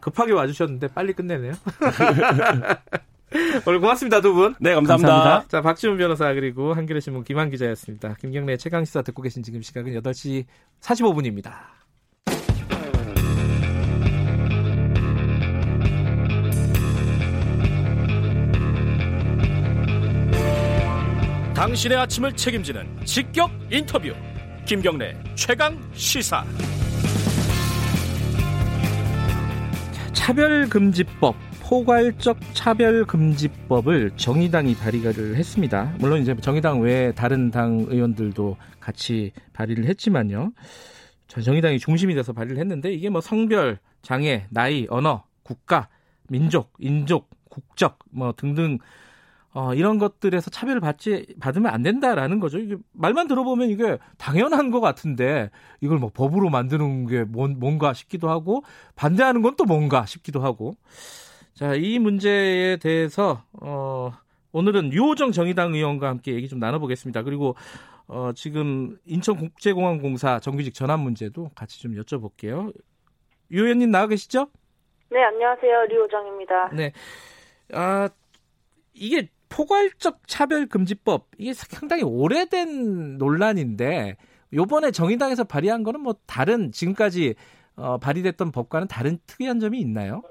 급하게 0.02 0.34
와주셨는데 0.34 0.88
빨리 0.90 1.14
끝내네요. 1.14 1.54
오늘 3.68 3.80
고맙습니다 3.80 4.22
두 4.22 4.34
분. 4.34 4.56
네, 4.60 4.74
감사합니다. 4.74 5.14
감사합니다. 5.14 5.48
자 5.48 5.62
박지훈 5.62 5.98
변호사 5.98 6.34
그리고 6.34 6.74
한겨레 6.74 7.00
신문 7.00 7.24
김한 7.24 7.52
기자였습니다. 7.52 8.16
김경래 8.20 8.58
최강 8.58 8.84
시사 8.84 9.04
듣고 9.04 9.22
계신 9.22 9.44
지금 9.44 9.62
시각은 9.62 9.94
8시 10.02 10.46
45분입니다. 10.82 11.79
당신의 21.60 21.98
아침을 21.98 22.32
책임지는 22.38 23.04
직격 23.04 23.52
인터뷰 23.70 24.14
김경래 24.66 25.14
최강 25.36 25.78
시사 25.92 26.46
차별금지법 30.14 31.36
포괄적 31.60 32.38
차별금지법을 32.54 34.12
정의당이 34.16 34.76
발의를 34.76 35.36
했습니다. 35.36 35.94
물론 36.00 36.22
이제 36.22 36.34
정의당 36.38 36.80
외에 36.80 37.12
다른 37.12 37.52
당 37.52 37.86
의원들도 37.90 38.56
같이 38.80 39.34
발의를 39.52 39.84
했지만요. 39.84 40.54
저 41.28 41.42
정의당이 41.42 41.80
중심이 41.80 42.16
돼서 42.16 42.32
발의를 42.32 42.58
했는데 42.58 42.94
이게 42.94 43.10
뭐 43.10 43.20
성별, 43.20 43.80
장애, 44.02 44.48
나이, 44.50 44.88
언어, 44.90 45.26
국가, 45.44 45.90
민족, 46.30 46.72
인족, 46.80 47.30
국적 47.50 48.00
뭐 48.12 48.32
등등 48.32 48.78
어, 49.60 49.74
이런 49.74 49.98
것들에서 49.98 50.50
차별을 50.52 50.80
받지 50.80 51.26
받으면 51.42 51.74
안 51.74 51.82
된다라는 51.84 52.40
거죠. 52.40 52.60
이게 52.60 52.78
말만 52.94 53.28
들어보면 53.28 53.70
이게 53.70 53.98
당연한 54.18 54.72
것 54.72 54.80
같은데 54.80 55.50
이걸 55.82 55.98
뭐 55.98 56.12
법으로 56.14 56.50
만드는 56.50 57.08
게 57.08 57.24
뭔, 57.26 57.60
뭔가 57.60 57.94
싶기도 57.94 58.30
하고 58.30 58.64
반대하는 58.96 59.42
건 59.42 59.56
또 59.58 59.66
뭔가 59.66 60.06
싶기도 60.06 60.40
하고 60.42 60.76
자 61.56 61.76
이 61.76 62.00
문제에 62.00 62.78
대해서 62.78 63.44
어, 63.62 64.12
오늘은 64.54 64.94
유호정 64.94 65.34
정의당 65.34 65.74
의원과 65.74 66.08
함께 66.08 66.34
얘기 66.34 66.48
좀 66.48 66.60
나눠보겠습니다. 66.60 67.24
그리고 67.24 67.56
어, 68.08 68.32
지금 68.34 68.98
인천국제공항공사 69.06 70.40
정규직 70.40 70.74
전환 70.74 71.02
문제도 71.02 71.50
같이 71.56 71.82
좀 71.82 71.96
여쭤볼게요. 71.96 72.74
유 73.52 73.64
의원님 73.64 73.92
나와 73.92 74.08
계시죠? 74.08 74.48
네, 75.12 75.22
안녕하세요. 75.24 75.86
류호정입니다. 75.90 76.70
네. 76.76 76.94
아, 77.74 78.08
이게 78.94 79.28
포괄적 79.50 80.28
차별금지법, 80.28 81.28
이게 81.38 81.54
상당히 81.54 82.04
오래된 82.04 83.18
논란인데, 83.18 84.18
요번에 84.54 84.92
정의당에서 84.92 85.44
발의한 85.44 85.84
거는 85.84 86.00
뭐 86.02 86.14
다른, 86.28 86.72
지금까지, 86.72 87.36
어, 87.76 87.98
발의됐던 87.98 88.52
법과는 88.52 88.88
다른 88.88 89.18
특이한 89.28 89.60
점이 89.60 89.80
있나요? 89.80 90.22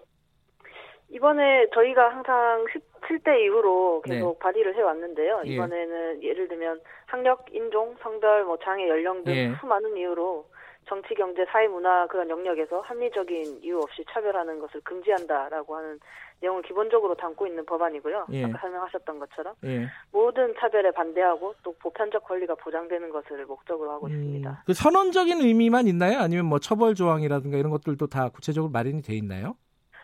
이번에 1.11 1.67
저희가 1.75 2.11
항상 2.11 2.65
17대 2.67 3.41
이후로 3.45 4.03
계속 4.03 4.33
네. 4.33 4.39
발의를 4.41 4.75
해왔는데요. 4.77 5.43
예. 5.47 5.51
이번에는 5.51 6.23
예 6.23 6.33
를 6.35 6.49
들면 6.49 6.81
학력, 7.07 7.47
인종, 7.53 7.97
성별, 8.03 8.45
뭐 8.45 8.59
장애, 8.63 8.87
연령 8.89 9.25
등 9.25 9.35
예. 9.35 9.55
수많은 9.61 9.97
이유로 9.97 10.45
정치, 10.87 11.15
경제, 11.15 11.45
사회, 11.47 11.67
문화 11.69 12.07
그런 12.07 12.29
영역에서 12.29 12.81
합리적인 12.81 13.61
이유 13.63 13.79
없이 13.79 14.05
차별하는 14.11 14.59
것을 14.59 14.81
금지한다라고 14.83 15.77
하는 15.77 15.99
내용을 16.41 16.63
기본적으로 16.63 17.15
담고 17.15 17.47
있는 17.47 17.65
법안이고요. 17.67 18.27
예. 18.33 18.45
아까 18.45 18.59
설명하셨던 18.61 19.19
것처럼 19.19 19.55
예. 19.65 19.87
모든 20.13 20.55
차별에 20.59 20.91
반대하고 20.93 21.55
또 21.63 21.75
보편적 21.81 22.25
권리가 22.25 22.55
보장되는 22.57 23.11
것을 23.11 23.47
목적으로 23.47 23.91
하고 23.91 24.09
있습니다. 24.09 24.63
그 24.67 24.75
선언적인 24.75 25.41
의미만 25.41 25.87
있나요? 25.87 26.21
아니면 26.21 26.47
뭐 26.47 26.59
처벌 26.59 26.95
조항이라든가 26.95 27.57
이런 27.57 27.71
것들도 27.71 28.07
다 28.07 28.29
구체적으로 28.29 28.71
마련이 28.71 29.03
돼 29.03 29.15
있나요? 29.15 29.57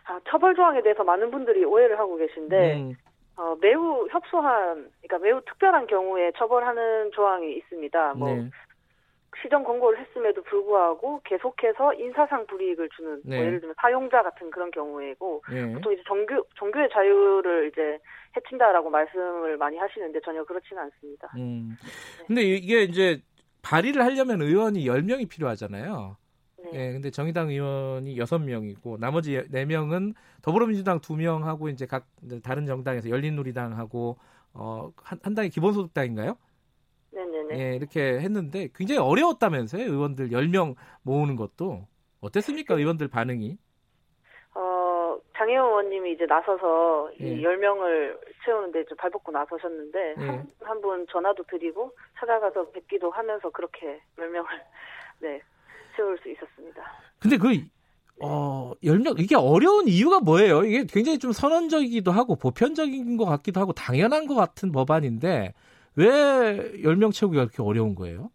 아, 0.07 0.21
처벌 0.29 0.55
조항에 0.55 0.83
대해서 0.83 1.05
많은 1.05 1.31
분들이 1.31 1.65
오해를 1.65 1.99
하고 1.99 2.17
계신데 2.17 2.77
음, 2.77 2.95
어, 3.37 3.57
매우 3.61 4.07
협소한, 4.11 4.91
그러니까 5.03 5.19
매우 5.19 5.41
특별한 5.45 5.87
경우에 5.87 6.33
처벌하는 6.37 7.11
조항이 7.13 7.57
있습니다. 7.57 8.15
뭐 8.15 8.29
네. 8.29 8.51
시정 9.45 9.63
권고를 9.63 10.01
했음에도 10.01 10.43
불구하고 10.43 11.21
계속해서 11.25 11.95
인사상 11.95 12.47
불이익을 12.47 12.89
주는 12.97 13.11
뭐 13.11 13.21
네. 13.25 13.41
예를 13.41 13.61
들면 13.61 13.75
사용자 13.81 14.23
같은 14.23 14.51
그런 14.51 14.71
경우이고 14.71 15.43
예. 15.53 15.73
보통 15.75 15.93
이제 15.93 16.03
종교 16.07 16.43
종교의 16.55 16.89
자유를 16.91 17.71
이제 17.71 17.99
해친다라고 18.37 18.89
말씀을 18.89 19.59
많이 19.59 19.77
하시는데 19.77 20.21
전혀 20.25 20.43
그렇지는 20.45 20.83
않습니다. 20.85 21.31
음. 21.37 21.77
근데 22.27 22.43
이게 22.43 22.83
이제 22.85 23.21
발의를 23.63 24.03
하려면 24.03 24.41
의원이 24.41 24.87
10명이 24.87 25.29
필요하잖아요. 25.29 26.17
네. 26.65 26.71
예, 26.73 26.93
근데 26.93 27.11
정의당 27.11 27.51
의원이 27.51 28.17
6명이고 28.17 28.99
나머지 28.99 29.37
4명은 29.53 30.15
더불어민주당 30.41 31.01
2명하고 31.01 31.71
이제 31.71 31.87
각 31.87 32.07
다른 32.43 32.65
정당에서 32.65 33.11
열린우리당하고 33.11 34.17
어, 34.55 34.91
한, 35.03 35.19
한 35.23 35.35
당이 35.35 35.51
기본소득당인가요? 35.51 36.37
네네네. 37.49 37.71
예, 37.73 37.77
이렇게 37.77 38.01
했는데 38.01 38.69
굉장히 38.75 39.01
어려웠다면서요. 39.01 39.83
의원들 39.83 40.31
10명 40.31 40.75
모으는 41.03 41.37
것도. 41.37 41.87
어땠습니까? 42.21 42.75
의원들 42.75 43.09
반응이? 43.09 43.59
어, 44.55 45.19
장혜원 45.37 45.69
의원님이 45.69 46.13
이제 46.13 46.27
나서서 46.27 47.11
예. 47.21 47.27
이 47.27 47.43
10명을 47.43 48.19
채우는데 48.45 48.85
좀 48.87 48.97
발벗고 48.97 49.33
나서셨는데 49.33 50.15
예. 50.19 50.43
한분 50.61 51.07
전화도 51.11 51.45
드리고 51.45 51.93
찾아가서 52.19 52.71
뵙기도 52.71 53.11
하면서 53.11 53.51
그렇게 53.51 54.01
10명을 54.17 54.47
네, 55.21 55.41
채울 55.97 56.19
수 56.19 56.31
있었습니다. 56.31 56.83
근데 57.21 57.37
그 57.37 57.49
어, 58.21 58.73
10명 58.83 59.19
이게 59.19 59.35
어려운 59.35 59.89
이유가 59.89 60.21
뭐예요? 60.21 60.63
이게 60.65 60.85
굉장히 60.87 61.19
좀 61.19 61.33
선언적이기도 61.33 62.13
하고 62.13 62.37
보편적인 62.37 63.17
것 63.17 63.25
같기도 63.25 63.61
하고 63.61 63.73
당연한 63.73 64.27
것 64.27 64.35
같은 64.35 64.73
법안인데 64.73 65.53
왜 65.97 66.73
10명 66.83 67.13
채우기가 67.13 67.47
그렇게 67.47 67.63
어려운 67.63 67.95
거예요? 67.95 68.31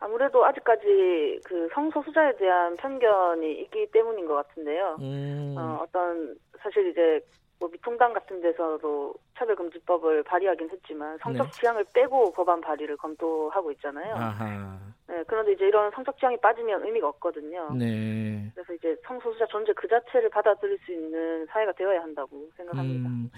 아무래도 0.00 0.44
아직까지 0.44 1.40
그 1.44 1.68
성소수자에 1.74 2.36
대한 2.36 2.76
편견이 2.76 3.60
있기 3.62 3.90
때문인 3.90 4.26
것 4.26 4.34
같은데요. 4.34 4.96
음. 5.00 5.54
어, 5.58 5.80
어떤 5.82 6.36
사실 6.60 6.90
이제 6.90 7.20
뭐 7.58 7.68
미통당 7.68 8.12
같은 8.12 8.40
데서도 8.40 9.14
차별금지법을 9.36 10.22
발의하긴 10.22 10.70
했지만 10.70 11.18
성적 11.20 11.44
네. 11.44 11.50
지향을 11.50 11.84
빼고 11.92 12.32
법안 12.32 12.60
발의를 12.60 12.96
검토하고 12.96 13.72
있잖아요. 13.72 14.14
아하. 14.14 14.78
네, 15.08 15.24
그런데 15.26 15.52
이제 15.52 15.66
이런 15.66 15.90
성적 15.90 16.16
지향이 16.18 16.36
빠지면 16.36 16.84
의미가 16.84 17.08
없거든요. 17.08 17.72
네. 17.74 18.50
그래서 18.54 18.74
이제 18.74 18.96
성소수자 19.04 19.46
존재 19.46 19.72
그 19.72 19.88
자체를 19.88 20.28
받아들일 20.30 20.78
수 20.84 20.92
있는 20.92 21.46
사회가 21.46 21.72
되어야 21.72 22.02
한다고 22.02 22.48
생각합니다. 22.56 23.08
음. 23.08 23.30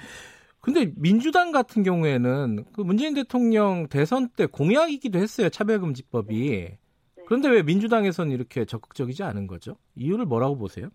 근데 0.60 0.92
민주당 0.96 1.52
같은 1.52 1.82
경우에는 1.82 2.64
그 2.74 2.82
문재인 2.82 3.14
대통령 3.14 3.88
대선 3.88 4.28
때 4.28 4.46
공약이기도 4.46 5.18
했어요. 5.18 5.48
차별금지법이. 5.48 6.76
그런데 7.26 7.48
왜 7.48 7.62
민주당에서는 7.62 8.32
이렇게 8.32 8.64
적극적이지 8.64 9.22
않은 9.22 9.46
거죠? 9.46 9.76
이유를 9.94 10.26
뭐라고 10.26 10.58
보세요? 10.58 10.88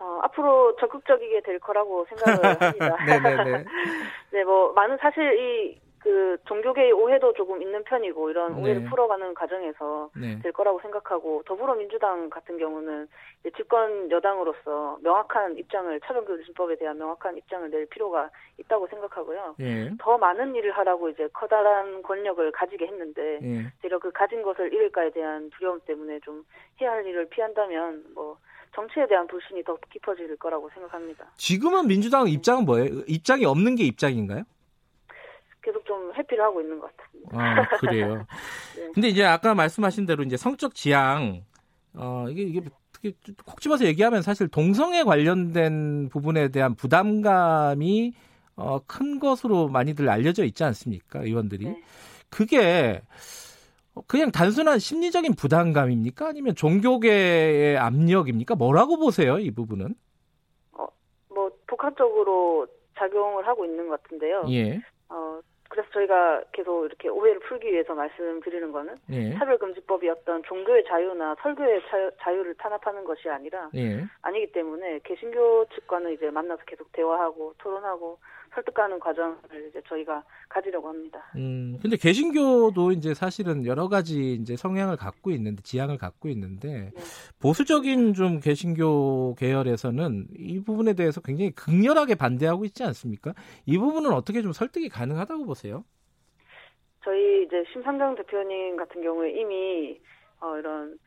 어, 0.00 0.18
앞으로 0.24 0.76
적극적이게 0.76 1.42
될 1.42 1.58
거라고 1.60 2.04
생각을 2.08 2.44
합니다. 2.60 3.04
네네네. 3.06 3.64
네, 4.32 4.44
뭐 4.44 4.72
많은 4.72 4.98
사실 5.00 5.22
이 5.38 5.80
그 6.04 6.36
종교계의 6.44 6.92
오해도 6.92 7.32
조금 7.32 7.62
있는 7.62 7.82
편이고 7.82 8.28
이런 8.28 8.56
네. 8.56 8.60
오해를 8.60 8.84
풀어가는 8.84 9.32
과정에서 9.32 10.10
네. 10.14 10.38
될 10.42 10.52
거라고 10.52 10.78
생각하고 10.80 11.42
더불어민주당 11.46 12.28
같은 12.28 12.58
경우는 12.58 13.08
집권 13.56 14.10
여당으로서 14.10 14.98
명확한 15.02 15.56
입장을 15.56 15.98
차별금지법에 16.00 16.76
대한 16.76 16.98
명확한 16.98 17.38
입장을 17.38 17.70
낼 17.70 17.86
필요가 17.86 18.28
있다고 18.58 18.86
생각하고요. 18.88 19.54
예. 19.60 19.90
더 19.98 20.18
많은 20.18 20.54
일을 20.54 20.72
하라고 20.72 21.08
이제 21.08 21.26
커다란 21.32 22.02
권력을 22.02 22.52
가지게 22.52 22.86
했는데 22.86 23.38
예. 23.42 23.72
제가 23.80 23.98
그 23.98 24.12
가진 24.12 24.42
것을 24.42 24.74
잃을까에 24.74 25.10
대한 25.10 25.48
두려움 25.56 25.80
때문에 25.86 26.20
좀 26.20 26.44
해야 26.82 26.92
할 26.92 27.06
일을 27.06 27.30
피한다면 27.30 28.04
뭐 28.14 28.36
정치에 28.74 29.06
대한 29.06 29.26
불신이 29.26 29.64
더 29.64 29.78
깊어질 29.90 30.36
거라고 30.36 30.68
생각합니다. 30.74 31.24
지금은 31.36 31.86
민주당 31.86 32.28
입장은 32.28 32.66
뭐예요? 32.66 33.00
입장이 33.06 33.46
없는 33.46 33.76
게 33.76 33.84
입장인가요? 33.84 34.42
계속 35.64 35.84
좀 35.86 36.12
회피를 36.14 36.44
하고 36.44 36.60
있는 36.60 36.78
것 36.78 36.90
같습니다. 36.96 37.38
아, 37.40 37.68
그래요. 37.78 38.26
네. 38.76 38.90
근데 38.92 39.08
이제 39.08 39.24
아까 39.24 39.54
말씀하신 39.54 40.06
대로 40.06 40.22
이제 40.22 40.36
성적 40.36 40.74
지향, 40.74 41.42
어, 41.94 42.26
이게, 42.28 42.42
이게 42.42 42.60
콕 43.44 43.60
집어서 43.60 43.84
얘기하면 43.84 44.22
사실 44.22 44.48
동성애 44.48 45.02
관련된 45.02 46.08
부분에 46.10 46.48
대한 46.48 46.74
부담감이 46.74 48.12
어, 48.56 48.78
큰 48.86 49.18
것으로 49.18 49.68
많이들 49.68 50.08
알려져 50.08 50.44
있지 50.44 50.64
않습니까? 50.64 51.22
의원들이. 51.22 51.64
네. 51.64 51.82
그게 52.28 53.02
그냥 54.06 54.30
단순한 54.30 54.78
심리적인 54.78 55.34
부담감입니까? 55.34 56.28
아니면 56.28 56.54
종교계의 56.54 57.78
압력입니까? 57.78 58.54
뭐라고 58.54 58.98
보세요, 58.98 59.38
이 59.38 59.50
부분은? 59.50 59.94
뭐 61.28 61.50
복합적으로 61.66 62.66
작용을 62.96 63.46
하고 63.46 63.64
있는 63.64 63.88
것 63.88 64.02
같은데요. 64.02 64.44
예. 64.50 64.80
어, 65.08 65.40
그래서 65.74 65.90
저희가 65.90 66.44
계속 66.52 66.84
이렇게 66.84 67.08
오해를 67.08 67.40
풀기 67.40 67.66
위해서 67.72 67.94
말씀드리는 67.94 68.70
거는 68.70 68.94
예. 69.10 69.34
차별금지법이 69.34 70.08
어떤 70.08 70.40
종교의 70.44 70.84
자유나 70.84 71.34
설교의 71.42 71.82
자유, 71.88 72.10
자유를 72.20 72.54
탄압하는 72.54 73.02
것이 73.02 73.28
아니라 73.28 73.68
예. 73.74 74.04
아니기 74.22 74.52
때문에 74.52 75.00
개신교 75.02 75.66
측과는 75.74 76.12
이제 76.12 76.30
만나서 76.30 76.62
계속 76.64 76.92
대화하고 76.92 77.54
토론하고 77.58 78.20
설득하는 78.54 78.98
과정을 79.00 79.36
이제 79.68 79.82
저희가 79.88 80.22
가지려고 80.48 80.88
합니다. 80.88 81.22
음, 81.36 81.78
근데 81.82 81.96
개신교도 81.96 82.92
이제 82.92 83.14
사실은 83.14 83.66
여러 83.66 83.88
가지 83.88 84.34
이제 84.34 84.56
성향을 84.56 84.96
갖고 84.96 85.30
있는데, 85.32 85.62
지향을 85.62 85.98
갖고 85.98 86.28
있는데, 86.28 86.92
보수적인 87.40 88.14
좀 88.14 88.40
개신교 88.40 89.34
계열에서는 89.34 90.28
이 90.36 90.60
부분에 90.62 90.94
대해서 90.94 91.20
굉장히 91.20 91.50
극렬하게 91.50 92.14
반대하고 92.14 92.64
있지 92.64 92.84
않습니까? 92.84 93.34
이 93.66 93.76
부분은 93.78 94.12
어떻게 94.12 94.42
좀 94.42 94.52
설득이 94.52 94.88
가능하다고 94.88 95.44
보세요? 95.46 95.84
저희 97.04 97.44
이제 97.44 97.62
심상정 97.72 98.14
대표님 98.14 98.76
같은 98.76 99.02
경우에 99.02 99.32
이미 99.32 100.00
어, 100.40 100.56
이런 100.56 100.98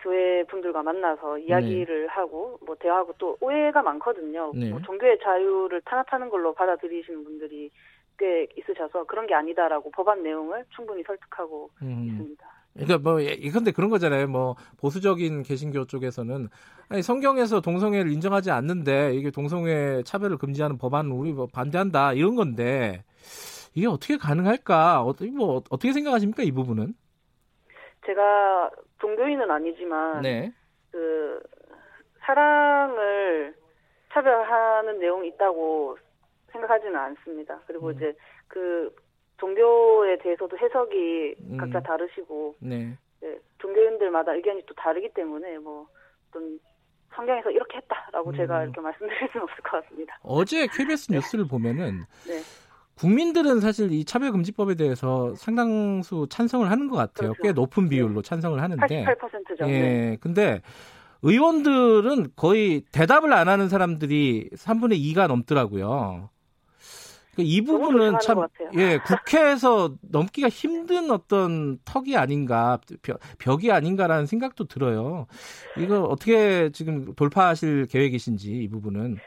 교회 0.00 0.44
분들과 0.44 0.82
만나서 0.82 1.38
이야기를 1.38 2.08
하고 2.08 2.58
뭐 2.64 2.76
대화하고 2.76 3.14
또 3.18 3.36
오해가 3.40 3.82
많거든요. 3.82 4.52
네. 4.54 4.70
뭐 4.70 4.80
종교의 4.80 5.18
자유를 5.22 5.80
탄압하는 5.82 6.30
걸로 6.30 6.54
받아들이시는 6.54 7.24
분들이 7.24 7.70
꽤 8.18 8.46
있으셔서 8.56 9.04
그런 9.04 9.26
게 9.26 9.34
아니다라고 9.34 9.90
법안 9.90 10.22
내용을 10.22 10.64
충분히 10.74 11.02
설득하고 11.04 11.70
음. 11.82 12.04
있습니다. 12.08 12.46
그러니까 12.74 12.98
뭐 12.98 13.20
이건데 13.20 13.72
그런 13.72 13.90
거잖아요. 13.90 14.28
뭐 14.28 14.54
보수적인 14.80 15.42
개신교 15.42 15.86
쪽에서는 15.86 16.48
아니 16.88 17.02
성경에서 17.02 17.60
동성애를 17.60 18.12
인정하지 18.12 18.50
않는데 18.50 19.14
이게 19.14 19.30
동성애 19.30 20.02
차별을 20.04 20.38
금지하는 20.38 20.78
법안은 20.78 21.10
우리 21.10 21.32
뭐 21.32 21.48
반대한다 21.52 22.12
이런 22.12 22.36
건데 22.36 23.02
이게 23.74 23.86
어떻게 23.88 24.16
가능할까? 24.16 25.02
어떻게 25.02 25.30
뭐 25.30 25.62
어떻게 25.70 25.92
생각하십니까 25.92 26.42
이 26.44 26.52
부분은? 26.52 26.94
제가 28.06 28.70
종교인은 29.00 29.50
아니지만 29.50 30.22
네. 30.22 30.52
그 30.90 31.40
사랑을 32.20 33.54
차별하는 34.12 34.98
내용이 34.98 35.28
있다고 35.28 35.98
생각하지는 36.52 36.96
않습니다. 36.96 37.60
그리고 37.66 37.90
이제 37.90 38.14
그 38.48 38.94
종교에 39.38 40.18
대해서도 40.18 40.56
해석이 40.58 41.34
음. 41.40 41.56
각자 41.58 41.80
다르시고 41.80 42.56
네. 42.60 42.96
네, 43.20 43.38
종교인들마다 43.58 44.34
의견이 44.34 44.64
또 44.66 44.74
다르기 44.74 45.12
때문에 45.12 45.58
뭐 45.58 45.86
어떤 46.28 46.58
성경에서 47.14 47.50
이렇게 47.50 47.78
했다라고 47.78 48.34
제가 48.36 48.64
이렇게 48.64 48.80
말씀드릴 48.80 49.28
수는 49.32 49.44
없을 49.44 49.62
것 49.62 49.82
같습니다. 49.82 50.18
어제 50.22 50.66
KBS 50.66 51.12
뉴스를 51.12 51.48
보면은 51.48 52.04
네. 52.26 52.40
국민들은 52.98 53.60
사실 53.60 53.92
이 53.92 54.04
차별금지법에 54.04 54.74
대해서 54.74 55.34
상당수 55.36 56.26
찬성을 56.28 56.68
하는 56.68 56.88
것 56.88 56.96
같아요. 56.96 57.32
꽤 57.42 57.52
높은 57.52 57.88
비율로 57.88 58.22
찬성을 58.22 58.60
하는데. 58.60 59.04
88%죠. 59.04 59.66
예. 59.66 59.66
네. 59.66 60.16
근데 60.20 60.60
의원들은 61.22 62.32
거의 62.36 62.82
대답을 62.92 63.32
안 63.32 63.48
하는 63.48 63.68
사람들이 63.68 64.50
3분의 64.54 65.00
2가 65.14 65.28
넘더라고요. 65.28 66.30
그이 67.36 67.60
부분은 67.60 68.18
참, 68.20 68.48
예, 68.76 68.98
국회에서 68.98 69.94
넘기가 70.00 70.48
힘든 70.48 71.12
어떤 71.12 71.78
턱이 71.84 72.16
아닌가, 72.16 72.80
벽, 73.00 73.20
벽이 73.38 73.70
아닌가라는 73.70 74.26
생각도 74.26 74.64
들어요. 74.64 75.28
이거 75.76 76.02
어떻게 76.02 76.70
지금 76.72 77.14
돌파하실 77.14 77.86
계획이신지, 77.86 78.50
이 78.50 78.68
부분은. 78.68 79.18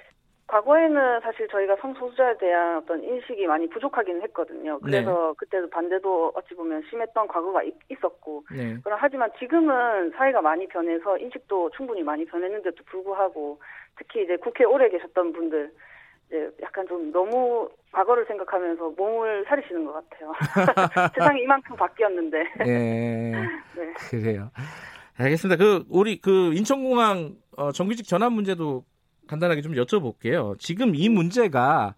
과거에는 0.52 1.22
사실 1.22 1.48
저희가 1.48 1.78
성소수자에 1.78 2.38
대한 2.38 2.78
어떤 2.78 3.02
인식이 3.02 3.48
많이 3.48 3.70
부족하기는 3.70 4.22
했거든요. 4.24 4.80
그래서 4.80 5.30
네. 5.30 5.34
그때도 5.38 5.70
반대도 5.70 6.34
어찌 6.36 6.54
보면 6.56 6.84
심했던 6.90 7.28
과거가 7.30 7.64
있, 7.64 7.74
었고 8.04 8.44
네. 8.52 8.78
그럼 8.84 8.98
하지만 9.00 9.32
지금은 9.40 10.12
사회가 10.12 10.42
많이 10.42 10.68
변해서 10.68 11.18
인식도 11.18 11.72
충분히 11.78 12.04
많이 12.04 12.26
변했는데도 12.26 12.84
불구하고 12.84 13.62
특히 13.96 14.24
이제 14.24 14.36
국회에 14.36 14.66
오래 14.66 14.90
계셨던 14.90 15.32
분들 15.32 15.72
이제 16.28 16.50
약간 16.62 16.86
좀 16.88 17.14
너무 17.14 17.70
과거를 17.94 18.26
생각하면서 18.26 18.94
몸을 18.98 19.46
사리시는 19.48 19.86
것 19.86 19.94
같아요. 19.94 20.34
세상이 21.16 21.44
이만큼 21.44 21.78
바뀌었는데. 21.78 22.44
네. 22.66 23.32
네. 23.78 23.94
그래요. 24.10 24.52
알겠습니다. 25.18 25.64
그 25.64 25.86
우리 25.90 26.20
그 26.20 26.54
인천공항 26.54 27.36
어, 27.56 27.72
정규직 27.72 28.06
전환 28.08 28.34
문제도 28.34 28.84
간단하게 29.32 29.62
좀 29.62 29.74
여쭤볼게요. 29.74 30.60
지금 30.60 30.94
이 30.94 31.08
문제가 31.08 31.96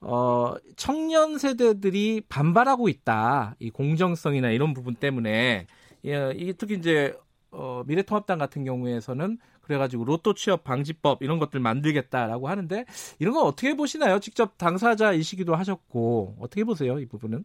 어, 0.00 0.54
청년 0.76 1.36
세대들이 1.36 2.22
반발하고 2.28 2.88
있다. 2.88 3.56
이 3.58 3.70
공정성이나 3.70 4.50
이런 4.50 4.74
부분 4.74 4.94
때문에 4.94 5.66
예, 6.06 6.32
이게 6.36 6.52
특히 6.52 6.76
이제 6.76 7.18
어, 7.50 7.82
미래통합당 7.84 8.38
같은 8.38 8.64
경우에서는 8.64 9.38
그래가지고 9.62 10.04
로또 10.04 10.34
취업 10.34 10.62
방지법 10.62 11.22
이런 11.22 11.40
것들 11.40 11.58
만들겠다라고 11.58 12.48
하는데 12.48 12.84
이런 13.18 13.34
건 13.34 13.44
어떻게 13.44 13.74
보시나요? 13.74 14.20
직접 14.20 14.56
당사자이시기도 14.56 15.56
하셨고 15.56 16.36
어떻게 16.40 16.62
보세요 16.62 17.00
이 17.00 17.06
부분은? 17.06 17.44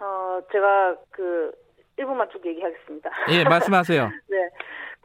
어 0.00 0.40
제가 0.52 0.96
그 1.10 1.50
1분만 1.98 2.30
쭉 2.30 2.46
얘기하겠습니다. 2.46 3.10
예 3.32 3.44
말씀하세요. 3.44 4.10
네. 4.28 4.36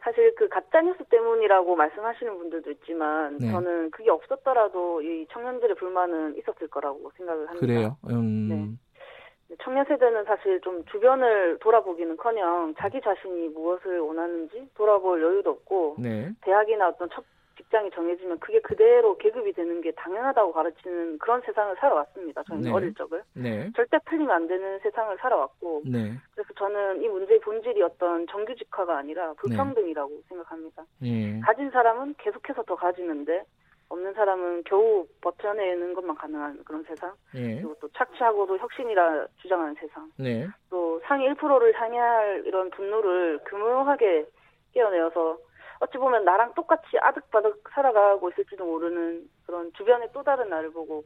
사실 0.02 0.34
그 0.34 0.48
가짜 0.48 0.80
뉴스 0.82 1.04
때문이라고 1.04 1.76
말씀하시는 1.76 2.36
분들도 2.38 2.70
있지만 2.72 3.38
네. 3.38 3.50
저는 3.50 3.90
그게 3.92 4.10
없었더라도 4.10 5.00
이 5.00 5.26
청년들의 5.30 5.76
불만은 5.76 6.36
있었을 6.38 6.68
거라고 6.68 7.10
생각을 7.16 7.48
합니다. 7.48 7.66
그래요. 7.66 7.96
음... 8.10 8.48
네. 8.48 9.56
청년 9.62 9.84
세대는 9.84 10.24
사실 10.24 10.60
좀 10.62 10.84
주변을 10.86 11.58
돌아보기는커녕 11.60 12.74
자기 12.78 13.00
자신이 13.00 13.48
무엇을 13.50 14.00
원하는지 14.00 14.68
돌아볼 14.74 15.22
여유도 15.22 15.50
없고 15.50 15.96
네. 15.98 16.30
대학이나 16.40 16.88
어떤 16.88 17.08
첫 17.10 17.22
직장이 17.56 17.90
정해지면 17.90 18.38
그게 18.40 18.60
그대로 18.60 19.16
계급이 19.18 19.52
되는 19.52 19.80
게 19.80 19.92
당연하다고 19.92 20.52
가르치는 20.52 21.18
그런 21.18 21.40
세상을 21.42 21.76
살아왔습니다. 21.76 22.42
저는 22.44 22.62
네. 22.62 22.70
어릴 22.70 22.94
적을 22.94 23.22
네. 23.34 23.70
절대 23.76 23.98
틀리면 24.06 24.30
안 24.30 24.46
되는 24.46 24.78
세상을 24.80 25.16
살아왔고 25.18 25.82
네. 25.86 26.14
그래서 26.34 26.52
저는 26.58 27.02
이 27.02 27.08
문제의 27.08 27.40
본질이 27.40 27.82
어떤 27.82 28.26
정규직화가 28.26 28.98
아니라 28.98 29.32
불평등이라고 29.34 30.10
네. 30.10 30.22
생각합니다. 30.28 30.84
예. 31.02 31.40
가진 31.40 31.70
사람은 31.70 32.14
계속해서 32.18 32.62
더 32.64 32.74
가지는데 32.74 33.44
없는 33.92 34.14
사람은 34.14 34.62
겨우 34.64 35.06
버텨내는 35.20 35.92
것만 35.94 36.16
가능한 36.16 36.64
그런 36.64 36.82
세상. 36.84 37.12
네. 37.34 37.56
그리고 37.56 37.74
또 37.80 37.88
착취하고도 37.88 38.56
혁신이라 38.56 39.26
주장하는 39.36 39.74
세상. 39.74 40.10
네. 40.18 40.48
또 40.70 41.00
상위 41.04 41.28
1%를 41.28 41.74
상회할 41.74 42.44
이런 42.46 42.70
분노를 42.70 43.40
교묘하게 43.46 44.26
깨어내어서 44.72 45.38
어찌 45.82 45.98
보면 45.98 46.24
나랑 46.24 46.54
똑같이 46.54 46.96
아득바득 47.00 47.64
살아가고 47.74 48.30
있을지도 48.30 48.64
모르는 48.64 49.28
그런 49.44 49.72
주변의 49.76 50.10
또 50.14 50.22
다른 50.22 50.48
나를 50.48 50.72
보고 50.72 51.04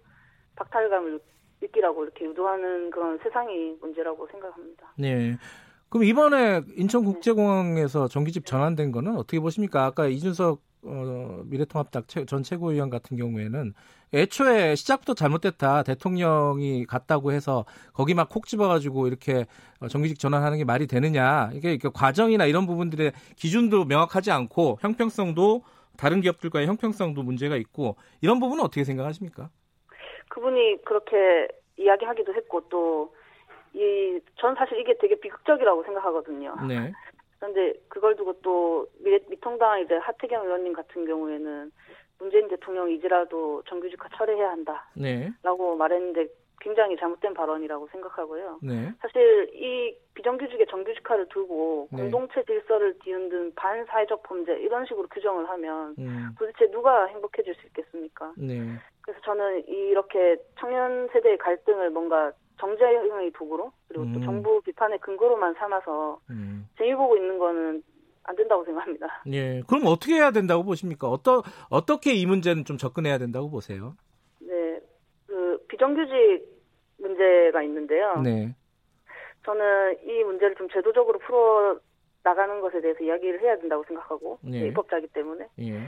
박탈감을 0.56 1.18
느끼라고 1.62 2.04
이렇게 2.04 2.26
유도하는 2.26 2.90
그런 2.90 3.18
세상이 3.22 3.78
문제라고 3.80 4.28
생각합니다. 4.30 4.92
네. 4.98 5.38
그럼 5.88 6.04
이번에 6.04 6.60
인천국제공항에서 6.76 8.08
전기집 8.08 8.44
전환된 8.44 8.92
거는 8.92 9.16
어떻게 9.16 9.40
보십니까? 9.40 9.86
아까 9.86 10.06
이준석 10.06 10.60
어, 10.86 11.42
미래통합당 11.46 12.04
전 12.26 12.42
최고위원 12.42 12.90
같은 12.90 13.16
경우에는 13.16 13.74
애초에 14.14 14.74
시작부터 14.76 15.14
잘못됐다. 15.14 15.82
대통령이 15.82 16.86
갔다고 16.86 17.32
해서 17.32 17.64
거기 17.92 18.14
막 18.14 18.28
콕 18.28 18.46
집어가지고 18.46 19.06
이렇게 19.08 19.46
어, 19.80 19.88
정규직 19.88 20.18
전환하는 20.18 20.58
게 20.58 20.64
말이 20.64 20.86
되느냐. 20.86 21.50
이게 21.52 21.78
과정이나 21.92 22.46
이런 22.46 22.66
부분들의 22.66 23.12
기준도 23.36 23.84
명확하지 23.86 24.30
않고 24.30 24.78
형평성도 24.80 25.62
다른 25.96 26.20
기업들과의 26.20 26.66
형평성도 26.66 27.22
문제가 27.22 27.56
있고 27.56 27.96
이런 28.20 28.38
부분은 28.40 28.62
어떻게 28.62 28.84
생각하십니까? 28.84 29.48
그분이 30.28 30.82
그렇게 30.84 31.48
이야기하기도 31.78 32.34
했고 32.34 32.68
또 32.68 33.10
이 33.74 34.20
전 34.36 34.54
사실 34.54 34.78
이게 34.80 34.96
되게 34.98 35.20
비극적이라고 35.20 35.84
생각하거든요. 35.84 36.56
네. 36.66 36.92
그런데 37.38 37.74
그걸 37.88 38.16
두고 38.16 38.34
또 38.42 38.86
미, 39.00 39.18
미통당 39.28 39.80
이제 39.80 39.96
하태경 39.96 40.44
의원님 40.44 40.72
같은 40.72 41.04
경우에는 41.06 41.70
문재인 42.18 42.48
대통령이지라도 42.48 43.62
정규직화 43.68 44.08
철회해야 44.16 44.50
한다. 44.50 44.88
네. 44.94 45.30
라고 45.42 45.76
말했는데 45.76 46.28
굉장히 46.60 46.96
잘못된 46.96 47.34
발언이라고 47.34 47.88
생각하고요. 47.92 48.58
네. 48.62 48.92
사실 49.00 49.50
이 49.54 49.94
비정규직의 50.14 50.66
정규직화를 50.68 51.28
두고 51.28 51.88
네. 51.92 52.02
공동체 52.02 52.42
질서를 52.44 52.98
뒤흔든 53.00 53.54
반사회적 53.54 54.22
범죄 54.22 54.54
이런 54.54 54.86
식으로 54.86 55.06
규정을 55.08 55.48
하면 55.48 55.94
음. 55.98 56.30
도대체 56.38 56.70
누가 56.70 57.06
행복해질 57.06 57.54
수 57.54 57.66
있겠습니까? 57.66 58.32
네. 58.36 58.62
그래서 59.02 59.20
저는 59.20 59.68
이렇게 59.68 60.36
청년 60.58 61.08
세대의 61.12 61.38
갈등을 61.38 61.90
뭔가 61.90 62.32
정쟁의 62.58 63.30
도구로 63.32 63.72
그리고 63.88 64.04
또 64.04 64.18
음. 64.18 64.22
정부 64.24 64.60
비판의 64.62 64.98
근거로만 65.00 65.54
삼아서 65.54 66.20
음. 66.30 66.68
재미 66.78 66.94
보고 66.94 67.16
있는 67.16 67.38
거는 67.38 67.82
안 68.24 68.36
된다고 68.36 68.64
생각합니다. 68.64 69.22
예. 69.32 69.62
그럼 69.68 69.86
어떻게 69.86 70.14
해야 70.14 70.30
된다고 70.30 70.64
보십니까? 70.64 71.08
어떠, 71.08 71.42
어떻게 71.68 72.12
이 72.14 72.26
문제는 72.26 72.64
좀 72.64 72.76
접근해야 72.76 73.18
된다고 73.18 73.50
보세요? 73.50 73.94
네. 74.40 74.80
그 75.26 75.64
비정규직 75.68 76.44
문제가 76.98 77.62
있는데요. 77.62 78.20
네. 78.22 78.54
저는 79.44 79.98
이 80.04 80.24
문제를 80.24 80.56
좀 80.56 80.68
제도적으로 80.70 81.18
풀어 81.20 81.78
나가는 82.24 82.60
것에 82.60 82.80
대해서 82.80 83.04
이야기를 83.04 83.40
해야 83.40 83.56
된다고 83.56 83.84
생각하고 83.84 84.38
예. 84.52 84.66
입법자기 84.66 85.06
때문에. 85.08 85.46
예. 85.60 85.80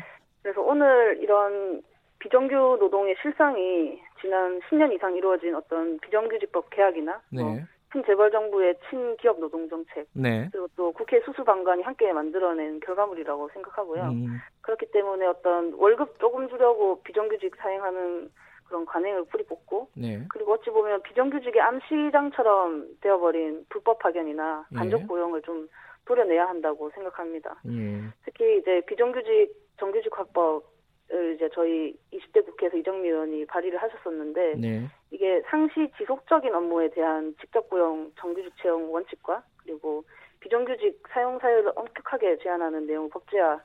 그래서 0.42 0.60
오늘 0.60 1.18
이런 1.20 1.82
비정규 2.18 2.76
노동의 2.80 3.16
실상이 3.22 4.00
지난 4.20 4.60
10년 4.60 4.92
이상 4.92 5.14
이루어진 5.16 5.54
어떤 5.54 5.98
비정규직법 6.00 6.70
개혁이나 6.70 7.20
네. 7.30 7.42
뭐 7.42 7.58
친재벌 7.92 8.30
정부의 8.30 8.76
친기업 8.90 9.38
노동 9.40 9.68
정책 9.68 10.06
네. 10.12 10.48
그리고 10.52 10.68
또 10.76 10.92
국회 10.92 11.20
수수방관이 11.20 11.82
함께 11.82 12.12
만들어낸 12.12 12.80
결과물이라고 12.80 13.48
생각하고요. 13.54 14.02
음. 14.02 14.38
그렇기 14.60 14.90
때문에 14.90 15.26
어떤 15.26 15.72
월급 15.74 16.18
조금 16.18 16.48
주려고 16.48 17.02
비정규직 17.02 17.56
사행하는 17.56 18.30
그런 18.66 18.84
관행을 18.84 19.24
뿌리 19.26 19.44
뽑고 19.44 19.88
네. 19.94 20.26
그리고 20.28 20.52
어찌 20.52 20.70
보면 20.70 21.02
비정규직의 21.02 21.60
암시장처럼 21.62 22.98
되어버린 23.00 23.64
불법 23.70 23.98
파견이나 24.00 24.66
예. 24.72 24.76
간접 24.76 25.08
고용을 25.08 25.40
좀 25.42 25.68
도려내야 26.04 26.46
한다고 26.46 26.90
생각합니다. 26.90 27.56
예. 27.66 28.02
특히 28.24 28.58
이제 28.58 28.82
비정규직 28.86 29.54
정규직 29.78 30.18
확법 30.18 30.64
이제 31.10 31.48
저희 31.54 31.94
20대 32.12 32.44
국회에서 32.44 32.76
이정미 32.76 33.08
의원이 33.08 33.46
발의를 33.46 33.80
하셨었는데 33.80 34.56
네. 34.56 34.86
이게 35.10 35.40
상시 35.48 35.90
지속적인 35.96 36.54
업무에 36.54 36.90
대한 36.90 37.34
직접 37.40 37.68
고용 37.70 38.12
정규직 38.18 38.52
채용 38.60 38.92
원칙과 38.92 39.42
그리고 39.62 40.04
비정규직 40.40 41.02
사용 41.10 41.38
사유를 41.38 41.72
엄격하게 41.74 42.38
제한하는 42.42 42.86
내용을 42.86 43.08
법제화 43.10 43.60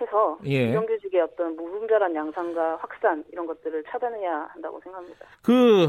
해서 0.00 0.38
예. 0.44 0.68
비정규직의 0.68 1.20
어떤 1.20 1.56
무분별한 1.56 2.14
양상과 2.14 2.76
확산 2.76 3.24
이런 3.30 3.46
것들을 3.46 3.84
차단해야 3.88 4.48
한다고 4.52 4.80
생각합니다. 4.80 5.26
그 5.42 5.88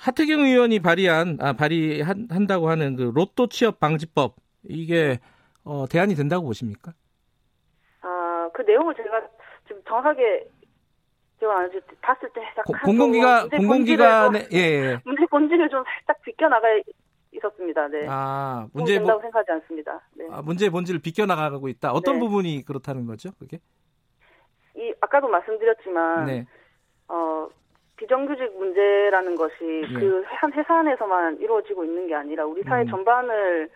하태경 0.00 0.40
의원이 0.40 0.80
발의한 0.80 1.38
아 1.40 1.52
발의한다고 1.52 2.68
하는 2.68 2.96
그 2.96 3.12
로또 3.14 3.46
취업 3.48 3.78
방지법 3.78 4.36
이게 4.64 5.20
어, 5.64 5.84
대안이 5.86 6.14
된다고 6.14 6.46
보십니까? 6.46 6.92
아 8.00 8.24
그 8.54 8.62
내용을 8.62 8.94
제가 8.94 9.20
지금 9.66 9.82
정확하게 9.86 10.48
제가 11.40 11.68
봤을 12.00 12.30
때 12.30 12.40
공공기관 12.84 13.50
공공기관의 13.50 14.48
예, 14.52 14.58
예. 14.58 15.00
문제 15.04 15.26
본질을 15.26 15.68
좀 15.68 15.82
살짝 15.84 16.22
비껴 16.22 16.48
나가 16.48 16.68
있었습니다. 17.32 17.88
네. 17.88 18.06
아 18.08 18.66
문제 18.72 18.94
된다고 18.94 19.20
생각하지 19.20 19.50
않습니다. 19.52 20.00
네. 20.14 20.26
아, 20.30 20.42
문제 20.42 20.70
본질을 20.70 21.00
비껴 21.00 21.26
나가고 21.26 21.68
있다. 21.68 21.92
어떤 21.92 22.14
네. 22.14 22.20
부분이 22.20 22.64
그렇다는 22.64 23.06
거죠? 23.06 23.30
그게? 23.38 23.58
이 24.76 24.92
아까도 25.00 25.28
말씀드렸지만 25.28 26.26
네. 26.26 26.46
어 27.08 27.48
비정규직 27.96 28.56
문제라는 28.58 29.34
것이 29.36 29.54
예. 29.88 29.94
그한 29.94 30.52
회사 30.52 30.78
안에서만 30.78 31.38
이루어지고 31.40 31.84
있는 31.84 32.06
게 32.06 32.14
아니라 32.14 32.44
우리 32.44 32.62
사회 32.62 32.82
음. 32.82 32.88
전반을 32.88 33.70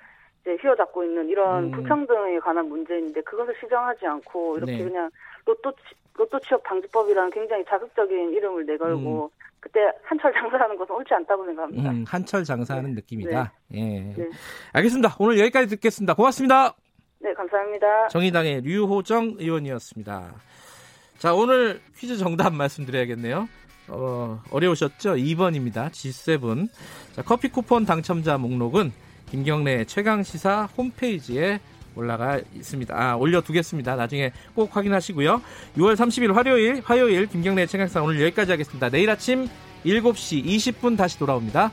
이제 0.48 0.56
휘어잡고 0.62 1.04
있는 1.04 1.28
이런 1.28 1.64
음. 1.64 1.70
불평등에 1.72 2.38
관한 2.38 2.68
문제인데 2.68 3.20
그것을 3.20 3.54
시정하지 3.60 4.06
않고 4.06 4.56
이렇게 4.56 4.78
네. 4.78 4.84
그냥 4.84 5.10
로또 5.44 5.72
로또 6.14 6.38
취업 6.40 6.62
방지법이라는 6.64 7.30
굉장히 7.30 7.64
자극적인 7.66 8.32
이름을 8.32 8.64
내걸고 8.66 9.30
음. 9.32 9.44
그때 9.60 9.80
한철 10.02 10.32
장사하는 10.32 10.76
것은 10.76 10.94
옳지 10.94 11.12
않다고 11.14 11.44
생각합니다. 11.44 11.90
음, 11.90 12.04
한철 12.08 12.44
장사하는 12.44 12.90
네. 12.90 12.94
느낌이다. 12.96 13.52
네. 13.68 14.14
예. 14.16 14.22
네. 14.22 14.30
알겠습니다. 14.72 15.16
오늘 15.18 15.38
여기까지 15.40 15.68
듣겠습니다. 15.68 16.14
고맙습니다. 16.14 16.74
네, 17.20 17.34
감사합니다. 17.34 18.08
정의당의 18.08 18.62
류호정 18.62 19.34
의원이었습니다. 19.38 20.32
자, 21.18 21.34
오늘 21.34 21.80
퀴즈 21.96 22.16
정답 22.16 22.54
말씀드려야겠네요. 22.54 23.48
어, 23.88 24.40
어려우셨죠? 24.52 25.14
2번입니다. 25.14 25.90
G7. 25.90 26.68
자, 27.12 27.22
커피 27.22 27.48
쿠폰 27.48 27.84
당첨자 27.84 28.38
목록은 28.38 28.92
김경래 29.30 29.84
최강 29.84 30.22
시사 30.22 30.68
홈페이지에 30.76 31.60
올라가 31.94 32.40
있습니다. 32.54 32.94
아, 32.96 33.16
올려두겠습니다. 33.16 33.96
나중에 33.96 34.32
꼭 34.54 34.74
확인하시고요. 34.74 35.42
6월 35.76 35.96
30일 35.96 36.32
화요일, 36.32 36.80
화요일 36.84 37.26
김경래 37.26 37.66
최강사 37.66 38.02
오늘 38.02 38.20
여기까지 38.22 38.52
하겠습니다. 38.52 38.88
내일 38.88 39.10
아침 39.10 39.48
7시 39.84 40.44
20분 40.44 40.96
다시 40.96 41.18
돌아옵니다. 41.18 41.72